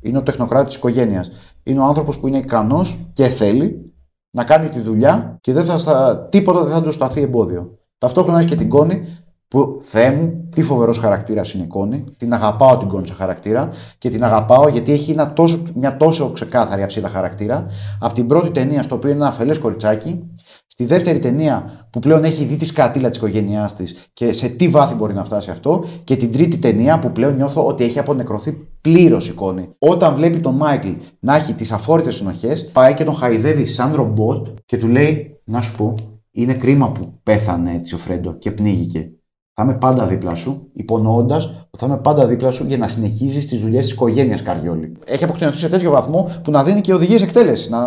είναι 0.00 0.18
ο 0.18 0.22
τεχνοκράτης 0.22 0.66
της 0.66 0.76
οικογένειας. 0.76 1.30
Είναι 1.62 1.80
ο 1.80 1.84
άνθρωπος 1.84 2.18
που 2.18 2.28
είναι 2.28 2.38
ικανός 2.38 2.98
και 3.12 3.24
θέλει 3.24 3.92
να 4.30 4.44
κάνει 4.44 4.68
τη 4.68 4.80
δουλειά 4.80 5.38
και 5.40 5.52
δεν 5.52 5.64
θα 5.64 5.78
στα, 5.78 6.28
τίποτα 6.30 6.64
δεν 6.64 6.72
θα 6.72 6.82
του 6.82 6.92
σταθεί 6.92 7.20
εμπόδιο. 7.20 7.78
Ταυτόχρονα 7.98 8.38
έχει 8.38 8.48
και 8.48 8.56
την 8.56 8.68
Κόνι 8.68 9.04
που 9.48 9.78
Θεέ 9.82 10.10
μου, 10.10 10.48
τι 10.54 10.62
φοβερός 10.62 10.98
χαρακτήρας 10.98 11.52
είναι 11.52 11.62
η 11.62 11.66
Κόνι. 11.66 12.04
Την 12.16 12.32
αγαπάω 12.32 12.78
την 12.78 12.88
Κόνι 12.88 13.06
σε 13.06 13.12
χαρακτήρα 13.12 13.68
και 13.98 14.08
την 14.08 14.24
αγαπάω 14.24 14.68
γιατί 14.68 14.92
έχει 14.92 15.10
ένα 15.10 15.32
τόσο, 15.32 15.62
μια 15.74 15.96
τόσο 15.96 16.30
ξεκάθαρη 16.32 16.82
αψίδα 16.82 17.08
χαρακτήρα. 17.08 17.66
Από 18.00 18.14
την 18.14 18.26
πρώτη 18.26 18.50
ταινία, 18.50 18.82
στο 18.82 18.94
οποίο 18.94 19.08
είναι 19.08 19.18
ένα 19.18 19.28
αφελές 19.28 19.58
κοριτσάκι, 19.58 20.24
στη 20.66 20.84
δεύτερη 20.84 21.18
ταινία 21.18 21.86
που 21.90 21.98
πλέον 21.98 22.24
έχει 22.24 22.44
δει 22.44 22.56
τη 22.56 22.64
σκατίλα 22.64 23.08
της 23.08 23.18
οικογένειάς 23.18 23.74
της 23.74 24.08
και 24.12 24.32
σε 24.32 24.48
τι 24.48 24.68
βάθη 24.68 24.94
μπορεί 24.94 25.14
να 25.14 25.24
φτάσει 25.24 25.50
αυτό, 25.50 25.84
και 26.04 26.16
την 26.16 26.32
τρίτη 26.32 26.56
ταινία 26.58 26.98
που 26.98 27.12
πλέον 27.12 27.34
νιώθω 27.34 27.66
ότι 27.66 27.84
έχει 27.84 27.98
απονεκρωθεί 27.98 28.52
πλήρως 28.80 29.28
η 29.28 29.32
Κόνι. 29.32 29.68
Όταν 29.78 30.14
βλέπει 30.14 30.38
τον 30.40 30.54
Μάικλ 30.54 30.88
να 31.20 31.36
έχει 31.36 31.52
τις 31.52 31.72
αφόρητες 31.72 32.14
συνοχές, 32.14 32.70
πάει 32.72 32.94
και 32.94 33.04
τον 33.04 33.14
χαϊδεύει 33.14 33.66
σαν 33.66 33.94
ρομπότ 33.94 34.46
και 34.64 34.76
του 34.76 34.88
λέει: 34.88 35.38
Να 35.44 35.60
σου 35.60 35.74
πω, 35.76 35.94
είναι 36.30 36.54
κρίμα 36.54 36.92
που 36.92 37.20
πέθανε 37.22 37.74
έτσι 37.74 37.94
ο 37.94 37.98
Φρέντο 37.98 38.32
και 38.32 38.50
πνίγηκε. 38.50 39.12
Θα 39.60 39.64
είμαι 39.64 39.74
πάντα 39.74 40.06
δίπλα 40.06 40.34
σου, 40.34 40.68
υπονοώντας 40.72 41.44
ότι 41.44 41.78
θα 41.78 41.86
είμαι 41.86 41.96
πάντα 41.96 42.26
δίπλα 42.26 42.50
σου 42.50 42.64
για 42.66 42.76
να 42.76 42.88
συνεχίζεις 42.88 43.46
τις 43.46 43.60
δουλειές 43.60 43.82
της 43.82 43.92
οικογένειας 43.92 44.42
Καριόλη. 44.42 44.92
Έχει 45.04 45.24
αποκτηνωθεί 45.24 45.56
σε 45.56 45.68
τέτοιο 45.68 45.90
βαθμό 45.90 46.30
που 46.44 46.50
να 46.50 46.64
δίνει 46.64 46.80
και 46.80 46.94
οδηγίες 46.94 47.22
εκτέλεσης, 47.22 47.68
να, 47.68 47.78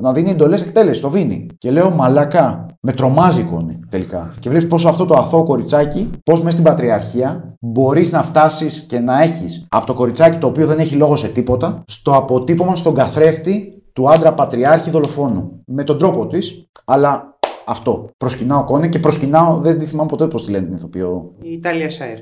να 0.00 0.12
δίνει 0.12 0.30
εντολές 0.30 0.60
εκτέλεσης 0.60 0.98
στο 0.98 1.10
Βίνι. 1.10 1.46
Και 1.58 1.70
λέω 1.70 1.90
μαλακά, 1.90 2.66
με 2.80 2.92
τρομάζει 2.92 3.40
η 3.40 3.44
εικόνη 3.48 3.78
τελικά. 3.88 4.34
Και 4.40 4.48
βλέπεις 4.48 4.68
πόσο 4.68 4.88
αυτό 4.88 5.04
το 5.04 5.14
αθώο 5.14 5.42
κοριτσάκι, 5.42 6.10
πώς 6.24 6.38
μέσα 6.38 6.50
στην 6.50 6.64
πατριαρχία 6.64 7.56
μπορείς 7.60 8.12
να 8.12 8.22
φτάσεις 8.22 8.80
και 8.80 8.98
να 8.98 9.22
έχεις 9.22 9.66
από 9.68 9.86
το 9.86 9.94
κοριτσάκι 9.94 10.38
το 10.38 10.46
οποίο 10.46 10.66
δεν 10.66 10.78
έχει 10.78 10.94
λόγο 10.94 11.16
σε 11.16 11.28
τίποτα, 11.28 11.82
στο 11.86 12.16
αποτύπωμα 12.16 12.76
στον 12.76 12.94
καθρέφτη 12.94 13.82
του 13.92 14.10
άντρα 14.10 14.34
πατριάρχη 14.34 14.90
δολοφόνου. 14.90 15.62
Με 15.66 15.84
τον 15.84 15.98
τρόπο 15.98 16.26
της, 16.26 16.68
αλλά 16.84 17.37
αυτό. 17.68 18.10
Προς 18.16 18.64
Κόνι 18.64 18.88
και 18.88 18.98
προς 18.98 19.21
κυνάω, 19.21 19.56
δεν 19.56 19.78
τη 19.78 19.84
θυμάμαι 19.84 20.08
ποτέ 20.08 20.26
πώς 20.26 20.44
τη 20.44 20.50
λένε 20.50 20.66
την 20.66 20.74
ηθοποιό. 20.74 21.34
Η 21.42 21.52
Τάλια 21.52 21.90
Σάιρ. 21.90 22.18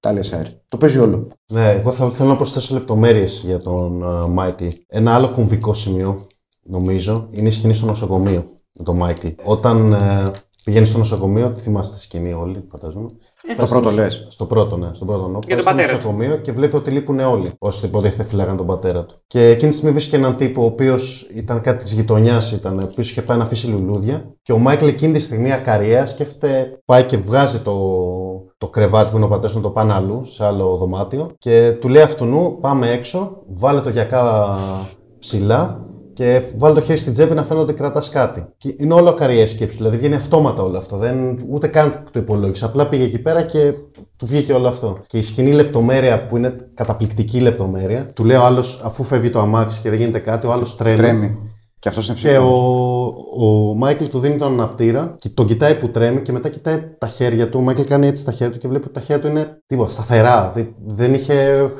Τάλια 0.00 0.22
Σάιρ. 0.22 0.46
Το 0.68 0.76
παίζει 0.76 0.98
όλο. 0.98 1.28
Ναι, 1.52 1.68
εγώ 1.68 1.90
θα, 1.90 2.10
θέλω 2.10 2.28
να 2.28 2.36
προσθέσω 2.36 2.74
λεπτομέρειες 2.74 3.42
για 3.44 3.58
τον 3.58 4.02
uh, 4.04 4.26
Μάικλ. 4.26 4.66
Ένα 4.86 5.14
άλλο 5.14 5.30
κομβικό 5.30 5.72
σημείο, 5.72 6.20
νομίζω, 6.62 7.28
είναι 7.30 7.48
η 7.48 7.50
σκηνή 7.50 7.72
στο 7.72 7.86
νοσοκομείο 7.86 8.46
με 8.72 8.84
τον 8.84 8.96
Μάικλ. 8.96 9.26
Όταν 9.44 9.92
ε, 9.92 10.32
πηγαίνει 10.64 10.86
στο 10.86 10.98
νοσοκομείο, 10.98 11.48
τη 11.50 11.60
θυμάστε 11.60 11.96
τη 11.96 12.02
σκηνή 12.02 12.32
όλοι, 12.32 12.64
φαντάζομαι. 12.70 13.08
Το 13.56 13.66
πρώτο 13.66 13.90
λες. 13.90 14.26
Στο 14.28 14.44
πρώτο, 14.44 14.76
ναι, 14.76 14.88
στον 14.92 15.06
πρώτο 15.06 15.22
Νονό. 15.22 15.38
Για 15.46 15.56
τον 15.56 15.64
στο 15.64 15.70
πατέρα 15.70 15.88
του. 15.88 15.94
νοσοκομείο 15.94 16.36
και 16.36 16.52
βλέπει 16.52 16.76
ότι 16.76 16.90
λείπουν 16.90 17.18
όλοι 17.20 17.52
όσοι 17.58 17.86
υποτίθεται 17.86 18.24
φυλάγαν 18.24 18.56
τον 18.56 18.66
πατέρα 18.66 19.04
του. 19.04 19.14
Και 19.26 19.48
εκείνη 19.48 19.70
τη 19.70 19.76
στιγμή 19.76 19.94
βρίσκει 19.94 20.14
έναν 20.14 20.36
τύπο 20.36 20.62
ο 20.62 20.64
οποίος 20.64 21.28
ήταν 21.34 21.60
κάτι 21.60 21.82
της 21.82 21.92
γειτονιάς, 21.92 22.52
ήταν, 22.52 22.78
ο 22.78 22.88
οποίος 22.90 23.10
είχε 23.10 23.22
πάει 23.22 23.38
να 23.38 23.44
αφήσει 23.44 23.66
λουλούδια. 23.66 24.34
Και 24.42 24.52
ο 24.52 24.58
Μάικλ 24.58 24.86
εκείνη 24.86 25.12
τη 25.12 25.20
στιγμή 25.20 25.52
ακαριαία 25.52 26.06
σκέφτεται, 26.06 26.80
πάει 26.84 27.04
και 27.04 27.16
βγάζει 27.16 27.58
το, 27.58 27.74
το 28.58 28.68
κρεβάτι 28.68 29.10
που 29.10 29.16
είναι 29.16 29.26
ο 29.26 29.28
πατέρας 29.28 29.52
του, 29.52 29.60
το 29.60 29.70
πάνε 29.70 29.92
αλλού, 29.92 30.24
σε 30.24 30.44
άλλο 30.44 30.76
δωμάτιο. 30.76 31.30
Και 31.38 31.76
του 31.80 31.88
λέει 31.88 32.02
αυτού 32.02 32.24
νου, 32.24 32.58
πάμε 32.60 32.90
έξω, 32.90 33.42
βάλε 33.46 33.80
το 33.80 33.90
γιακά 33.90 34.56
ψηλά 35.18 35.84
και 36.20 36.42
βάλει 36.56 36.74
το 36.74 36.80
χέρι 36.80 36.98
στην 36.98 37.12
τσέπη 37.12 37.34
να 37.34 37.42
φαίνεται 37.42 37.64
ότι 37.64 37.74
κρατάς 37.74 38.08
κάτι. 38.08 38.46
Και 38.56 38.74
είναι 38.78 38.94
όλο 38.94 39.08
ακαρία 39.08 39.46
σκέψη. 39.46 39.76
Δηλαδή 39.76 39.96
βγαίνει 39.96 40.14
αυτόματα 40.14 40.62
όλο 40.62 40.78
αυτό. 40.78 40.96
Δεν, 40.96 41.38
ούτε 41.48 41.66
καν 41.66 42.04
το 42.10 42.20
υπολόγισε. 42.20 42.64
Απλά 42.64 42.88
πήγε 42.88 43.04
εκεί 43.04 43.18
πέρα 43.18 43.42
και 43.42 43.72
του 44.16 44.26
βγήκε 44.26 44.52
όλο 44.52 44.68
αυτό. 44.68 44.98
Και 45.06 45.18
η 45.18 45.22
σκηνή 45.22 45.52
λεπτομέρεια 45.52 46.26
που 46.26 46.36
είναι 46.36 46.56
καταπληκτική 46.74 47.40
λεπτομέρεια. 47.40 48.12
Του 48.14 48.24
λέει 48.24 48.36
ο 48.36 48.44
άλλος, 48.44 48.80
αφού 48.84 49.02
φεύγει 49.02 49.30
το 49.30 49.40
αμάξι 49.40 49.80
και 49.80 49.90
δεν 49.90 49.98
γίνεται 49.98 50.18
κάτι, 50.18 50.46
ο 50.46 50.52
άλλος 50.52 50.76
τρέμει. 50.76 50.96
Τρέμει. 50.96 51.38
Και 51.78 51.88
αυτός 51.88 52.08
είναι 52.08 52.16
Και 52.16 52.28
ψηλό. 52.28 53.14
ο, 53.36 53.46
ο 53.46 53.74
Μάικλ 53.74 54.04
του 54.04 54.18
δίνει 54.18 54.36
τον 54.36 54.52
αναπτήρα 54.52 55.14
και 55.18 55.28
τον 55.28 55.46
κοιτάει 55.46 55.74
που 55.74 55.88
τρέμει 55.90 56.22
και 56.22 56.32
μετά 56.32 56.48
κοιτάει 56.48 56.82
τα 56.98 57.06
χέρια 57.06 57.48
του. 57.48 57.58
Ο 57.58 57.62
Μάικλ 57.62 57.82
κάνει 57.82 58.06
έτσι 58.06 58.24
τα 58.24 58.32
χέρια 58.32 58.52
του 58.52 58.58
και 58.58 58.68
βλέπει 58.68 58.84
ότι 58.84 58.94
τα 58.94 59.00
χέρια 59.00 59.22
του 59.22 59.28
είναι 59.28 59.62
τίποτα, 59.66 59.90
σταθερά. 59.90 60.52
Δεν, 60.54 60.74
δεν 60.86 61.14
είχε. 61.14 61.70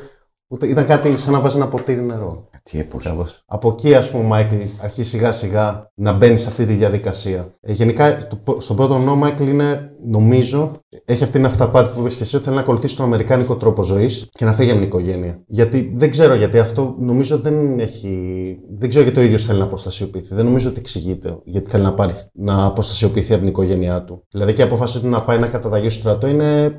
Ούτε, 0.47 0.67
ήταν 0.67 0.85
κάτι 0.85 1.17
σαν 1.17 1.33
να 1.33 1.39
βάζει 1.39 1.57
ένα 1.57 1.67
ποτήρι 1.67 2.01
νερό. 2.01 2.49
Τι 2.63 2.79
έπος. 2.79 3.03
Κάπως. 3.03 3.41
Από 3.45 3.69
εκεί, 3.69 3.95
ας 3.95 4.11
πούμε, 4.11 4.23
ο 4.23 4.27
Μάικλ 4.27 4.55
αρχίζει 4.81 5.09
σιγά 5.09 5.31
σιγά 5.31 5.91
να 5.95 6.13
μπαίνει 6.13 6.37
σε 6.37 6.47
αυτή 6.47 6.65
τη 6.65 6.73
διαδικασία. 6.73 7.55
Ε, 7.61 7.71
γενικά, 7.71 8.27
το- 8.27 8.57
στον 8.59 8.75
πρώτο 8.75 8.97
νόμο, 8.97 9.11
ο 9.11 9.15
Μάικλ 9.15 9.47
είναι, 9.47 9.91
νομίζω, 10.05 10.71
έχει 11.05 11.23
αυτή 11.23 11.35
την 11.35 11.45
αυταπάτη 11.45 11.93
που 11.93 11.99
είπες 12.01 12.15
και 12.15 12.23
εσύ, 12.23 12.35
ότι 12.35 12.43
θέλει 12.45 12.55
να 12.55 12.61
ακολουθήσει 12.61 12.95
τον 12.95 13.05
Αμερικάνικο 13.05 13.55
τρόπο 13.55 13.83
ζωής 13.83 14.27
και 14.31 14.45
να 14.45 14.53
φύγει 14.53 14.69
από 14.69 14.79
την 14.79 14.87
οικογένεια. 14.87 15.43
Γιατί 15.47 15.91
δεν 15.95 16.09
ξέρω 16.09 16.33
γιατί 16.35 16.59
αυτό 16.59 16.95
νομίζω 16.99 17.37
δεν 17.37 17.79
έχει. 17.79 18.55
Δεν 18.71 18.89
ξέρω 18.89 19.03
γιατί 19.03 19.19
ο 19.19 19.23
ίδιος 19.23 19.45
θέλει 19.45 19.59
να 19.59 19.65
αποστασιοποιηθεί. 19.65 20.35
Δεν 20.35 20.45
νομίζω 20.45 20.69
ότι 20.69 20.79
εξηγείται 20.79 21.37
γιατί 21.43 21.69
θέλει 21.69 21.83
να, 21.83 21.93
πάρει, 21.93 22.13
να 22.33 22.65
αποστασιοποιηθεί 22.65 23.31
από 23.31 23.39
την 23.41 23.49
οικογένειά 23.49 24.03
του. 24.03 24.23
Δηλαδή 24.31 24.53
και 24.53 24.61
η 24.61 24.63
απόφαση 24.63 24.99
του 24.99 25.07
να 25.07 25.21
πάει 25.21 25.37
να 25.37 25.47
καταταγεί 25.47 25.89
στο 25.89 25.99
στρατό 25.99 26.27
είναι 26.27 26.73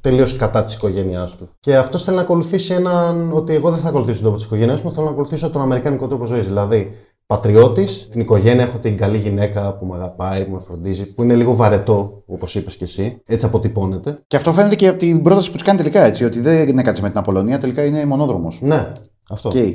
τελείως 0.00 0.36
κατά 0.36 0.64
της 0.64 0.74
οικογένειάς 0.74 1.36
του. 1.36 1.48
Και 1.60 1.76
αυτός 1.76 2.04
θέλει 2.04 2.16
να 2.16 2.22
ακολουθήσει 2.22 2.74
έναν. 2.74 3.32
ότι 3.32 3.54
εγώ 3.54 3.70
δεν 3.70 3.78
θα 3.80 3.88
ακολουθήσω 3.88 4.14
τον 4.14 4.22
τρόπο 4.22 4.36
της 4.36 4.46
οικογένειάς 4.46 4.80
μου, 4.80 4.92
θέλω 4.92 5.04
να 5.04 5.10
ακολουθήσω 5.10 5.50
τον 5.50 5.62
Αμερικάνικο 5.62 6.06
τρόπο 6.06 6.24
ζωής. 6.24 6.46
Δηλαδή, 6.46 6.90
πατριώτης, 7.26 8.08
την 8.10 8.20
οικογένεια, 8.20 8.64
έχω 8.64 8.78
την 8.78 8.96
καλή 8.96 9.18
γυναίκα 9.18 9.72
που 9.76 9.86
με 9.86 9.94
αγαπάει, 9.96 10.44
που 10.44 10.50
με 10.52 10.58
φροντίζει, 10.58 11.14
που 11.14 11.22
είναι 11.22 11.34
λίγο 11.34 11.54
βαρετό, 11.54 12.22
όπως 12.26 12.54
είπες 12.54 12.76
και 12.76 12.84
εσύ. 12.84 13.20
Έτσι 13.26 13.46
αποτυπώνεται. 13.46 14.18
Και 14.26 14.36
αυτό 14.36 14.52
φαίνεται 14.52 14.74
και 14.74 14.88
από 14.88 14.98
την 14.98 15.22
πρόταση 15.22 15.48
που 15.48 15.54
τους 15.54 15.64
κάνει 15.64 15.78
τελικά 15.78 16.04
έτσι. 16.04 16.24
Ότι 16.24 16.40
δεν 16.40 16.68
είναι 16.68 16.82
κάτι 16.82 17.02
με 17.02 17.08
την 17.08 17.18
Απολωνία, 17.18 17.58
τελικά 17.58 17.84
είναι 17.84 18.04
μονόδρομος. 18.04 18.58
Ναι, 18.62 18.92
αυτό. 19.30 19.50
Okay. 19.52 19.72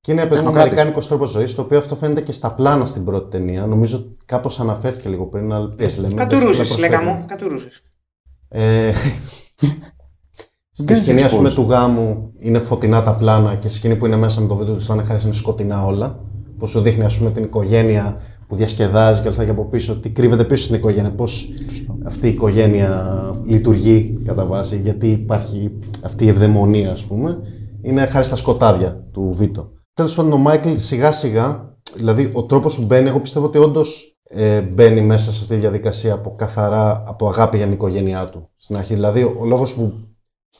Και 0.00 0.12
είναι 0.12 0.20
παιδί 0.20 0.34
μου 0.34 0.36
Τεχνοκράτης. 0.36 0.70
Αμερικάνικος 0.72 1.08
τρόπος 1.08 1.30
ζωής, 1.30 1.54
το 1.54 1.62
οποίο 1.62 1.78
αυτό 1.78 1.94
φαίνεται 1.94 2.20
και 2.20 2.32
στα 2.32 2.54
πλάνα 2.54 2.86
στην 2.86 3.04
πρώτη 3.04 3.30
ταινία. 3.30 3.66
Νομίζω 3.66 4.04
κάπως 4.24 4.60
αναφέρθηκε 4.60 5.08
λίγο 5.08 5.26
πριν, 5.26 5.52
αλλά 5.52 5.68
πες, 5.76 5.96
λέμε. 5.98 6.14
δεν 6.14 6.28
Κατουρούσε, 6.28 6.56
προσθέτουμε. 6.62 6.88
λέγα 6.88 7.02
μου. 7.02 7.24
Κατουρούσες. 7.26 7.82
Ε, 8.48 8.92
Στη 10.74 10.84
Δεν 10.84 10.96
σκηνή, 10.96 11.18
σε 11.18 11.24
ας 11.24 11.34
πούμε, 11.34 11.48
εξπόζει. 11.48 11.68
του 11.68 11.74
γάμου 11.74 12.32
είναι 12.36 12.58
φωτεινά 12.58 13.02
τα 13.02 13.14
πλάνα 13.14 13.54
και 13.54 13.68
στη 13.68 13.76
σκηνή 13.76 13.96
που 13.96 14.06
είναι 14.06 14.16
μέσα 14.16 14.40
με 14.40 14.46
το 14.46 14.54
βίντεο 14.54 14.74
τους 14.74 14.84
Στάνε 14.84 15.02
Χάρη 15.02 15.22
είναι 15.24 15.32
σκοτεινά 15.32 15.84
όλα. 15.84 16.20
Που 16.58 16.66
σου 16.66 16.80
δείχνει, 16.80 17.04
ας 17.04 17.18
πούμε, 17.18 17.30
την 17.30 17.44
οικογένεια 17.44 18.16
που 18.46 18.56
διασκεδάζει 18.56 19.14
και 19.14 19.22
όλα 19.22 19.30
αυτά 19.30 19.44
και 19.44 19.50
από 19.50 19.64
πίσω, 19.64 20.00
τι 20.00 20.10
κρύβεται 20.10 20.44
πίσω 20.44 20.62
στην 20.62 20.74
οικογένεια, 20.74 21.10
πώς 21.10 21.48
αυτή 22.04 22.26
η 22.26 22.30
οικογένεια 22.30 23.14
λειτουργεί 23.44 24.22
κατά 24.26 24.44
βάση, 24.44 24.80
γιατί 24.82 25.06
υπάρχει 25.06 25.78
αυτή 26.00 26.24
η 26.24 26.28
ευδαιμονία, 26.28 26.92
ας 26.92 27.02
πούμε, 27.02 27.38
είναι 27.82 28.06
χάρη 28.06 28.24
στα 28.24 28.36
σκοτάδια 28.36 29.06
του 29.12 29.32
Βίτο. 29.36 29.72
Τέλος 29.94 30.14
πάντων, 30.14 30.32
ο 30.32 30.36
Μάικλ 30.36 30.74
σιγά 30.74 31.12
σιγά, 31.12 31.76
δηλαδή 31.96 32.30
ο 32.32 32.44
τρόπος 32.44 32.76
που 32.76 32.84
μπαίνει, 32.86 33.08
εγώ 33.08 33.18
πιστεύω 33.18 33.46
ότι 33.46 33.58
όντως 33.58 34.11
ε, 34.34 34.60
μπαίνει 34.60 35.00
μέσα 35.00 35.32
σε 35.32 35.40
αυτή 35.42 35.54
τη 35.54 35.60
διαδικασία 35.60 36.12
από 36.12 36.34
καθαρά 36.36 37.02
από 37.06 37.28
αγάπη 37.28 37.56
για 37.56 37.66
την 37.66 37.74
οικογένειά 37.74 38.24
του 38.24 38.48
στην 38.56 38.76
αρχή. 38.76 38.94
Δηλαδή, 38.94 39.22
ο 39.22 39.44
λόγος 39.44 39.74
που 39.74 39.92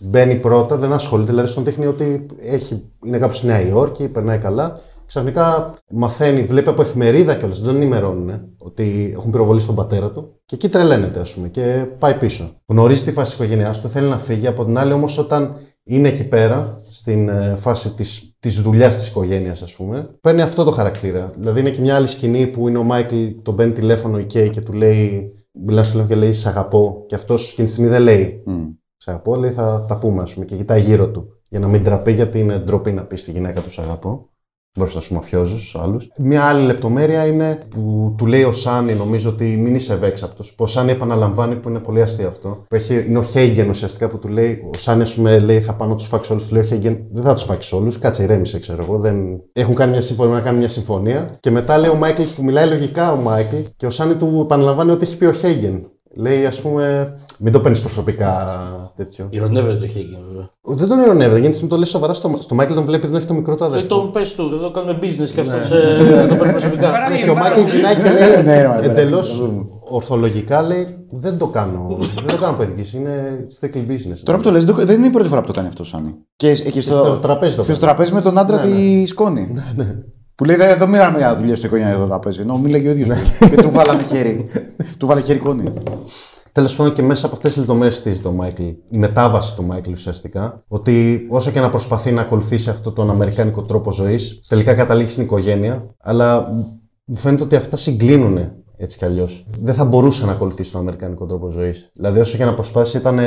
μπαίνει 0.00 0.34
πρώτα 0.34 0.76
δεν 0.76 0.92
ασχολείται, 0.92 1.30
δηλαδή 1.30 1.48
στον 1.48 1.64
δείχνει 1.64 1.86
ότι 1.86 2.26
έχει, 2.40 2.90
είναι 3.04 3.18
κάπου 3.18 3.32
στη 3.32 3.46
Νέα 3.46 3.60
Υόρκη, 3.60 4.08
περνάει 4.08 4.38
καλά. 4.38 4.80
Ξαφνικά 5.06 5.74
μαθαίνει, 5.90 6.42
βλέπει 6.42 6.68
από 6.68 6.82
εφημερίδα 6.82 7.34
κιόλας, 7.34 7.58
δεν 7.58 7.66
τον 7.66 7.76
ενημερώνουν 7.76 8.28
ε, 8.28 8.48
ότι 8.58 9.12
έχουν 9.16 9.30
πυροβολήσει 9.30 9.66
τον 9.66 9.74
πατέρα 9.74 10.10
του. 10.10 10.40
Και 10.44 10.54
εκεί 10.54 10.68
τρελαίνεται, 10.68 11.20
ας 11.20 11.34
πούμε, 11.34 11.48
και 11.48 11.86
πάει 11.98 12.14
πίσω. 12.14 12.50
Γνωρίζει 12.66 13.04
τη 13.04 13.12
φάση 13.12 13.36
της 13.36 13.40
οικογένειάς 13.40 13.80
του, 13.80 13.88
θέλει 13.88 14.08
να 14.08 14.18
φύγει. 14.18 14.46
Από 14.46 14.64
την 14.64 14.78
άλλη, 14.78 14.92
όμως, 14.92 15.18
όταν 15.18 15.56
είναι 15.84 16.08
εκεί 16.08 16.24
πέρα, 16.24 16.80
στην 16.90 17.28
ε, 17.28 17.54
φάση 17.56 17.94
της 17.94 18.31
της 18.42 18.60
δουλειάς 18.60 18.94
της 18.94 19.08
οικογένειας, 19.08 19.62
ας 19.62 19.76
πούμε. 19.76 20.06
Παίρνει 20.20 20.42
αυτό 20.42 20.64
το 20.64 20.70
χαρακτήρα. 20.70 21.32
Δηλαδή 21.36 21.60
είναι 21.60 21.70
και 21.70 21.80
μια 21.80 21.96
άλλη 21.96 22.06
σκηνή 22.06 22.46
που 22.46 22.68
είναι 22.68 22.78
ο 22.78 22.82
Μάικλ, 22.82 23.26
τον 23.42 23.56
παίρνει 23.56 23.72
τηλέφωνο 23.72 24.18
η 24.18 24.24
Κέι 24.24 24.50
και 24.50 24.60
του 24.60 24.72
λέει. 24.72 25.32
Μιλάς 25.52 25.86
στο 25.86 25.96
τηλέφωνο 25.96 26.20
και 26.20 26.26
λέει 26.26 26.32
Σ' 26.32 26.46
αγαπώ. 26.46 27.04
Και 27.06 27.14
αυτός 27.14 27.50
εκείνη 27.50 27.66
τη 27.66 27.72
στιγμή 27.72 27.90
δεν 27.90 28.02
λέει 28.02 28.42
Μμ. 28.46 28.62
Σ' 28.96 29.08
αγαπώ, 29.08 29.36
λέει 29.36 29.50
θα 29.50 29.84
τα 29.88 29.98
πούμε, 29.98 30.22
ας 30.22 30.34
πούμε. 30.34 30.44
Και 30.44 30.56
κοιτάει 30.56 30.80
γύρω 30.80 31.10
του. 31.10 31.40
Για 31.48 31.60
να 31.60 31.68
μην 31.68 31.84
ντραπεί, 31.84 32.12
γιατί 32.12 32.38
είναι 32.38 32.58
ντροπή 32.58 32.92
να 32.92 33.04
πεις 33.04 33.20
στη 33.20 33.30
γυναίκα 33.30 33.60
σου 33.60 33.70
Σ' 33.70 33.78
αγαπώ. 33.78 34.31
Μπροστά 34.78 35.00
στους 35.00 35.14
μαφιόζους, 35.14 35.58
στους 35.58 35.80
άλλους. 35.80 36.08
Μια 36.18 36.44
άλλη 36.44 36.66
λεπτομέρεια 36.66 37.26
είναι 37.26 37.58
που 37.68 38.14
του 38.18 38.26
λέει 38.26 38.42
ο 38.42 38.52
Σάνι, 38.52 38.94
νομίζω 38.94 39.30
ότι 39.30 39.56
μην 39.56 39.74
είσαι 39.74 39.92
ευέξαπτος. 39.92 40.54
Που 40.54 40.64
ο 40.64 40.66
Σάνι 40.66 40.90
επαναλαμβάνει 40.90 41.54
που 41.56 41.68
είναι 41.68 41.78
πολύ 41.78 42.02
αστείο 42.02 42.28
αυτό. 42.28 42.64
Που 42.68 42.74
έχει, 42.74 43.04
είναι 43.08 43.18
ο 43.18 43.22
Χέγγεν 43.22 43.68
ουσιαστικά 43.68 44.08
που 44.08 44.18
του 44.18 44.28
λέει, 44.28 44.68
ο 44.74 44.78
Σάνι, 44.78 45.02
ας 45.02 45.14
πούμε, 45.14 45.38
λέει 45.38 45.60
θα 45.60 45.74
πάω 45.74 45.88
να 45.88 45.94
τους 45.94 46.06
σφάξω 46.06 46.32
όλους. 46.32 46.48
Του 46.48 46.54
λέει 46.54 46.62
ο 46.62 46.66
Χέγγεν, 46.66 46.98
δεν 47.12 47.22
θα 47.22 47.34
τους 47.34 47.44
σφάξεις 47.44 47.74
όλους. 47.74 47.98
Κάτσε, 47.98 48.22
ηρέμησε, 48.22 48.58
ξέρω 48.58 48.82
εγώ. 48.82 48.98
Δεν... 48.98 49.16
Έχουν 49.52 49.74
κάνει 49.74 49.90
μια 49.90 50.02
συμφωνία, 50.02 50.34
να 50.34 50.40
κάνουν 50.40 50.58
μια 50.58 50.68
συμφωνία. 50.68 51.36
Και 51.40 51.50
μετά 51.50 51.78
λέει 51.78 51.90
ο 51.90 51.94
Μάικλ 51.94 52.22
που 52.36 52.44
μιλάει 52.44 52.68
λογικά 52.68 53.12
ο 53.12 53.16
Μάικλ 53.16 53.56
και 53.76 53.86
ο 53.86 53.90
Σάνι 53.90 54.14
του 54.14 54.40
επαναλαμβάνει 54.44 54.90
ό,τι 54.90 55.04
έχει 55.04 55.16
πει 55.16 55.24
ο 55.24 55.32
Χέγγεν. 55.32 55.86
Λέει, 56.14 56.44
ας 56.46 56.60
πούμε, 56.60 57.14
μην 57.38 57.52
το 57.52 57.60
παίρνεις 57.60 57.80
προσωπικά 57.80 58.32
τέτοιο. 58.96 59.26
Ηρωνεύεται 59.30 59.74
το 59.78 59.86
Χέγγιν, 59.86 60.18
βέβαια. 60.30 60.50
Δεν 60.62 60.88
τον 60.88 60.98
ηρωνεύεται, 61.00 61.40
γιατί 61.40 61.62
με 61.62 61.68
το 61.68 61.74
λέει 61.76 61.84
σοβαρά 61.84 62.12
στο, 62.12 62.36
στο 62.38 62.54
Μάικλ 62.54 62.74
τον 62.74 62.84
βλέπει, 62.84 63.06
δεν 63.06 63.16
έχει 63.16 63.26
το 63.26 63.34
μικρό 63.34 63.54
του 63.54 63.64
Δεν 63.64 63.72
αδερφό. 63.72 63.88
τον 63.88 64.10
πες 64.10 64.34
του, 64.34 64.50
εδώ 64.54 64.70
κάνουμε 64.70 64.98
business 65.02 65.30
και 65.34 65.40
αυτός 65.40 65.70
Ναι. 65.70 65.76
ε, 65.76 66.26
το 66.26 66.34
παίρνει 66.34 66.50
προσωπικά. 66.52 66.90
Παράδειγμα. 66.90 67.18
Ναι, 67.18 67.22
και 67.24 67.30
ο 67.30 67.34
Μάικλ 67.34 67.60
κοινάει 67.76 67.94
και 67.94 68.02
Ναι, 68.02 68.42
λέει 68.42 68.60
ρε, 68.62 68.68
μαλάκα. 68.68 68.90
εντελώς 68.90 69.50
ορθολογικά 69.88 70.62
λέει 70.62 70.86
δεν 71.10 71.38
το 71.38 71.46
κάνω. 71.46 71.98
δεν 72.14 72.26
το 72.26 72.36
κάνω 72.36 72.56
παιδικής, 72.56 72.92
είναι 72.92 73.44
strictly 73.60 73.90
business. 73.90 74.18
Τώρα 74.24 74.38
που 74.38 74.44
το 74.44 74.50
λες, 74.50 74.64
δεν 74.64 74.98
είναι 74.98 75.06
η 75.06 75.10
πρώτη 75.10 75.28
φορά 75.28 75.40
που 75.40 75.46
το 75.46 75.52
κάνει 75.52 75.68
αυτό 75.68 75.82
ο 75.82 75.86
Σάνι. 75.86 76.14
Και, 76.36 76.52
και 76.54 76.80
στο, 76.80 76.92
στο 76.92 77.16
τραπέζι 77.22 77.56
το 77.56 77.62
και 77.64 77.72
στο 77.72 77.80
κάνει. 77.86 77.92
τραπέζι 77.94 78.12
με 78.14 78.20
τον 78.20 78.38
άντρα 78.38 78.64
Ναι, 78.66 78.72
τη 78.74 79.06
σκόνη. 79.06 79.48
Που 80.42 80.48
λέει, 80.48 80.56
εδώ 80.60 80.86
μοίραμε 80.86 81.18
μια 81.18 81.36
δουλειά 81.36 81.56
στο 81.56 81.66
οικογένειο 81.66 81.98
το 81.98 82.06
τραπέζι. 82.06 82.40
Ενώ 82.40 82.58
μίλαγε 82.58 82.88
ο 82.88 82.90
ίδιος. 82.90 83.18
και 83.38 83.56
του 83.56 83.70
βάλανε 83.70 84.02
χέρι. 84.02 84.48
του 84.98 85.06
βάλε 85.06 85.20
χέρι 85.20 85.38
κόνη. 85.38 85.72
Τέλος 86.52 86.76
πάντων 86.76 86.92
και 86.92 87.02
μέσα 87.02 87.26
από 87.26 87.34
αυτές 87.34 87.50
τις 87.50 87.58
λεπτομέρειες 87.58 87.98
χτίζεται 87.98 88.28
ο 88.28 88.32
Μάικλ. 88.32 88.62
Η 88.62 88.98
μετάβαση 88.98 89.56
του 89.56 89.64
Μάικλ 89.64 89.90
ουσιαστικά. 89.92 90.64
Ότι 90.68 91.26
όσο 91.30 91.50
και 91.50 91.60
να 91.60 91.70
προσπαθεί 91.70 92.12
να 92.12 92.20
ακολουθήσει 92.20 92.70
αυτόν 92.70 92.94
τον 92.94 93.10
αμερικάνικο 93.10 93.62
τρόπο 93.62 93.92
ζωής, 93.92 94.40
τελικά 94.48 94.74
καταλήγει 94.74 95.08
στην 95.08 95.22
οικογένεια. 95.22 95.86
Αλλά 95.98 96.48
μου 97.04 97.16
φαίνεται 97.16 97.42
ότι 97.42 97.56
αυτά 97.56 97.76
συγκλίνουν 97.76 98.38
έτσι 98.76 98.98
κι 98.98 99.04
αλλιώς. 99.04 99.46
Δεν 99.60 99.74
θα 99.74 99.84
μπορούσε 99.84 100.26
να 100.26 100.32
ακολουθήσει 100.32 100.72
τον 100.72 100.80
αμερικάνικο 100.80 101.26
τρόπο 101.26 101.50
ζωής. 101.50 101.90
Δηλαδή, 101.94 102.20
όσο 102.20 102.36
και 102.36 102.44
να 102.44 102.54
προσπάθησε, 102.54 102.98
ήταν 102.98 103.18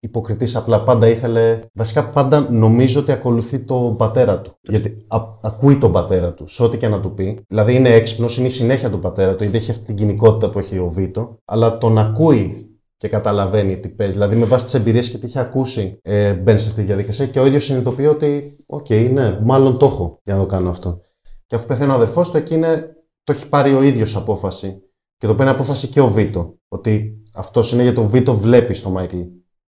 υποκριτής 0.00 0.56
απλά. 0.56 0.82
Πάντα 0.82 1.08
ήθελε. 1.08 1.60
Βασικά, 1.72 2.08
πάντα 2.10 2.50
νομίζω 2.50 3.00
ότι 3.00 3.12
ακολουθεί 3.12 3.58
τον 3.58 3.96
πατέρα 3.96 4.40
του. 4.40 4.58
Γιατί 4.60 5.04
α- 5.08 5.38
ακούει 5.42 5.78
τον 5.78 5.92
πατέρα 5.92 6.34
του, 6.34 6.48
σε 6.48 6.62
ό,τι 6.62 6.76
και 6.76 6.88
να 6.88 7.00
του 7.00 7.14
πει. 7.14 7.44
Δηλαδή, 7.48 7.74
είναι 7.74 7.90
έξυπνος, 7.90 8.38
είναι 8.38 8.46
η 8.46 8.50
συνέχεια 8.50 8.90
του 8.90 8.98
πατέρα 8.98 9.34
του, 9.34 9.42
γιατί 9.42 9.58
έχει 9.58 9.70
αυτή 9.70 9.84
την 9.84 9.94
κοινικότητα 9.94 10.50
που 10.50 10.58
έχει 10.58 10.78
ο 10.78 10.88
Βίτο. 10.88 11.38
Αλλά 11.44 11.78
τον 11.78 11.98
ακούει 11.98 12.70
και 12.96 13.08
καταλαβαίνει 13.08 13.76
τι 13.76 13.88
παίζει. 13.88 14.12
Δηλαδή, 14.12 14.36
με 14.36 14.44
βάση 14.44 14.64
τις 14.64 14.74
εμπειρίες 14.74 15.10
και 15.10 15.18
τι 15.18 15.26
έχει 15.26 15.38
ακούσει, 15.38 15.98
ε, 16.02 16.32
μπαίνει 16.32 16.58
σε 16.58 16.68
αυτή 16.68 16.80
τη 16.80 16.86
διαδικασία 16.86 17.26
και 17.26 17.40
ο 17.40 17.46
ίδιος 17.46 17.64
συνειδητοποιεί 17.64 18.06
ότι, 18.10 18.56
οκ, 18.66 18.90
ναι, 18.90 19.38
μάλλον 19.42 19.78
το 19.78 19.86
έχω 19.86 20.20
για 20.24 20.34
να 20.34 20.40
το 20.40 20.46
κάνω 20.46 20.70
αυτό. 20.70 21.00
Και 21.46 21.54
αφού 21.54 21.66
πεθαίνει 21.66 21.90
ο 21.90 21.94
αδερφός 21.94 22.30
του, 22.30 22.36
εκεί 22.36 22.54
είναι, 22.54 22.96
το 23.22 23.32
έχει 23.32 23.48
πάρει 23.48 23.74
ο 23.74 23.82
ίδιος 23.82 24.16
απόφαση. 24.16 24.80
Και 25.18 25.26
το 25.26 25.34
παίρνει 25.34 25.52
απόφαση 25.52 25.88
και 25.88 26.00
ο 26.00 26.08
Βίτο. 26.08 26.58
Ότι 26.68 27.22
αυτός 27.34 27.72
είναι 27.72 27.82
γιατί 27.82 28.00
ο 28.00 28.04
Βίτο 28.04 28.34
βλέπει 28.34 28.74
στο 28.74 28.90
Μάικλ 28.90 29.18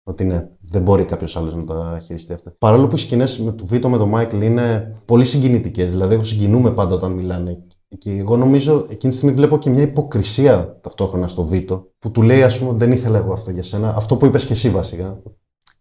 ότι 0.10 0.24
ναι, 0.24 0.48
δεν 0.62 0.82
μπορεί 0.82 1.04
κάποιος 1.04 1.38
άλλος 1.38 1.56
να 1.56 1.64
τα 1.64 2.02
χειριστεί 2.06 2.34
αυτά. 2.34 2.54
Παρόλο 2.58 2.88
που 2.88 2.96
οι 2.96 3.00
σκηνές 3.00 3.40
με 3.40 3.52
του 3.52 3.66
Βίτο 3.66 3.90
με 3.90 3.98
τον 3.98 4.10
Μάικλ 4.10 4.42
είναι 4.42 4.96
πολύ 5.06 5.26
συγκινητικές, 5.26 5.92
δηλαδή 5.92 6.14
εγώ 6.14 6.24
συγκινούμαι 6.24 6.72
πάντα 6.72 6.96
όταν 6.96 7.12
μιλάνε. 7.12 7.64
Και 7.98 8.12
εγώ 8.12 8.38
νομίζω 8.38 8.86
εκείνη 8.90 9.12
τη 9.12 9.18
στιγμή 9.18 9.36
βλέπω 9.36 9.58
και 9.58 9.70
μια 9.70 9.82
υποκρισία 9.82 10.80
ταυτόχρονα 10.82 11.28
στο 11.28 11.44
Βίτο 11.44 11.88
που 12.00 12.12
του 12.12 12.22
λέει, 12.22 12.44
ας 12.44 12.60
πούμε, 12.60 12.74
δεν 12.78 12.92
ήθελα 12.92 13.18
εγώ 13.18 13.34
αυτό 13.34 13.52
για 13.52 13.64
σένα. 13.64 13.96
Αυτό 13.96 14.16
που 14.16 14.26
είπες 14.26 14.46
και 14.46 14.54
εσύ 14.54 14.70
βασικά. 14.70 15.22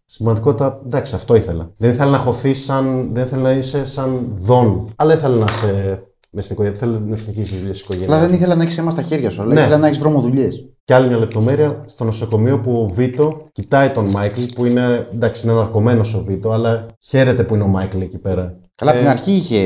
Στην 0.05 0.25
πραγματικότητα, 0.25 0.81
εντάξει, 0.85 1.15
αυτό 1.15 1.35
ήθελα. 1.35 1.71
Δεν 1.77 1.89
ήθελα 1.89 2.11
να 2.11 2.17
χωθείς 2.17 2.63
σαν. 2.63 3.09
Δεν 3.13 3.25
ήθελα 3.25 3.41
να 3.41 3.51
είσαι 3.51 3.85
σαν 3.85 4.31
Δον. 4.33 4.89
Αλλά 4.95 5.13
ήθελα 5.13 5.35
να 5.35 5.45
είσαι 5.49 6.03
μες 6.29 6.41
στην 6.41 6.53
οικογένεια. 6.53 6.77
Ήθελα 6.77 6.99
να 6.99 7.15
συνεχίσει 7.15 7.51
τη 7.51 7.57
δουλειά 7.57 7.73
της 7.73 7.79
οικογένειας. 7.79 8.07
Αλλά 8.15 8.25
δεν 8.25 8.33
ήθελα 8.35 8.55
να 8.55 8.63
έχεις 8.63 8.77
αίμα 8.77 8.91
στα 8.91 9.01
χέρια 9.01 9.29
σου, 9.29 9.41
αλλά 9.41 9.53
Ναι. 9.53 9.59
ήθελα 9.59 9.77
να 9.77 9.87
έχεις 9.87 9.99
βρωμοδουλειές. 9.99 10.49
Και 10.85 10.93
άλλη 10.93 11.07
μια 11.07 11.17
λεπτομέρεια, 11.17 11.83
στο 11.85 12.03
νοσοκομείο 12.03 12.59
που 12.59 12.71
ο 12.81 12.85
Βίτο 12.93 13.47
κοιτάει 13.51 13.89
τον 13.89 14.05
Μάικλ, 14.09 14.41
που 14.55 14.65
είναι, 14.65 15.07
εντάξει, 15.13 15.47
είναι 15.47 15.55
ναρκωμένος 15.55 16.01
ο 16.15 16.21
Βίτο, 16.23 16.51
αλλά 16.51 16.85
χαίρεται 16.99 17.43
που 17.43 17.53
είναι 17.55 17.63
ο 17.63 17.67
Μάικλ 17.67 18.01
εκεί 18.01 18.17
πέρα. 18.17 18.59
Καλά, 18.75 18.91
από 18.91 18.99
Ε, 18.99 19.03
την 19.03 19.11
αρχή 19.11 19.31
είχε, 19.31 19.61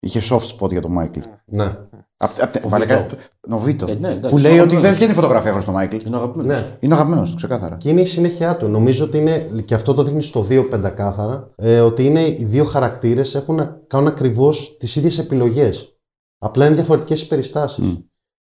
είχε 0.00 0.20
soft 0.30 0.58
spot 0.58 0.70
για 0.70 0.80
τον 0.80 0.92
Μάικλ. 0.92 1.20
Ναι. 1.44 1.76
Απ, 2.18 2.30
απ, 2.42 2.64
Ο 2.64 2.68
βασικά, 2.68 2.96
Βίτο. 2.96 3.16
το- 3.40 3.54
ο 3.54 3.58
Βίτο. 3.58 3.86
Ε, 3.88 3.94
ναι, 3.94 4.08
εντάξει, 4.08 4.28
που 4.28 4.38
λέει 4.38 4.52
είναι 4.52 4.60
ότι 4.62 4.68
δεν 4.70 4.78
αγαπημένος. 4.78 4.96
βγαίνει 4.96 5.12
φωτογραφία 5.12 5.52
χωρίς 5.52 5.64
τον 5.64 5.74
Μάικλ. 5.74 5.96
Είναι 6.06 6.16
αγαπημένος. 6.16 6.64
ναι. 6.64 6.76
Είναι 6.80 6.94
αγαπημένος 6.94 7.30
του, 7.30 7.36
ξεκάθαρα. 7.36 7.76
Και 7.76 7.88
είναι 7.88 8.00
η 8.00 8.04
συνέχεια 8.06 8.56
του. 8.56 8.68
Νομίζω 8.68 9.04
ότι 9.04 9.16
είναι, 9.18 9.38
και 9.64 9.74
αυτό 9.74 9.94
το 9.94 10.02
δείχνει 10.02 10.22
στο 10.22 10.42
2 10.42 10.62
πεντακάθαρα, 10.70 11.50
ε, 11.56 11.80
ότι 11.80 12.04
είναι 12.04 12.26
οι 12.26 12.44
δύο 12.44 12.64
χαρακτήρες 12.64 13.44
κάνουν 13.86 14.06
ακριβώς 14.08 14.76
τις 14.76 14.96
ίδιες 14.96 15.18
επιλογές. 15.18 15.98
Απλά 16.38 16.66
είναι 16.66 16.74
διαφορετικές 16.74 17.22
οι 17.22 17.26
περιστάσεις. 17.28 17.84
Μμ. 17.84 17.94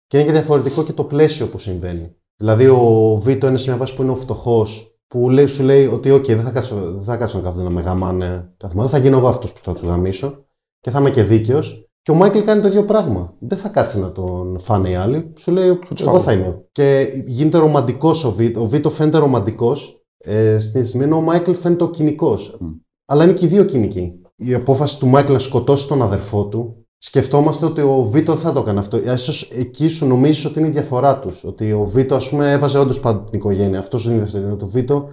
Και 0.07 0.17
είναι 0.17 0.25
και 0.25 0.31
διαφορετικό 0.31 0.83
και 0.83 0.93
το 0.93 1.03
πλαίσιο 1.03 1.47
που 1.47 1.57
συμβαίνει. 1.57 2.15
Δηλαδή, 2.35 2.67
ο 2.67 3.15
Βίτο 3.23 3.47
είναι 3.47 3.57
σε 3.57 3.69
μια 3.69 3.77
βάση 3.77 3.95
που 3.95 4.01
είναι 4.01 4.11
ο 4.11 4.15
φτωχός, 4.15 4.97
που 5.07 5.29
λέει, 5.29 5.45
σου 5.45 5.63
λέει 5.63 5.85
ότι, 5.85 6.11
OK, 6.11 6.25
δεν 6.27 6.41
θα 6.41 6.51
κάτσω, 6.51 6.75
δεν 6.75 7.03
θα 7.03 7.17
κάτσω 7.17 7.37
να 7.37 7.43
κάθονται 7.43 7.63
να 7.63 7.69
με 7.69 7.81
γαμάνε 7.81 8.53
κάθε 8.57 8.75
μέρα. 8.75 8.87
Θα 8.89 8.97
γίνω 8.97 9.17
εγώ 9.17 9.27
αυτό 9.27 9.47
που 9.47 9.59
θα 9.61 9.73
τους 9.73 9.81
γαμίσω 9.83 10.45
και 10.79 10.89
θα 10.89 10.99
είμαι 10.99 11.09
και 11.09 11.23
δίκαιος. 11.23 11.84
Και 12.05 12.11
ο 12.11 12.13
Μάικλ 12.13 12.39
κάνει 12.39 12.61
το 12.61 12.67
ίδιο 12.67 12.85
πράγμα. 12.85 13.33
Δεν 13.39 13.57
θα 13.57 13.69
κάτσει 13.69 13.99
να 13.99 14.11
τον 14.11 14.59
φάνε 14.59 14.89
οι 14.89 14.95
άλλοι. 14.95 15.33
Σου 15.37 15.51
λέει, 15.51 15.75
τους 15.75 16.01
εγώ 16.01 16.11
φάω. 16.11 16.21
θα 16.21 16.31
είμαι. 16.31 16.65
Και 16.71 17.07
γίνεται 17.25 17.57
ρομαντικός 17.57 18.23
ο 18.23 18.31
Βίτο. 18.31 18.61
Ο 18.61 18.65
Βίτο 18.65 18.89
φαίνεται 18.89 19.17
ρομαντικός. 19.17 20.05
Ε, 20.17 20.59
στην 20.59 20.85
στιγμή 20.85 21.05
ενώ 21.05 21.15
ο 21.15 21.21
Μάικλ 21.21 21.51
φαίνεται 21.51 21.85
κοινικός. 21.85 22.57
Μμ. 22.59 22.67
Αλλά 23.05 23.23
είναι 23.23 23.33
και 23.33 23.45
οι 23.45 23.47
δύο 23.47 23.63
κοινικοί. 23.63 24.21
Η 24.35 24.53
απόφαση 24.53 24.99
του 24.99 25.07
Μάικλ 25.07 25.31
να 25.31 25.39
σκοτώσει 25.39 25.87
τον 25.87 26.01
αδερφό 26.01 26.47
του 26.47 26.85
σκεφτόμαστε 26.97 27.65
ότι 27.65 27.81
ο 27.81 28.03
Βίτο 28.03 28.31
δεν 28.31 28.41
θα 28.41 28.51
το 28.51 28.59
έκανε 28.59 28.79
αυτό. 28.79 29.17
σω 29.17 29.47
εκεί 29.59 29.87
σου 29.87 30.05
νομίζεις 30.05 30.45
ότι 30.45 30.59
είναι 30.59 30.67
η 30.67 30.71
διαφορά 30.71 31.19
τους. 31.19 31.43
Ότι 31.43 31.71
ο 31.71 31.83
Βίτο, 31.85 32.15
ας 32.15 32.29
πούμε, 32.29 32.51
έβαζε 32.51 32.77
όντως 32.77 32.99
πάντα 32.99 33.23
την 33.23 33.39
οικογένεια. 33.39 33.79
Αυτός 33.79 34.05
δεν 34.05 34.13
είναι 34.13 34.23
δεύτερο. 34.23 34.55
Το 34.55 34.67
Βίτο, 34.67 35.07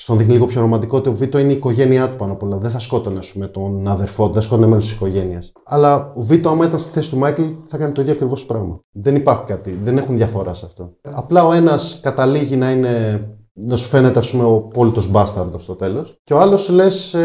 στον 0.00 0.18
δείχνει 0.18 0.32
λίγο 0.32 0.46
πιο 0.46 0.60
ρομαντικό 0.60 0.96
ότι 0.96 1.08
ο 1.08 1.12
Βίτο 1.12 1.38
είναι 1.38 1.52
η 1.52 1.56
οικογένειά 1.56 2.08
του 2.08 2.16
πάνω 2.16 2.32
απ' 2.32 2.42
όλα. 2.42 2.56
Δεν 2.58 2.70
θα 2.70 2.78
σκότωνε, 2.78 3.18
ας 3.18 3.32
πούμε, 3.32 3.46
τον 3.46 3.88
αδερφό 3.88 4.26
του, 4.26 4.32
δεν 4.32 4.42
σκότωνε 4.42 4.66
μέλο 4.66 4.80
της 4.80 4.92
οικογένειας. 4.92 5.52
Αλλά 5.64 6.12
ο 6.16 6.22
Βίτο, 6.22 6.48
άμα 6.48 6.66
ήταν 6.66 6.78
στη 6.78 6.90
θέση 6.90 7.10
του 7.10 7.18
Μάικλ, 7.18 7.42
θα 7.68 7.76
κάνει 7.78 7.92
το 7.92 8.00
ίδιο 8.00 8.12
ακριβώς 8.12 8.46
πράγμα. 8.46 8.80
Δεν 8.90 9.14
υπάρχει 9.16 9.44
κάτι, 9.44 9.78
δεν 9.84 9.98
έχουν 9.98 10.16
διαφορά 10.16 10.54
σε 10.54 10.66
αυτό. 10.66 10.92
Απλά 11.02 11.46
ο 11.46 11.52
ένας 11.52 12.00
καταλήγει 12.02 12.56
να 12.56 12.70
είναι. 12.70 13.22
Να 13.60 13.76
σου 13.76 13.88
φαίνεται, 13.88 14.18
ας 14.18 14.30
πούμε, 14.30 14.44
ο 14.44 14.60
πόλητο 14.60 15.02
μπάσταρδο 15.10 15.58
στο 15.58 15.74
τέλος. 15.74 16.20
Και 16.24 16.34
ο 16.34 16.38
άλλος 16.38 16.68
λες, 16.68 17.16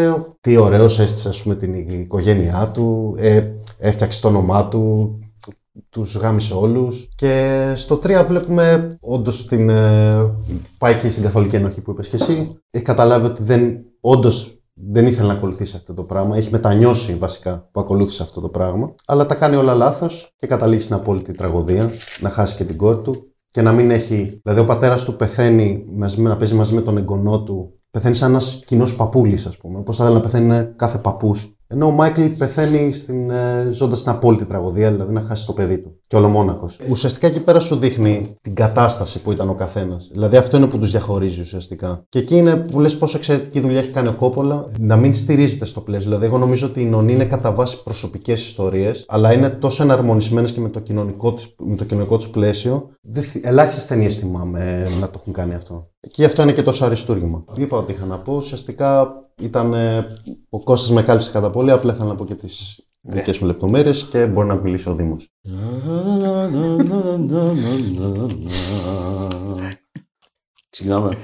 τι 0.41 0.57
ωραίος 0.57 0.99
έστησε, 0.99 1.29
ας 1.29 1.41
πούμε, 1.41 1.55
την 1.55 1.73
οικογένειά 1.73 2.71
του, 2.73 3.15
ε, 3.17 3.41
έφτιαξε 3.77 4.21
το 4.21 4.27
όνομά 4.27 4.67
του, 4.67 5.19
τους 5.89 6.15
γάμισε 6.15 6.53
όλους. 6.53 7.09
Και 7.15 7.61
στο 7.75 7.95
3 8.03 8.23
βλέπουμε 8.27 8.89
όντως 9.01 9.47
την, 9.47 9.69
ε, 9.69 10.35
πάει 10.77 10.95
και 10.95 11.09
στην 11.09 11.23
καθολική 11.23 11.55
ενοχή 11.55 11.81
που 11.81 11.91
είπες 11.91 12.07
και 12.07 12.15
εσύ. 12.15 12.47
Έχει 12.69 12.83
καταλάβει 12.83 13.25
ότι 13.25 13.43
δεν, 13.43 13.77
όντως 14.01 14.57
δεν 14.73 15.05
ήθελε 15.07 15.27
να 15.27 15.33
ακολουθήσει 15.33 15.75
αυτό 15.75 15.93
το 15.93 16.03
πράγμα. 16.03 16.37
Έχει 16.37 16.51
μετανιώσει 16.51 17.15
βασικά 17.15 17.69
που 17.71 17.79
ακολούθησε 17.79 18.23
αυτό 18.23 18.41
το 18.41 18.49
πράγμα. 18.49 18.95
Αλλά 19.05 19.25
τα 19.25 19.35
κάνει 19.35 19.55
όλα 19.55 19.73
λάθος 19.73 20.33
και 20.35 20.47
καταλήγει 20.47 20.81
στην 20.81 20.95
απόλυτη 20.95 21.33
τραγωδία 21.33 21.89
να 22.19 22.29
χάσει 22.29 22.55
και 22.55 22.63
την 22.63 22.77
κόρη 22.77 22.97
του 23.03 23.27
και 23.49 23.61
να 23.61 23.71
μην 23.71 23.91
έχει, 23.91 24.39
δηλαδή 24.43 24.61
ο 24.61 24.65
πατέρας 24.65 25.03
του 25.03 25.15
πεθαίνει 25.15 25.85
μαζί, 25.95 26.21
με- 26.21 26.29
να 26.29 26.37
παίζει 26.37 26.53
μαζί 26.55 26.73
με 26.73 26.81
τον 26.81 26.97
εγγονό 26.97 27.43
του. 27.43 27.77
Πεθαίνει 27.91 28.15
σαν 28.15 28.29
ένας 28.29 28.63
κοινός 28.65 28.95
παππούλης 28.95 29.45
ας 29.45 29.57
πούμε. 29.57 29.79
Όπως 29.79 29.95
θα 29.97 30.03
ήθελε 30.03 30.17
να 30.19 30.23
πεθαίνει 30.23 30.73
κάθε 30.75 30.97
παππούς 30.97 31.55
ενώ 31.73 31.85
ο 31.85 31.91
Μάικλ 31.91 32.25
πεθαίνει 32.25 32.93
στην, 32.93 33.29
ε, 33.29 33.69
ζώντας 33.71 33.99
στην 33.99 34.11
απόλυτη 34.11 34.45
τραγωδία, 34.45 34.91
δηλαδή 34.91 35.13
να 35.13 35.21
χάσει 35.21 35.45
το 35.45 35.53
παιδί 35.53 35.77
του. 35.77 35.99
Και 36.07 36.15
ολομόναχο. 36.15 36.69
Ουσιαστικά 36.89 37.27
εκεί 37.27 37.39
πέρα 37.39 37.59
σου 37.59 37.75
δείχνει 37.75 38.37
την 38.41 38.55
κατάσταση 38.55 39.21
που 39.21 39.31
ήταν 39.31 39.49
ο 39.49 39.53
καθένας. 39.53 40.09
Δηλαδή 40.11 40.37
αυτό 40.37 40.57
είναι 40.57 40.67
που 40.67 40.79
τους 40.79 40.91
διαχωρίζει 40.91 41.41
ουσιαστικά. 41.41 42.05
Και 42.09 42.19
εκεί 42.19 42.35
είναι 42.35 42.55
που 42.55 42.79
λες 42.79 42.97
πόσο 42.97 43.17
εξαιρετική 43.17 43.59
δουλειά 43.59 43.79
έχει 43.79 43.91
κάνει 43.91 44.07
ο 44.07 44.13
Κόπολα 44.13 44.65
να 44.79 44.95
μην 44.95 45.13
στηρίζεται 45.13 45.65
στο 45.65 45.81
πλαίσιο. 45.81 46.05
Δηλαδή, 46.05 46.25
εγώ 46.25 46.37
νομίζω 46.37 46.67
ότι 46.67 46.81
οι 46.81 46.85
νονοί 46.85 47.13
είναι 47.13 47.25
κατά 47.25 47.51
βάση 47.51 47.83
προσωπικές 47.83 48.45
ιστορίες, 48.45 49.05
αλλά 49.07 49.33
είναι 49.33 49.49
τόσο 49.49 49.83
εναρμονισμένες 49.83 50.51
και 50.51 50.59
με 50.59 50.69
το 50.69 50.79
κοινωνικό, 50.79 51.33
της, 51.33 51.55
με 51.57 51.75
το 51.75 51.83
κοινωνικό 51.83 52.17
τους 52.17 52.29
πλαίσιο. 52.29 52.89
Ελάχιστες 53.41 53.85
ταινίες 53.85 54.17
θυμάμαι 54.17 54.87
να 54.99 55.09
το 55.09 55.17
έχουν 55.19 55.33
κάνει 55.33 55.53
αυτό. 55.53 55.87
Και 55.99 56.09
γι' 56.13 56.25
αυτό 56.25 56.41
είναι 56.41 56.51
και 56.51 56.63
τόσο 56.63 56.85
αριστούργημα. 56.85 57.43
Είπα 57.55 57.77
ό,τι 57.77 57.93
είχα 57.93 58.05
να 58.05 58.19
πω. 58.19 58.33
Ουσιαστικά 58.33 59.07
ήταν. 59.39 59.73
ε, 59.73 60.05
Ο 60.49 60.63
Κώστας 60.63 60.91
με 60.91 61.03
κάλυψε 61.03 61.31
κατά 61.31 61.49
πολύ. 61.49 61.71
Απλά 61.71 61.93
ήθελα 61.93 62.09
να 62.09 62.15
πω 62.15 62.25
και 62.25 62.35
τι 62.35 62.47
δικέ 63.01 63.33
μου 63.41 63.47
λεπτομέρειε 63.47 63.91
και 64.11 64.27
μπορεί 64.27 64.47
να 64.47 64.55
μιλήσει 64.55 64.89
ο 64.89 64.95
Δήμο. 64.95 65.17
Ξεκινάμε. 70.69 71.17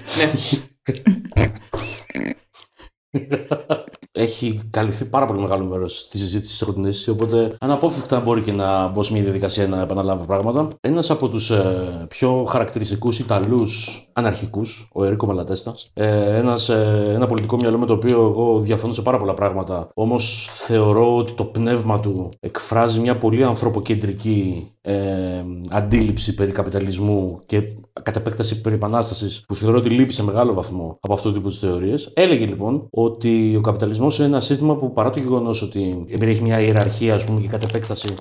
Ναι. 4.17 4.23
έχει 4.23 4.59
καλυφθεί 4.69 5.05
πάρα 5.05 5.25
πολύ 5.25 5.39
μεγάλο 5.39 5.65
μέρος 5.65 6.07
της 6.07 6.19
συζήτησης 6.19 6.51
της 6.51 6.61
ερωτηνή. 6.61 6.93
Οπότε 7.09 7.55
αναπόφευκτα 7.59 8.19
μπορεί 8.19 8.41
και 8.41 8.51
να 8.51 8.87
μπω 8.87 9.03
σε 9.03 9.13
μια 9.13 9.21
διαδικασία 9.21 9.67
να 9.67 9.81
επαναλάβω 9.81 10.25
πράγματα. 10.25 10.67
Ένας 10.81 11.09
από 11.09 11.29
τους 11.29 11.49
ε, 11.49 12.05
πιο 12.09 12.43
χαρακτηριστικούς 12.43 13.19
Ιταλούς 13.19 14.03
αναρχικούς, 14.13 14.89
ο 14.93 15.03
Ερίκο 15.03 15.25
Μαλατέστα, 15.25 15.75
ε, 15.93 16.37
ένας, 16.37 16.69
ε, 16.69 17.11
ένα 17.15 17.25
πολιτικό 17.25 17.55
μυαλό 17.55 17.77
με 17.77 17.85
το 17.85 17.93
οποίο 17.93 18.21
εγώ 18.21 18.59
διαφωνώ 18.59 18.93
σε 18.93 19.01
πάρα 19.01 19.17
πολλά 19.17 19.33
πράγματα. 19.33 19.89
Όμως 19.93 20.49
θεωρώ 20.51 21.17
ότι 21.17 21.33
το 21.33 21.45
πνεύμα 21.45 21.99
του 21.99 22.29
εκφράζει 22.39 22.99
μια 22.99 23.17
πολύ 23.17 23.43
ανθρωποκεντρική 23.43 24.71
ε, 24.81 25.45
αντίληψη 25.69 26.33
περί 26.33 26.51
καπιταλισμού 26.51 27.41
και 27.45 27.73
κατ' 28.03 28.15
επέκταση 28.15 28.61
περί 28.61 28.75
επανάστασης, 28.75 29.45
που 29.47 29.55
θεωρώ 29.55 29.77
ότι 29.77 29.89
λείπει 29.89 30.13
σε 30.13 30.23
μεγάλο 30.23 30.53
βαθμό 30.53 30.97
από 31.01 31.13
αυτού 31.13 31.27
του 31.27 31.33
τύπου 31.33 31.47
τις 31.47 31.59
θεωρίες. 31.59 32.11
Έλεγε 32.13 32.45
λοιπόν 32.45 32.87
ότι 32.91 33.55
ο 33.55 33.61
καπιταλισμός 33.61 34.17
είναι 34.17 34.27
ένα 34.27 34.39
σύστημα 34.39 34.75
που 34.75 34.91
παρά 34.91 35.09
το 35.09 35.19
γεγονός 35.19 35.61
ότι 35.61 36.05
περιέχει 36.19 36.41
μια 36.41 36.61
ιεραρχία 36.61 37.13
ας 37.15 37.23
πούμε, 37.23 37.41
και 37.41 37.47
κατ' 37.47 37.63
επέκταση 37.63 38.13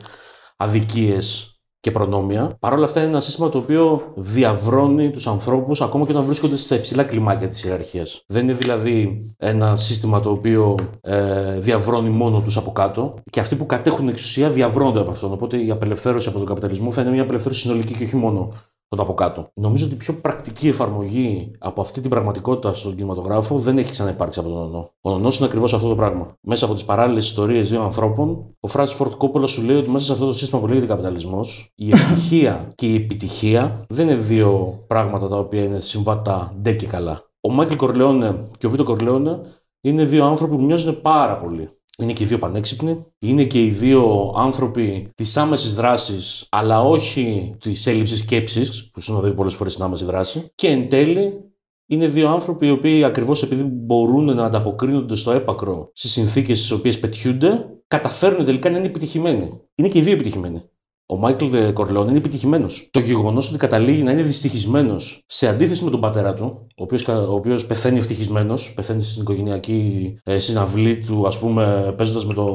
αδικίες 0.57 1.58
και 1.81 1.91
προνόμια. 1.91 2.57
Παρ' 2.59 2.73
όλα 2.73 2.85
αυτά 2.85 3.01
είναι 3.01 3.09
ένα 3.09 3.21
σύστημα 3.21 3.49
το 3.49 3.59
οποίο 3.59 4.13
διαβρώνει 4.15 5.11
τους 5.11 5.27
ανθρώπους 5.27 5.81
ακόμα 5.81 6.05
και 6.05 6.13
όταν 6.13 6.25
βρίσκονται 6.25 6.57
στα 6.57 6.75
υψηλά 6.75 7.05
κλιμάκια 7.05 7.49
της 7.49 7.65
ιεραρχίας. 7.65 8.23
Δεν 8.27 8.43
είναι 8.43 8.53
δηλαδή 8.53 9.23
ένα 9.39 9.77
σύστημα 9.77 10.21
το 10.21 10.31
οποίο 10.31 10.75
ε, 11.01 11.59
διαβρώνει 11.59 12.11
μόνο 12.11 12.41
τους 12.41 12.57
από 12.57 12.73
κάτω 12.73 13.15
και 13.31 13.41
αυτοί 13.41 13.57
που 13.57 13.67
κατέχουν 13.67 14.09
εξουσία 14.09 14.51
διαβρώνονται 14.51 15.01
από 15.01 15.11
αυτόν. 15.11 15.33
Οπότε 15.33 15.65
η 15.65 15.71
απελευθέρωση 15.71 16.29
από 16.29 16.39
τον 16.39 16.47
καπιταλισμό 16.47 16.93
θα 16.93 17.01
είναι 17.01 17.11
μια 17.11 17.23
απελευθέρωση 17.23 17.61
συνολική 17.61 17.95
και 17.95 18.05
όχι 18.05 18.17
μόνο 18.17 18.53
τον 18.89 19.01
από 19.01 19.15
κάτω. 19.15 19.51
Νομίζω 19.55 19.85
ότι 19.85 19.95
η 19.95 19.97
πιο 19.97 20.15
πρακτική 20.15 20.69
εφαρμογή 20.69 21.51
από 21.59 21.81
αυτή 21.81 22.01
την 22.01 22.11
πραγματικότητα 22.11 22.73
στον 22.73 22.95
κινηματογράφο 22.95 23.59
δεν 23.59 23.79
έχει 23.79 23.91
ξαναυπάρξει 23.91 24.39
από 24.39 24.49
τον 24.49 24.59
Ονό. 24.59 24.91
Ο 25.01 25.11
Ονός 25.11 25.37
είναι 25.37 25.47
ακριβώς 25.47 25.75
αυτό 25.75 25.89
το 25.89 25.95
πράγμα. 25.95 26.35
Μέσα 26.41 26.65
από 26.65 26.75
τις 26.75 26.85
παράλληλες 26.85 27.27
ιστορίες 27.27 27.69
δύο 27.69 27.83
ανθρώπων, 27.83 28.57
ο 28.61 28.69
Φράση 28.69 28.95
Φορτ 28.95 29.15
Κόπολας 29.15 29.51
σου 29.51 29.63
λέει 29.63 29.77
ότι 29.77 29.91
μέσα 29.91 30.05
σε 30.05 30.13
αυτό 30.13 30.27
το 30.27 30.33
σύστημα 30.33 30.61
που 30.61 30.67
λέγεται 30.67 30.87
καπιταλισμός, 30.87 31.73
η 31.75 31.91
ευτυχία 31.95 32.73
και 32.75 32.87
η 32.87 32.95
επιτυχία 32.95 33.85
δεν 33.89 34.09
είναι 34.09 34.19
δύο 34.19 34.79
πράγματα 34.87 35.29
τα 35.29 35.37
οποία 35.37 35.63
είναι 35.63 35.79
συμβατά 35.79 36.53
ντε 36.61 36.73
και 36.73 36.87
καλά. 36.87 37.23
Ο 37.41 37.51
Μάικλ 37.53 37.75
Κορλεόνε 37.75 38.49
και 38.59 38.67
ο 38.67 38.71
Βίτο 38.71 38.85
Κορλεόνε 38.85 39.41
είναι 39.81 40.05
δύο 40.05 40.25
άνθρωποι 40.25 40.57
που 40.57 40.63
μοιάζουν 40.63 41.01
πάρα 41.01 41.39
πολύ. 41.39 41.71
Είναι 42.03 42.13
και 42.13 42.23
οι 42.23 42.27
δύο 42.27 42.39
πανέξυπνοι. 42.39 43.07
Είναι 43.19 43.45
και 43.45 43.65
οι 43.65 43.71
δύο 43.71 44.33
άνθρωποι 44.37 45.11
της 45.15 45.37
άμεσης 45.37 45.75
δράσης, 45.75 46.47
αλλά 46.51 46.83
όχι 46.83 47.55
της 47.61 47.87
έλλειψης 47.87 48.19
σκέψης, 48.19 48.91
που 48.91 49.01
συνοδεύει 49.01 49.35
πολλές 49.35 49.55
φορές 49.55 49.75
την 49.75 49.85
άμεση 49.85 50.05
δράση. 50.05 50.49
Και 50.55 50.69
εν 50.69 50.89
τέλει, 50.89 51.49
είναι 51.87 52.07
δύο 52.07 52.29
άνθρωποι 52.29 52.67
οι 52.67 52.71
οποίοι 52.71 53.05
ακριβώς 53.05 53.43
επειδή 53.43 53.63
μπορούν 53.63 54.25
να 54.25 54.45
ανταποκρίνονται 54.45 55.17
στο 55.17 55.31
έπακρο 55.31 55.91
στις 55.93 56.13
συνθήκες 56.13 56.59
στις 56.59 56.71
οποίες 56.71 56.99
πετιούνται, 56.99 57.67
καταφέρνουν 57.89 58.45
τελικά 58.45 58.71
να 58.71 58.77
είναι 58.77 58.87
επιτυχημένοι. 58.87 59.61
Είναι 59.75 59.89
και 59.89 59.99
οι 59.99 60.03
δύο 60.03 60.13
επιτυχημένοι. 60.13 60.63
Ο 61.11 61.17
Μάικλ 61.17 61.73
Κορλόν 61.73 62.09
είναι 62.09 62.19
επιτυχημένος. 62.19 62.89
Το 62.91 63.01
γεγονός 63.01 63.49
ότι 63.49 63.59
καταλήγει 63.59 64.03
να 64.03 64.11
είναι 64.11 64.23
δυστυχισμένος 64.23 65.23
σε 65.27 65.49
αντίθεση 65.49 65.85
με 65.85 65.91
τον 65.91 66.01
πατέρα 66.01 66.35
του, 66.35 66.67
ο 66.77 66.83
οποίος 66.83 67.09
οποίος 67.09 67.67
πεθαίνει 67.67 67.99
ευτυχισμένος, 67.99 68.75
πεθαίνει 68.75 69.03
στην 69.03 69.23
οικογενειακή 69.23 70.15
ε, 70.25 70.39
συναυλή 70.39 70.99
του, 70.99 71.27
ας 71.27 71.39
πούμε, 71.39 71.95
παίζοντας 71.97 72.27
με 72.27 72.35
το, 72.35 72.47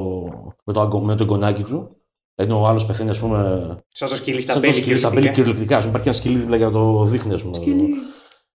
με, 0.63 0.73
το, 0.73 1.01
με 1.03 1.15
το 1.15 1.23
εγγονάκι 1.23 1.63
του. 1.63 1.89
Ενώ 2.35 2.61
ο 2.61 2.67
άλλος 2.67 2.85
πεθαίνει, 2.85 3.09
ας 3.09 3.19
πούμε. 3.19 3.37
Σαν 3.87 4.09
το 4.09 4.15
σκυλί 4.15 4.41
στα 4.41 4.59
μπέλη. 4.59 4.97
Σαν 4.97 5.13
το 5.13 5.21
κυριολεκτικά. 5.21 5.75
Α 5.75 5.79
πούμε, 5.79 5.89
υπάρχει 5.89 6.07
ένα 6.07 6.17
σκυλί 6.17 6.37
δίπλα 6.37 6.55
για 6.55 6.65
να 6.65 6.71
το 6.71 7.03
δείχνει, 7.03 7.33
ας 7.33 7.41
πούμε. 7.43 7.55
Σκυλί. 7.55 7.93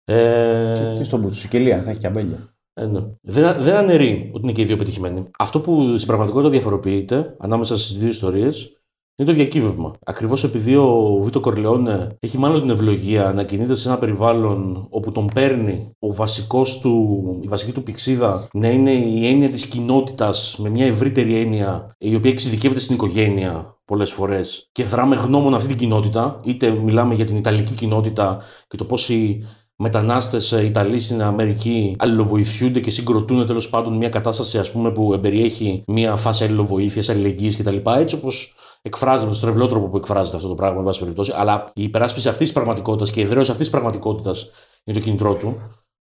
Ε... 0.03 0.93
Και 0.97 1.03
στον 1.03 1.33
Σικελία, 1.33 1.81
θα 1.81 1.89
έχει 1.89 1.99
και 1.99 2.07
αμπέλια. 2.07 2.37
Ε, 2.73 2.85
ναι. 2.85 2.99
Δεν, 3.21 3.61
δεν 3.61 3.75
αναιρεί 3.75 4.29
ότι 4.33 4.43
είναι 4.43 4.51
και 4.51 4.61
οι 4.61 4.65
δύο 4.65 4.75
πετυχημένοι. 4.75 5.29
Αυτό 5.37 5.59
που 5.59 5.93
στην 5.95 6.07
πραγματικότητα 6.07 6.49
διαφοροποιείται 6.49 7.35
ανάμεσα 7.39 7.77
στις 7.77 7.97
δύο 7.97 8.07
ιστορίες 8.07 8.76
είναι 9.17 9.29
το 9.29 9.33
διακύβευμα. 9.33 9.93
Ακριβώς 10.05 10.43
επειδή 10.43 10.75
ο 10.75 11.19
Βίτο 11.21 11.39
Κορλεόνε 11.39 12.17
έχει 12.19 12.37
μάλλον 12.37 12.61
την 12.61 12.69
ευλογία 12.69 13.33
να 13.33 13.43
κινείται 13.43 13.75
σε 13.75 13.87
ένα 13.87 13.97
περιβάλλον 13.97 14.87
όπου 14.89 15.11
τον 15.11 15.29
παίρνει 15.33 15.91
ο 15.99 16.13
βασικός 16.13 16.79
του, 16.79 17.17
η 17.43 17.47
βασική 17.47 17.71
του 17.71 17.83
πηξίδα 17.83 18.47
να 18.53 18.67
είναι 18.67 18.91
η 18.91 19.27
έννοια 19.27 19.49
της 19.49 19.65
κοινότητας 19.65 20.57
με 20.59 20.69
μια 20.69 20.85
ευρύτερη 20.85 21.35
έννοια 21.35 21.95
η 21.97 22.15
οποία 22.15 22.31
εξειδικεύεται 22.31 22.79
στην 22.79 22.95
οικογένεια 22.95 23.77
πολλές 23.85 24.11
φορές 24.11 24.69
και 24.71 24.83
δρά 24.83 25.05
με 25.05 25.15
γνώμονα 25.15 25.55
αυτή 25.55 25.67
την 25.67 25.77
κοινότητα, 25.77 26.39
είτε 26.43 26.69
μιλάμε 26.69 27.13
για 27.13 27.25
την 27.25 27.37
Ιταλική 27.37 27.73
κοινότητα 27.73 28.41
και 28.67 28.77
το 28.77 28.85
πώς 28.85 29.09
οι 29.09 29.43
μετανάστες 29.75 30.51
Ιταλοί 30.51 30.99
στην 30.99 31.21
Αμερική 31.21 31.95
αλληλοβοηθούνται 31.99 32.79
και 32.79 32.91
συγκροτούν 32.91 33.45
τέλος 33.45 33.69
πάντων 33.69 33.97
μια 33.97 34.09
κατάσταση 34.09 34.57
ας 34.57 34.71
πούμε, 34.71 34.91
που 34.91 35.19
περιέχει 35.21 35.83
μια 35.87 36.15
φάση 36.15 36.43
αλληλοβοήθειας, 36.43 37.09
αλληλεγγύης 37.09 37.57
κτλ. 37.57 37.77
Έτσι 37.85 38.15
όπως 38.15 38.55
εκφράζεται 38.87 39.23
με 39.23 39.29
τον 39.29 39.39
στρεβλό 39.39 39.67
τρόπο 39.67 39.87
που 39.87 39.97
εκφράζεται 39.97 40.35
αυτό 40.35 40.47
το 40.47 40.55
πράγμα, 40.55 40.79
εν 40.79 40.85
πάση 40.85 40.99
περιπτώσει. 40.99 41.33
Αλλά 41.35 41.71
η 41.73 41.83
υπεράσπιση 41.83 42.27
αυτής 42.29 42.45
της 42.45 42.55
πραγματικότητας 42.55 43.11
και 43.11 43.19
η 43.19 43.23
εδραίωση 43.23 43.51
αυτής 43.51 43.65
της 43.65 43.75
πραγματικότητας 43.75 44.49
είναι 44.83 44.97
το 44.97 45.03
κινητρό 45.03 45.35
του. 45.35 45.57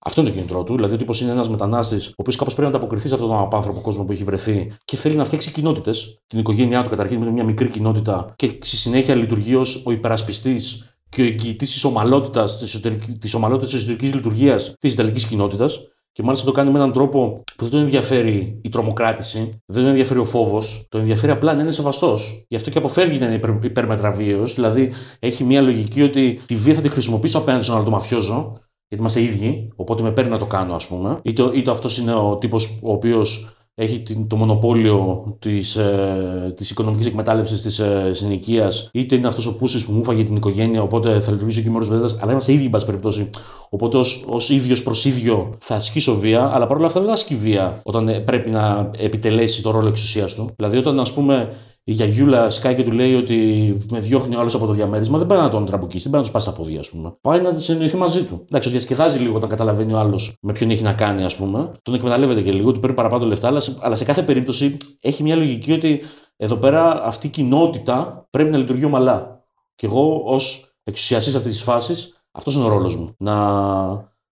Αυτό 0.08 0.22
είναι 0.22 0.30
το 0.30 0.36
κινητρό 0.36 0.64
του. 0.64 0.76
Δηλαδή, 0.76 0.94
ο 0.94 0.98
τύπος 0.98 1.22
είναι 1.22 1.32
ένας 1.32 1.50
μετανάστης, 1.50 2.08
ο 2.08 2.14
οποίος 2.16 2.36
κάπως 2.36 2.54
πρέπει 2.54 2.70
να 2.72 2.76
ανταποκριθεί 2.78 3.08
σε 3.08 3.14
αυτόν 3.14 3.30
τον 3.30 3.40
απάνθρωπο 3.40 3.82
κόσμο 3.82 4.04
που 4.04 4.12
έχει 4.12 4.24
βρεθεί 4.24 4.72
και 4.86 4.98
θέλει 4.98 5.16
να 5.16 5.24
φτιάξει 5.24 5.52
κοινότητες. 5.52 6.20
Την 6.28 6.40
οικογένειά 6.40 6.84
του 6.84 6.90
καταρχήν 6.90 7.24
με 7.24 7.32
μια 7.32 7.44
μικρή 7.44 7.70
κοινότητα 7.70 8.34
και 8.36 8.48
στη 8.62 8.76
συνέχεια 8.76 9.16
λειτουργεί 9.16 9.56
ως 9.56 9.84
ο 9.86 9.92
υπερασπιστής 9.92 10.96
και 11.10 11.22
ο 11.22 11.26
εγγυητής 11.26 11.72
της 11.72 11.84
ομαλότητας 11.84 12.60
της 12.60 12.74
εσωτερικής 12.74 14.14
λειτουργίας 14.14 14.74
της 14.80 14.94
Ιταλικής 14.94 15.26
κοινότητας. 15.26 15.88
Και 16.16 16.24
μάλιστα 16.24 16.46
το 16.46 16.52
κάνει 16.52 16.72
με 16.72 16.78
έναν 16.78 16.92
τρόπο 16.92 17.44
που 17.58 17.64
δεν 17.64 17.70
τον 17.70 17.80
ενδιαφέρει 17.80 18.60
η 18.62 18.70
τρομοκράτηση, 18.70 19.50
δεν 19.66 19.82
τον 19.82 19.88
ενδιαφέρει 19.88 20.20
ο 20.20 20.26
φόβος, 20.26 20.86
τον 20.90 21.02
ενδιαφέρει 21.02 21.32
απλά 21.32 21.54
να 21.54 21.62
είναι 21.62 21.72
σεβαστός. 21.72 22.46
Γι' 22.48 22.56
αυτό 22.56 22.70
και 22.70 22.78
αποφεύγει 22.78 23.20
να 23.20 23.26
είναι 23.26 23.36
υπερ, 23.36 23.64
υπερμετραβίαιο, 23.64 24.46
δηλαδή 24.46 24.92
έχει 25.20 25.44
μια 25.44 25.62
λογική 25.62 26.02
ότι 26.02 26.40
τη 26.46 26.56
βία 26.56 26.74
θα 26.74 26.82
τη 26.82 26.90
χρησιμοποιήσω 26.90 27.38
απέναντι 27.38 27.64
στον 27.64 27.76
άλλο 27.76 27.86
το 27.86 27.92
μαφιόζο, 27.92 28.54
γιατί 28.88 29.04
είμαστε 29.04 29.22
ίδιοι, 29.22 29.72
οπότε 29.76 30.04
με 30.04 30.12
παίρνει 30.12 30.32
να 30.32 30.38
το 30.38 30.46
κάνω, 30.46 30.76
ας 30.76 30.88
πούμε. 30.88 31.20
Είτε, 31.22 31.44
είτε 31.54 31.72
αυτός 31.72 31.98
είναι 31.98 32.14
ο 32.14 32.36
τύπος 32.36 32.80
ο 32.84 32.92
οποίος 32.92 33.56
έχει 33.76 34.04
το 34.28 34.36
μονοπόλιο 34.36 35.26
της, 35.40 35.76
ε, 35.76 36.54
της 36.56 36.70
οικονομικής 36.70 37.06
εκμετάλλευσης 37.06 37.62
της 37.62 37.80
ε, 37.80 38.10
συνοικίας, 38.14 38.90
είτε 38.94 39.16
είναι 39.16 39.28
αυτός 39.28 39.46
ο 39.46 39.56
Πούσης 39.56 39.86
που 39.86 39.92
μου 39.92 40.04
φάγε 40.04 40.24
την 40.24 40.36
οικογένεια, 40.36 40.82
οπότε 40.82 41.20
θα 41.20 41.32
λειτουργήσει 41.32 41.64
και 41.64 41.70
μόνος 41.70 41.90
βέβαια, 41.90 42.10
αλλά 42.20 42.32
είμαστε 42.32 42.52
ίδιοι, 42.52 42.64
εν 42.64 42.70
πάση 42.70 42.86
περιπτώσει. 42.86 43.30
Οπότε 43.70 43.98
ως, 43.98 44.26
ως 44.28 44.50
ίδιος 44.50 44.84
προς 44.84 45.06
ίδιο 45.06 45.56
θα 45.60 45.76
ασκήσω 45.76 46.18
βία, 46.18 46.52
αλλά 46.54 46.66
παρόλα 46.66 46.86
αυτά 46.86 47.00
δεν 47.00 47.10
ασκεί 47.10 47.36
βία 47.36 47.80
όταν 47.84 48.08
ε, 48.08 48.20
πρέπει 48.20 48.50
να 48.50 48.90
επιτελέσει 48.98 49.62
το 49.62 49.72
ρόλο 49.72 49.88
εξουσίας 49.88 50.34
του. 50.34 50.50
Δηλαδή 50.56 50.78
όταν 50.78 51.00
ας 51.00 51.14
πούμε 51.14 51.54
η 51.88 51.92
γιαγιούλα 51.92 52.50
σκάει 52.50 52.76
και 52.76 52.84
του 52.84 52.92
λέει 52.92 53.16
ότι 53.16 53.78
με 53.92 54.00
διώχνει 54.00 54.36
ο 54.36 54.40
άλλος 54.40 54.56
από 54.56 54.66
το 54.66 54.72
διαμέρισμα, 54.72 55.18
δεν 55.18 55.28
πάει 55.28 55.40
να 55.40 55.50
τον 55.50 55.66
τραμπουκίσει, 55.66 56.04
δεν 56.04 56.12
πάει 56.12 56.22
να 56.22 56.28
τους 56.28 56.36
πάσει 56.36 56.46
τα 56.46 56.62
πόδια, 56.62 56.80
ας 56.80 56.90
πούμε. 56.90 57.18
Πάει 57.22 57.42
να 57.42 57.54
συνεννοηθεί 57.54 57.98
μαζί 57.98 58.24
του. 58.24 58.46
Εντάξει, 58.46 58.70
διασκεδάζει 58.70 59.20
λίγο 59.20 59.36
όταν 59.36 59.50
καταλαβαίνει 59.50 59.94
ο 59.94 59.98
άλλος 59.98 60.38
με 60.42 60.52
ποιον 60.52 60.70
έχει 60.70 60.84
να 60.84 60.94
κάνει, 60.94 61.24
ας 61.24 61.36
πούμε. 61.36 61.72
Τον 61.82 61.94
εκμεταλλεύεται 61.94 62.42
και 62.42 62.52
λίγο, 62.52 62.72
του 62.72 62.80
παίρνει 62.80 62.96
παραπάνω 62.96 63.26
λεφτά, 63.26 63.48
αλλά 63.48 63.60
σε, 63.60 63.76
αλλά 63.80 63.96
σε 63.96 64.04
κάθε 64.04 64.24
περίπτωση 64.24 64.78
έχει 65.02 65.24
μια 65.24 65.36
λογική 65.36 65.72
ότι 65.72 66.02
εδώ 66.38 66.56
πέρα 66.56 67.04
αυτή 67.04 67.28
η 67.28 67.30
κοινότητα 67.30 68.28
πρέπει 68.30 68.52
να 68.52 68.58
λειτουργεί 68.58 68.86
ομαλά. 68.86 69.44
Και 69.76 69.86
εγώ 69.86 70.22
ως 70.26 70.74
εξουσιαστής 70.84 71.36
αυτής 71.36 71.52
της 71.52 71.62
φάσης, 71.62 72.16
αυτός 72.32 72.56
είναι 72.56 72.64
ο 72.64 72.68
ρόλος 72.68 72.96
μου. 72.96 73.16
Να 73.18 73.36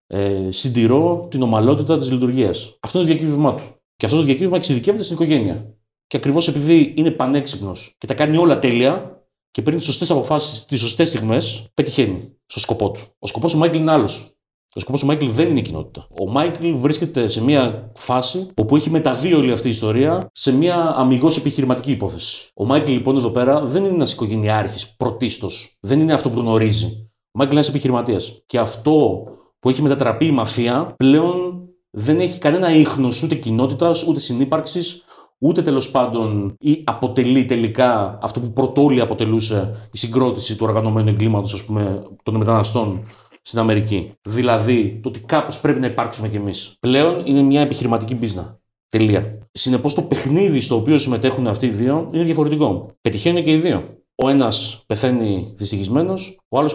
ε, 0.06 0.50
συντηρώ 0.50 1.26
την 1.30 1.42
ομαλότητα 1.42 1.96
της 1.96 2.10
λειτουργίας. 2.10 2.76
Αυτό 2.80 2.98
είναι 2.98 3.08
το 3.08 3.14
διακύβευμά 3.14 3.54
του. 3.54 3.64
Και 3.96 4.06
αυτό 4.06 4.18
το 4.18 4.24
διακύβευμα 4.24 4.56
εξειδικεύεται 4.56 5.02
στην 5.02 5.14
οικογένεια. 5.14 5.73
Και 6.06 6.16
ακριβώς 6.16 6.48
επειδή 6.48 6.94
είναι 6.96 7.10
πανέξυπνος 7.10 7.94
και 7.98 8.06
τα 8.06 8.14
κάνει 8.14 8.36
όλα 8.36 8.58
τέλεια 8.58 9.22
και 9.50 9.62
παίρνει 9.62 9.78
τις 9.78 9.86
σωστές 9.86 10.10
αποφάσεις 10.10 10.64
τις 10.64 10.80
σωστές 10.80 11.08
στιγμές, 11.08 11.66
πετυχαίνει 11.74 12.36
στο 12.46 12.60
σκοπό 12.60 12.90
του. 12.90 13.00
Ο 13.18 13.26
σκοπός 13.26 13.52
του 13.52 13.58
Μάικλ 13.58 13.76
είναι 13.76 13.90
άλλος. 13.90 14.28
Ο 14.74 14.80
σκοπός 14.80 15.00
του 15.00 15.06
Μάικλ 15.06 15.26
δεν 15.26 15.48
είναι 15.48 15.58
η 15.58 15.62
κοινότητα. 15.62 16.06
Ο 16.20 16.30
Μάικλ 16.30 16.70
βρίσκεται 16.72 17.26
σε 17.26 17.42
μια 17.42 17.92
φάση 17.94 18.46
όπου 18.54 18.76
έχει 18.76 18.90
μεταβεί 18.90 19.34
όλη 19.34 19.52
αυτή 19.52 19.66
η 19.66 19.70
ιστορία 19.70 20.30
σε 20.32 20.52
μια 20.52 20.94
αμιγώς 20.96 21.36
επιχειρηματική 21.36 21.90
υπόθεση. 21.90 22.48
Ο 22.54 22.64
Μάικλ 22.64 22.90
λοιπόν 22.90 23.16
εδώ 23.16 23.30
πέρα 23.30 23.60
δεν 23.60 23.84
είναι 23.84 23.94
ένας 23.94 24.12
οικογενειάρχης 24.12 24.96
πρωτίστως. 24.96 25.76
Δεν 25.80 26.00
είναι 26.00 26.12
αυτό 26.12 26.30
που 26.30 26.36
τον 26.36 26.46
ορίζει. 26.48 26.86
Ο 26.86 27.38
Μάικλ 27.38 27.50
είναι 27.50 27.60
ένας 27.60 27.68
επιχειρηματίας. 27.68 28.42
Και 28.46 28.58
αυτό 28.58 29.24
που 29.58 29.68
έχει 29.68 29.82
μετατραπεί 29.82 30.26
η 30.26 30.30
μαφία 30.30 30.94
πλέον 30.96 31.68
δεν 31.90 32.20
έχει 32.20 32.38
κανένα 32.38 32.74
ίχνος 32.74 33.22
ούτε 33.22 33.34
κοινότητας 33.34 34.06
ούτε 34.06 34.20
συνύπαρξης 34.20 35.03
ούτε 35.44 35.62
τέλος 35.62 35.90
πάντων 35.90 36.54
ή 36.60 36.82
αποτελεί 36.84 37.44
τελικά 37.44 38.18
αυτό 38.22 38.40
που 38.40 38.52
πρωτόλοι 38.52 39.00
αποτελούσε 39.00 39.88
η 39.92 39.98
συγκρότηση 39.98 40.56
του 40.56 40.66
οργανωμένου 40.68 41.08
εγκλήματος, 41.08 41.52
ας 41.52 41.64
πούμε, 41.64 42.02
των 42.22 42.36
μεταναστών 42.36 43.06
στην 43.42 43.58
Αμερική. 43.58 44.10
Δηλαδή, 44.22 44.98
το 45.02 45.08
ότι 45.08 45.20
κάπως 45.20 45.60
πρέπει 45.60 45.80
να 45.80 45.86
υπάρξουμε 45.86 46.28
κι 46.28 46.36
εμείς. 46.36 46.76
Πλέον 46.80 47.22
είναι 47.24 47.42
μια 47.42 47.60
επιχειρηματική 47.60 48.14
μπίζνα. 48.14 48.58
Τελεία. 48.88 49.48
Συνεπώς, 49.52 49.94
το 49.94 50.02
παιχνίδι 50.02 50.60
στο 50.60 50.76
οποίο 50.76 50.98
συμμετέχουν 50.98 51.46
αυτοί 51.46 51.66
οι 51.66 51.70
δύο 51.70 52.06
είναι 52.12 52.22
διαφορετικό. 52.22 52.90
Πετυχαίνουν 53.00 53.42
και 53.42 53.52
οι 53.52 53.56
δύο. 53.56 53.82
Ο 54.22 54.28
ένας 54.28 54.82
πεθαίνει 54.86 55.54
δυστυχισμένος, 55.56 56.38
ο 56.48 56.58
άλλος 56.58 56.74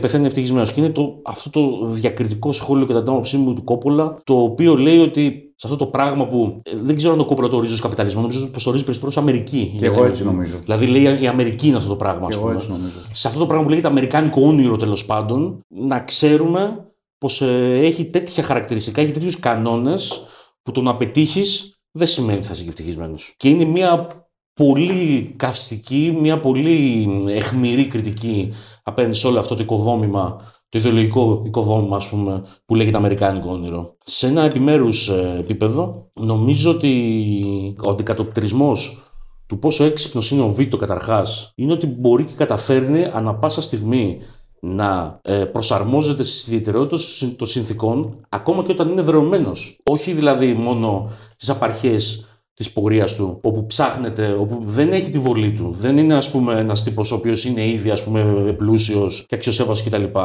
πεθαίνει 0.00 0.26
ευτυχισμένος. 0.26 0.72
Και 0.72 0.80
είναι 0.80 0.90
το, 0.90 1.20
αυτό 1.24 1.50
το 1.50 1.86
διακριτικό 1.86 2.52
σχόλιο 2.52 2.86
κατά 2.86 3.02
την 3.02 3.12
άποψή 3.12 3.36
μου 3.36 3.52
του 3.54 3.64
Κόπολα, 3.64 4.20
το 4.24 4.42
οποίο 4.42 4.76
λέει 4.76 4.98
ότι 4.98 5.51
σε 5.62 5.68
αυτό 5.68 5.84
το 5.84 5.90
πράγμα 5.90 6.26
που 6.26 6.60
ε, 6.62 6.76
δεν 6.76 6.96
ξέρω 6.96 7.12
αν 7.12 7.18
το 7.18 7.24
κόπλο 7.24 7.48
το 7.48 7.56
ορίζει 7.56 7.72
ως 7.72 7.80
καπιταλισμό, 7.80 8.20
νομίζω 8.20 8.46
πω 8.46 8.62
το 8.62 8.68
ορίζει 8.68 8.84
περισσότερο 8.84 9.08
ως 9.08 9.16
Αμερική. 9.16 9.74
Και 9.78 9.86
εγώ 9.86 10.04
έτσι 10.04 10.24
νομίζω. 10.24 10.58
Δηλαδή 10.58 10.86
λέει 10.86 11.22
η 11.22 11.26
Αμερική 11.26 11.66
είναι 11.66 11.76
αυτό 11.76 11.88
το 11.88 11.96
πράγμα, 11.96 12.20
Και 12.20 12.32
ας 12.32 12.34
εγώ 12.34 12.44
πούμε. 12.44 12.56
έτσι 12.56 12.70
νομίζω. 12.70 12.98
Σε 13.12 13.28
αυτό 13.28 13.40
το 13.40 13.46
πράγμα 13.46 13.64
που 13.64 13.70
λέγεται 13.70 13.88
Αμερικάνικο 13.88 14.42
όνειρο 14.42 14.76
τέλος 14.76 15.04
πάντων, 15.04 15.60
να 15.68 16.00
ξέρουμε 16.00 16.86
πως 17.18 17.42
έχει 17.42 18.04
τέτοια 18.04 18.42
χαρακτηριστικά, 18.42 19.00
έχει 19.00 19.12
τέτοιους 19.12 19.38
κανόνες 19.38 20.22
που 20.62 20.70
το 20.70 20.82
να 20.82 20.96
πετύχεις 20.96 21.80
δεν 21.92 22.06
σημαίνει 22.06 22.38
ότι 22.38 22.46
θα 22.46 22.52
είσαι 22.52 22.62
και 22.62 22.68
ευτυχισμένος. 22.68 23.34
Και 23.36 23.48
είναι 23.48 23.64
μια 23.64 24.06
πολύ 24.52 25.34
καυστική, 25.36 26.16
μια 26.20 26.40
πολύ 26.40 27.08
εχμηρή 27.28 27.86
κριτική 27.86 28.52
απέναντι 28.82 29.16
σε 29.16 29.26
όλο 29.26 29.38
αυτό 29.38 29.54
το 29.54 29.62
οικοδόμημα, 29.62 30.40
το 30.72 30.78
ιδεολογικό 30.78 31.42
οικοδόμημα, 31.46 31.96
ας 31.96 32.08
πούμε, 32.08 32.42
που 32.64 32.74
λέγεται 32.74 32.96
Αμερικάνικο 32.96 33.50
όνειρο. 33.52 33.96
Σε 34.04 34.26
ένα 34.26 34.42
επιμέρους 34.42 35.08
ε, 35.08 35.36
επίπεδο, 35.38 36.08
νομίζω 36.14 36.70
ότι 36.70 37.76
ο 37.82 37.90
αντικατοπτρισμός 37.90 38.98
του 39.46 39.58
πόσο 39.58 39.84
έξυπνος 39.84 40.30
είναι 40.30 40.42
ο 40.42 40.48
Βίτο 40.48 40.76
καταρχάς, 40.76 41.52
είναι 41.54 41.72
ότι 41.72 41.86
μπορεί 41.86 42.24
και 42.24 42.32
καταφέρνει 42.36 43.04
ανα 43.04 43.34
πάσα 43.34 43.62
στιγμή 43.62 44.18
να 44.60 45.20
ε, 45.22 45.32
προσαρμόζεται 45.32 46.22
στις 46.22 46.46
ιδιαιτερότητες 46.46 47.34
των 47.36 47.46
συνθήκων, 47.46 48.16
ακόμα 48.28 48.62
και 48.62 48.72
όταν 48.72 48.88
είναι 48.88 49.02
δρεωμένος. 49.02 49.78
Όχι 49.90 50.12
δηλαδή 50.12 50.52
μόνο 50.52 51.10
στις 51.34 51.50
απαρχές 51.50 52.26
της 52.54 52.72
πορείας 52.72 53.16
του, 53.16 53.38
όπου 53.42 53.66
ψάχνεται, 53.66 54.36
όπου 54.40 54.58
δεν 54.62 54.92
έχει 54.92 55.10
τη 55.10 55.18
βολή 55.18 55.52
του. 55.52 55.70
Δεν 55.74 55.96
είναι, 55.96 56.14
ας 56.14 56.30
πούμε, 56.30 56.54
ένας 56.58 56.82
τύπος 56.84 57.12
ο 57.12 57.14
οποίος 57.14 57.44
είναι 57.44 57.68
ήδη 57.68 57.90
ας 57.90 58.04
πούμε, 58.04 58.54
πλούσιος 58.58 59.24
και 59.26 59.34
αξιοσέβαστος 59.34 59.86
κτλ. 59.86 60.18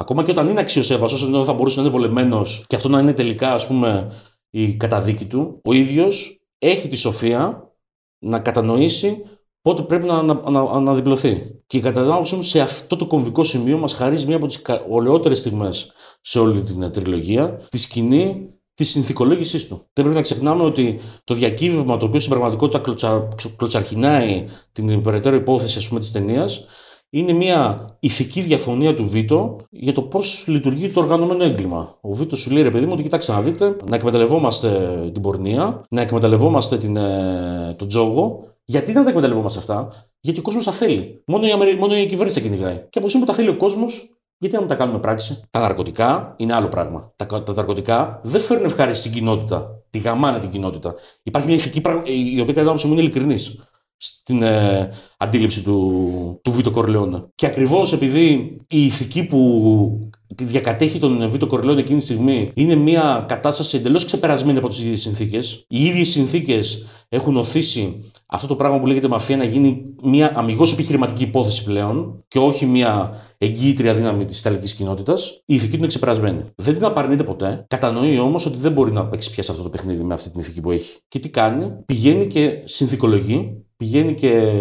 Ακόμα 0.00 0.22
και 0.22 0.30
όταν 0.30 0.48
είναι 0.48 0.60
αξιοσέβαστος, 0.60 1.22
ενώ 1.22 1.44
θα 1.44 1.52
μπορούσε 1.52 1.76
να 1.76 1.82
είναι 1.82 1.92
βολεμένος 1.92 2.64
και 2.66 2.76
αυτό 2.76 2.88
να 2.88 3.00
είναι 3.00 3.12
τελικά 3.12 3.52
ας 3.52 3.66
πούμε, 3.66 4.12
η 4.50 4.74
καταδίκη 4.74 5.24
του, 5.24 5.60
ο 5.64 5.72
ίδιος 5.72 6.40
έχει 6.58 6.88
τη 6.88 6.96
σοφία 6.96 7.72
να 8.18 8.38
κατανοήσει 8.38 9.22
πότε 9.62 9.82
πρέπει 9.82 10.06
να 10.06 10.14
ανα- 10.14 10.42
ανα- 10.44 10.70
αναδιπλωθεί. 10.72 11.62
Και 11.66 11.80
κατά 11.80 12.02
την 12.02 12.10
άποψή 12.10 12.34
μου, 12.34 12.42
σε 12.42 12.60
αυτό 12.60 12.96
το 12.96 13.06
κομβικό 13.06 13.44
σημείο 13.44 13.78
μας 13.78 13.92
χαρίζει 13.92 14.26
μία 14.26 14.36
από 14.36 14.46
τις 14.46 14.62
ωραιότερες 14.90 15.38
στιγμές 15.38 15.92
σε 16.20 16.38
όλη 16.38 16.60
την 16.62 16.82
ε, 16.82 16.90
τριλογία, 16.90 17.66
τη 17.68 17.78
σκηνή 17.78 18.48
της 18.74 18.88
συνθηκολόγησής 18.90 19.68
του. 19.68 19.76
Δεν 19.76 19.86
πρέπει 19.92 20.14
να 20.14 20.22
ξεχνάμε 20.22 20.62
ότι 20.62 21.00
το 21.24 21.34
διακύβευμα 21.34 21.96
το 21.96 22.06
οποίο 22.06 22.20
στην 22.20 22.32
πραγματικότητα 22.32 22.78
κλωτσα, 22.78 23.28
κλωτσαρχινάει 23.56 24.44
την 24.72 25.02
περαιτέρω 25.02 25.36
υπόθεση 25.36 25.78
ας 25.78 25.88
πούμε, 25.88 26.00
της 26.00 26.12
ταινίας 26.12 26.64
είναι 27.10 27.32
μια 27.32 27.84
ηθική 28.00 28.40
διαφωνία 28.40 28.94
του 28.94 29.08
Βίτο 29.08 29.56
για 29.70 29.92
το 29.92 30.02
πώς 30.02 30.44
λειτουργεί 30.46 30.88
το 30.88 31.00
οργανωμένο 31.00 31.44
έγκλημα. 31.44 31.96
Ο 32.00 32.14
Βίτο 32.14 32.36
σου 32.36 32.50
λέει 32.50 32.62
ρε 32.62 32.70
παιδί 32.70 32.84
μου 32.84 32.92
ότι 32.92 33.02
κοιτάξτε 33.02 33.32
να 33.32 33.42
δείτε, 33.42 33.76
να 33.88 33.96
εκμεταλλευόμαστε 33.96 34.70
την 35.12 35.22
πορνεία, 35.22 35.84
να 35.90 36.00
εκμεταλλευόμαστε 36.00 36.78
την, 36.78 36.96
ε, 36.96 37.74
τον 37.78 37.88
τζόγο. 37.88 38.46
Γιατί 38.64 38.92
να 38.92 39.02
τα 39.02 39.08
εκμεταλλευόμαστε 39.08 39.58
αυτά, 39.58 39.88
Γιατί 40.20 40.38
ο 40.38 40.42
κόσμος 40.42 40.64
τα 40.64 40.72
θέλει. 40.72 41.22
Μόνο 41.26 41.46
η, 41.46 41.50
Αμερι... 41.50 41.76
Μόνο 41.76 41.96
η 41.96 42.06
κυβέρνηση 42.06 42.40
τα 42.40 42.46
κυνηγάει. 42.46 42.74
Και 42.74 42.98
από 42.98 43.00
τη 43.00 43.08
στιγμή 43.08 43.26
που 43.26 43.32
τα 43.32 43.38
θέλει 43.38 43.48
ο 43.48 43.56
κόσμος, 43.56 44.18
γιατί 44.38 44.54
να 44.54 44.60
μην 44.60 44.68
τα 44.68 44.74
κάνουμε 44.74 44.98
πράξη; 44.98 45.40
Τα 45.50 45.60
ναρκωτικά 45.60 46.34
είναι 46.36 46.54
άλλο 46.54 46.68
πράγμα. 46.68 47.12
Τα, 47.16 47.42
τα 47.42 47.52
ναρκωτικά 47.54 48.20
δεν 48.22 48.40
φέρνουν 48.40 48.66
ευχάριστη 48.66 49.00
στην 49.00 49.12
κοινότητα. 49.12 49.82
Τη 49.90 49.98
γαμάνε 49.98 50.38
την 50.38 50.50
κοινότητα. 50.50 50.94
Υπάρχει 51.22 51.48
μια 51.48 51.56
ηθική 51.56 51.80
πράγμα, 51.80 52.02
η 52.04 52.40
οποία 52.40 52.44
κατά 52.44 52.52
την 52.52 52.66
άποψή 52.66 52.86
μου 52.86 52.92
είναι 52.92 53.02
ειλικρινής 53.02 53.58
στην 53.98 54.42
ε, 54.42 54.90
αντίληψη 55.16 55.62
του, 55.62 56.40
του 56.42 56.52
Βίτο 56.52 56.70
Κορλεόνα. 56.70 57.28
Και 57.34 57.46
ακριβώς 57.46 57.92
επειδή 57.92 58.56
η 58.68 58.84
ηθική 58.84 59.24
που 59.24 60.10
διακατέχει 60.34 60.98
τον 60.98 61.30
Βίτο 61.30 61.46
Κορλεόνα 61.46 61.80
εκείνη 61.80 61.98
τη 61.98 62.04
στιγμή 62.04 62.50
είναι 62.54 62.74
μια 62.74 63.24
κατάσταση 63.28 63.76
εντελώς 63.76 64.04
ξεπερασμένη 64.04 64.58
από 64.58 64.68
τις 64.68 64.78
ίδιες 64.78 65.00
συνθήκες. 65.00 65.64
Οι 65.68 65.84
ίδιες 65.84 66.08
συνθήκες 66.08 66.86
έχουν 67.08 67.36
οθήσει 67.36 68.10
αυτό 68.26 68.46
το 68.46 68.56
πράγμα 68.56 68.78
που 68.78 68.86
λέγεται 68.86 69.08
μαφία 69.08 69.36
να 69.36 69.44
γίνει 69.44 69.94
μια 70.02 70.32
αμυγός 70.36 70.72
επιχειρηματική 70.72 71.22
υπόθεση 71.22 71.64
πλέον 71.64 72.24
και 72.28 72.38
όχι 72.38 72.66
μια 72.66 73.12
εγγύητρια 73.38 73.94
δύναμη 73.94 74.24
της 74.24 74.40
Ιταλικής 74.40 74.74
κοινότητας. 74.74 75.42
Η 75.44 75.54
ηθική 75.54 75.70
του 75.70 75.78
είναι 75.78 75.86
ξεπερασμένη. 75.86 76.42
Δεν 76.56 76.74
την 76.74 76.84
απαρνείται 76.84 77.22
ποτέ. 77.22 77.64
Κατανοεί 77.68 78.18
όμως 78.18 78.46
ότι 78.46 78.58
δεν 78.58 78.72
μπορεί 78.72 78.92
να 78.92 79.06
παίξει 79.06 79.30
πια 79.30 79.42
σε 79.42 79.50
αυτό 79.50 79.62
το 79.62 79.68
παιχνίδι 79.68 80.02
με 80.02 80.14
αυτή 80.14 80.30
την 80.30 80.40
ηθική 80.40 80.60
που 80.60 80.70
έχει. 80.70 80.98
Και 81.08 81.18
τι 81.18 81.28
κάνει, 81.30 81.72
πηγαίνει 81.86 82.26
και 82.26 82.60
συνθηκολογεί 82.64 83.62
πηγαίνει 83.78 84.14
και 84.14 84.52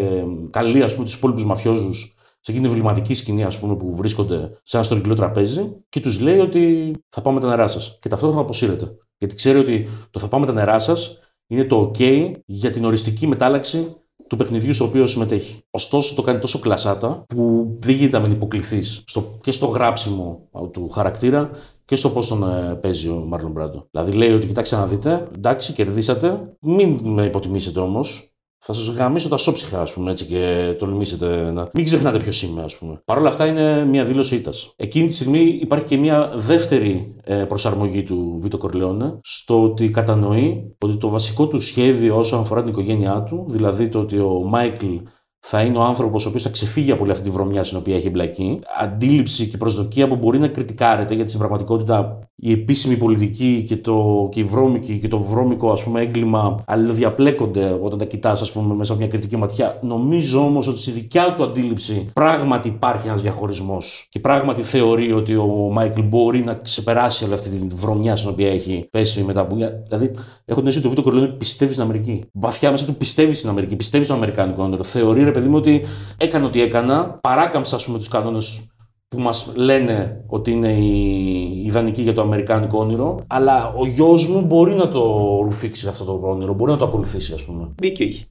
καλεί 0.50 0.84
ας 0.84 0.94
πούμε 0.94 1.06
τους 1.06 1.16
υπόλοιπους 1.16 1.46
μαφιόζους 1.46 2.16
σε 2.48 2.52
εκείνη 2.52 2.68
την 2.68 2.76
εμβληματική 2.76 3.14
σκηνή 3.14 3.44
ας 3.44 3.60
πούμε, 3.60 3.76
που 3.76 3.96
βρίσκονται 3.96 4.52
σε 4.64 4.78
ένα 4.78 4.86
στρογγυλό 4.86 5.14
τραπέζι 5.14 5.76
και 5.90 6.00
τους 6.00 6.20
λέει 6.20 6.40
ότι 6.40 6.94
θα 7.10 7.22
πάμε 7.22 7.40
τα 7.40 7.48
νερά 7.48 7.68
σας 7.68 7.98
και 8.02 8.10
ταυτόχρονα 8.10 8.42
αποσύρεται. 8.42 8.98
Γιατί 9.18 9.36
ξέρει 9.36 9.58
ότι 9.60 9.88
το 10.12 10.20
θα 10.20 10.28
πάμε 10.28 10.46
τα 10.46 10.54
νερά 10.54 10.80
σας 10.80 11.20
είναι 11.48 11.64
το 11.64 11.92
ok 11.94 12.32
για 12.46 12.70
την 12.70 12.86
οριστική 12.86 13.28
μετάλλαξη 13.28 13.96
του 14.28 14.36
παιχνιδιού 14.36 14.74
στο 14.74 14.86
οποίο 14.86 15.06
συμμετέχει. 15.06 15.60
Ωστόσο, 15.70 16.16
το 16.16 16.22
κάνει 16.22 16.40
τόσο 16.40 16.60
κλασάτα 16.60 17.26
που 17.28 17.68
δεν 17.80 17.96
γίνεται 17.96 18.18
να 18.18 18.24
μην 18.24 18.32
υποκληθείς 18.32 19.04
και 19.42 19.52
στο 19.52 19.66
γράψιμο 19.66 20.50
του 20.72 20.90
χαρακτήρα 20.90 21.50
και 21.86 21.96
στο 21.96 22.10
πώς 22.10 22.28
τον 22.28 22.44
ε, 22.50 22.76
παίζει 22.76 23.10
ο 23.10 23.24
Μάρλον 23.28 23.52
Μπράντο. 23.52 23.88
Δηλαδή 23.92 24.12
λέει 24.12 24.34
ότι 24.34 24.48
κοιτάξτε 24.48 24.76
να 24.76 24.88
δείτε, 24.88 25.28
εντάξει, 25.36 25.74
κερδίσατε, 25.74 26.54
μην 26.62 27.00
με 27.04 27.26
υποτιμήσετε 27.26 27.80
όμως. 27.80 28.32
Θα 28.60 28.74
σας 28.74 28.88
γαμίσω 28.88 29.30
τα 29.30 29.38
σώψυχα, 29.38 29.82
ας 29.82 29.94
πούμε, 29.94 30.12
έτσι 30.12 30.26
και 30.26 30.76
τολμήσετε 30.80 31.52
να. 31.52 31.70
Μην 31.74 31.86
ξεχνάτε 31.86 32.18
ποιος 32.18 32.44
είμαι, 32.44 32.64
ας 32.64 32.78
πούμε. 32.78 33.02
Παρ' 33.06 33.18
όλα 33.18 33.28
αυτά 33.28 33.46
είναι 33.46 33.86
μια 33.86 34.04
δήλωση 34.04 34.36
ήττας. 34.36 34.74
Εκείνη 34.76 35.08
τη 35.08 35.14
στιγμή 35.14 35.40
υπάρχει 35.40 35.86
και 35.86 35.98
μια 35.98 36.32
δεύτερη 36.36 37.16
ε, 37.24 37.44
προσαρμογή 37.44 38.04
του 38.04 38.38
Βίτο 38.42 38.58
Κορλεόνε 38.58 39.20
στο 39.22 39.64
ότι 39.64 39.90
κατανοεί 39.90 40.76
ότι 40.82 40.98
το 40.98 41.10
βασικό 41.10 41.48
του 41.48 41.60
σχέδιο 41.60 42.18
όσον 42.18 42.40
αφορά 42.40 42.62
την 42.62 42.70
οικογένειά 42.72 43.24
του, 43.24 43.46
δηλαδή 43.50 43.90
το 43.90 44.00
ότι 44.00 44.18
ο 44.18 44.44
Μάικλ 44.46 44.96
θα 45.40 45.62
είναι 45.62 45.78
ο 45.78 45.82
άνθρωπος 45.82 46.26
ο 46.26 46.28
οποίος 46.28 46.44
θα 46.44 46.50
ξεφύγει 46.50 46.92
από 46.92 47.04
όλη 47.04 47.12
αυτή 47.12 47.24
τη 47.24 47.30
βρωμιά 47.30 47.64
στην 47.64 47.78
οποία 47.78 47.96
έχει 47.96 48.08
εμπλακεί. 48.08 48.60
Αντίληψη 48.82 49.48
και 49.48 49.58
προσδοκία 49.58 50.08
που 50.08 50.16
μπορεί 50.16 50.40
να 50.40 50.48
κριτικάρεται, 50.48 51.14
γιατί 51.14 51.30
στην 51.30 51.40
πραγματικότητα 51.40 52.20
η 52.36 52.52
επίσημη 52.52 52.98
πολιτική 52.98 53.64
και 53.68 53.78
το, 53.78 54.28
και 54.32 54.40
η 54.40 54.44
βρώμικη 54.44 55.00
και 55.00 55.08
το 55.08 55.20
βρώμικο 55.20 55.72
ας 55.72 55.84
πούμε, 55.84 56.02
έγκλημα 56.02 56.60
αλληλοδιαπλέκονται 56.66 57.80
όταν 57.82 58.00
τα 58.00 58.06
κοιτάς 58.06 58.54
μέσα 58.76 58.92
από 58.92 59.02
μια 59.02 59.10
κριτική 59.10 59.38
ματιά. 59.38 59.80
Νομίζω 59.82 60.46
όμως 60.46 60.68
ότι 60.68 60.80
στη 60.80 60.92
δικιά 60.92 61.34
του 61.34 61.44
αντίληψη 61.44 62.10
πράγματι 62.14 62.68
υπάρχει 62.68 63.08
ένας 63.08 63.22
διαχωρισμός 63.22 64.08
και 64.10 64.20
πράγματι 64.20 64.62
θεωρεί 64.62 65.12
ότι 65.12 65.36
ο 65.36 65.70
Μάικλ 65.72 66.02
μπορεί 66.02 66.44
να 66.44 66.54
ξεπεράσει 66.54 67.24
όλη 67.24 67.34
αυτή 67.34 67.50
τη 67.50 67.76
βρωμιά 67.76 68.16
στην 68.16 68.30
οποία 68.30 68.52
έχει 68.52 68.88
πέσει 68.92 69.24
μετά 69.24 69.42
από. 69.42 69.56
Δηλαδή, 69.56 70.12
έχω 70.46 70.60
την 70.60 70.68
αίσθηση 70.68 70.78
ότι 70.78 70.88
ο 70.88 70.90
Βίτο 70.90 71.02
Κορλόνι 71.02 71.28
πιστεύεις 71.38 71.76
στην 71.76 71.88
Αμερική. 71.88 72.24
Βαθιά 72.32 72.72
μέσα 72.72 72.86
του 72.86 72.96
πιστεύεις 72.96 73.38
στην 73.38 73.50
Αμερική, 73.50 73.76
πιστεύεις 73.76 74.08
στον 74.08 74.18
Αμερικάνικο 74.18 74.64
όνειρο. 74.64 74.84
Θεωρεί, 74.84 75.24
ρε 75.24 75.32
παιδί 75.38 75.50
μου, 75.50 75.58
ότι 75.58 75.86
έκανε 76.18 76.46
ό,τι 76.46 76.62
έκανα, 76.62 77.20
παράκαμψα 77.22 77.76
ας 77.76 77.86
πούμε, 77.86 77.98
τους 77.98 78.08
κανόνες 78.08 78.72
που 79.08 79.20
μας 79.20 79.52
λένε 79.56 80.24
ότι 80.28 80.52
είναι 80.52 80.72
η 80.74 81.66
ιδανική 81.66 82.02
για 82.02 82.14
το 82.14 82.22
αμερικάνικο 82.22 82.80
όνειρο, 82.80 83.24
αλλά 83.28 83.74
ο 83.74 83.86
γιος 83.86 84.28
μου 84.28 84.42
μπορεί 84.42 84.76
να 84.76 84.90
το 84.90 85.02
ρουφήξει 85.44 85.88
αυτό 85.88 86.06
το 86.06 86.20
όνειρο, 86.24 86.54
μπορεί 86.54 86.72
να 86.72 86.78
το 86.78 86.86
ακολουθήσει 86.86 87.34
ας 87.34 87.44
πούμε. 87.44 87.74
Δίκιο 87.76 88.06
είχε. 88.06 88.26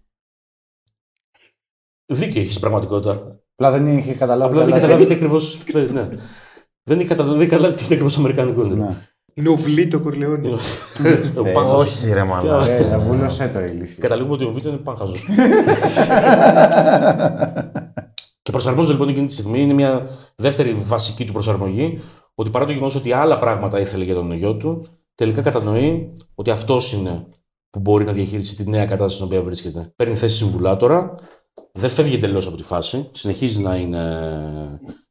Δίκιο 2.06 2.40
έχεις 2.40 2.50
στην 2.50 2.60
πραγματικότητα. 2.60 3.40
Απλά 3.54 3.70
δεν 3.70 3.98
είχε 3.98 4.14
καταλάβει. 4.14 4.52
Απλά 4.52 4.64
δεν 4.64 4.68
είχε 4.68 4.80
καλά. 4.80 4.92
καταλάβει 4.92 5.06
τι 5.06 5.14
ακριβώς... 5.14 5.64
ναι. 5.92 6.08
Δεν 6.82 6.98
είχε 6.98 7.08
καταλάβει, 7.08 7.46
καταλάβει 7.46 7.74
τι 7.74 7.84
είναι 7.84 7.94
ακριβώς 7.94 8.18
αμερικάνικο 8.18 8.62
όνειρο. 8.62 8.84
Ναι. 8.84 8.96
Είναι 9.38 9.48
ο 9.48 9.54
Βλήτο 9.56 10.00
Κορλεόνι. 10.00 10.48
Ο 11.38 11.42
Πάχος. 11.52 11.80
Όχι, 11.80 12.12
ρε 12.12 12.24
μαλάκα. 12.24 12.72
Ε, 12.72 12.98
βούλωσέ 12.98 13.48
το 13.48 13.60
ηλίθιο. 13.60 13.96
Καταλήγουμε 14.00 14.34
ότι 14.34 14.44
ο 14.44 14.52
Βίτο 14.52 14.68
είναι 14.68 14.78
πάχαζος. 14.78 15.28
Και 18.42 18.50
προσαρμόζεται 18.50 18.92
λοιπόν 18.92 19.08
εκείνη 19.08 19.26
τη 19.26 19.32
στιγμή, 19.32 19.60
είναι 19.60 19.72
μια 19.72 20.08
δεύτερη 20.36 20.72
βασική 20.72 21.24
του 21.24 21.32
προσαρμογή, 21.32 22.00
ότι 22.34 22.50
παρά 22.50 22.64
το 22.64 22.72
γεγονός 22.72 22.94
ότι 22.94 23.12
άλλα 23.12 23.38
πράγματα 23.38 23.80
ήθελε 23.80 24.04
για 24.04 24.14
τον 24.14 24.32
γιο 24.32 24.56
του, 24.56 24.86
τελικά 25.14 25.42
κατανοεί 25.42 26.12
ότι 26.34 26.50
αυτός 26.50 26.92
είναι 26.92 27.26
που 27.70 27.80
μπορεί 27.80 28.04
να 28.04 28.12
διαχειριστεί 28.12 28.64
τη 28.64 28.70
νέα 28.70 28.84
κατάσταση 28.84 29.14
στην 29.14 29.26
οποία 29.26 29.42
βρίσκεται. 29.42 29.92
Παίρνει 29.96 30.14
θέση 30.14 30.36
συμβουλάτορα, 30.36 31.14
δεν 31.72 31.90
φεύγει 31.90 32.14
εντελώς 32.14 32.46
από 32.46 32.56
τη 32.56 32.62
φάση, 32.62 33.08
συνεχίζει 33.12 33.60
να, 33.60 33.76
είναι, 33.76 34.00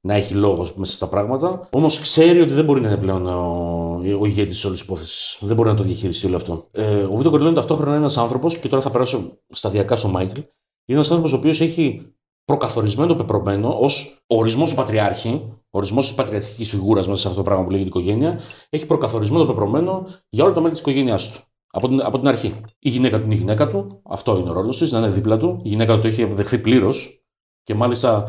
να 0.02 0.14
έχει 0.14 0.34
λόγος 0.34 0.74
μέσα 0.76 0.96
στα 0.96 1.08
πράγματα, 1.08 1.68
όμως 1.72 2.00
ξέρει 2.00 2.42
ότι 2.42 2.54
δεν 2.54 2.66
μπορεί 2.66 2.82
να 2.82 2.88
είναι 2.88 2.98
πλέον 2.98 3.28
ο, 3.28 4.02
ο 4.20 4.26
ηγέτης 4.26 4.54
της 4.54 4.66
όλη 4.66 4.78
υπόθεσης. 4.82 5.38
Δεν 5.42 5.56
μπορεί 5.56 5.70
να 5.70 5.76
το 5.76 5.84
διαχειριστεί 5.84 6.28
όλο 6.28 6.36
αυτό. 6.36 6.68
Ε, 6.72 7.04
ο 7.04 7.16
Βίτο 7.16 7.30
Κορλόνι 7.30 7.56
ταυτόχρονα 7.56 7.90
είναι 7.90 8.00
ένας 8.00 8.18
άνθρωπος, 8.18 8.58
και 8.58 8.68
τώρα 8.68 8.82
θα 8.82 8.90
περάσω 8.92 9.40
σταδιακά 9.50 9.96
στο 9.96 10.08
Μάικλ, 10.08 10.40
είναι 10.86 10.98
ένας 10.98 11.10
άνθρωπος 11.10 11.34
ο 11.34 11.36
οποίος 11.36 11.62
έχει 11.62 12.14
προκαθορισμένο 12.46 13.16
πεπρωμένο 13.16 13.78
ως 13.80 14.24
ορισμός 14.28 14.70
του 14.70 14.76
πατριάρχη, 14.76 15.54
ορισμός 15.70 16.06
της 16.06 16.16
πατριαρχικής 16.16 16.70
φιγούρας 16.70 17.08
μέσα 17.08 17.22
σε 17.22 17.28
αυτό 17.28 17.40
το 17.40 17.46
πράγμα 17.46 17.64
που 17.64 17.72
λέγεται 17.72 17.88
οικογένεια, 17.88 18.40
έχει 18.70 18.86
προκαθορισμένο 18.86 19.46
πεπρωμένο 19.46 20.08
για 20.30 20.44
όλα 20.44 20.54
τα 20.54 20.60
μέλη 20.60 20.72
της 20.72 20.82
οικογένειάς 20.82 21.32
του. 21.32 21.40
Από 21.76 21.88
την, 21.88 22.02
από 22.02 22.20
την 22.20 22.28
αρχή. 22.28 22.54
Η 22.80 22.90
γυναίκα 22.90 23.18
του 23.20 23.26
είναι 23.26 23.34
η 23.34 23.38
γυναίκα 23.38 23.68
του, 23.68 24.02
αυτό 24.04 24.38
είναι 24.38 24.50
ο 24.50 24.54
ρόλος 24.54 24.78
της, 24.78 24.92
να 24.92 24.98
είναι 24.98 25.10
δίπλα 25.10 25.38
του. 25.38 25.60
Η 25.64 25.70
γυναίκα 25.70 25.94
του 25.94 26.00
το 26.00 26.08
έχει 26.08 26.24
αποδεχθεί 26.24 26.60
πλήρως 26.60 27.24
και 27.64 27.74
μάλιστα 27.76 28.28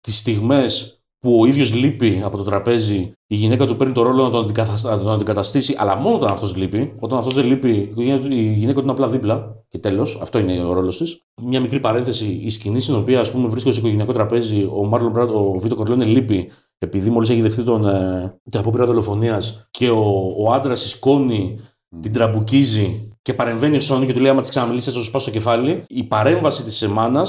τις 0.00 0.18
στιγμές 0.18 1.00
που 1.18 1.40
ο 1.40 1.46
ίδιος 1.46 1.74
λείπει 1.74 2.20
από 2.24 2.36
το 2.36 2.42
τραπέζι, 2.42 3.12
η 3.26 3.34
γυναίκα 3.34 3.66
του 3.66 3.76
παίρνει 3.76 3.92
το 3.92 4.02
ρόλο 4.02 4.22
να 4.22 4.30
τον, 4.30 4.42
αντικαθασ- 4.42 4.84
να 4.84 4.98
τον 4.98 5.12
αντικαταστήσει, 5.12 5.74
αλλά 5.78 5.96
μόνο 5.96 6.16
όταν 6.16 6.30
αυτός 6.32 6.56
λείπει. 6.56 6.94
Όταν 6.98 7.18
αυτός 7.18 7.34
δεν 7.34 7.46
λείπει, 7.46 7.70
η 7.70 8.02
γυναίκα 8.02 8.20
του- 8.22 8.32
η 8.32 8.52
γυναίκα 8.52 8.74
του 8.78 8.82
είναι 8.82 8.90
απλά 8.90 9.08
δίπλα 9.08 9.64
και 9.68 9.78
τέλος. 9.78 10.18
Αυτό 10.22 10.38
είναι 10.38 10.64
ο 10.64 10.72
ρόλος 10.72 10.96
της. 10.98 11.24
Μια 11.42 11.60
μικρή 11.60 11.80
παρένθεση, 11.80 12.40
η 12.42 12.50
σκηνή 12.50 12.80
στην 12.80 12.94
οποία 12.94 13.20
ας 13.20 13.30
πούμε, 13.32 13.48
βρίσκεται 13.48 13.74
σε 13.74 13.80
οικογενειακό 13.80 14.12
τραπέζι, 14.12 14.68
ο 14.74 14.84
Μάρλον 14.84 15.12
Μπραντ, 15.12 15.30
ο 15.30 15.58
Βίτο 15.58 15.74
Κορλόνε 15.74 16.04
λείπει 16.04 16.50
επειδή 16.78 17.10
μόλις 17.10 17.28
έχει 17.30 17.40
δεχτεί 17.40 17.62
τον, 17.62 17.86
ε, 17.86 18.40
την 18.50 18.58
απόπειρα 18.60 18.84
δολοφονίας 18.84 19.66
και 19.70 19.90
ο, 19.90 20.34
ο 20.38 20.52
άντρας 20.52 20.80
σηκώνει, 20.80 21.58
την 22.00 22.12
τραμπουκίζει 22.12 23.10
και 23.22 23.34
παρεμβαίνει 23.34 23.76
ο 23.76 23.80
Σόνι 23.80 24.06
και 24.06 24.12
του 24.12 24.20
λέει: 24.20 24.30
Άμα 24.30 24.40
της 24.40 24.50
ξαναμιλήσεις, 24.50 24.92
θα 24.92 24.98
σου 24.98 25.04
σπάσω 25.04 25.24
το 25.24 25.30
κεφάλι. 25.30 25.84
Η 25.88 26.04
παρέμβαση 26.04 26.62
της 26.62 26.82
εμάνα 26.82 27.26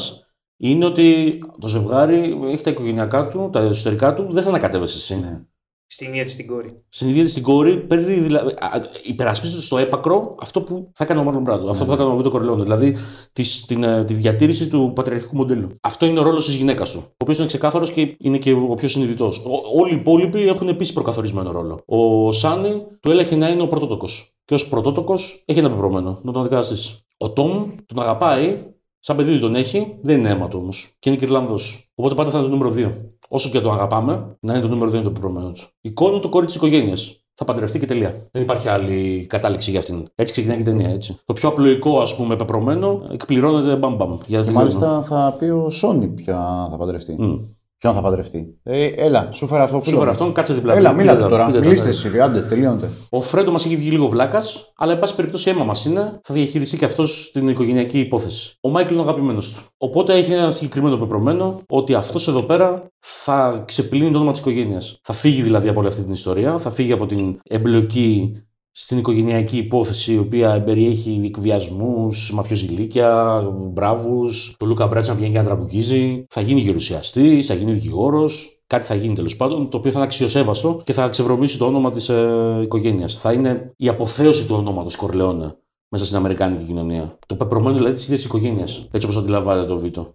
είναι 0.57 0.85
ότι 0.85 1.39
το 1.59 1.67
ζευγάρι 1.67 2.39
έχει 2.45 2.63
τα 2.63 2.69
οικογενειακά 2.69 3.27
του, 3.27 3.49
τα 3.51 3.59
εσωτερικά 3.59 4.13
του, 4.13 4.27
δεν 4.31 4.43
θα 4.43 4.49
ανακατεύεσαι 4.49 4.97
εσύ. 4.97 5.19
Ναι. 5.19 5.41
Στην 5.89 6.07
ίδια 6.07 6.23
της 6.23 6.35
την 6.35 6.47
κόρη. 6.47 6.83
Συνειδητοποιεί 6.89 7.31
στην 7.31 7.43
κόρη, 7.43 7.77
παίρνει 7.77 8.13
δηλαδή, 8.13 8.49
α, 8.49 8.81
υπερασπίζεται 9.03 9.61
στο 9.61 9.77
έπακρο 9.77 10.35
αυτό 10.41 10.61
που 10.61 10.91
θα 10.93 11.03
έκανε 11.03 11.19
ο 11.19 11.23
Μάρλον 11.23 11.43
Μπράντο, 11.43 11.69
αυτό 11.69 11.83
που 11.83 11.89
θα 11.89 11.95
έκανε 11.95 12.13
ο 12.13 12.15
Βίτο 12.15 12.29
Κορλόνε. 12.29 12.63
Δηλαδή 12.63 12.95
της, 13.33 13.65
την, 13.65 13.83
ε, 13.83 14.03
τη 14.03 14.13
διατήρηση 14.13 14.67
του 14.67 14.91
πατριαρχικού 14.95 15.35
μοντέλου. 15.35 15.75
Αυτό 15.81 16.05
είναι 16.05 16.19
ο 16.19 16.23
ρόλος 16.23 16.45
της 16.45 16.55
γυναίκας 16.55 16.91
του. 16.91 16.99
Ο 16.99 17.15
οποίος 17.17 17.37
είναι 17.37 17.47
ξεκάθαρος 17.47 17.91
και 17.91 18.15
είναι 18.19 18.37
και 18.37 18.51
ο 18.51 18.73
πιο 18.73 18.87
συνειδητός. 18.87 19.41
Όλοι 19.75 19.93
οι 19.93 19.95
υπόλοιποι 19.95 20.47
έχουν 20.47 20.67
επίσης 20.67 20.93
προκαθορισμένο 20.93 21.51
ρόλο. 21.51 21.83
Ο 21.85 22.31
Σάνι 22.31 22.83
του 22.99 23.11
έλεγχε 23.11 23.35
να 23.35 23.49
είναι 23.49 23.61
ο 23.61 23.67
πρωτότοκος. 23.67 24.36
Και 24.47 24.53
ως 24.53 24.67
πρωτότοκος 24.69 25.43
έχει 25.45 25.59
ένα 25.59 25.69
πεπρωμένο, 25.69 26.19
να 26.23 26.31
τον 26.31 26.41
αντικαταστήσει. 26.41 27.05
Ο 27.17 27.29
Τόμ 27.29 27.69
τον 27.85 28.03
αγαπάει, 28.03 28.57
σαν 28.99 29.15
παιδί 29.15 29.39
τον 29.39 29.55
έχει, 29.55 29.97
δεν 30.01 30.17
είναι 30.19 30.29
αίμα 30.29 30.47
του 30.47 30.59
όμως. 30.61 30.95
Και 30.99 31.09
είναι 31.09 31.17
και 31.17 31.25
Ιρλανδό. 31.25 31.55
Οπότε 31.95 32.15
πάντα 32.15 32.29
θα 32.29 32.37
είναι 32.37 32.47
το 32.47 32.55
νούμερο 32.55 32.73
2. 32.75 32.91
Όσο 33.29 33.49
και 33.49 33.59
το 33.61 33.71
αγαπάμε, 33.71 34.37
να 34.39 34.53
είναι 34.53 34.61
το 34.61 34.67
νούμερο 34.67 34.89
2 34.91 34.93
είναι 34.93 35.03
το 35.03 35.11
πεπρωμένο 35.11 35.51
του. 35.51 35.61
Η 35.81 35.91
κόρη 35.91 36.13
του 36.13 36.19
το 36.19 36.29
κόρη 36.29 36.45
της 36.45 36.55
οικογένειας. 36.55 37.21
Θα 37.33 37.45
παντρευτεί 37.45 37.79
και 37.79 37.85
τελεία. 37.85 38.29
Δεν 38.31 38.41
υπάρχει 38.41 38.67
άλλη 38.67 39.25
κατάληξη 39.29 39.69
για 39.69 39.79
αυτήν. 39.79 40.07
Έτσι 40.15 40.33
ξεκινάει 40.33 40.55
και 40.55 40.61
η 40.61 40.65
ταινία. 40.65 40.89
Έτσι. 40.89 41.19
Το 41.25 41.33
πιο 41.33 41.49
απλοϊκό, 41.49 41.99
ας 41.99 42.15
πούμε, 42.15 42.35
πεπρωμένο, 42.35 43.07
εκπληρώνεται 43.11 43.75
μπαμπαμ. 43.75 44.17
Για 44.25 44.39
να 44.39 44.45
Και 44.45 44.51
τελειώνω. 44.51 44.53
μάλιστα 44.53 45.01
θα 45.01 45.35
πει 45.39 45.45
ο 45.45 45.69
Σόνι 45.69 46.07
ποια 46.07 46.67
θα 46.71 46.77
παντρευτεί. 46.77 47.15
Μμ. 47.19 47.37
Ποιον 47.79 47.93
θα 47.93 48.01
παντρευτεί; 48.01 48.59
Ε, 48.63 48.85
έλα, 48.85 49.29
σου 49.31 49.47
φέρα 49.47 49.63
αυτό. 49.63 49.79
Σου 49.79 49.97
φέρα 49.97 50.09
αυτόν, 50.09 50.31
κάτσε 50.33 50.53
δίπλα. 50.53 50.75
Έλα, 50.75 50.89
μου. 50.89 50.95
μίλατε 50.95 51.17
Πείτε 51.17 51.29
τα, 51.29 51.35
τώρα. 51.35 51.45
πείτε 51.45 51.59
τα, 51.59 51.65
Μιλήστε 51.65 51.85
ναι. 51.85 51.91
εσεί, 51.91 52.19
άντε, 52.19 52.39
τελειώνετε. 52.41 52.89
Ο 53.09 53.21
Φρέντο 53.21 53.51
μας 53.51 53.65
έχει 53.65 53.75
βγει 53.75 53.89
λίγο 53.89 54.07
βλάκας, 54.07 54.73
αλλά 54.77 54.93
εν 54.93 54.99
πάση 54.99 55.15
περιπτώσει 55.15 55.49
αίμα 55.49 55.63
μας 55.63 55.85
είναι, 55.85 56.19
θα 56.23 56.33
διαχειριστεί 56.33 56.77
και 56.77 56.85
αυτός 56.85 57.29
την 57.33 57.47
οικογενειακή 57.47 57.99
υπόθεση. 57.99 58.57
Ο 58.61 58.69
Μάικλ 58.69 58.91
είναι 58.91 59.01
ο 59.01 59.03
αγαπημένος 59.03 59.53
του. 59.53 59.61
Οπότε 59.77 60.13
έχει 60.13 60.31
ένα 60.31 60.51
συγκεκριμένο 60.51 60.97
πεπρωμένο 60.97 61.61
ότι 61.69 61.93
αυτός 61.93 62.27
εδώ 62.27 62.41
πέρα 62.41 62.87
θα 62.99 63.63
ξεπλύνει 63.67 64.11
το 64.11 64.15
όνομα 64.17 64.31
της 64.31 64.39
οικογένειας. 64.39 64.99
Θα 65.03 65.13
φύγει 65.13 65.41
δηλαδή 65.41 65.67
από 65.67 65.79
όλη 65.79 65.87
αυτή 65.87 66.03
την 66.03 66.11
ιστορία, 66.13 66.57
θα 66.57 66.69
φύγει 66.69 66.91
από 66.91 67.05
την 67.05 67.39
εμπλοκή 67.43 68.41
στην 68.79 68.97
οικογενειακή 68.97 69.57
υπόθεση, 69.57 70.13
η 70.13 70.17
οποία 70.17 70.63
περιέχει 70.63 71.21
εκβιασμούς, 71.25 72.33
μαφιοζηλίκια, 72.33 73.41
μπράβους, 73.53 74.55
το 74.59 74.65
Λούκα 74.65 74.87
Μπράτσι 74.87 75.09
να 75.09 75.15
πηγαίνει 75.15 75.33
και 75.33 75.39
να 75.39 75.45
τραμπουκίζει, 75.45 76.25
θα 76.29 76.41
γίνει 76.41 76.61
γερουσιαστής, 76.61 77.45
θα 77.45 77.53
γίνει 77.53 77.71
δικηγόρος, 77.71 78.61
κάτι 78.67 78.85
θα 78.85 78.95
γίνει 78.95 79.13
τέλος 79.13 79.35
πάντων, 79.35 79.69
το 79.69 79.77
οποίο 79.77 79.91
θα 79.91 79.97
είναι 79.97 80.07
αξιοσέβαστο 80.07 80.81
και 80.83 80.93
θα 80.93 81.07
ξεβρωμίσει 81.09 81.57
το 81.57 81.65
όνομα 81.65 81.89
της 81.89 82.09
ε, 82.09 82.59
οικογένειας. 82.61 83.19
Θα 83.19 83.31
είναι 83.31 83.71
η 83.77 83.87
αποθέωση 83.87 84.45
του 84.47 84.55
ονόματος 84.55 84.95
Κορλεόνε 84.95 85.55
μέσα 85.89 86.05
στην 86.05 86.17
Αμερικάνικη 86.17 86.63
κοινωνία. 86.63 87.17
Το 87.25 87.35
πεπρωμένο 87.35 87.75
δηλαδή 87.75 87.93
της 87.93 88.03
ίδιας 88.03 88.23
οικογένειας, 88.23 88.87
έτσι 88.91 89.07
όπως 89.07 89.17
αντιλαμβάνεται 89.17 89.67
το 89.67 89.77
Βίτο. 89.77 90.13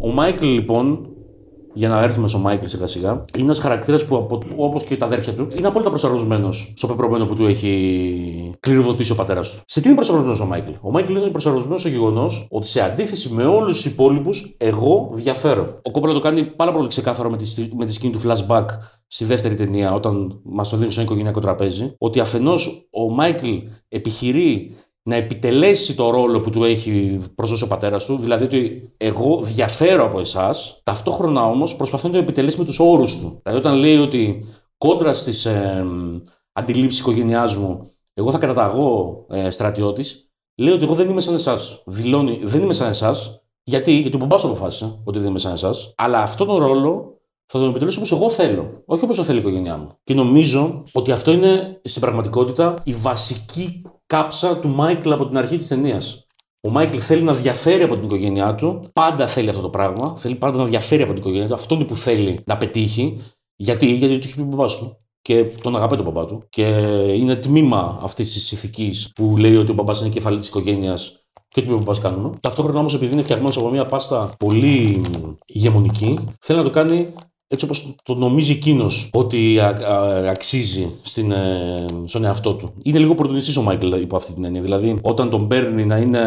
Ο 0.00 0.08
Μάικλ 0.08 0.46
λοιπόν, 0.46 1.15
για 1.76 1.88
να 1.88 2.02
έρθουμε 2.02 2.28
στο 2.28 2.38
Μάικλ 2.38 2.66
σιγά 2.66 2.86
σιγά, 2.86 3.10
είναι 3.10 3.44
ένας 3.44 3.58
χαρακτήρας 3.58 4.04
που 4.04 4.26
όπως 4.56 4.84
και 4.84 4.96
τα 4.96 5.06
αδέρφια 5.06 5.34
του 5.34 5.48
είναι 5.58 5.66
απόλυτα 5.66 5.90
προσαρμοσμένος 5.90 6.72
στο 6.76 6.86
πεπρωμένο 6.86 7.26
που 7.26 7.34
του 7.34 7.46
έχει 7.46 8.54
κληροδοτήσει 8.60 9.12
ο 9.12 9.14
πατέρας 9.14 9.54
του. 9.54 9.60
Σε 9.66 9.80
τι 9.80 9.86
είναι 9.86 9.94
προσαρμοσμένος 9.96 10.40
ο 10.40 10.44
Μάικλ; 10.44 10.70
Ο 10.80 10.90
Μάικλ 10.90 11.14
είναι 11.16 11.28
προσαρμοσμένος 11.28 11.80
στο 11.80 11.88
γεγονός 11.90 12.46
ότι 12.50 12.66
σε 12.66 12.80
αντίθεση 12.80 13.28
με 13.28 13.44
όλους 13.44 13.74
τους 13.76 13.84
υπόλοιπους, 13.84 14.54
εγώ 14.56 15.10
διαφέρω. 15.12 15.78
Ο 15.82 15.90
Κόπολα 15.90 16.12
το 16.12 16.20
κάνει 16.20 16.44
πάρα 16.44 16.70
πολύ 16.70 16.88
ξεκάθαρο 16.88 17.30
με 17.30 17.36
τη, 17.36 17.46
στι- 17.46 17.74
με 17.74 17.84
τη 17.84 17.92
σκηνή 17.92 18.12
του 18.12 18.20
flashback 18.24 18.66
στη 19.06 19.24
δεύτερη 19.24 19.54
ταινία, 19.54 19.92
όταν 19.94 20.40
μας 20.44 20.68
το 20.68 20.76
δίνει 20.76 20.90
στο 20.92 21.00
οικογενειακό 21.00 21.40
τραπέζι, 21.40 21.94
ότι 21.98 22.20
αφενός 22.20 22.88
ο 22.90 23.10
Μάικλ 23.10 23.48
επιχειρεί 23.88 24.74
να 25.06 25.16
επιτελέσει 25.16 25.94
το 25.94 26.10
ρόλο 26.10 26.40
που 26.40 26.50
του 26.50 26.64
έχει 26.64 27.18
προσδώσει 27.34 27.64
ο 27.64 27.66
πατέρας 27.66 28.04
του, 28.04 28.18
δηλαδή 28.18 28.44
ότι 28.44 28.92
εγώ 28.96 29.40
διαφέρω 29.42 30.04
από 30.04 30.20
εσάς, 30.20 30.80
ταυτόχρονα 30.82 31.46
όμως 31.46 31.76
προσπαθεί 31.76 32.06
να 32.06 32.12
το 32.12 32.18
επιτελέσει 32.18 32.58
με 32.58 32.64
τους 32.64 32.78
όρους 32.78 33.18
του. 33.18 33.40
Δηλαδή, 33.42 33.60
όταν 33.60 33.74
λέει 33.74 33.96
ότι 33.96 34.44
κόντρα 34.78 35.12
στις 35.12 35.44
ε, 35.44 35.86
αντιλήψεις 36.52 37.00
οικογένειάς 37.00 37.56
μου, 37.56 37.90
εγώ 38.14 38.30
θα 38.30 38.38
κραταγώ 38.38 39.26
ε, 39.30 39.50
στρατιώτης, 39.50 40.30
λέει 40.56 40.74
ότι 40.74 40.84
εγώ 40.84 40.94
δεν 40.94 41.08
είμαι 41.08 41.20
σαν 41.20 41.34
εσάς. 41.34 41.82
Δηλώνει, 41.86 42.40
δεν 42.42 42.62
είμαι 42.62 42.72
σαν 42.72 42.88
εσάς. 42.88 43.44
Γιατί, 43.62 43.92
γιατί 43.92 44.16
ο 44.16 44.18
μπαμπάς 44.18 44.40
το 44.40 44.48
αποφάσισε 44.48 45.00
ότι 45.04 45.18
δεν 45.18 45.28
είμαι 45.28 45.38
σαν 45.38 45.52
εσάς. 45.52 45.94
Αλλά 45.96 46.22
αυτόν 46.22 46.46
τον 46.46 46.56
ρόλο 46.56 47.20
θα 47.46 47.58
τον 47.58 47.68
επιτελέσω 47.68 47.98
όπως 47.98 48.12
εγώ 48.12 48.30
θέλω. 48.30 48.82
Όχι 48.86 49.04
όπως 49.04 49.26
θέλει 49.26 49.38
η 49.38 49.40
οικογένειά 49.40 49.76
μου. 49.76 49.88
Και 50.04 50.14
νομίζω 50.14 50.84
ότι 50.92 51.12
αυτό 51.12 51.32
είναι 51.32 51.80
στην 51.84 52.00
πραγματικότητα 52.00 52.74
η 52.84 52.92
βασική 52.92 53.82
κάψα 54.06 54.58
του 54.58 54.68
Μάικλ 54.68 55.12
από 55.12 55.28
την 55.28 55.38
αρχή 55.38 55.56
της 55.56 55.66
ταινίας. 55.66 56.26
Ο 56.60 56.70
Μάικλ 56.70 56.96
θέλει 57.00 57.22
να 57.22 57.32
διαφέρει 57.32 57.82
από 57.82 57.94
την 57.94 58.04
οικογένειά 58.04 58.54
του. 58.54 58.90
Πάντα 58.92 59.26
θέλει 59.26 59.48
αυτό 59.48 59.60
το 59.60 59.68
πράγμα. 59.68 60.16
Θέλει 60.16 60.34
πάντα 60.34 60.58
να 60.58 60.64
διαφέρει 60.64 61.02
από 61.02 61.12
την 61.12 61.20
οικογένειά 61.20 61.48
του. 61.48 61.54
Αυτό 61.54 61.74
είναι 61.74 61.84
που 61.84 61.96
θέλει 61.96 62.40
να 62.46 62.56
πετύχει. 62.56 63.22
Γιατί, 63.56 63.86
γιατί 63.86 64.18
του 64.18 64.26
έχει 64.26 64.34
πει 64.34 64.40
ο 64.40 64.44
μπαμπά 64.44 64.66
του. 64.66 64.96
Και 65.22 65.44
τον 65.44 65.76
αγαπάει 65.76 65.96
τον 66.02 66.12
μπαμπά 66.12 66.26
του. 66.26 66.42
Και 66.48 66.66
είναι 67.16 67.36
τμήμα 67.36 67.98
αυτής 68.02 68.32
της 68.32 68.52
ηθικής 68.52 69.12
που 69.14 69.36
λέει 69.38 69.56
ότι 69.56 69.70
ο 69.70 69.74
μπαμπά 69.74 69.98
είναι 69.98 70.08
κεφαλή 70.08 70.38
της 70.38 70.48
οικογένειας 70.48 71.20
και 71.48 71.60
ό,τι 71.60 71.68
μπαμπά 71.68 71.98
κάνουμε. 71.98 72.30
Ταυτόχρονα 72.40 72.78
όμως, 72.78 72.94
επειδή 72.94 73.12
είναι 73.12 73.22
φτιαγμένος 73.22 73.56
από 73.56 73.70
μια 73.70 73.86
πάστα 73.86 74.30
πολύ 74.38 75.02
ηγεμονική, 75.46 76.18
θέλει 76.38 76.58
να 76.58 76.64
το 76.64 76.70
κάνει 76.70 77.12
έτσι 77.48 77.64
όπως 77.64 77.94
το 78.02 78.14
νομίζει 78.14 78.52
εκείνος 78.52 79.10
ότι 79.12 79.58
α- 79.58 79.78
α- 79.86 80.30
αξίζει 80.30 80.90
στην, 81.02 81.30
ε, 81.30 81.84
στον 82.04 82.24
εαυτό 82.24 82.54
του. 82.54 82.72
Είναι 82.82 82.98
λίγο 82.98 83.14
πρωτονιστής 83.14 83.56
ο 83.56 83.62
Μάικλ 83.62 83.92
υπό 83.92 84.16
αυτή 84.16 84.32
την 84.32 84.44
έννοια. 84.44 84.60
Δηλαδή, 84.60 84.98
όταν 85.02 85.30
τον 85.30 85.46
παίρνει 85.46 85.84
να 85.86 85.96
είναι 85.96 86.20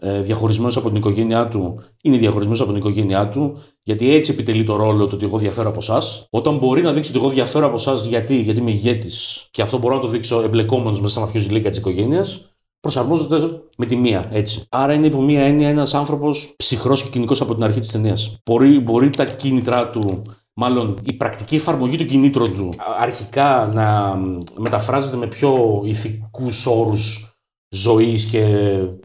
ε, 0.00 0.20
διαχωρισμένος 0.20 0.76
από 0.76 0.88
την 0.88 0.96
οικογένειά 0.96 1.48
του, 1.48 1.80
είναι 2.02 2.16
διαχωρισμένος 2.16 2.60
από 2.60 2.68
την 2.68 2.78
οικογένειά 2.78 3.28
του, 3.28 3.58
γιατί 3.84 4.14
έτσι 4.14 4.32
επιτελεί 4.32 4.64
το 4.64 4.76
ρόλο 4.76 5.04
του 5.06 5.12
ότι 5.14 5.24
εγώ 5.24 5.38
διαφέρω 5.38 5.68
από 5.68 5.78
εσάς. 5.80 6.26
Όταν 6.30 6.58
μπορεί 6.58 6.82
να 6.82 6.92
δείξει 6.92 7.10
ότι 7.10 7.18
εγώ 7.18 7.28
διαφέρω 7.28 7.66
από 7.66 7.76
εσάς, 7.76 8.04
γιατί, 8.04 8.40
γιατί 8.40 8.60
είμαι 8.60 8.70
ηγέτης 8.70 9.46
και 9.50 9.62
αυτό 9.62 9.78
μπορώ 9.78 9.94
να 9.94 10.00
το 10.00 10.06
δείξω 10.06 10.40
εμπλεκόμενος 10.40 11.00
μέσα 11.00 11.12
στα 11.12 11.20
μαφιοζηλίκια 11.20 11.70
της 11.70 11.78
οικογένειας, 11.78 12.50
προσαρμόζονται 12.80 13.60
με 13.78 13.86
τη 13.86 13.96
μία, 13.96 14.28
έτσι. 14.32 14.62
Άρα 14.68 14.92
είναι 14.92 15.06
υπό 15.06 15.20
μία 15.20 15.42
έννοια 15.42 15.68
ένας 15.68 15.94
άνθρωπος 15.94 16.54
ψυχρός 16.56 17.02
και 17.02 17.08
κοινικός 17.08 17.40
από 17.40 17.54
την 17.54 17.64
αρχή 17.64 17.78
της 17.78 17.90
ταινίας. 17.90 18.36
Μπορεί, 18.44 18.80
μπορεί 18.80 19.10
τα 19.10 19.24
κίνητρά 19.24 19.90
του, 19.90 20.22
μάλλον 20.56 20.98
η 21.02 21.12
πρακτική 21.12 21.54
εφαρμογή 21.54 21.96
των 21.96 22.06
κινήτρων 22.06 22.54
του, 22.54 22.68
α- 22.76 23.02
αρχικά 23.02 23.70
να 23.74 24.14
μ, 24.14 24.38
μεταφράζεται 24.56 25.16
με 25.16 25.26
πιο 25.26 25.82
ηθικούς 25.84 26.66
όρους 26.66 27.30
ζωής 27.68 28.24
και 28.24 28.46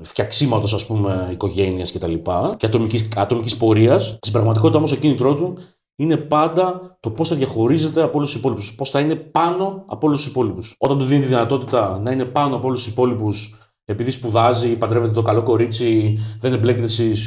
φτιαξίματος, 0.02 0.74
ας 0.74 0.86
πούμε, 0.86 1.28
οικογένειας 1.32 1.92
κτλ. 1.92 2.14
και 2.58 2.66
ατομικής 2.66 3.08
ατομικής 3.16 3.58
πορείας. 3.58 4.18
Στην 4.22 4.32
πραγματικότητα 4.34 4.78
όμως 4.78 4.92
το 4.92 4.98
κίνητρό 4.98 5.36
του 5.36 5.58
είναι 5.96 6.18
πάντα 6.18 6.98
το 7.00 7.12
πώς 7.12 7.28
θα 7.28 7.36
διαχωρίζεται 7.36 8.02
από 8.02 8.18
όλους 8.18 8.32
τους 8.32 8.40
υπόλοιπους. 8.40 8.76
Πώς 8.76 8.90
θα 8.90 9.00
είναι 9.00 9.16
πάνω 9.16 9.84
από 9.88 10.08
όλους 10.08 10.22
τους 10.22 10.30
υπόλοιπους. 10.30 10.76
Όταν 10.78 10.98
του 10.98 11.06
δίνει 11.06 11.22
τη 11.22 11.28
δυνατότητα 11.28 12.00
να 12.00 12.12
είναι 12.12 12.26
πάνω 12.26 12.56
από 12.56 12.68
όλους 12.68 12.84
τους 12.84 12.92
υπόλοιπους, 12.92 13.56
επειδή 13.86 14.12
σπουδάζει, 14.12 14.76
παντρεύεται 14.76 15.14
το 15.14 15.22
καλό 15.22 15.44
κορίτσι, 15.44 16.18
δεν 16.40 16.54
εμπλέκεται 16.54 16.88
στις 16.88 17.26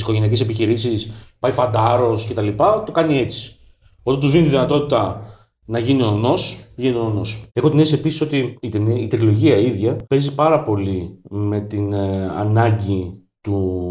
οικογενειακές 0.00 0.40
επιχειρήσεις, 0.40 1.10
πάει 1.38 1.52
φαντάρος 1.52 2.26
κτλ. 2.26 2.48
Το 2.84 2.92
κάνει 2.92 3.18
έτσι. 3.18 3.56
Όταν 4.02 4.20
του 4.20 4.28
δίνει 4.28 4.44
τη 4.44 4.50
δυνατότητα 4.50 5.20
να 5.64 5.78
γίνει 5.78 6.02
ο 6.02 6.10
νος, 6.10 6.58
γίνει 6.76 6.96
ο 6.96 7.08
νος. 7.08 7.44
Έχω 7.52 7.70
την 7.70 7.78
αίσθηση 7.78 8.00
επίσης 8.00 8.20
ότι 8.20 8.56
η, 8.60 8.68
ταινία- 8.68 8.98
η 8.98 9.06
τριλογία 9.06 9.56
ίδια 9.56 9.96
παίζει 10.08 10.34
πάρα 10.34 10.62
πολύ 10.62 11.20
με 11.30 11.60
την 11.60 11.92
ε, 11.92 12.30
ανάγκη 12.36 13.20
του 13.40 13.82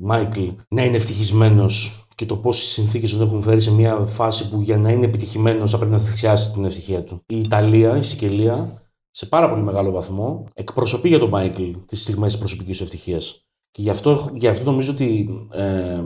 Μάικλ 0.00 0.42
να 0.68 0.84
είναι 0.84 0.96
ευτυχισμένος 0.96 2.06
και 2.14 2.26
το 2.26 2.36
πώς 2.36 2.62
οι 2.62 2.64
συνθήκες 2.64 3.12
τον 3.12 3.26
έχουν 3.26 3.42
φέρει 3.42 3.60
σε 3.60 3.72
μια 3.72 3.96
φάση 3.96 4.48
που 4.48 4.60
για 4.60 4.78
να 4.78 4.90
είναι 4.90 5.04
επιτυχημένος 5.04 5.70
θα 5.70 5.76
πρέπει 5.76 5.92
να 5.92 5.98
θυσιάσει 5.98 6.52
την 6.52 6.64
ευτυχία 6.64 7.04
του. 7.04 7.22
Η 7.26 7.40
Ιταλία, 7.40 7.96
η 7.96 8.02
Σικελία, 8.02 8.81
σε 9.14 9.26
πάρα 9.26 9.48
πολύ 9.48 9.62
μεγάλο 9.62 9.90
βαθμό 9.90 10.48
εκπροσωπεί 10.54 11.08
για 11.08 11.18
τον 11.18 11.28
Μάικλ 11.28 11.70
τις 11.86 12.02
στιγμές 12.02 12.30
της 12.30 12.38
προσωπικής 12.38 12.76
του 12.76 12.82
ευτυχίας. 12.82 13.46
Και 13.70 13.82
γι' 13.82 13.90
αυτό, 13.90 14.30
γι 14.34 14.48
αυτό 14.48 14.70
νομίζω 14.70 14.92
ότι 14.92 15.28
ε, 15.52 16.02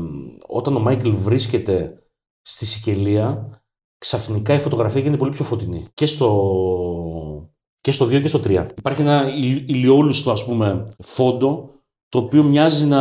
όταν 0.46 0.76
ο 0.76 0.80
Μάικλ 0.80 1.10
βρίσκεται 1.10 2.02
στη 2.42 2.66
Σικελία, 2.66 3.50
ξαφνικά 3.98 4.54
η 4.54 4.58
φωτογραφία 4.58 5.00
γίνεται 5.00 5.18
πολύ 5.18 5.32
πιο 5.32 5.44
φωτεινή. 5.44 5.86
Και 5.94 6.06
στο, 6.06 7.50
και 7.80 7.92
στο 7.92 8.06
2 8.06 8.20
και 8.20 8.28
στο 8.28 8.40
3. 8.44 8.68
Υπάρχει 8.78 9.00
ένα 9.00 9.34
ηλ- 9.36 9.70
ηλιόλουστο, 9.70 10.30
ας 10.30 10.44
πούμε, 10.44 10.86
φόντο 10.98 11.70
το 12.08 12.18
οποίο 12.18 12.42
μοιάζει 12.42 12.86
να 12.86 13.00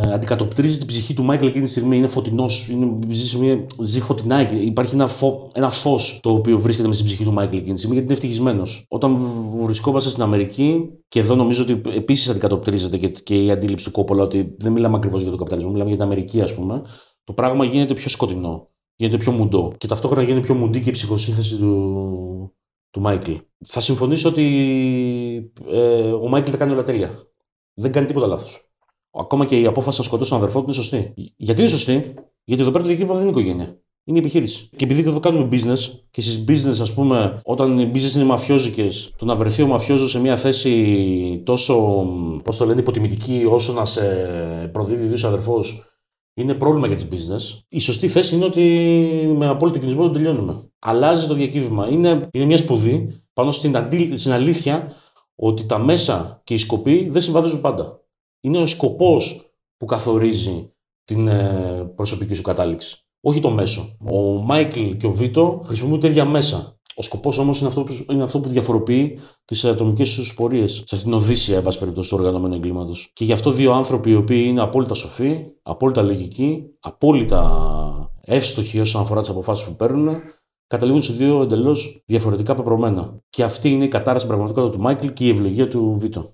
ε, 0.00 0.12
αντικατοπτρίζει 0.12 0.78
την 0.78 0.86
ψυχή 0.86 1.14
του 1.14 1.22
Μάικλ 1.22 1.46
εκείνη 1.46 1.64
τη 1.64 1.70
στιγμή. 1.70 1.96
Είναι 1.96 2.06
φωτεινός, 2.06 2.70
ζει, 3.08 3.26
σε 3.26 3.38
μια- 3.38 3.64
ζει 3.80 4.00
φωτεινά. 4.00 4.36
εκεί. 4.36 4.56
Υπάρχει 4.56 4.94
ένα, 4.94 5.06
φω, 5.06 5.50
ένα 5.52 5.70
φως 5.70 6.18
το 6.22 6.30
οποίο 6.30 6.58
βρίσκεται 6.58 6.88
μέσα 6.88 7.00
στην 7.00 7.12
ψυχή 7.12 7.28
του 7.28 7.34
Μάικλ 7.34 7.56
εκείνη 7.56 7.72
τη 7.72 7.78
στιγμή 7.78 7.96
γιατί 7.96 8.12
είναι 8.12 8.20
ευτυχισμένος. 8.22 8.84
Όταν 8.88 9.16
β- 9.16 9.62
βρισκόμαστε 9.64 10.10
στην 10.10 10.22
Αμερική, 10.22 10.88
και 11.08 11.20
εδώ 11.20 11.34
νομίζω 11.34 11.62
ότι 11.62 11.80
επίσης 11.96 12.28
αντικατοπτρίζεται 12.28 12.96
και, 12.98 13.08
και 13.08 13.44
η 13.44 13.50
αντίληψη 13.50 13.84
του 13.84 13.90
Κόπολα 13.90 14.22
ότι 14.22 14.54
δεν 14.58 14.72
μιλάμε 14.72 14.96
ακριβώς 14.96 15.20
για 15.20 15.28
τον 15.28 15.38
καπιταλισμό, 15.38 15.70
μιλάμε 15.70 15.88
για 15.88 15.98
την 15.98 16.06
Αμερική, 16.06 16.40
ας 16.40 16.54
πούμε. 16.54 16.82
Το 17.24 17.32
πράγμα 17.32 17.64
γίνεται 17.64 17.94
πιο 17.94 18.08
σκοτεινό, 18.08 18.68
γίνεται 18.96 19.16
πιο 19.16 19.32
μουντό. 19.32 19.72
Και 19.78 19.86
ταυτόχρονα 19.86 20.22
γίνεται 20.22 20.46
πιο 20.46 20.54
μουντή 20.54 20.80
και 20.80 20.88
η 20.88 20.92
ψυχοσύνθεση 20.92 21.56
του, 21.56 22.52
του 22.90 23.00
Μάικλ. 23.00 23.32
Θα 23.66 23.80
συμφωνήσω 23.80 24.28
ότι 24.28 24.44
ε, 25.70 26.12
ο 26.12 26.28
Μάικλ 26.28 26.50
τα 26.50 26.56
κάνει 26.56 26.72
όλα 26.72 26.82
τέλεια. 26.82 27.10
Δεν 27.74 27.92
κάνει 27.92 28.06
τίποτα 28.06 28.26
λάθος. 28.26 28.70
Ακόμα 29.10 29.44
και 29.46 29.60
η 29.60 29.66
απόφαση 29.66 29.98
να 29.98 30.04
σκοτώσει 30.04 30.30
τον 30.30 30.38
αδερφό 30.38 30.58
του 30.58 30.64
είναι 30.64 30.74
σωστή. 30.74 31.14
Γιατί 31.36 31.60
είναι 31.60 31.70
σωστή, 31.70 32.14
Γιατί 32.44 32.62
εδώ 32.62 32.70
πέρα 32.70 32.82
το 32.82 32.88
διακύβευμα 32.88 33.14
δεν 33.14 33.28
είναι 33.28 33.30
οικογένεια. 33.30 33.80
Είναι 34.04 34.16
η 34.16 34.20
επιχείρηση. 34.20 34.68
Και 34.76 34.84
επειδή 34.84 35.00
εδώ 35.00 35.20
κάνουμε 35.20 35.48
business, 35.52 35.78
και 36.10 36.20
στις 36.20 36.44
business, 36.48 36.80
ας 36.80 36.94
πούμε, 36.94 37.40
όταν 37.44 37.78
οι 37.78 37.90
business 37.94 38.14
είναι 38.14 38.24
μαφιόζικες, 38.24 39.14
το 39.18 39.24
να 39.24 39.34
βρεθεί 39.34 39.62
ο 39.62 39.66
μαφιόζος 39.66 40.10
σε 40.10 40.20
μια 40.20 40.36
θέση 40.36 41.42
τόσο, 41.44 42.06
πώς 42.44 42.56
το 42.56 42.64
λένε, 42.64 42.80
υποτιμητική 42.80 43.46
όσο 43.48 43.72
να 43.72 43.84
σε 43.84 44.02
προδίδει 44.72 45.02
ο 45.02 45.04
ίδιος 45.04 45.24
αδερφός, 45.24 45.84
είναι 46.34 46.54
πρόβλημα 46.54 46.86
για 46.86 46.96
τις 46.96 47.08
business. 47.10 47.58
Η 47.68 47.78
σωστή 47.78 48.08
θέση 48.08 48.34
είναι 48.34 48.44
ότι 48.44 48.60
με 49.36 49.48
απόλυτο 49.48 49.78
κινησμό 49.78 50.02
το 50.02 50.10
τελειώνουμε. 50.10 50.56
Αλλάζει 50.78 51.26
το 51.26 51.34
διακύβευμα. 51.34 51.88
Είναι, 51.88 52.28
είναι 52.32 52.44
μια 52.44 52.56
σπουδή 52.56 53.22
πάνω 53.32 53.50
στην, 53.50 53.76
αντί, 53.76 54.16
στην 54.16 54.32
αλήθεια 54.32 54.92
ότι 55.44 55.66
τα 55.66 55.78
μέσα 55.78 56.40
και 56.44 56.54
οι 56.54 56.58
σκοποί 56.58 57.08
δεν 57.08 57.22
συμβαδίζουν 57.22 57.60
πάντα. 57.60 58.00
Είναι 58.40 58.58
ο 58.58 58.66
σκοπός 58.66 59.50
που 59.76 59.86
καθορίζει 59.86 60.72
την 61.04 61.28
ε, 61.28 61.92
προσωπική 61.94 62.34
σου 62.34 62.42
κατάληξη. 62.42 62.96
Όχι 63.20 63.40
το 63.40 63.50
μέσο. 63.50 63.96
Ο 64.10 64.20
Μάικλ 64.20 64.90
και 64.90 65.06
ο 65.06 65.10
Βίτο 65.10 65.60
χρησιμοποιούν 65.64 66.00
τα 66.00 66.08
ίδια 66.08 66.24
μέσα. 66.24 66.76
Ο 66.96 67.02
σκοπός 67.02 67.38
όμως 67.38 67.58
είναι, 67.58 67.68
αυτό 67.68 67.82
που- 67.82 68.04
είναι 68.12 68.22
αυτό 68.22 68.40
που 68.40 68.48
διαφοροποιεί 68.48 69.18
τις 69.44 69.64
ατομικές 69.64 70.14
τους 70.14 70.34
πορείες 70.34 70.72
σε 70.72 70.80
αυτήν 70.82 70.98
την 71.02 71.12
οδύσσια, 71.12 71.56
εν 71.56 71.62
πάση 71.62 71.78
περιπτώσει, 71.78 72.10
του 72.10 72.16
οργανωμένου 72.18 72.54
εγκλήματος. 72.54 73.10
Και 73.12 73.24
γι' 73.24 73.32
αυτό 73.32 73.50
δύο 73.50 73.72
άνθρωποι 73.72 74.10
οι 74.10 74.14
οποίοι 74.14 74.44
είναι 74.46 74.60
απόλυτα 74.62 74.94
σοφοί, 74.94 75.44
απόλυτα 75.62 76.02
λογικοί, 76.02 76.64
απόλυτα 76.80 78.10
εύστοχοι 78.20 78.80
όσον 78.80 79.02
αφορά 79.02 79.20
τις 79.20 79.28
αποφάσεις 79.28 79.66
που 79.66 79.76
παίρνουν, 79.76 80.16
καταλήγουν 80.72 81.02
σε 81.02 81.12
δύο 81.12 81.42
εντελώς 81.42 82.02
διαφορετικά 82.06 82.54
πεπρωμένα. 82.54 83.18
Και 83.30 83.42
αυτή 83.42 83.70
είναι 83.70 83.84
η 83.84 83.88
κατάρα 83.88 84.18
στην 84.18 84.30
πραγματικότητα 84.30 84.76
του 84.76 84.82
Μάικλ 84.82 85.06
και 85.06 85.24
η 85.24 85.28
ευλογία 85.28 85.68
του 85.68 85.96
Βίτο. 85.98 86.30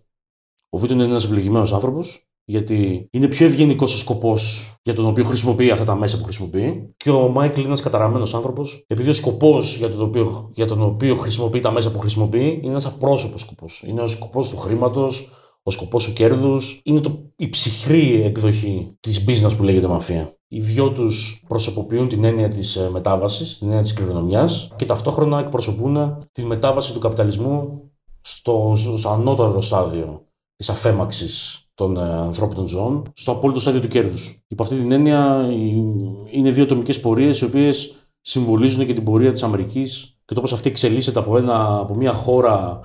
Ο 0.69 0.79
Βίτο 0.79 0.93
είναι 0.93 1.05
ένας 1.05 1.25
ευλογημένος 1.25 1.73
άνθρωπος, 1.73 2.29
γιατί 2.45 3.09
είναι 3.11 3.29
πιο 3.29 3.47
ευγενικός 3.47 3.95
ο 3.95 3.97
σκοπός 3.97 4.75
για 4.83 4.95
τον 4.95 5.07
οποίο 5.07 5.25
χρησιμοποιεί 5.25 5.71
αυτά 5.71 5.85
τα 5.85 5.95
μέσα 5.95 6.19
που 6.19 6.25
χρησιμοποιεί. 6.25 6.95
Και 6.97 7.11
ο 7.11 7.29
Μάικλ 7.29 7.59
είναι 7.59 7.69
ένας 7.69 7.81
καταραμένος 7.81 8.35
άνθρωπος, 8.35 8.85
επειδή 8.87 9.11
ο 9.11 9.13
σκοπός 9.13 9.77
για, 9.77 9.91
τον 9.91 10.03
οποίο- 10.03 10.51
για 10.55 10.67
τον 10.67 10.83
οποίο 10.83 11.15
χρησιμοποιεί 11.15 11.61
τα 11.61 11.71
μέσα 11.71 11.91
που 11.91 11.99
χρησιμοποιεί 11.99 12.61
είναι 12.63 12.71
ένας 12.71 12.87
απρόσωπος 12.87 13.41
σκοπός. 13.41 13.83
Είναι 13.87 14.01
ο 14.01 14.07
σκοπός 14.07 14.51
του 14.51 14.57
χρήματος, 14.57 15.29
ο 15.63 15.71
σκοπός 15.71 16.05
του 16.05 16.13
κέρδους. 16.13 16.81
Είναι 16.85 17.01
το, 17.01 17.33
η 17.37 17.49
ψυχρή 17.49 18.23
εκδοχή 18.23 18.97
της 19.01 19.25
business 19.29 19.57
που 19.57 19.63
λέγεται 19.63 19.87
μαφία. 19.87 20.38
Οι 20.51 20.61
δυο 20.61 20.93
τους 20.93 21.45
προσωποποιούν 21.49 22.09
την 22.09 22.25
έννοια 22.25 22.49
της 22.49 22.79
μετάβασης, 22.91 23.59
την 23.59 23.67
έννοια 23.67 23.83
της 23.83 23.93
κληρονομιάς 23.93 24.69
και 24.77 24.85
ταυτόχρονα 24.85 25.39
εκπροσωπούν 25.39 26.19
τη 26.33 26.45
μετάβαση 26.45 26.93
του 26.93 26.99
καπιταλισμού 26.99 27.83
στο, 28.21 28.73
στο 28.97 29.09
ανώτατο 29.09 29.61
στάδιο 29.61 30.27
της 30.57 30.69
αφέμαξης 30.69 31.63
των 31.75 31.97
ε, 31.97 32.01
ανθρώπινων 32.01 32.67
ζώων, 32.67 33.03
στο 33.15 33.33
απόλυτο 33.33 33.61
στάδιο 33.61 33.81
του 33.81 33.89
κέρδους. 33.89 34.45
Υπό 34.49 34.63
αυτή 34.63 34.77
την 34.77 34.93
έννοια, 34.93 35.49
η- 35.53 35.97
είναι 36.31 36.51
δύο 36.51 36.63
ατομικές 36.65 37.01
πορείες 37.01 37.41
οι 37.41 37.45
οποίες 37.45 37.95
συμβολίζουν 38.21 38.87
και 38.87 38.93
την 38.93 39.05
πορεία 39.05 39.33
της 39.33 39.43
Αμερικής 39.43 40.19
και 40.25 40.35
το 40.35 40.41
πώς 40.41 40.53
αυτή 40.53 40.69
εξελίσσεται 40.69 41.19
από, 41.19 41.37
ένα, 41.37 41.79
από 41.79 41.95
μια 41.95 42.13
χώρα 42.13 42.81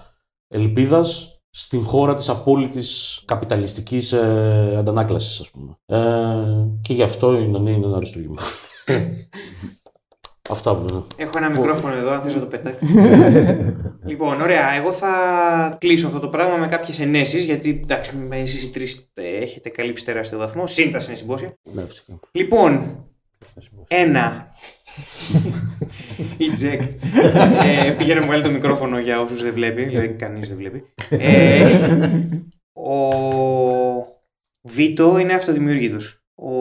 ελπίδας 0.47 1.32
στην 1.55 1.83
χώρα 1.83 2.13
της 2.13 2.29
απόλυτης 2.29 3.21
καπιταλιστικής 3.25 4.11
ε, 4.11 4.75
αντανάκλασης, 4.77 5.39
ας 5.39 5.51
πούμε. 5.51 5.77
Ε, 5.85 6.67
και 6.81 6.93
γι' 6.93 7.03
αυτό 7.03 7.37
η 7.37 7.47
Νονή 7.47 7.71
είναι 7.71 7.85
ένα 7.85 7.95
αριστούργημα. 7.95 8.41
Αυτά 10.49 10.75
που 10.75 10.85
είναι. 10.89 11.03
Έχω 11.15 11.37
ένα 11.37 11.49
μικρόφωνο 11.49 11.95
εδώ, 11.95 12.11
αν 12.11 12.21
θες 12.21 12.33
να 12.33 12.39
το 12.39 12.45
πετάξεις. 12.45 12.89
λοιπόν, 14.09 14.41
ωραία. 14.41 14.71
Εγώ 14.71 14.91
θα 14.91 15.09
κλείσω 15.79 16.07
αυτό 16.07 16.19
το 16.19 16.27
πράγμα 16.27 16.55
με 16.55 16.67
κάποιες 16.67 16.99
ενέσεις, 16.99 17.45
γιατί 17.45 17.81
εντάξει, 17.83 18.15
με 18.15 18.39
εσείς 18.39 18.63
οι 18.63 18.69
τρεις 18.69 19.11
ε, 19.13 19.37
έχετε 19.37 19.69
καλύψει 19.69 20.05
τεράστιο 20.05 20.37
βαθμό. 20.37 20.67
Σύν 20.67 20.91
τα 20.91 20.99
συνεισυμπόσια. 20.99 21.53
Ναι, 21.71 21.85
φυσικά. 21.85 22.19
Λοιπόν, 22.31 23.05
ένα. 23.87 24.51
Eject. 26.39 26.87
ε, 27.63 27.91
πήγαινε 27.97 28.13
να 28.13 28.19
μου 28.19 28.27
βγάλει 28.27 28.43
το 28.43 28.51
μικρόφωνο 28.51 28.99
για 28.99 29.19
όσους 29.19 29.43
δεν 29.43 29.53
βλέπει, 29.53 29.83
δηλαδή 29.83 30.07
κανείς 30.07 30.47
δεν 30.47 30.57
βλέπει. 30.57 30.83
Ε, 31.09 31.65
ο 32.73 32.97
Βίτο 34.61 35.17
είναι 35.17 35.33
αυτοδημιούργητος. 35.33 36.23
Ο 36.35 36.51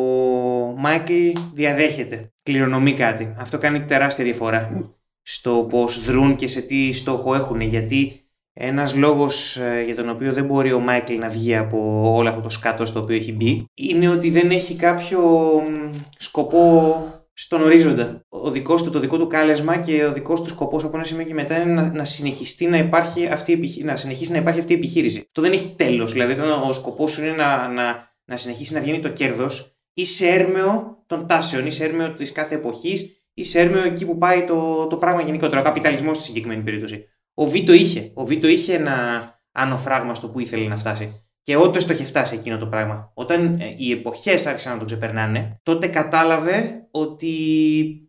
Μάικλ 0.77 1.31
διαδέχεται, 1.53 2.33
κληρονομεί 2.43 2.95
κάτι. 2.95 3.33
Αυτό 3.37 3.59
κάνει 3.59 3.85
τεράστια 3.85 4.25
διαφορά 4.25 4.83
στο 5.23 5.67
πώς 5.69 6.05
δρούν 6.05 6.37
και 6.37 6.49
σε 6.49 6.61
τι 6.61 6.93
στόχο 6.93 7.35
έχουν. 7.35 7.61
Γιατί 7.61 8.22
ένας 8.53 8.95
λόγος 8.95 9.57
ε, 9.57 9.83
για 9.85 9.95
τον 9.95 10.09
οποίο 10.09 10.33
δεν 10.33 10.45
μπορεί 10.45 10.73
ο 10.73 10.81
Μάικλ 10.81 11.19
να 11.19 11.29
βγει 11.29 11.57
από 11.57 12.03
όλο 12.15 12.29
αυτό 12.29 12.41
το 12.41 12.51
σκάτος 12.51 12.89
στο 12.89 13.01
οποίο 13.01 13.17
έχει 13.17 13.33
μπει 13.33 13.65
είναι 13.75 14.09
ότι 14.09 14.31
δεν 14.31 14.51
έχει 14.51 14.75
κάποιο 14.77 15.21
μ, 15.69 15.91
σκοπό 16.19 17.05
στον 17.33 17.63
ορίζοντα. 17.63 18.25
Ο 18.29 18.51
δικός 18.51 18.83
του, 18.83 18.91
το 18.91 18.99
δικό 18.99 19.19
του 19.19 19.27
κάλεσμα 19.27 19.77
και 19.77 20.05
ο 20.05 20.13
δικός 20.13 20.43
του 20.43 20.49
σκοπός 20.49 20.85
από 20.85 20.97
ένα 20.97 21.07
σημείο 21.07 21.25
και 21.25 21.35
μετά 21.35 21.57
είναι 21.57 21.73
να, 21.73 21.93
να, 21.93 22.05
συνεχιστεί 22.05 22.67
να, 22.67 22.79
υπάρχει 22.79 23.27
αυτή, 23.27 23.51
η 23.51 23.55
επιχει- 23.55 23.85
να 23.85 23.97
συνεχίσει 23.97 24.33
να 24.33 24.39
υπάρχει 24.39 24.59
αυτή 24.61 24.73
η 24.73 24.77
επιχείρηση. 24.77 25.19
Αυτό 25.19 25.43
δεν 25.43 25.53
έχει 25.53 25.75
τέλος. 25.77 26.13
Δηλαδή 26.13 26.33
όταν 26.33 26.63
ο 26.69 26.73
σκοπός 26.73 27.11
σου 27.11 27.23
είναι 27.23 27.33
να, 27.33 27.69
να, 27.69 28.15
να 28.25 28.37
συνεχίσει 28.37 28.75
να 28.75 28.81
βγαίνει 28.81 29.01
το 29.01 29.09
κέρδος 29.09 29.77
είσαι 29.95 30.27
έρμεο 30.27 31.03
των 31.07 31.27
τάσεων, 31.27 31.67
είσαι 31.67 31.85
έρμεο 31.85 32.13
της 32.13 32.33
κάθε 32.33 32.55
εποχής, 32.55 33.25
είσαι 33.35 33.61
έρμεο 33.61 33.83
εκεί 33.83 34.07
που 34.07 34.19
πάει 34.19 34.45
το, 34.45 34.87
το 34.87 34.97
πράγμα 34.97 35.23
γενικότερα, 35.23 35.61
ο 35.61 35.65
καπιταλισμός 35.65 36.17
στη 36.17 36.27
συγκεκριμένη 36.27 36.63
περίπτωση. 36.63 37.09
Ο 37.35 37.47
Βίτο 37.47 37.73
είχε. 37.73 38.11
Ο 38.15 38.25
Βίτο 38.25 38.49
είχε 38.49 38.75
ένα 38.75 39.27
άνω 39.53 39.77
φράγμα 39.77 40.15
στο 40.15 40.29
που 40.29 40.41
ήθελε 40.41 40.69
να 40.69 40.77
φτάσει. 40.77 41.27
Και 41.43 41.57
όντως 41.57 41.87
το 41.87 41.93
είχε 41.93 42.05
φτάσει 42.05 42.35
εκείνο 42.35 42.59
το 42.59 42.67
πράγμα. 42.67 43.11
Όταν 43.15 43.61
ε, 43.61 43.75
οι 43.77 43.93
εποχές 43.93 44.47
άρχισαν 44.47 44.73
να 44.73 44.79
το 44.79 44.85
ξεπερνάνε, 44.85 45.61
τότε 45.63 45.87
κατάλαβε 45.87 46.87
ότι 46.91 47.33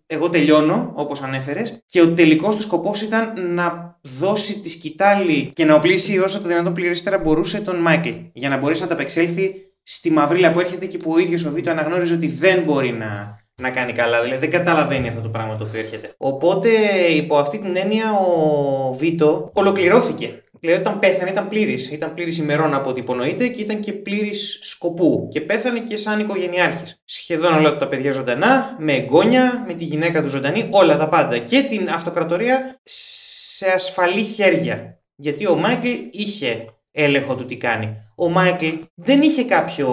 εγώ 0.06 0.30
τελειώνω, 0.30 0.92
όπως 0.96 1.22
ανέφερες, 1.22 1.84
και 1.86 2.02
ο 2.02 2.14
τελικός 2.14 2.56
του 2.56 2.62
σκοπός 2.62 3.02
ήταν 3.02 3.54
να 3.54 3.98
δώσει 4.02 4.60
τη 4.60 4.70
σκητάλη 4.70 5.52
και 5.54 5.66
να 5.66 5.76
οπλίσει 5.76 6.20
όσο 6.20 6.42
το 6.42 6.48
δυνατόν 6.48 6.74
πληρέστερα 6.74 7.18
μπορούσε 7.18 7.62
τον 7.62 7.76
Μάικλ. 7.76 8.10
Για 8.34 8.50
να 8.50 8.58
μπορέσει 8.58 8.82
να 8.82 8.88
ταπεξέλθει 8.88 9.54
στη 9.84 10.12
μαυρίλα 10.12 10.52
που 10.52 10.60
έρχεται 10.60 10.86
και 10.86 10.98
που 10.98 11.12
ο 11.12 11.18
ίδιος 11.18 11.46
ο 11.46 11.52
Βίτο 11.52 11.72
αναγνώριζε 11.72 12.14
ότι 12.14 12.28
δεν 12.28 12.64
μπορεί 12.64 12.92
να, 12.92 13.40
να 13.62 13.70
κάνει 13.70 13.92
καλά. 13.92 14.22
Δηλαδή 14.22 14.40
δεν 14.48 14.52
καταλαβαίνει 14.52 15.08
αυτό 15.08 15.22
το 15.22 15.30
πράγμα 15.30 15.58
το 15.58 15.66
οποίο 15.68 15.80
έρχεται. 15.80 16.12
Οπότε 16.18 16.70
υπό 17.10 17.38
αυτή 17.38 17.60
την 17.60 17.76
έννοια 17.76 18.12
ο 18.12 18.94
Βίτο 18.94 19.52
ολοκληρώθηκε. 19.54 20.44
Δηλαδή 20.60 20.82
όταν 20.82 21.00
πέθανε 21.00 21.30
ήταν 21.30 21.48
πλήρης. 21.48 21.92
Ήταν 21.92 22.14
πλήρης 22.14 22.38
ημερών 22.38 22.74
από 22.74 22.90
ό,τι 22.90 23.00
υπονοείται 23.00 23.48
και 23.48 23.62
ήταν 23.62 23.80
και 23.80 23.94
πλήρης 23.94 24.60
σκοπού. 24.62 25.28
Και 25.32 25.42
πέθανε 25.42 25.80
και 25.80 25.98
σαν 25.98 26.20
οικογενειάρχης. 26.20 27.02
Σχεδόν 27.06 27.54
όλα 27.54 27.78
τα 27.78 27.88
παιδιά 27.88 28.12
ζωντανά, 28.12 28.76
με 28.80 28.94
εγγόνια, 28.94 29.64
με 29.68 29.74
τη 29.74 29.84
γυναίκα 29.84 30.22
του 30.22 30.30
ζωντανή, 30.30 30.68
όλα 30.70 30.98
τα 30.98 31.10
πάντα. 31.10 31.38
Και 31.38 31.62
την 31.62 31.90
αυτοκρατορία 31.90 32.80
σε 32.84 33.72
ασφαλή 33.72 34.24
χέρια. 34.24 34.98
Γιατί 35.16 35.48
ο 35.48 35.56
Μάικλ 35.56 35.90
είχε 36.12 36.66
έλεγχο 36.92 37.36
του 37.36 37.46
τι 37.46 37.58
κάνει. 37.58 37.98
Ο 38.16 38.30
Μάικλ 38.30 38.68
δεν 38.94 39.22
είχε 39.22 39.44
κάποιο 39.44 39.88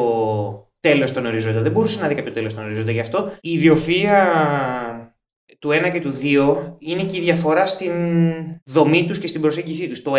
τέλος 0.81 1.11
στον 1.11 1.27
οριζόντα. 1.27 1.61
Δεν 1.61 1.73
μπορούσε 1.73 2.01
να 2.01 2.09
δει 2.09 2.15
κάποιο 2.15 2.33
τέλος 2.33 2.53
στον 2.53 2.65
οριζόντα. 2.65 2.91
Γι' 2.91 3.01
αυτό 3.01 3.33
η 3.41 3.53
ιδιοφυα 3.53 5.15
του 5.59 5.69
1 5.69 5.91
και 5.93 6.01
του 6.01 6.15
2 6.23 6.77
είναι 6.79 7.03
και 7.03 7.17
η 7.17 7.21
διαφορά 7.21 7.67
στην 7.67 7.93
δομή 8.65 9.05
τους 9.07 9.19
και 9.19 9.27
στην 9.27 9.41
προσέγγιση 9.41 9.89
τους. 9.89 10.03
Το 10.03 10.13
1 10.17 10.19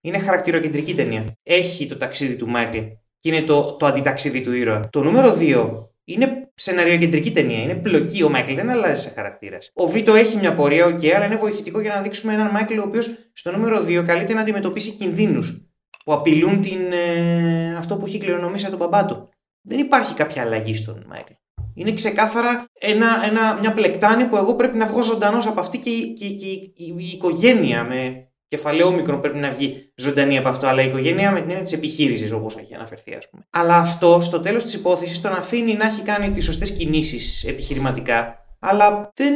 είναι 0.00 0.18
χαρακτηροκεντρική 0.18 0.94
ταινία. 0.94 1.24
Έχει 1.42 1.86
το 1.86 1.96
ταξίδι 1.96 2.36
του 2.36 2.48
Μάικλ 2.48 2.78
και 3.18 3.28
είναι 3.28 3.42
το, 3.42 3.72
το 3.72 3.86
αντιταξίδι 3.86 4.40
του 4.40 4.52
ήρωα. 4.52 4.88
Το 4.92 5.02
νούμερο 5.02 5.36
2 5.38 5.68
είναι 6.04 6.50
σεναριοκεντρική 6.54 7.30
ταινία. 7.30 7.62
Είναι 7.62 7.74
πλοκή. 7.74 8.22
Ο 8.22 8.28
Μάικλ 8.28 8.54
δεν 8.54 8.70
αλλάζει 8.70 9.02
σε 9.02 9.10
χαρακτήρας. 9.14 9.70
Ο 9.74 9.86
Βίτο 9.86 10.14
έχει 10.14 10.36
μια 10.36 10.54
πορεία, 10.54 10.86
οκ, 10.86 11.04
αλλά 11.14 11.24
είναι 11.24 11.36
βοηθητικό 11.36 11.80
για 11.80 11.94
να 11.94 12.00
δείξουμε 12.00 12.32
έναν 12.32 12.50
Μάικλ 12.50 12.78
ο 12.78 12.82
οποίος 12.82 13.30
στο 13.32 13.50
νούμερο 13.50 13.84
2 13.84 14.02
καλείται 14.04 14.34
να 14.34 14.40
αντιμετωπίσει 14.40 14.90
κινδύνους 14.90 15.68
που 16.04 16.12
απειλούν 16.12 16.60
την, 16.60 16.92
ε, 16.92 17.74
αυτό 17.76 17.96
που 17.96 18.06
έχει 18.06 18.18
κληρονομήσει 18.18 18.66
από 18.66 18.76
τον 18.76 18.88
μπαμπά 18.88 19.06
του. 19.06 19.28
Δεν 19.66 19.78
υπάρχει 19.78 20.14
κάποια 20.14 20.42
αλλαγή 20.42 20.74
στον 20.74 21.04
Μάικλ. 21.08 21.32
Είναι 21.74 21.92
ξεκάθαρα 21.92 22.64
ένα, 22.80 23.06
ένα, 23.24 23.58
μια 23.60 23.72
πλεκτάνη 23.72 24.24
που 24.24 24.36
εγώ 24.36 24.54
πρέπει 24.54 24.76
να 24.76 24.86
βγω 24.86 25.02
ζωντανός 25.02 25.46
από 25.46 25.60
αυτή 25.60 25.78
και, 25.78 25.90
η- 25.90 26.12
και, 26.12 26.26
και 26.28 26.46
η, 26.46 26.72
η, 26.76 26.94
η 26.98 27.10
οικογένεια 27.12 27.84
με, 27.84 28.28
κεφαλαίο 28.48 28.90
μικρό 28.92 29.18
πρέπει 29.18 29.38
να 29.38 29.50
βγει 29.50 29.92
ζωντανή 29.96 30.38
από 30.38 30.48
αυτό, 30.48 30.66
αλλά 30.66 30.82
η 30.82 30.86
οικογένεια 30.86 31.30
με 31.30 31.40
την 31.40 31.48
έννοια 31.50 31.64
της 31.64 31.72
επιχείρησης, 31.72 32.32
όπως 32.32 32.56
έχει 32.56 32.74
αναφερθεί, 32.74 33.14
ας 33.14 33.28
πούμε. 33.30 33.42
Αλλά 33.50 33.76
αυτό 33.76 34.18
στο 34.20 34.40
τέλος 34.40 34.64
της 34.64 34.74
υπόθεσης 34.74 35.20
τον 35.20 35.32
αφήνει 35.32 35.74
να 35.74 35.86
έχει 35.86 36.02
κάνει 36.02 36.30
τις 36.30 36.44
σωστές 36.44 36.72
κινήσεις 36.72 37.44
επιχειρηματικά, 37.44 38.44
αλλά 38.58 39.10
δεν 39.14 39.34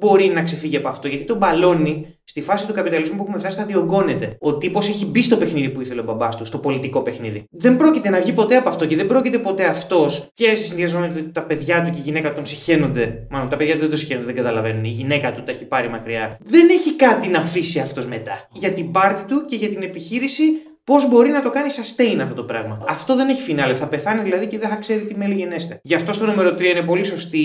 μπορεί 0.00 0.26
να 0.26 0.42
ξεφύγει 0.42 0.76
από 0.76 0.88
αυτό. 0.88 1.08
Γιατί 1.08 1.24
το 1.24 1.36
μπαλόνι 1.36 2.06
στη 2.24 2.42
φάση 2.42 2.66
του 2.66 2.72
καπιταλισμού 2.72 3.16
που 3.16 3.22
έχουμε 3.22 3.38
φτάσει 3.38 3.58
θα 3.58 3.64
διωγγώνεται. 3.64 4.36
Ο 4.38 4.56
τύπος 4.56 4.88
έχει 4.88 5.06
μπει 5.06 5.22
στο 5.22 5.36
παιχνίδι 5.36 5.68
που 5.70 5.80
ήθελε 5.80 6.00
ο 6.00 6.04
μπαμπάς 6.04 6.36
του, 6.36 6.44
στο 6.44 6.58
πολιτικό 6.58 7.02
παιχνίδι. 7.02 7.44
Δεν 7.50 7.76
πρόκειται 7.76 8.10
να 8.10 8.20
βγει 8.20 8.32
ποτέ 8.32 8.56
από 8.56 8.68
αυτό 8.68 8.86
και 8.86 8.96
δεν 8.96 9.06
πρόκειται 9.06 9.38
ποτέ 9.38 9.64
αυτός 9.64 10.28
και 10.32 10.54
σε 10.54 10.64
συνδυασμό 10.64 11.00
με 11.00 11.08
το 11.08 11.18
ότι 11.18 11.30
τα 11.30 11.42
παιδιά 11.42 11.82
του 11.82 11.90
και 11.90 11.98
η 11.98 12.02
γυναίκα 12.02 12.32
τον 12.32 12.46
συχαίνονται. 12.46 13.26
Μάλλον 13.30 13.48
τα 13.48 13.56
παιδιά 13.56 13.74
του 13.74 13.80
δεν 13.80 13.90
το 13.90 13.96
συχαίνονται, 13.96 14.26
δεν 14.26 14.34
καταλαβαίνουν. 14.34 14.84
Η 14.84 14.88
γυναίκα 14.88 15.32
του 15.32 15.42
τα 15.42 15.50
έχει 15.50 15.66
πάρει 15.66 15.88
μακριά. 15.88 16.38
Δεν 16.44 16.68
έχει 16.68 16.96
κάτι 16.96 17.28
να 17.28 17.38
αφήσει 17.38 17.78
αυτός 17.78 18.06
μετά. 18.06 18.48
Για 18.52 18.72
την 18.72 18.90
πάρτη 18.90 19.34
του 19.34 19.44
και 19.44 19.56
για 19.56 19.68
την 19.68 19.82
επιχείρηση 19.82 20.42
Πώς 20.90 21.08
μπορεί 21.08 21.30
να 21.30 21.42
το 21.42 21.50
κάνει 21.50 21.68
sustain 21.70 22.18
αυτό 22.20 22.34
το 22.34 22.42
πράγμα; 22.42 22.78
Αυτό 22.88 23.16
δεν 23.16 23.28
έχει 23.28 23.42
φινάλε. 23.42 23.74
Θα 23.74 23.86
πεθάνει 23.86 24.22
δηλαδή 24.22 24.46
και 24.46 24.58
δεν 24.58 24.68
θα 24.68 24.76
ξέρει 24.76 25.00
τι 25.00 25.16
μέλη 25.16 25.34
γενέστε. 25.34 25.80
Γι' 25.82 25.94
αυτό 25.94 26.12
στο 26.12 26.26
νούμερο 26.26 26.50
3 26.50 26.60
είναι 26.60 26.82
πολύ 26.82 27.04
σωστή 27.04 27.44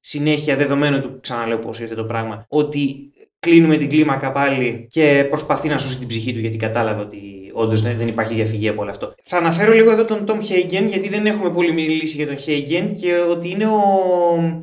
συνέχεια 0.00 0.56
δεδομένου 0.56 1.00
του, 1.00 1.18
ξαναλέω 1.20 1.58
πώς 1.58 1.80
ήρθε 1.80 1.94
το 1.94 2.04
πράγμα, 2.04 2.44
ότι 2.48 3.12
κλείνουμε 3.38 3.76
την 3.76 3.88
κλίμακα 3.88 4.32
πάλι 4.32 4.86
και 4.90 5.26
προσπαθεί 5.30 5.68
να 5.68 5.78
σώσει 5.78 5.98
την 5.98 6.06
ψυχή 6.06 6.32
του 6.32 6.38
γιατί 6.38 6.56
κατάλαβε 6.56 7.00
ότι 7.00 7.50
όντως 7.52 7.82
δεν 7.82 8.08
υπάρχει 8.08 8.34
διαφυγή 8.34 8.68
από 8.68 8.80
όλο 8.80 8.90
αυτό. 8.90 9.14
Θα 9.24 9.36
αναφέρω 9.36 9.72
λίγο 9.72 9.90
εδώ 9.90 10.04
τον 10.04 10.24
Tom 10.28 10.36
Hagen 10.36 10.86
γιατί 10.88 11.08
δεν 11.08 11.26
έχουμε 11.26 11.50
πολύ 11.50 11.72
μιλήσει 11.72 12.16
για 12.16 12.26
τον 12.26 12.36
Hagen 12.36 12.92
και 13.00 13.14
ότι 13.14 13.50
είναι, 13.50 13.66
ο... 13.66 13.80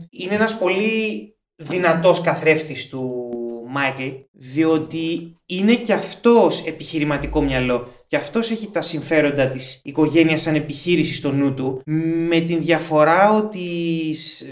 είναι 0.09 0.35
ένας 0.35 0.57
πολύ 0.57 1.35
δυνατός 1.55 2.21
καθρέφτης 2.21 2.89
του 2.89 3.29
Μάικλ, 3.67 4.07
διότι 4.31 5.35
είναι 5.45 5.75
και 5.75 5.93
αυτός 5.93 6.65
επιχειρηματικό 6.65 7.41
μυαλό 7.41 7.87
και 8.11 8.17
αυτός 8.17 8.51
έχει 8.51 8.67
τα 8.71 8.81
συμφέροντα 8.81 9.47
της 9.47 9.81
οικογένειας 9.83 10.41
σαν 10.41 10.55
επιχείρηση 10.55 11.13
στο 11.13 11.31
νου 11.31 11.53
του, 11.53 11.81
με 12.27 12.39
την 12.39 12.61
διαφορά 12.61 13.31
ότι 13.31 13.69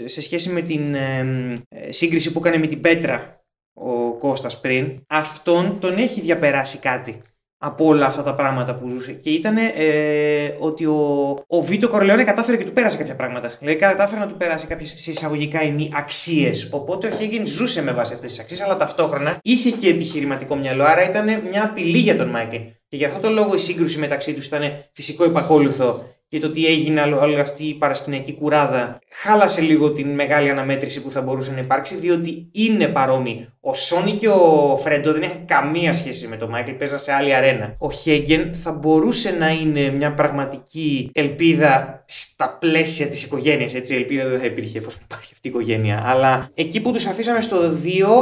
σε 0.04 0.22
σχέση 0.22 0.50
με 0.50 0.62
την 0.62 0.94
ε, 0.94 1.64
σύγκριση 1.88 2.32
που 2.32 2.38
έκανε 2.38 2.58
με 2.58 2.66
την 2.66 2.80
Πέτρα 2.80 3.44
ο 3.74 4.12
Κώστας 4.12 4.60
πριν, 4.60 5.04
αυτόν 5.08 5.78
τον 5.80 5.98
έχει 5.98 6.20
διαπεράσει 6.20 6.78
κάτι 6.78 7.20
από 7.58 7.84
όλα 7.84 8.06
αυτά 8.06 8.22
τα 8.22 8.34
πράγματα 8.34 8.74
που 8.74 8.88
ζούσε. 8.88 9.12
Και 9.12 9.30
ήταν 9.30 9.56
ε, 9.56 10.54
ότι 10.58 10.84
ο, 10.86 11.38
ο 11.46 11.62
Βίτο 11.62 11.88
Κορλεόνε 11.88 12.24
κατάφερε 12.24 12.56
και 12.56 12.64
του 12.64 12.72
πέρασε 12.72 12.96
κάποια 12.96 13.16
πράγματα. 13.16 13.56
Δηλαδή 13.58 13.78
κατάφερε 13.78 14.20
να 14.20 14.26
του 14.26 14.36
περάσει 14.36 14.66
κάποιες 14.66 15.06
εισαγωγικά 15.06 15.62
ημί 15.62 15.90
αξίες. 15.94 16.68
Οπότε 16.72 17.06
ο 17.06 17.10
Χέγγιν 17.10 17.46
ζούσε 17.46 17.82
με 17.82 17.92
βάση 17.92 18.12
αυτές 18.12 18.30
τις 18.30 18.40
αξίες, 18.40 18.60
αλλά 18.60 18.76
ταυτόχρονα 18.76 19.38
είχε 19.42 19.70
και 19.70 19.88
επιχειρηματικό 19.88 20.56
μυαλό. 20.56 20.84
Άρα 20.84 21.08
ήταν 21.08 21.42
μια 21.50 21.64
απειλή 21.64 21.98
για 21.98 22.16
τον 22.16 22.28
Μάικλ. 22.28 22.56
Και 22.90 22.96
γι' 22.96 23.04
αυτό 23.04 23.20
το 23.20 23.30
λόγο 23.30 23.54
η 23.54 23.58
σύγκρουση 23.58 23.98
μεταξύ 23.98 24.34
τους 24.34 24.46
ήταν 24.46 24.62
φυσικό 24.92 25.24
υπακόλουθο 25.24 26.06
και 26.28 26.38
το 26.38 26.50
τι 26.50 26.66
έγινε 26.66 27.00
όλη 27.00 27.40
αυτή 27.40 27.64
η 27.64 27.74
παρασκηνιακή 27.74 28.34
κουράδα 28.34 28.98
χάλασε 29.10 29.60
λίγο 29.60 29.92
την 29.92 30.08
μεγάλη 30.14 30.50
αναμέτρηση 30.50 31.02
που 31.02 31.10
θα 31.10 31.20
μπορούσε 31.20 31.52
να 31.52 31.58
υπάρξει, 31.58 31.96
διότι 31.96 32.48
είναι 32.52 32.88
παρόμοιοι. 32.88 33.48
Ο 33.60 33.74
Σόνι 33.74 34.12
και 34.12 34.28
ο 34.28 34.76
Φρέντο 34.80 35.12
δεν 35.12 35.22
έχουν 35.22 35.44
καμία 35.44 35.92
σχέση 35.92 36.28
με 36.28 36.36
τον 36.36 36.48
Μάικλ, 36.48 36.72
παίζαν 36.72 36.98
σε 36.98 37.12
άλλη 37.12 37.34
αρένα. 37.34 37.74
Ο 37.78 37.90
Χέγγεν 37.90 38.54
θα 38.54 38.72
μπορούσε 38.72 39.30
να 39.30 39.50
είναι 39.50 39.90
μια 39.90 40.14
πραγματική 40.14 41.10
ελπίδα 41.12 42.04
στα 42.06 42.56
πλαίσια 42.60 43.06
της 43.06 43.22
οικογένειας. 43.22 43.74
Έτσι, 43.74 43.94
ελπίδα 43.94 44.28
δεν 44.28 44.38
θα 44.38 44.46
υπήρχε 44.46 44.78
εφόσον 44.78 45.00
υπάρχει 45.04 45.30
αυτή 45.32 45.48
η 45.48 45.50
οικογένεια. 45.50 46.02
Αλλά 46.06 46.48
εκεί 46.54 46.80
που 46.80 46.92
τους 46.92 47.06
αφήσαμε 47.06 47.40
στο 47.40 47.56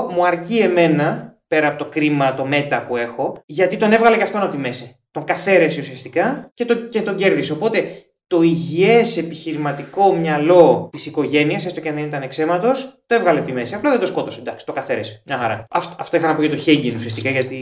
2, 0.09 0.13
μου 0.15 0.27
αρκεί 0.27 0.57
εμένα 0.57 1.28
πέρα 1.49 1.69
από 1.69 1.79
το 1.79 1.85
κρίμα, 1.85 2.35
το 2.35 2.45
μέτα 2.45 2.85
που 2.85 2.97
έχω, 2.97 3.43
γιατί 3.47 3.77
τον 3.77 3.93
έβγαλε 3.93 4.17
και 4.17 4.23
αυτόν 4.23 4.43
από 4.43 4.51
τη 4.51 4.59
μέση. 4.59 5.01
Τον 5.11 5.25
καθαίρεσε 5.25 5.81
ουσιαστικά 5.81 6.51
και, 6.55 6.65
το, 6.65 6.75
και 6.75 7.03
τον 7.03 7.17
κέρδισε. 7.17 7.53
Οπότε 7.53 8.03
το 8.27 8.43
υγιές 8.43 9.17
επιχειρηματικό 9.17 10.13
μυαλό 10.13 10.89
της 10.93 11.07
οικογένειας, 11.07 11.67
έστω 11.67 11.81
και 11.81 11.89
αν 11.89 11.95
δεν 11.95 12.05
ήταν 12.05 12.23
εξαίματος, 12.23 12.98
το 13.09 13.15
έβγαλε 13.15 13.41
τη 13.41 13.53
μέση. 13.53 13.75
Απλά 13.75 13.91
δεν 13.91 14.01
το 14.01 14.07
σκότωσε. 14.07 14.41
Εντάξει, 14.41 14.67
το 14.67 14.73
καθαίρεσε. 14.73 15.23
Μια 15.25 15.37
χαρά. 15.39 15.67
Αυτό, 15.71 15.97
αυτό 15.99 16.17
είχα 16.17 16.27
να 16.27 16.35
πω 16.35 16.41
για 16.41 16.51
το 16.51 16.57
Χέγγιν 16.57 16.95
ουσιαστικά, 16.95 17.31
γιατί 17.31 17.59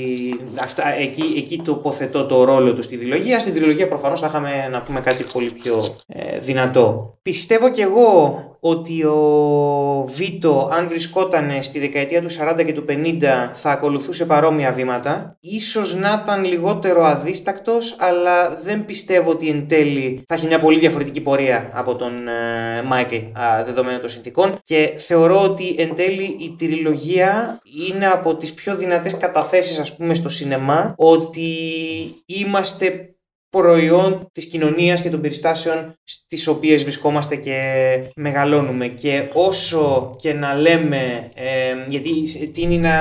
αυτά, 0.61 0.95
εκεί, 0.97 1.35
εκεί 1.37 1.63
τοποθετώ 1.65 2.27
το 2.27 2.45
ρόλο 2.45 2.75
του 2.75 2.83
στη 2.83 2.97
δηλογία. 2.97 3.39
Στην 3.39 3.55
τριλογία 3.55 3.89
προφανώς 3.89 4.21
θα 4.21 4.27
είχαμε 4.27 4.69
να 4.71 4.83
πούμε 4.83 5.01
κάτι 5.01 5.25
πολύ 5.33 5.51
πιο 5.51 5.97
ε, 6.07 6.39
δυνατό. 6.39 7.19
Πιστεύω 7.23 7.71
κι 7.71 7.81
εγώ 7.81 8.41
ότι 8.61 9.05
ο 9.05 10.05
Βίτο, 10.09 10.71
αν 10.73 10.89
βρισκόταν 10.89 11.63
στη 11.63 11.79
δεκαετία 11.79 12.23
του 12.23 12.29
40 12.31 12.65
και 12.65 12.73
του 12.73 12.85
50, 12.89 13.23
θα 13.53 13.71
ακολουθούσε 13.71 14.25
παρόμοια 14.25 14.73
βήματα. 14.73 15.37
Ίσως 15.41 15.97
να 15.97 16.23
ήταν 16.23 16.45
λιγότερο 16.45 17.05
αδίστακτος, 17.05 17.97
αλλά 17.99 18.59
δεν 18.65 18.85
πιστεύω 18.85 19.31
ότι 19.31 19.49
εν 19.49 19.69
τέλει 19.69 20.25
θα 20.27 20.35
έχει 20.35 20.47
μια 20.47 20.61
πολύ 20.61 20.79
διαφορετική 20.79 21.21
πορεία 21.21 21.71
από 21.73 21.97
τον 21.97 22.13
ε, 22.29 22.83
Μάικλ 22.83 23.17
δεδομένων 23.65 24.01
των 24.01 24.09
συνθήκων. 24.09 24.53
Και 24.63 24.95
θεωρώ 24.97 25.36
ότι 25.43 25.75
εν 25.79 25.95
τέλει 25.95 26.37
η 26.41 26.55
τριλογία 26.59 27.61
είναι 27.89 28.07
από 28.07 28.37
τις 28.37 28.55
πιο 28.55 28.77
δυνατές 28.77 29.17
καταθέσεις 29.17 29.79
ας 29.79 29.97
πούμε 29.97 30.15
στο 30.15 30.29
σινεμά 30.29 30.95
ότι 30.97 31.51
είμαστε 32.27 33.11
προϊόν 33.51 34.29
της 34.33 34.47
κοινωνίας 34.47 35.01
και 35.01 35.11
των 35.11 35.21
περιστάσεων 35.21 35.95
στις 36.05 36.47
οποίες 36.47 36.83
βρισκόμαστε 36.83 37.37
και 37.37 37.61
μεγαλώνουμε. 38.17 38.87
Και 38.87 39.29
όσο 39.33 40.17
και 40.19 40.33
να 40.33 40.55
λέμε, 40.55 41.29
ε, 41.35 41.75
γιατί 41.89 42.11
τίνει 42.53 42.79
να 42.79 42.95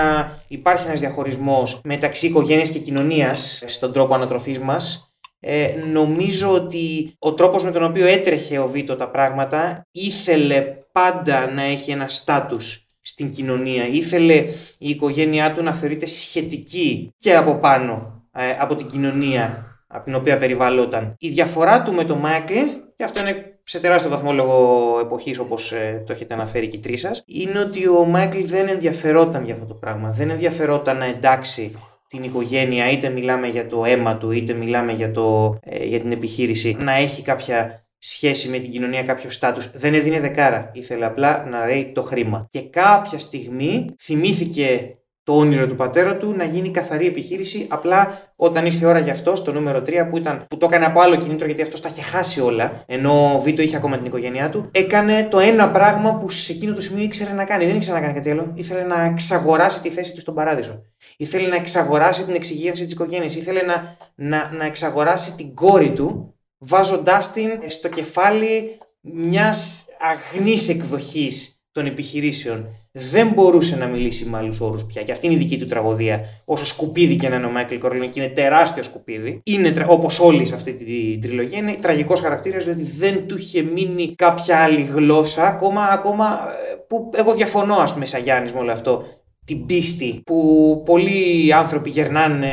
υπάρχει 0.47 0.87
ένας 0.87 0.99
διαχωρισμός 0.99 1.81
μεταξύ 1.83 2.27
οικογένειας 2.27 2.69
και 2.69 2.79
κοινωνίας 2.79 3.63
στον 3.65 3.93
τρόπο 3.93 4.13
ανατροφής 4.13 4.59
μας, 4.59 5.09
ε, 5.39 5.73
νομίζω 5.91 6.53
ότι 6.53 7.15
ο 7.19 7.33
τρόπος 7.33 7.63
με 7.63 7.71
τον 7.71 7.83
οποίο 7.83 8.07
έτρεχε 8.07 8.59
ο 8.59 8.67
Βίτο 8.67 8.95
τα 8.95 9.09
πράγματα 9.09 9.87
ήθελε 9.91 10.84
πάντα 10.95 11.51
να 11.51 11.61
έχει 11.61 11.91
ένα 11.91 12.07
στάτους 12.07 12.85
στην 12.99 13.29
κοινωνία. 13.29 13.87
Ήθελε 13.87 14.33
η 14.77 14.89
οικογένειά 14.89 15.53
του 15.53 15.63
να 15.63 15.73
θεωρείται 15.73 16.05
σχετική 16.05 17.13
και 17.17 17.35
από 17.35 17.55
πάνω 17.55 18.23
ε, 18.31 18.43
από 18.59 18.75
την 18.75 18.87
κοινωνία 18.87 19.65
από 19.87 20.05
την 20.05 20.15
οποία 20.15 20.37
περιβαλλόταν. 20.37 21.15
Η 21.17 21.29
διαφορά 21.29 21.81
του 21.81 21.93
με 21.93 22.03
τον 22.03 22.17
Μάικλ, 22.17 22.53
και 22.95 23.03
αυτό 23.03 23.19
είναι 23.19 23.59
σε 23.63 23.79
τεράστιο 23.79 24.09
βαθμό 24.09 24.33
λόγω 24.33 24.99
εποχής 25.01 25.39
όπως 25.39 25.71
ε, 25.71 26.03
το 26.05 26.11
έχετε 26.11 26.33
αναφέρει 26.33 26.67
και 26.67 26.77
οι 26.77 26.79
τρεις 26.79 27.01
σας, 27.01 27.23
είναι 27.25 27.59
ότι 27.59 27.87
ο 27.87 28.05
Μάικλ 28.05 28.41
δεν 28.43 28.67
ενδιαφερόταν 28.67 29.43
για 29.45 29.53
αυτό 29.53 29.65
το 29.65 29.73
πράγμα. 29.73 30.11
Δεν 30.11 30.29
ενδιαφερόταν 30.29 30.97
να 30.97 31.05
εντάξει 31.05 31.77
την 32.07 32.23
οικογένεια, 32.23 32.91
είτε 32.91 33.09
μιλάμε 33.09 33.47
για 33.47 33.67
το 33.67 33.85
αίμα 33.85 34.17
του, 34.17 34.31
είτε 34.31 34.53
μιλάμε 34.53 34.93
για, 34.93 35.11
το, 35.11 35.57
ε, 35.61 35.85
για 35.85 35.99
την 35.99 36.11
επιχείρηση, 36.11 36.77
να 36.79 36.93
έχει 36.93 37.21
κάποια 37.21 37.84
σχέση 38.09 38.49
με 38.49 38.59
την 38.59 38.71
κοινωνία, 38.71 39.03
κάποιο 39.03 39.29
στάτου. 39.29 39.61
Δεν 39.73 39.93
έδινε 39.93 40.19
δεκάρα. 40.19 40.69
Ήθελε 40.73 41.05
απλά 41.05 41.45
να 41.45 41.65
ρέει 41.65 41.91
το 41.93 42.01
χρήμα. 42.01 42.47
Και 42.49 42.61
κάποια 42.61 43.19
στιγμή 43.19 43.85
θυμήθηκε 43.99 44.97
το 45.23 45.37
όνειρο 45.37 45.67
του 45.67 45.75
πατέρα 45.75 46.17
του 46.17 46.33
να 46.37 46.43
γίνει 46.43 46.71
καθαρή 46.71 47.07
επιχείρηση. 47.07 47.67
Απλά 47.69 48.31
όταν 48.35 48.65
ήρθε 48.65 48.85
η 48.85 48.87
ώρα 48.87 48.99
για 48.99 49.11
αυτό, 49.11 49.35
στο 49.35 49.51
νούμερο 49.51 49.79
3, 49.79 50.07
που, 50.09 50.17
ήταν, 50.17 50.45
που 50.49 50.57
το 50.57 50.65
έκανε 50.65 50.85
από 50.85 50.99
άλλο 50.99 51.15
κινήτρο 51.15 51.45
γιατί 51.45 51.61
αυτό 51.61 51.79
τα 51.79 51.89
είχε 51.91 52.01
χάσει 52.01 52.41
όλα, 52.41 52.83
ενώ 52.87 53.35
ο 53.35 53.39
Βίτο 53.39 53.61
είχε 53.61 53.75
ακόμα 53.75 53.97
την 53.97 54.05
οικογένειά 54.05 54.49
του, 54.49 54.69
έκανε 54.71 55.27
το 55.29 55.39
ένα 55.39 55.71
πράγμα 55.71 56.15
που 56.15 56.29
σε 56.29 56.51
εκείνο 56.51 56.73
το 56.73 56.81
σημείο 56.81 57.03
ήξερε 57.03 57.33
να 57.33 57.45
κάνει. 57.45 57.65
Δεν 57.65 57.75
ήξερε 57.75 57.95
να 57.95 58.01
κάνει 58.01 58.13
κάτι 58.13 58.31
άλλο. 58.31 58.51
Ήθελε 58.53 58.83
να 58.83 59.01
εξαγοράσει 59.01 59.81
τη 59.81 59.89
θέση 59.89 60.13
του 60.13 60.19
στον 60.19 60.33
παράδεισο. 60.35 60.81
Ήθελε 61.17 61.47
να 61.47 61.55
εξαγοράσει 61.55 62.25
την 62.25 62.35
εξυγίανση 62.35 62.83
της 62.83 62.93
οικογένειας. 62.93 63.35
Ήθελε 63.35 63.61
να, 63.61 63.97
να, 64.15 64.51
να 64.57 64.65
εξαγοράσει 64.65 65.35
την 65.35 65.53
κόρη 65.53 65.91
του, 65.91 66.34
βάζοντάς 66.57 67.31
την 67.31 67.59
στο 67.67 67.89
κεφάλι 67.89 68.77
μιας 69.01 69.85
αγνής 69.99 70.69
εκδοχής 70.69 71.59
των 71.71 71.85
επιχειρήσεων 71.85 72.67
δεν 72.97 73.27
μπορούσε 73.27 73.75
να 73.75 73.87
μιλήσει 73.87 74.25
με 74.25 74.37
άλλους 74.37 74.59
όρους 74.59 74.85
πια. 74.85 75.03
Και 75.03 75.11
αυτή 75.11 75.25
είναι 75.25 75.35
η 75.35 75.37
δική 75.37 75.57
του 75.57 75.65
τραγωδία. 75.65 76.21
Όσο 76.45 76.65
σκουπίδι 76.65 77.15
και 77.15 77.29
να 77.29 77.35
είναι 77.35 77.45
ο 77.45 77.49
Μάικλ 77.49 77.75
Κορλίνο, 77.75 78.05
και 78.05 78.19
είναι 78.19 78.29
τεράστιο 78.29 78.83
σκουπίδι, 78.83 79.41
είναι 79.43 79.85
όπως 79.87 80.19
όλοι 80.19 80.45
σε 80.45 80.53
αυτή 80.53 80.73
την 80.73 81.21
τριλογία, 81.21 81.57
είναι 81.57 81.77
τραγικός 81.81 82.19
χαρακτήρας, 82.19 82.65
διότι 82.65 82.83
δεν 82.83 83.27
του 83.27 83.37
είχε 83.37 83.61
μείνει 83.61 84.15
κάποια 84.15 84.57
άλλη 84.57 84.81
γλώσσα. 84.81 85.47
Ακόμα, 85.47 85.83
ακόμα 85.83 86.39
ε, 86.71 86.75
που 86.87 87.09
εγώ 87.15 87.33
διαφωνώ, 87.33 87.75
ας 87.75 87.93
πούμε, 87.93 88.05
σαν 88.05 88.21
Γιάννη 88.21 88.51
με 88.53 88.59
όλο 88.59 88.71
αυτό 88.71 89.05
την 89.45 89.65
πίστη 89.65 90.21
που 90.25 90.81
πολλοί 90.85 91.53
άνθρωποι 91.53 91.89
γερνάνε, 91.89 92.51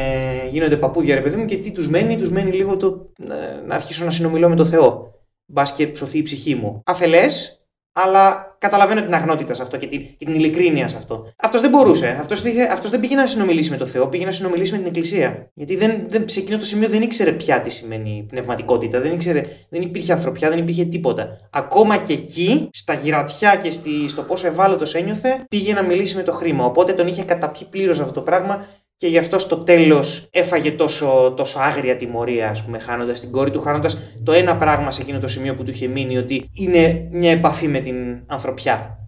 γίνονται 0.50 0.76
παππούδια 0.76 1.14
ρε 1.14 1.20
παιδί 1.20 1.36
μου 1.36 1.44
και 1.44 1.56
τι 1.56 1.72
τους 1.72 1.88
μένει, 1.88 2.16
τους 2.16 2.30
μένει 2.30 2.52
λίγο 2.52 2.76
το 2.76 3.10
ε, 3.22 3.66
να 3.66 3.74
αρχίσω 3.74 4.04
να 4.04 4.10
συνομιλώ 4.10 4.48
με 4.48 4.56
το 4.56 4.64
Θεό. 4.64 5.10
Μπας 5.46 5.74
και 5.74 5.86
ψωθεί 5.86 6.18
η 6.18 6.22
ψυχή 6.22 6.54
μου. 6.54 6.82
Αφελές, 6.86 7.61
αλλά 7.92 8.56
καταλαβαίνω 8.58 9.02
την 9.02 9.14
αγνότητα 9.14 9.54
σε 9.54 9.62
αυτό 9.62 9.76
και 9.76 9.86
την, 9.86 10.06
την 10.18 10.34
ειλικρίνεια 10.34 10.88
σε 10.88 10.96
αυτό. 10.96 11.32
Αυτός 11.36 11.60
δεν 11.60 11.70
μπορούσε. 11.70 12.16
Αυτός 12.20 12.42
αυτός 12.70 12.90
δεν 12.90 13.00
πήγε 13.00 13.14
να 13.14 13.26
συνομιλήσει 13.26 13.70
με 13.70 13.76
το 13.76 13.86
Θεό, 13.86 14.08
πήγε 14.08 14.24
να 14.24 14.30
συνομιλήσει 14.30 14.72
με 14.72 14.78
την 14.78 14.86
Εκκλησία. 14.86 15.50
Γιατί 15.54 15.76
δεν, 15.76 16.04
δεν, 16.08 16.28
σε 16.28 16.40
εκείνο 16.40 16.58
το 16.58 16.64
σημείο 16.64 16.88
δεν 16.88 17.02
ήξερε 17.02 17.32
πια 17.32 17.60
τι 17.60 17.70
σημαίνει 17.70 18.26
πνευματικότητα, 18.28 19.00
δεν, 19.00 19.12
ήξερε, 19.12 19.42
δεν 19.68 19.82
υπήρχε 19.82 20.12
ανθρωπιά, 20.12 20.48
δεν 20.48 20.58
υπήρχε 20.58 20.84
τίποτα. 20.84 21.28
Ακόμα 21.50 21.96
και 21.96 22.12
εκεί, 22.12 22.68
στα 22.72 22.94
γυρατιά 22.94 23.56
και 23.56 23.70
στη, 23.70 24.08
στο 24.08 24.22
πόσο 24.22 24.46
ευάλωτος 24.46 24.94
ένιωθε, 24.94 25.44
πήγε 25.48 25.72
να 25.72 25.82
μιλήσει 25.82 26.16
με 26.16 26.22
το 26.22 26.32
χρήμα. 26.32 26.64
Οπότε 26.64 26.92
τον 26.92 27.06
είχε 27.06 27.22
καταπιεί 27.22 27.66
πλήρως 27.70 28.00
αυτό 28.00 28.12
το 28.12 28.20
πράγμα 28.20 28.66
και 29.02 29.08
γι' 29.08 29.18
αυτό 29.18 29.38
στο 29.38 29.56
τέλος 29.56 30.28
έφαγε 30.32 30.70
τόσο, 30.70 31.34
τόσο 31.36 31.58
άγρια 31.60 31.96
τιμωρία, 31.96 32.48
ας 32.48 32.64
πούμε, 32.64 32.78
χάνοντας 32.78 33.20
την 33.20 33.30
κόρη 33.30 33.50
του, 33.50 33.60
χάνοντας 33.60 33.98
το 34.24 34.32
ένα 34.32 34.56
πράγμα 34.56 34.90
σε 34.90 35.02
εκείνο 35.02 35.18
το 35.18 35.28
σημείο 35.28 35.54
που 35.54 35.62
του 35.62 35.70
είχε 35.70 35.86
μείνει, 35.86 36.18
ότι 36.18 36.50
είναι 36.54 37.08
μια 37.12 37.30
επαφή 37.30 37.68
με 37.68 37.78
την 37.78 37.94
ανθρωπιά. 38.26 38.98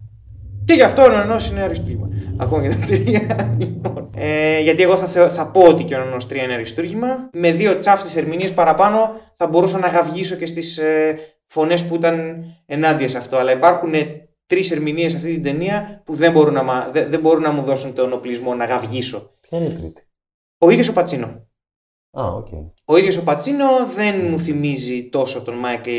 Και 0.65 0.73
γι' 0.73 0.81
αυτό 0.81 1.01
ο 1.03 1.07
Νονό 1.09 1.35
είναι 1.51 1.61
αριστούργημα. 1.61 2.09
Ακόμα 2.37 2.61
και 2.67 2.75
τα 2.75 2.85
τρία. 2.85 3.35
λοιπόν. 3.59 4.09
Ε, 4.17 4.59
γιατί 4.61 4.83
εγώ 4.83 4.95
θα, 4.95 5.07
θεω- 5.07 5.29
θα 5.29 5.45
πω 5.47 5.61
ότι 5.61 5.83
και 5.83 5.95
ο 5.95 5.99
Νονό 5.99 6.17
3 6.29 6.35
είναι 6.43 6.53
αριστούργημα. 6.53 7.29
Με 7.33 7.51
δύο 7.51 7.77
τσάφτε 7.77 8.19
ερμηνείε 8.19 8.49
παραπάνω 8.49 9.15
θα 9.37 9.47
μπορούσα 9.47 9.77
να 9.77 9.87
γαυγίσω 9.87 10.35
και 10.35 10.45
στις 10.45 10.77
ε, 10.77 11.17
φωνές 11.47 11.83
που 11.85 11.95
ήταν 11.95 12.43
ενάντια 12.65 13.07
σε 13.07 13.17
αυτό. 13.17 13.37
Αλλά 13.37 13.51
υπάρχουν 13.51 13.91
τρεις 14.47 14.71
ερμηνείες 14.71 15.11
σε 15.11 15.17
αυτή 15.17 15.31
την 15.33 15.43
ταινία 15.43 16.01
που 16.05 16.13
δεν 16.13 16.31
μπορούν, 16.31 16.53
να, 16.53 16.63
μα- 16.63 16.89
δεν, 16.91 17.09
δεν 17.09 17.19
μπορούν 17.19 17.41
να 17.41 17.51
μου 17.51 17.61
δώσουν 17.61 17.93
τον 17.93 18.13
οπλισμό 18.13 18.53
να 18.53 18.65
γαυγίσω. 18.65 19.29
Ποια 19.55 19.65
είναι 19.65 19.73
η 19.73 19.77
τρίτη. 19.77 20.07
Ο 20.57 20.69
ίδιος 20.69 20.87
ο 20.87 20.93
Πατσίνο. 20.93 21.47
Α, 22.19 22.25
οκ. 22.27 22.47
Ο 22.85 22.97
ίδιος 22.97 23.17
ο 23.17 23.23
Πατσίνο 23.23 23.85
δεν 23.95 24.29
μου 24.29 24.39
θυμίζει 24.39 25.09
τόσο 25.09 25.43
τον 25.43 25.53
Μάικλ. 25.53 25.97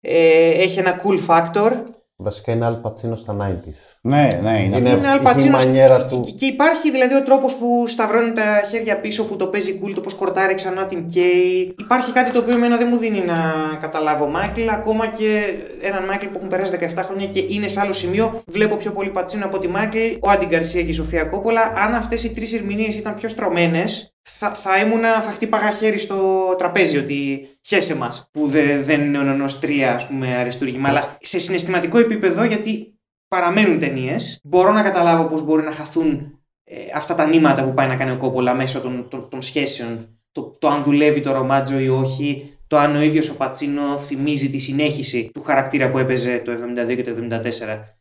Ε, 0.00 0.50
έχει 0.50 0.78
ένα 0.78 1.02
cool 1.04 1.26
factor. 1.26 1.82
Βασικά 2.20 2.52
είναι 2.52 2.66
Al 2.70 2.86
Pacino 2.88 3.12
στα 3.16 3.36
90s. 3.40 3.98
Ναι, 4.00 4.28
ναι, 4.42 4.62
είναι. 4.62 4.76
Είναι- 4.76 4.88
Είναι 4.88 4.88
είχε 4.88 5.18
Al 5.18 5.20
η 5.20 5.24
Pacino 5.24 5.50
μανιέρα 5.50 5.96
και- 5.98 6.04
του. 6.14 6.20
Και, 6.20 6.30
και 6.30 6.46
υπάρχει 6.46 6.90
δηλαδή 6.90 7.14
ο 7.14 7.22
τρόπος 7.22 7.54
που 7.56 7.84
σταυρώνει 7.86 8.32
τα 8.32 8.62
χέρια 8.70 9.00
πίσω, 9.00 9.24
που 9.24 9.36
το 9.36 9.46
παίζει 9.46 9.80
cool, 9.84 9.92
το 9.94 10.00
πώς 10.00 10.14
κορτάρει 10.14 10.54
ξανά 10.54 10.86
την 10.86 11.06
Κέι. 11.06 11.74
Υπάρχει 11.78 12.12
κάτι 12.12 12.32
το 12.32 12.38
οποίο 12.38 12.54
εμένα 12.56 12.76
δεν 12.76 12.88
μου 12.90 12.96
δίνει 12.98 13.20
να 13.20 13.36
καταλάβω 13.80 14.26
Μάικλ, 14.26 14.68
ακόμα 14.68 15.06
και 15.06 15.44
έναν 15.82 16.04
Μάικλ 16.04 16.26
που 16.26 16.32
έχουν 16.36 16.48
περάσει 16.48 16.72
17 16.72 17.02
χρόνια 17.02 17.26
και 17.26 17.44
είναι 17.48 17.68
σε 17.68 17.80
άλλο 17.80 17.92
σημείο. 17.92 18.42
Βλέπω 18.46 18.76
πιο 18.76 18.90
πολύ 18.90 19.10
Πατσίνο 19.10 19.44
από 19.44 19.58
ό,τι 19.58 19.68
Μάικλ, 19.68 19.98
ο 20.20 20.30
Άντι 20.30 20.46
Γκαρσία 20.46 20.82
και 20.82 20.88
η 20.90 20.92
Σοφία 20.92 21.24
Κόπολα. 21.24 21.60
Αν 21.76 21.94
αυτές 21.94 22.24
οι 22.24 22.32
τρεις 22.34 22.52
ερμηνείες 22.52 22.94
ήταν 22.96 23.14
πιο 23.14 23.28
στρωμένες, 23.28 24.14
θα, 24.38 24.54
θα 24.54 24.78
ήμουνα, 24.78 25.22
θα 25.22 25.30
χτύπαγα 25.30 25.70
χέρι 25.70 25.98
στο 25.98 26.54
τραπέζι 26.58 26.98
ότι 26.98 27.48
χέσε 27.60 27.96
μας 27.96 28.28
που 28.32 28.46
δε, 28.46 28.82
δεν 28.82 29.00
είναι 29.00 29.18
ο 29.18 29.22
νονός 29.22 29.58
3 29.62 29.80
ας 29.80 30.06
πούμε 30.06 30.36
αριστούργημα. 30.36 30.88
Αλλά 30.88 31.16
σε 31.20 31.38
συναισθηματικό 31.38 31.98
επίπεδο, 31.98 32.44
γιατί 32.44 32.98
παραμένουν 33.28 33.78
ταινίες, 33.78 34.40
μπορώ 34.42 34.72
να 34.72 34.82
καταλάβω 34.82 35.24
πώς 35.24 35.42
μπορεί 35.42 35.62
να 35.62 35.72
χαθούν 35.72 36.40
ε, 36.64 36.76
αυτά 36.94 37.14
τα 37.14 37.26
νήματα 37.26 37.64
που 37.64 37.74
πάει 37.74 37.88
να 37.88 37.96
κάνει 37.96 38.10
ο 38.10 38.16
Κόπολα 38.16 38.54
μέσω 38.54 38.80
των, 38.80 39.08
των, 39.08 39.28
των 39.28 39.42
σχέσεων. 39.42 40.18
Το, 40.32 40.56
το 40.58 40.68
αν 40.68 40.82
δουλεύει 40.82 41.20
το 41.20 41.32
ρομάτζο 41.32 41.78
ή 41.78 41.88
όχι, 41.88 42.58
το 42.66 42.78
αν 42.78 42.96
ο 42.96 43.00
ίδιος 43.00 43.28
ο 43.28 43.36
Πατσίνο 43.36 43.98
θυμίζει 43.98 44.50
τη 44.50 44.58
συνέχιση 44.58 45.30
του 45.34 45.42
χαρακτήρα 45.42 45.90
που 45.90 45.98
έπαιζε 45.98 46.42
το 46.44 46.52
72 46.52 46.96
και 46.96 47.02
το 47.02 47.10
74. 47.30 47.40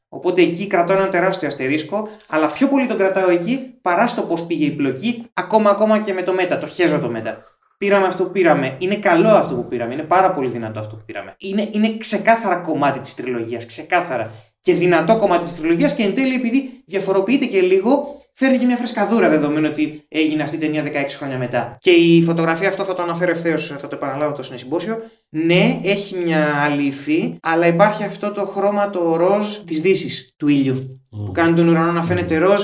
Οπότε 0.09 0.41
εκεί 0.41 0.67
κρατώ 0.67 0.93
ένα 0.93 1.09
τεράστιο 1.09 1.47
αστερίσκο, 1.47 2.09
αλλά 2.29 2.47
πιο 2.47 2.67
πολύ 2.67 2.85
τον 2.85 2.97
κρατάω 2.97 3.29
εκεί 3.29 3.73
παρά 3.81 4.07
στο 4.07 4.21
πώς 4.21 4.45
πήγε 4.45 4.65
η 4.65 4.71
πλοκή, 4.71 5.25
ακόμα, 5.33 5.69
ακόμα 5.69 5.99
και 5.99 6.13
με 6.13 6.21
το 6.21 6.33
μέτα. 6.33 6.57
Το 6.57 6.67
χέζω 6.67 6.99
το 6.99 7.09
μέτα. 7.09 7.43
Πήραμε 7.77 8.07
αυτό 8.07 8.23
που 8.23 8.31
πήραμε. 8.31 8.75
Είναι 8.79 8.95
καλό 8.95 9.29
αυτό 9.29 9.55
που 9.55 9.67
πήραμε. 9.67 9.93
Είναι 9.93 10.03
πάρα 10.03 10.31
πολύ 10.31 10.47
δυνατό 10.47 10.79
αυτό 10.79 10.95
που 10.95 11.03
πήραμε. 11.05 11.35
Είναι, 11.37 11.69
είναι 11.71 11.97
ξεκάθαρα 11.97 12.55
κομμάτι 12.55 12.99
της 12.99 13.15
τριλογίας. 13.15 13.65
Ξεκάθαρα. 13.65 14.31
Και 14.67 14.73
δυνατό 14.73 15.17
κομμάτι 15.17 15.43
της 15.43 15.55
τριλογίας 15.55 15.95
και 15.95 16.03
εν 16.03 16.13
τέλει 16.13 16.33
επειδή 16.33 16.83
διαφοροποιείται 16.85 17.45
και 17.45 17.61
λίγο, 17.61 18.17
φέρνει 18.33 18.57
και 18.57 18.65
μια 18.65 18.77
φρεσκαδούρα 18.77 19.29
δεδομένου 19.29 19.67
ότι 19.71 20.05
έγινε 20.07 20.43
αυτή 20.43 20.55
η 20.55 20.59
ταινία 20.59 20.83
16 20.83 20.89
χρόνια 21.17 21.37
μετά. 21.37 21.77
Και 21.79 21.91
η 21.91 22.21
φωτογραφία, 22.21 22.67
αυτό 22.67 22.83
θα 22.83 22.93
το 22.93 23.01
αναφέρω 23.01 23.31
ευθέως, 23.31 23.67
θα 23.67 23.87
το 23.87 23.95
επαναλάβω 23.95 24.35
το 24.35 24.43
συνεισυμπόσιο. 24.43 24.97
Ναι, 25.29 25.79
έχει 25.83 26.15
μια 26.15 26.63
άλλη 26.63 26.83
υφή, 26.83 27.35
αλλά 27.41 27.67
υπάρχει 27.67 28.03
αυτό 28.03 28.31
το 28.31 28.45
χρώμα 28.45 28.89
το 28.89 29.15
ροζ 29.15 29.57
της 29.57 29.81
δύσης 29.81 30.33
του 30.37 30.47
ήλιου. 30.47 31.01
Που 31.09 31.31
κάνει 31.31 31.55
τον 31.55 31.67
ουρανό 31.67 31.91
να 31.91 32.03
φαίνεται 32.03 32.37
ροζ, 32.37 32.63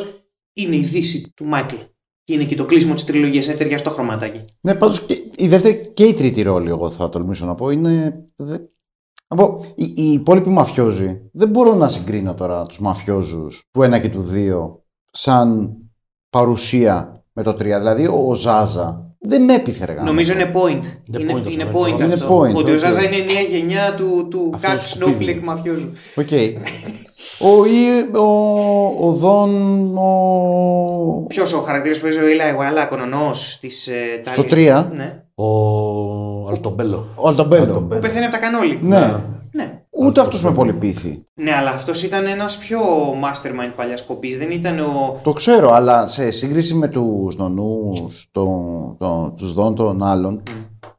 είναι 0.53 0.75
η 0.75 0.84
δύση 0.84 1.31
του 1.35 1.45
Μάικλ. 1.45 1.75
Και 2.23 2.34
είναι 2.34 2.43
και 2.43 2.55
το 2.55 2.65
κλείσιμο 2.65 2.93
της 2.93 3.03
τριλογίας, 3.03 3.45
είναι 3.45 3.55
ταιριαστό 3.55 3.89
χρωματάκι. 3.89 4.39
Ναι, 4.61 4.75
πάντως 4.75 5.05
η 5.35 5.47
δεύτερη 5.47 5.91
και 5.93 6.03
η 6.03 6.13
τρίτη 6.13 6.41
ρόλη, 6.41 6.69
εγώ 6.69 6.89
θα 6.89 7.09
τολμήσω 7.09 7.45
να 7.45 7.53
πω, 7.55 7.69
είναι. 7.69 8.25
Δε- 9.27 9.35
Να 9.35 9.41
πω, 9.41 9.59
οι, 9.75 9.93
οι 9.95 10.11
υπόλοιποι 10.11 10.49
μαφιόζοι 10.49 11.21
δεν 11.31 11.49
μπορώ 11.49 11.73
να 11.75 11.89
συγκρίνω 11.89 12.33
τώρα 12.33 12.65
τους 12.65 12.79
μαφιόζους 12.79 13.63
του 13.71 13.81
1 13.83 13.99
και 14.01 14.09
του 14.09 14.25
2 14.33 14.79
σαν 15.11 15.77
παρουσία 16.29 17.23
με 17.33 17.43
το 17.43 17.51
3. 17.51 17.57
Δηλαδή 17.57 18.07
ο 18.07 18.33
Ζάζα 18.35 19.07
δεν 19.25 19.43
με 19.43 19.53
έπιθε 19.53 19.85
ρε 19.85 19.93
γάμο. 19.93 20.05
Νομίζω 20.05 20.33
είναι 20.33 20.51
point. 20.53 20.83
Είναι 21.13 21.31
είναι 21.31 21.33
point 21.33 21.51
είναι 21.53 21.63
αυτό, 21.63 21.81
point 21.83 21.99
είναι 22.01 22.13
αυτό. 22.13 22.39
point, 22.39 22.53
ότι 22.53 22.71
ο 22.71 22.73
ok. 22.73 22.77
Ζάζα 22.77 23.03
είναι 23.03 23.15
η 23.15 23.25
νέα 23.33 23.41
γενιά 23.41 23.93
του, 23.97 24.27
του 24.29 24.51
Αυτός 24.53 24.71
Cat 24.71 24.97
το 24.99 25.05
σκουπίδι. 25.05 25.37
Snowflake 25.39 25.43
μαφιόζου. 25.43 25.89
Οκ. 26.15 26.27
ο, 27.39 27.65
ή- 27.65 28.17
ο, 28.17 29.07
ο 29.07 29.11
Δον. 29.11 29.97
Ο... 29.97 31.25
Ποιος 31.27 31.53
ο 31.53 31.59
χαρακτήρας 31.61 31.97
που 31.97 32.03
παίζει 32.03 32.19
ο 32.19 32.27
Ηλα 32.27 32.49
Ιγουαλά, 32.49 32.85
κονονό 32.85 33.31
της. 33.59 33.87
Ε, 33.87 34.21
Στο 34.25 34.43
Τάλι- 34.43 34.69
3. 34.69 34.87
Ναι. 34.95 35.22
Ο 35.35 36.49
Αλτομπέλο. 36.49 37.03
Ο 37.15 37.27
Αλτομπέλο. 37.27 37.64
Αλτομπέλο. 37.64 37.95
Που 37.95 37.99
πεθαίνει 37.99 38.26
από 38.26 38.34
τα 38.34 38.39
κανόλι. 38.39 38.80
Ναι. 38.81 39.15
ναι. 39.51 39.81
Ούτε 39.89 40.22
αυτός 40.22 40.43
με 40.43 40.51
πολύ 40.51 40.73
πείθη. 40.73 41.26
Ναι, 41.34 41.55
αλλά 41.55 41.69
αυτός 41.69 42.03
ήταν 42.03 42.26
ένας 42.26 42.57
πιο 42.57 42.80
mastermind 43.23 43.72
παλιάς 43.76 44.01
κοπής. 44.03 44.38
Δεν 44.38 44.51
ήταν 44.51 44.80
ο. 44.80 45.19
Το 45.23 45.34
ξέρω, 45.34 45.72
αλλά 45.72 46.07
σε 46.07 46.31
σύγκριση 46.31 46.73
με 46.73 46.88
τους 46.88 47.35
νονούς, 47.35 48.27
το, 48.31 48.45
το, 48.99 49.34
τους 49.38 49.53
Δον 49.53 49.76
των 49.76 50.03
άλλων, 50.03 50.43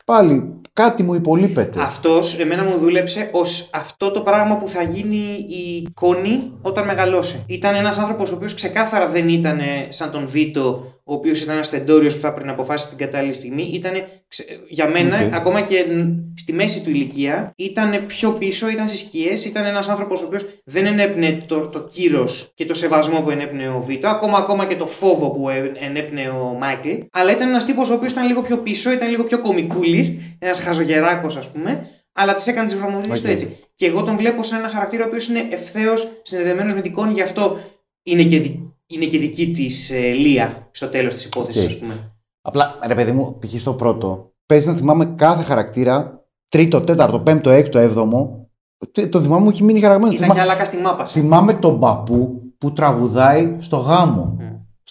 πάλι 0.05 0.61
κάτι 0.73 1.03
μου 1.03 1.15
υπολείπεται. 1.15 1.81
Αυτός 1.81 2.39
εμένα 2.39 2.65
μου 2.65 2.79
δούλεψε 2.79 3.29
ως 3.33 3.71
αυτό 3.73 4.11
το 4.11 4.21
πράγμα 4.21 4.57
που 4.57 4.69
θα 4.69 4.83
γίνει 4.83 5.17
η 5.49 5.89
Κόνι 5.95 6.53
όταν 6.63 6.85
μεγαλώσει. 6.85 7.45
Ήταν 7.47 7.75
ένας 7.75 7.99
άνθρωπος 7.99 8.33
ο 8.33 8.35
οποίος 8.35 8.55
ξεκάθαρα 8.55 9.09
δεν 9.09 9.29
ήταν 9.29 9.61
σαν 9.89 10.11
τον 10.11 10.27
Βίτο, 10.27 10.85
ο 11.07 11.15
οποίος 11.15 11.41
ήταν 11.41 11.55
ένας 11.55 11.71
τεντόριος 11.71 12.15
που 12.15 12.21
θα 12.21 12.31
πρέπει 12.33 12.47
να 12.47 12.53
αποφάσεις 12.53 12.89
την 12.89 12.99
κατάλληλη 12.99 13.33
στιγμή. 13.33 13.63
Ήταν 13.73 13.93
για 14.69 14.89
μένα, 14.89 15.25
Οκ. 15.27 15.33
ακόμα 15.35 15.61
και 15.61 15.85
ν- 15.89 16.33
στη 16.37 16.53
μέση 16.53 16.83
του 16.85 16.91
ηλικία, 16.91 17.53
ήταν 17.57 18.07
πιο 18.07 18.31
πίσω, 18.31 18.69
ήταν 18.69 18.89
στις 18.89 19.01
σκιές. 19.01 19.45
Ήταν 19.45 19.65
ένας 19.65 19.89
άνθρωπος 19.89 20.23
ο 20.23 20.27
οποίος 20.27 20.45
δεν 20.65 20.87
ενέπνεε 20.87 21.39
το, 21.47 21.61
το 21.67 21.87
κύρος 21.87 22.51
και 22.55 22.65
το 22.67 22.75
σεβασμό 22.75 23.21
που 23.21 23.31
ενέπνεε 23.31 23.69
ο 23.69 23.81
Βίτο, 23.81 24.09
ακόμα, 24.09 24.39
ακόμα 24.39 24.67
και 24.67 24.77
το 24.77 24.87
φόβο 24.87 25.31
που 25.31 25.49
ε- 25.49 25.73
ενέπνεε 25.79 26.29
ο 26.29 26.57
Μάικλ. 26.59 26.89
Αλλά 27.13 27.33
ήταν 27.33 27.49
ένας 27.49 27.65
τύπος 27.65 27.91
ο 27.91 27.95
οποίος 27.95 28.13
ήταν 28.13 28.27
λίγο 28.27 28.43
πιο 28.43 28.57
πίσω, 28.59 28.93
ήταν 28.93 29.09
λίγο 29.09 29.25
πιο 29.25 29.39
κομικούλης, 29.41 30.13
ένας 30.39 30.61
χαζογεράκος 30.61 31.37
ας 31.37 31.51
πούμε, 31.53 31.89
αλλά 32.13 32.35
τις 32.35 32.51
έκανε 32.51 32.67
τις 32.67 32.77
βρωμοδουλειές 32.77 33.13
του 33.15 33.21
Οκ. 33.25 33.31
έτσι. 33.31 33.59
Και 33.75 33.87
εγώ 33.87 34.03
τον 34.03 34.17
βλέπω 34.17 34.43
σαν 34.43 34.59
ένα 34.59 34.69
χαρακτήρα 34.69 35.05
ο 35.05 35.07
οποίος 35.07 35.29
είναι 35.29 35.47
ευθέως 35.51 36.09
συνδεδεμένος 36.23 36.75
με 36.75 36.81
την 36.81 36.93
Κόνι, 36.93 37.13
γι' 37.13 37.23
αυτό 37.23 37.59
είναι 38.03 38.23
και, 38.23 38.39
δι- 38.39 38.61
είναι 38.87 39.05
και 39.07 39.19
δική 39.19 39.51
της 39.51 39.91
ε, 39.91 40.11
λεία 40.13 40.69
στο 40.71 40.87
τέλος 40.89 41.15
της 41.15 41.25
υπόθεσης, 41.25 41.63
Οκ. 41.63 41.69
ας 41.69 41.79
πούμε. 41.79 41.95
Απλά, 42.43 42.79
ρε 42.87 42.95
παιδί 42.95 43.13
μου, 43.13 43.39
π.χ. 43.39 43.59
στο 43.61 43.75
πρώτο, 43.75 44.33
παίζει 44.47 44.67
να 44.67 44.75
θυμάμαι 44.75 45.05
κάθε 45.05 45.43
χαρακτήρα, 45.43 46.25
τρίτο, 46.49 46.81
τέταρτο, 46.81 47.21
πέμπτο, 47.21 47.51
έκτο, 47.51 47.79
έβδομο. 47.79 48.49
τε- 48.93 49.11
Το 49.11 49.21
θυμάμαι 49.23 49.43
μου 49.43 49.49
έχει 49.51 49.63
μείνει 49.63 49.81
χαραγμένο. 49.81 50.13
Ήταν 50.13 50.23
Θυμά- 50.31 50.45
και 50.47 50.51
άλλα 50.53 50.65
στη 50.65 50.77
μάπα. 50.77 51.07
Θυμάμαι 51.07 51.53
τον 51.55 51.79
παππού 51.81 52.43
που 52.59 52.73
τραγουδάει 52.73 53.57
στο 53.59 53.77
γάμο. 53.77 54.37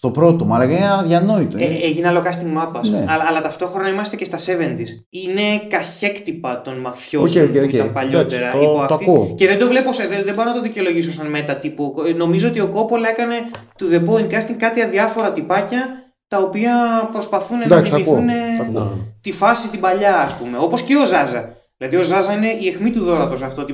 Στο 0.04 0.12
πρώτο, 0.12 0.46
μα 0.46 0.64
είναι 0.64 0.90
αδιανόητο. 1.00 1.58
Ε, 1.58 1.64
έγινε 1.64 2.08
αλοκά 2.08 2.32
στην 2.32 2.48
μάπα. 2.48 2.82
Ναι. 2.90 3.06
Αλλά, 3.10 3.24
αλλά 3.30 3.42
ταυτόχρονα 3.42 3.90
είμαστε 3.90 4.16
και 4.16 4.26
στα 4.26 4.38
70s. 4.38 4.88
Είναι 5.10 5.42
καχέκτυπα 5.70 6.62
των 6.62 6.78
μαφιώσεων 6.78 7.46
Οκ, 7.46 7.52
οκ, 7.54 7.58
που 7.60 7.64
οκ. 7.66 7.74
ήταν 7.74 7.92
παλιότερα. 7.92 8.48
Εντάξει, 8.48 8.58
το- 8.58 8.72
υπό 8.72 8.86
το 8.88 8.94
αυτή. 8.94 9.06
ακούω. 9.10 9.34
Και 9.38 9.48
δεν 9.48 9.60
το 9.60 9.68
βλέπω, 9.68 9.94
σε, 9.94 10.08
δεν, 10.08 10.22
δεν 10.26 10.34
μπορώ 10.34 10.50
να 10.50 10.56
το 10.56 10.62
δικαιολογήσω 10.62 11.12
σαν 11.12 11.28
μέτα 11.28 11.56
τύπου. 11.56 11.96
Ε, 12.08 12.14
Νομίζω 12.14 12.48
ότι 12.48 12.60
ο 12.60 12.68
Κόπολα 12.68 13.10
έκανε 13.10 13.36
to 13.80 13.84
the 13.94 14.10
point 14.10 14.34
casting 14.34 14.56
κάτι 14.58 14.82
αδιάφορα 14.82 15.32
τυπάκια 15.32 15.82
τα 16.28 16.38
οποία 16.38 16.74
προσπαθούν 17.12 17.62
Εντάξει, 17.62 17.92
να 17.92 17.98
τα 17.98 18.04
ακούω. 18.04 18.16
μιμηθούν 18.22 18.58
Τα 18.58 18.64
ακούω. 18.64 18.80
Ναι. 18.96 19.02
τη 19.22 19.32
φάση 19.32 19.70
την 19.70 19.80
παλιά, 19.80 20.18
ας 20.20 20.36
πούμε. 20.38 20.58
Όπως 20.58 20.82
και 20.82 20.96
ο 20.96 21.06
Ζάζα. 21.06 21.56
Δηλαδή, 21.78 21.98
ο 21.98 22.02
Ζάζα 22.02 22.34
είναι 22.34 22.48
η 22.60 22.68
αιχμή 22.68 22.90
του 22.92 23.04
δόρατο 23.04 23.46
αυτό. 23.46 23.66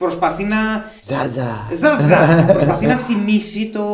Ότι 0.00 0.16
Προσπαθεί 0.16 0.44
να. 0.44 0.84
Ζάζα. 1.02 1.68
Ζάζα. 1.74 2.44
προσπαθεί 2.52 2.86
να 2.86 2.96
θυμίσει 2.96 3.70
το, 3.70 3.84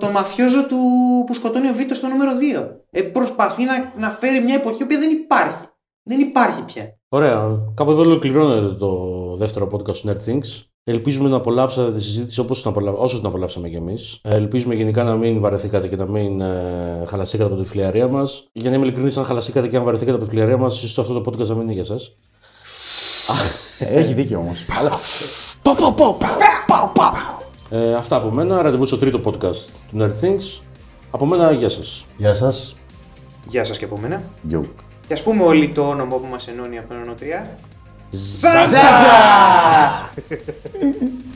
το 0.00 0.10
μαφιόζο 0.10 0.66
του 0.66 0.76
που 1.26 1.34
σκοτώνει 1.34 1.68
ο 1.68 1.72
Βίτος 1.72 1.96
στο 1.96 2.06
νούμερο 2.06 2.30
2. 2.62 2.68
Ε, 2.90 3.02
προσπαθεί 3.02 3.64
να, 3.64 3.92
να 3.98 4.10
φέρει 4.10 4.40
μια 4.40 4.54
εποχή 4.54 4.84
που 4.84 4.94
δεν 4.98 5.10
υπάρχει. 5.10 5.64
Δεν 6.02 6.20
υπάρχει 6.20 6.62
πια. 6.64 6.98
Ωραία. 7.08 7.58
Κάπου 7.74 7.90
εδώ 7.90 8.00
ολοκληρώνεται 8.00 8.74
το 8.74 8.90
δεύτερο 9.36 9.68
podcast 9.72 9.96
του 9.96 10.08
Nerd 10.08 10.30
Things. 10.30 10.62
Ελπίζουμε 10.86 11.28
να 11.28 11.36
απολαύσατε 11.36 11.92
τη 11.92 12.02
συζήτηση 12.02 12.40
όπως 12.40 12.60
την 12.60 12.70
απολα... 12.70 12.90
όσο 12.92 13.16
την 13.16 13.26
απολαύσαμε 13.26 13.68
κι 13.68 13.76
εμείς. 13.76 14.20
Ε, 14.22 14.34
Ελπίζουμε 14.34 14.74
γενικά 14.74 15.04
να 15.04 15.16
μην 15.16 15.40
βαρεθήκατε 15.40 15.88
και 15.88 15.96
να 15.96 16.06
μην 16.06 16.40
ε, 16.40 17.04
χαλασήκατε 17.06 17.52
από 17.52 17.62
τη 17.62 17.68
φιλιαρία 17.68 18.08
μας. 18.08 18.48
Για 18.52 18.70
να 18.70 18.76
είμαι 18.76 18.84
ειλικρινής, 18.84 19.16
αν 19.16 19.24
χαλασήκατε 19.24 19.68
και 19.68 19.76
αν 19.76 19.84
βαρεθήκατε 19.84 20.16
από 20.16 20.24
τη 20.24 20.30
φιλιαρία 20.30 20.56
μας, 20.56 20.82
ίσως 20.82 20.98
αυτό 20.98 21.20
το 21.20 21.30
podcast 21.30 21.46
να 21.46 21.54
μην 21.54 21.62
είναι 21.62 21.72
για 21.72 21.84
σας. 21.84 22.16
Έχει 23.78 24.12
δίκιο 24.12 24.38
όμως. 24.38 24.64
Αλλά 24.78 24.90
Ε, 27.70 27.94
αυτά 27.94 28.16
από 28.16 28.30
μένα. 28.30 28.62
Ραντεβού 28.62 28.84
στο 28.84 28.98
τρίτο 28.98 29.20
podcast 29.24 29.56
του 29.90 29.98
Nerd 29.98 30.24
Things. 30.24 30.60
Από 31.10 31.26
μένα, 31.26 31.52
γεια 31.52 31.68
σας. 31.68 32.06
Γεια 32.16 32.34
σας. 32.34 32.76
Γεια 33.46 33.64
σας 33.64 33.78
και 33.78 33.84
από 33.84 33.96
μένα. 33.98 34.22
Γιου. 34.42 34.74
Και 35.06 35.12
ας 35.12 35.22
πούμε 35.22 35.42
όλοι 35.42 35.68
το 35.68 35.88
όνομα 35.88 36.16
που 36.16 36.26
μας 36.30 36.48
ενώνει 36.48 36.78
από 36.78 36.88
τον 36.88 36.96
1-3. 36.96 37.46
Ζαζά! 38.10 38.80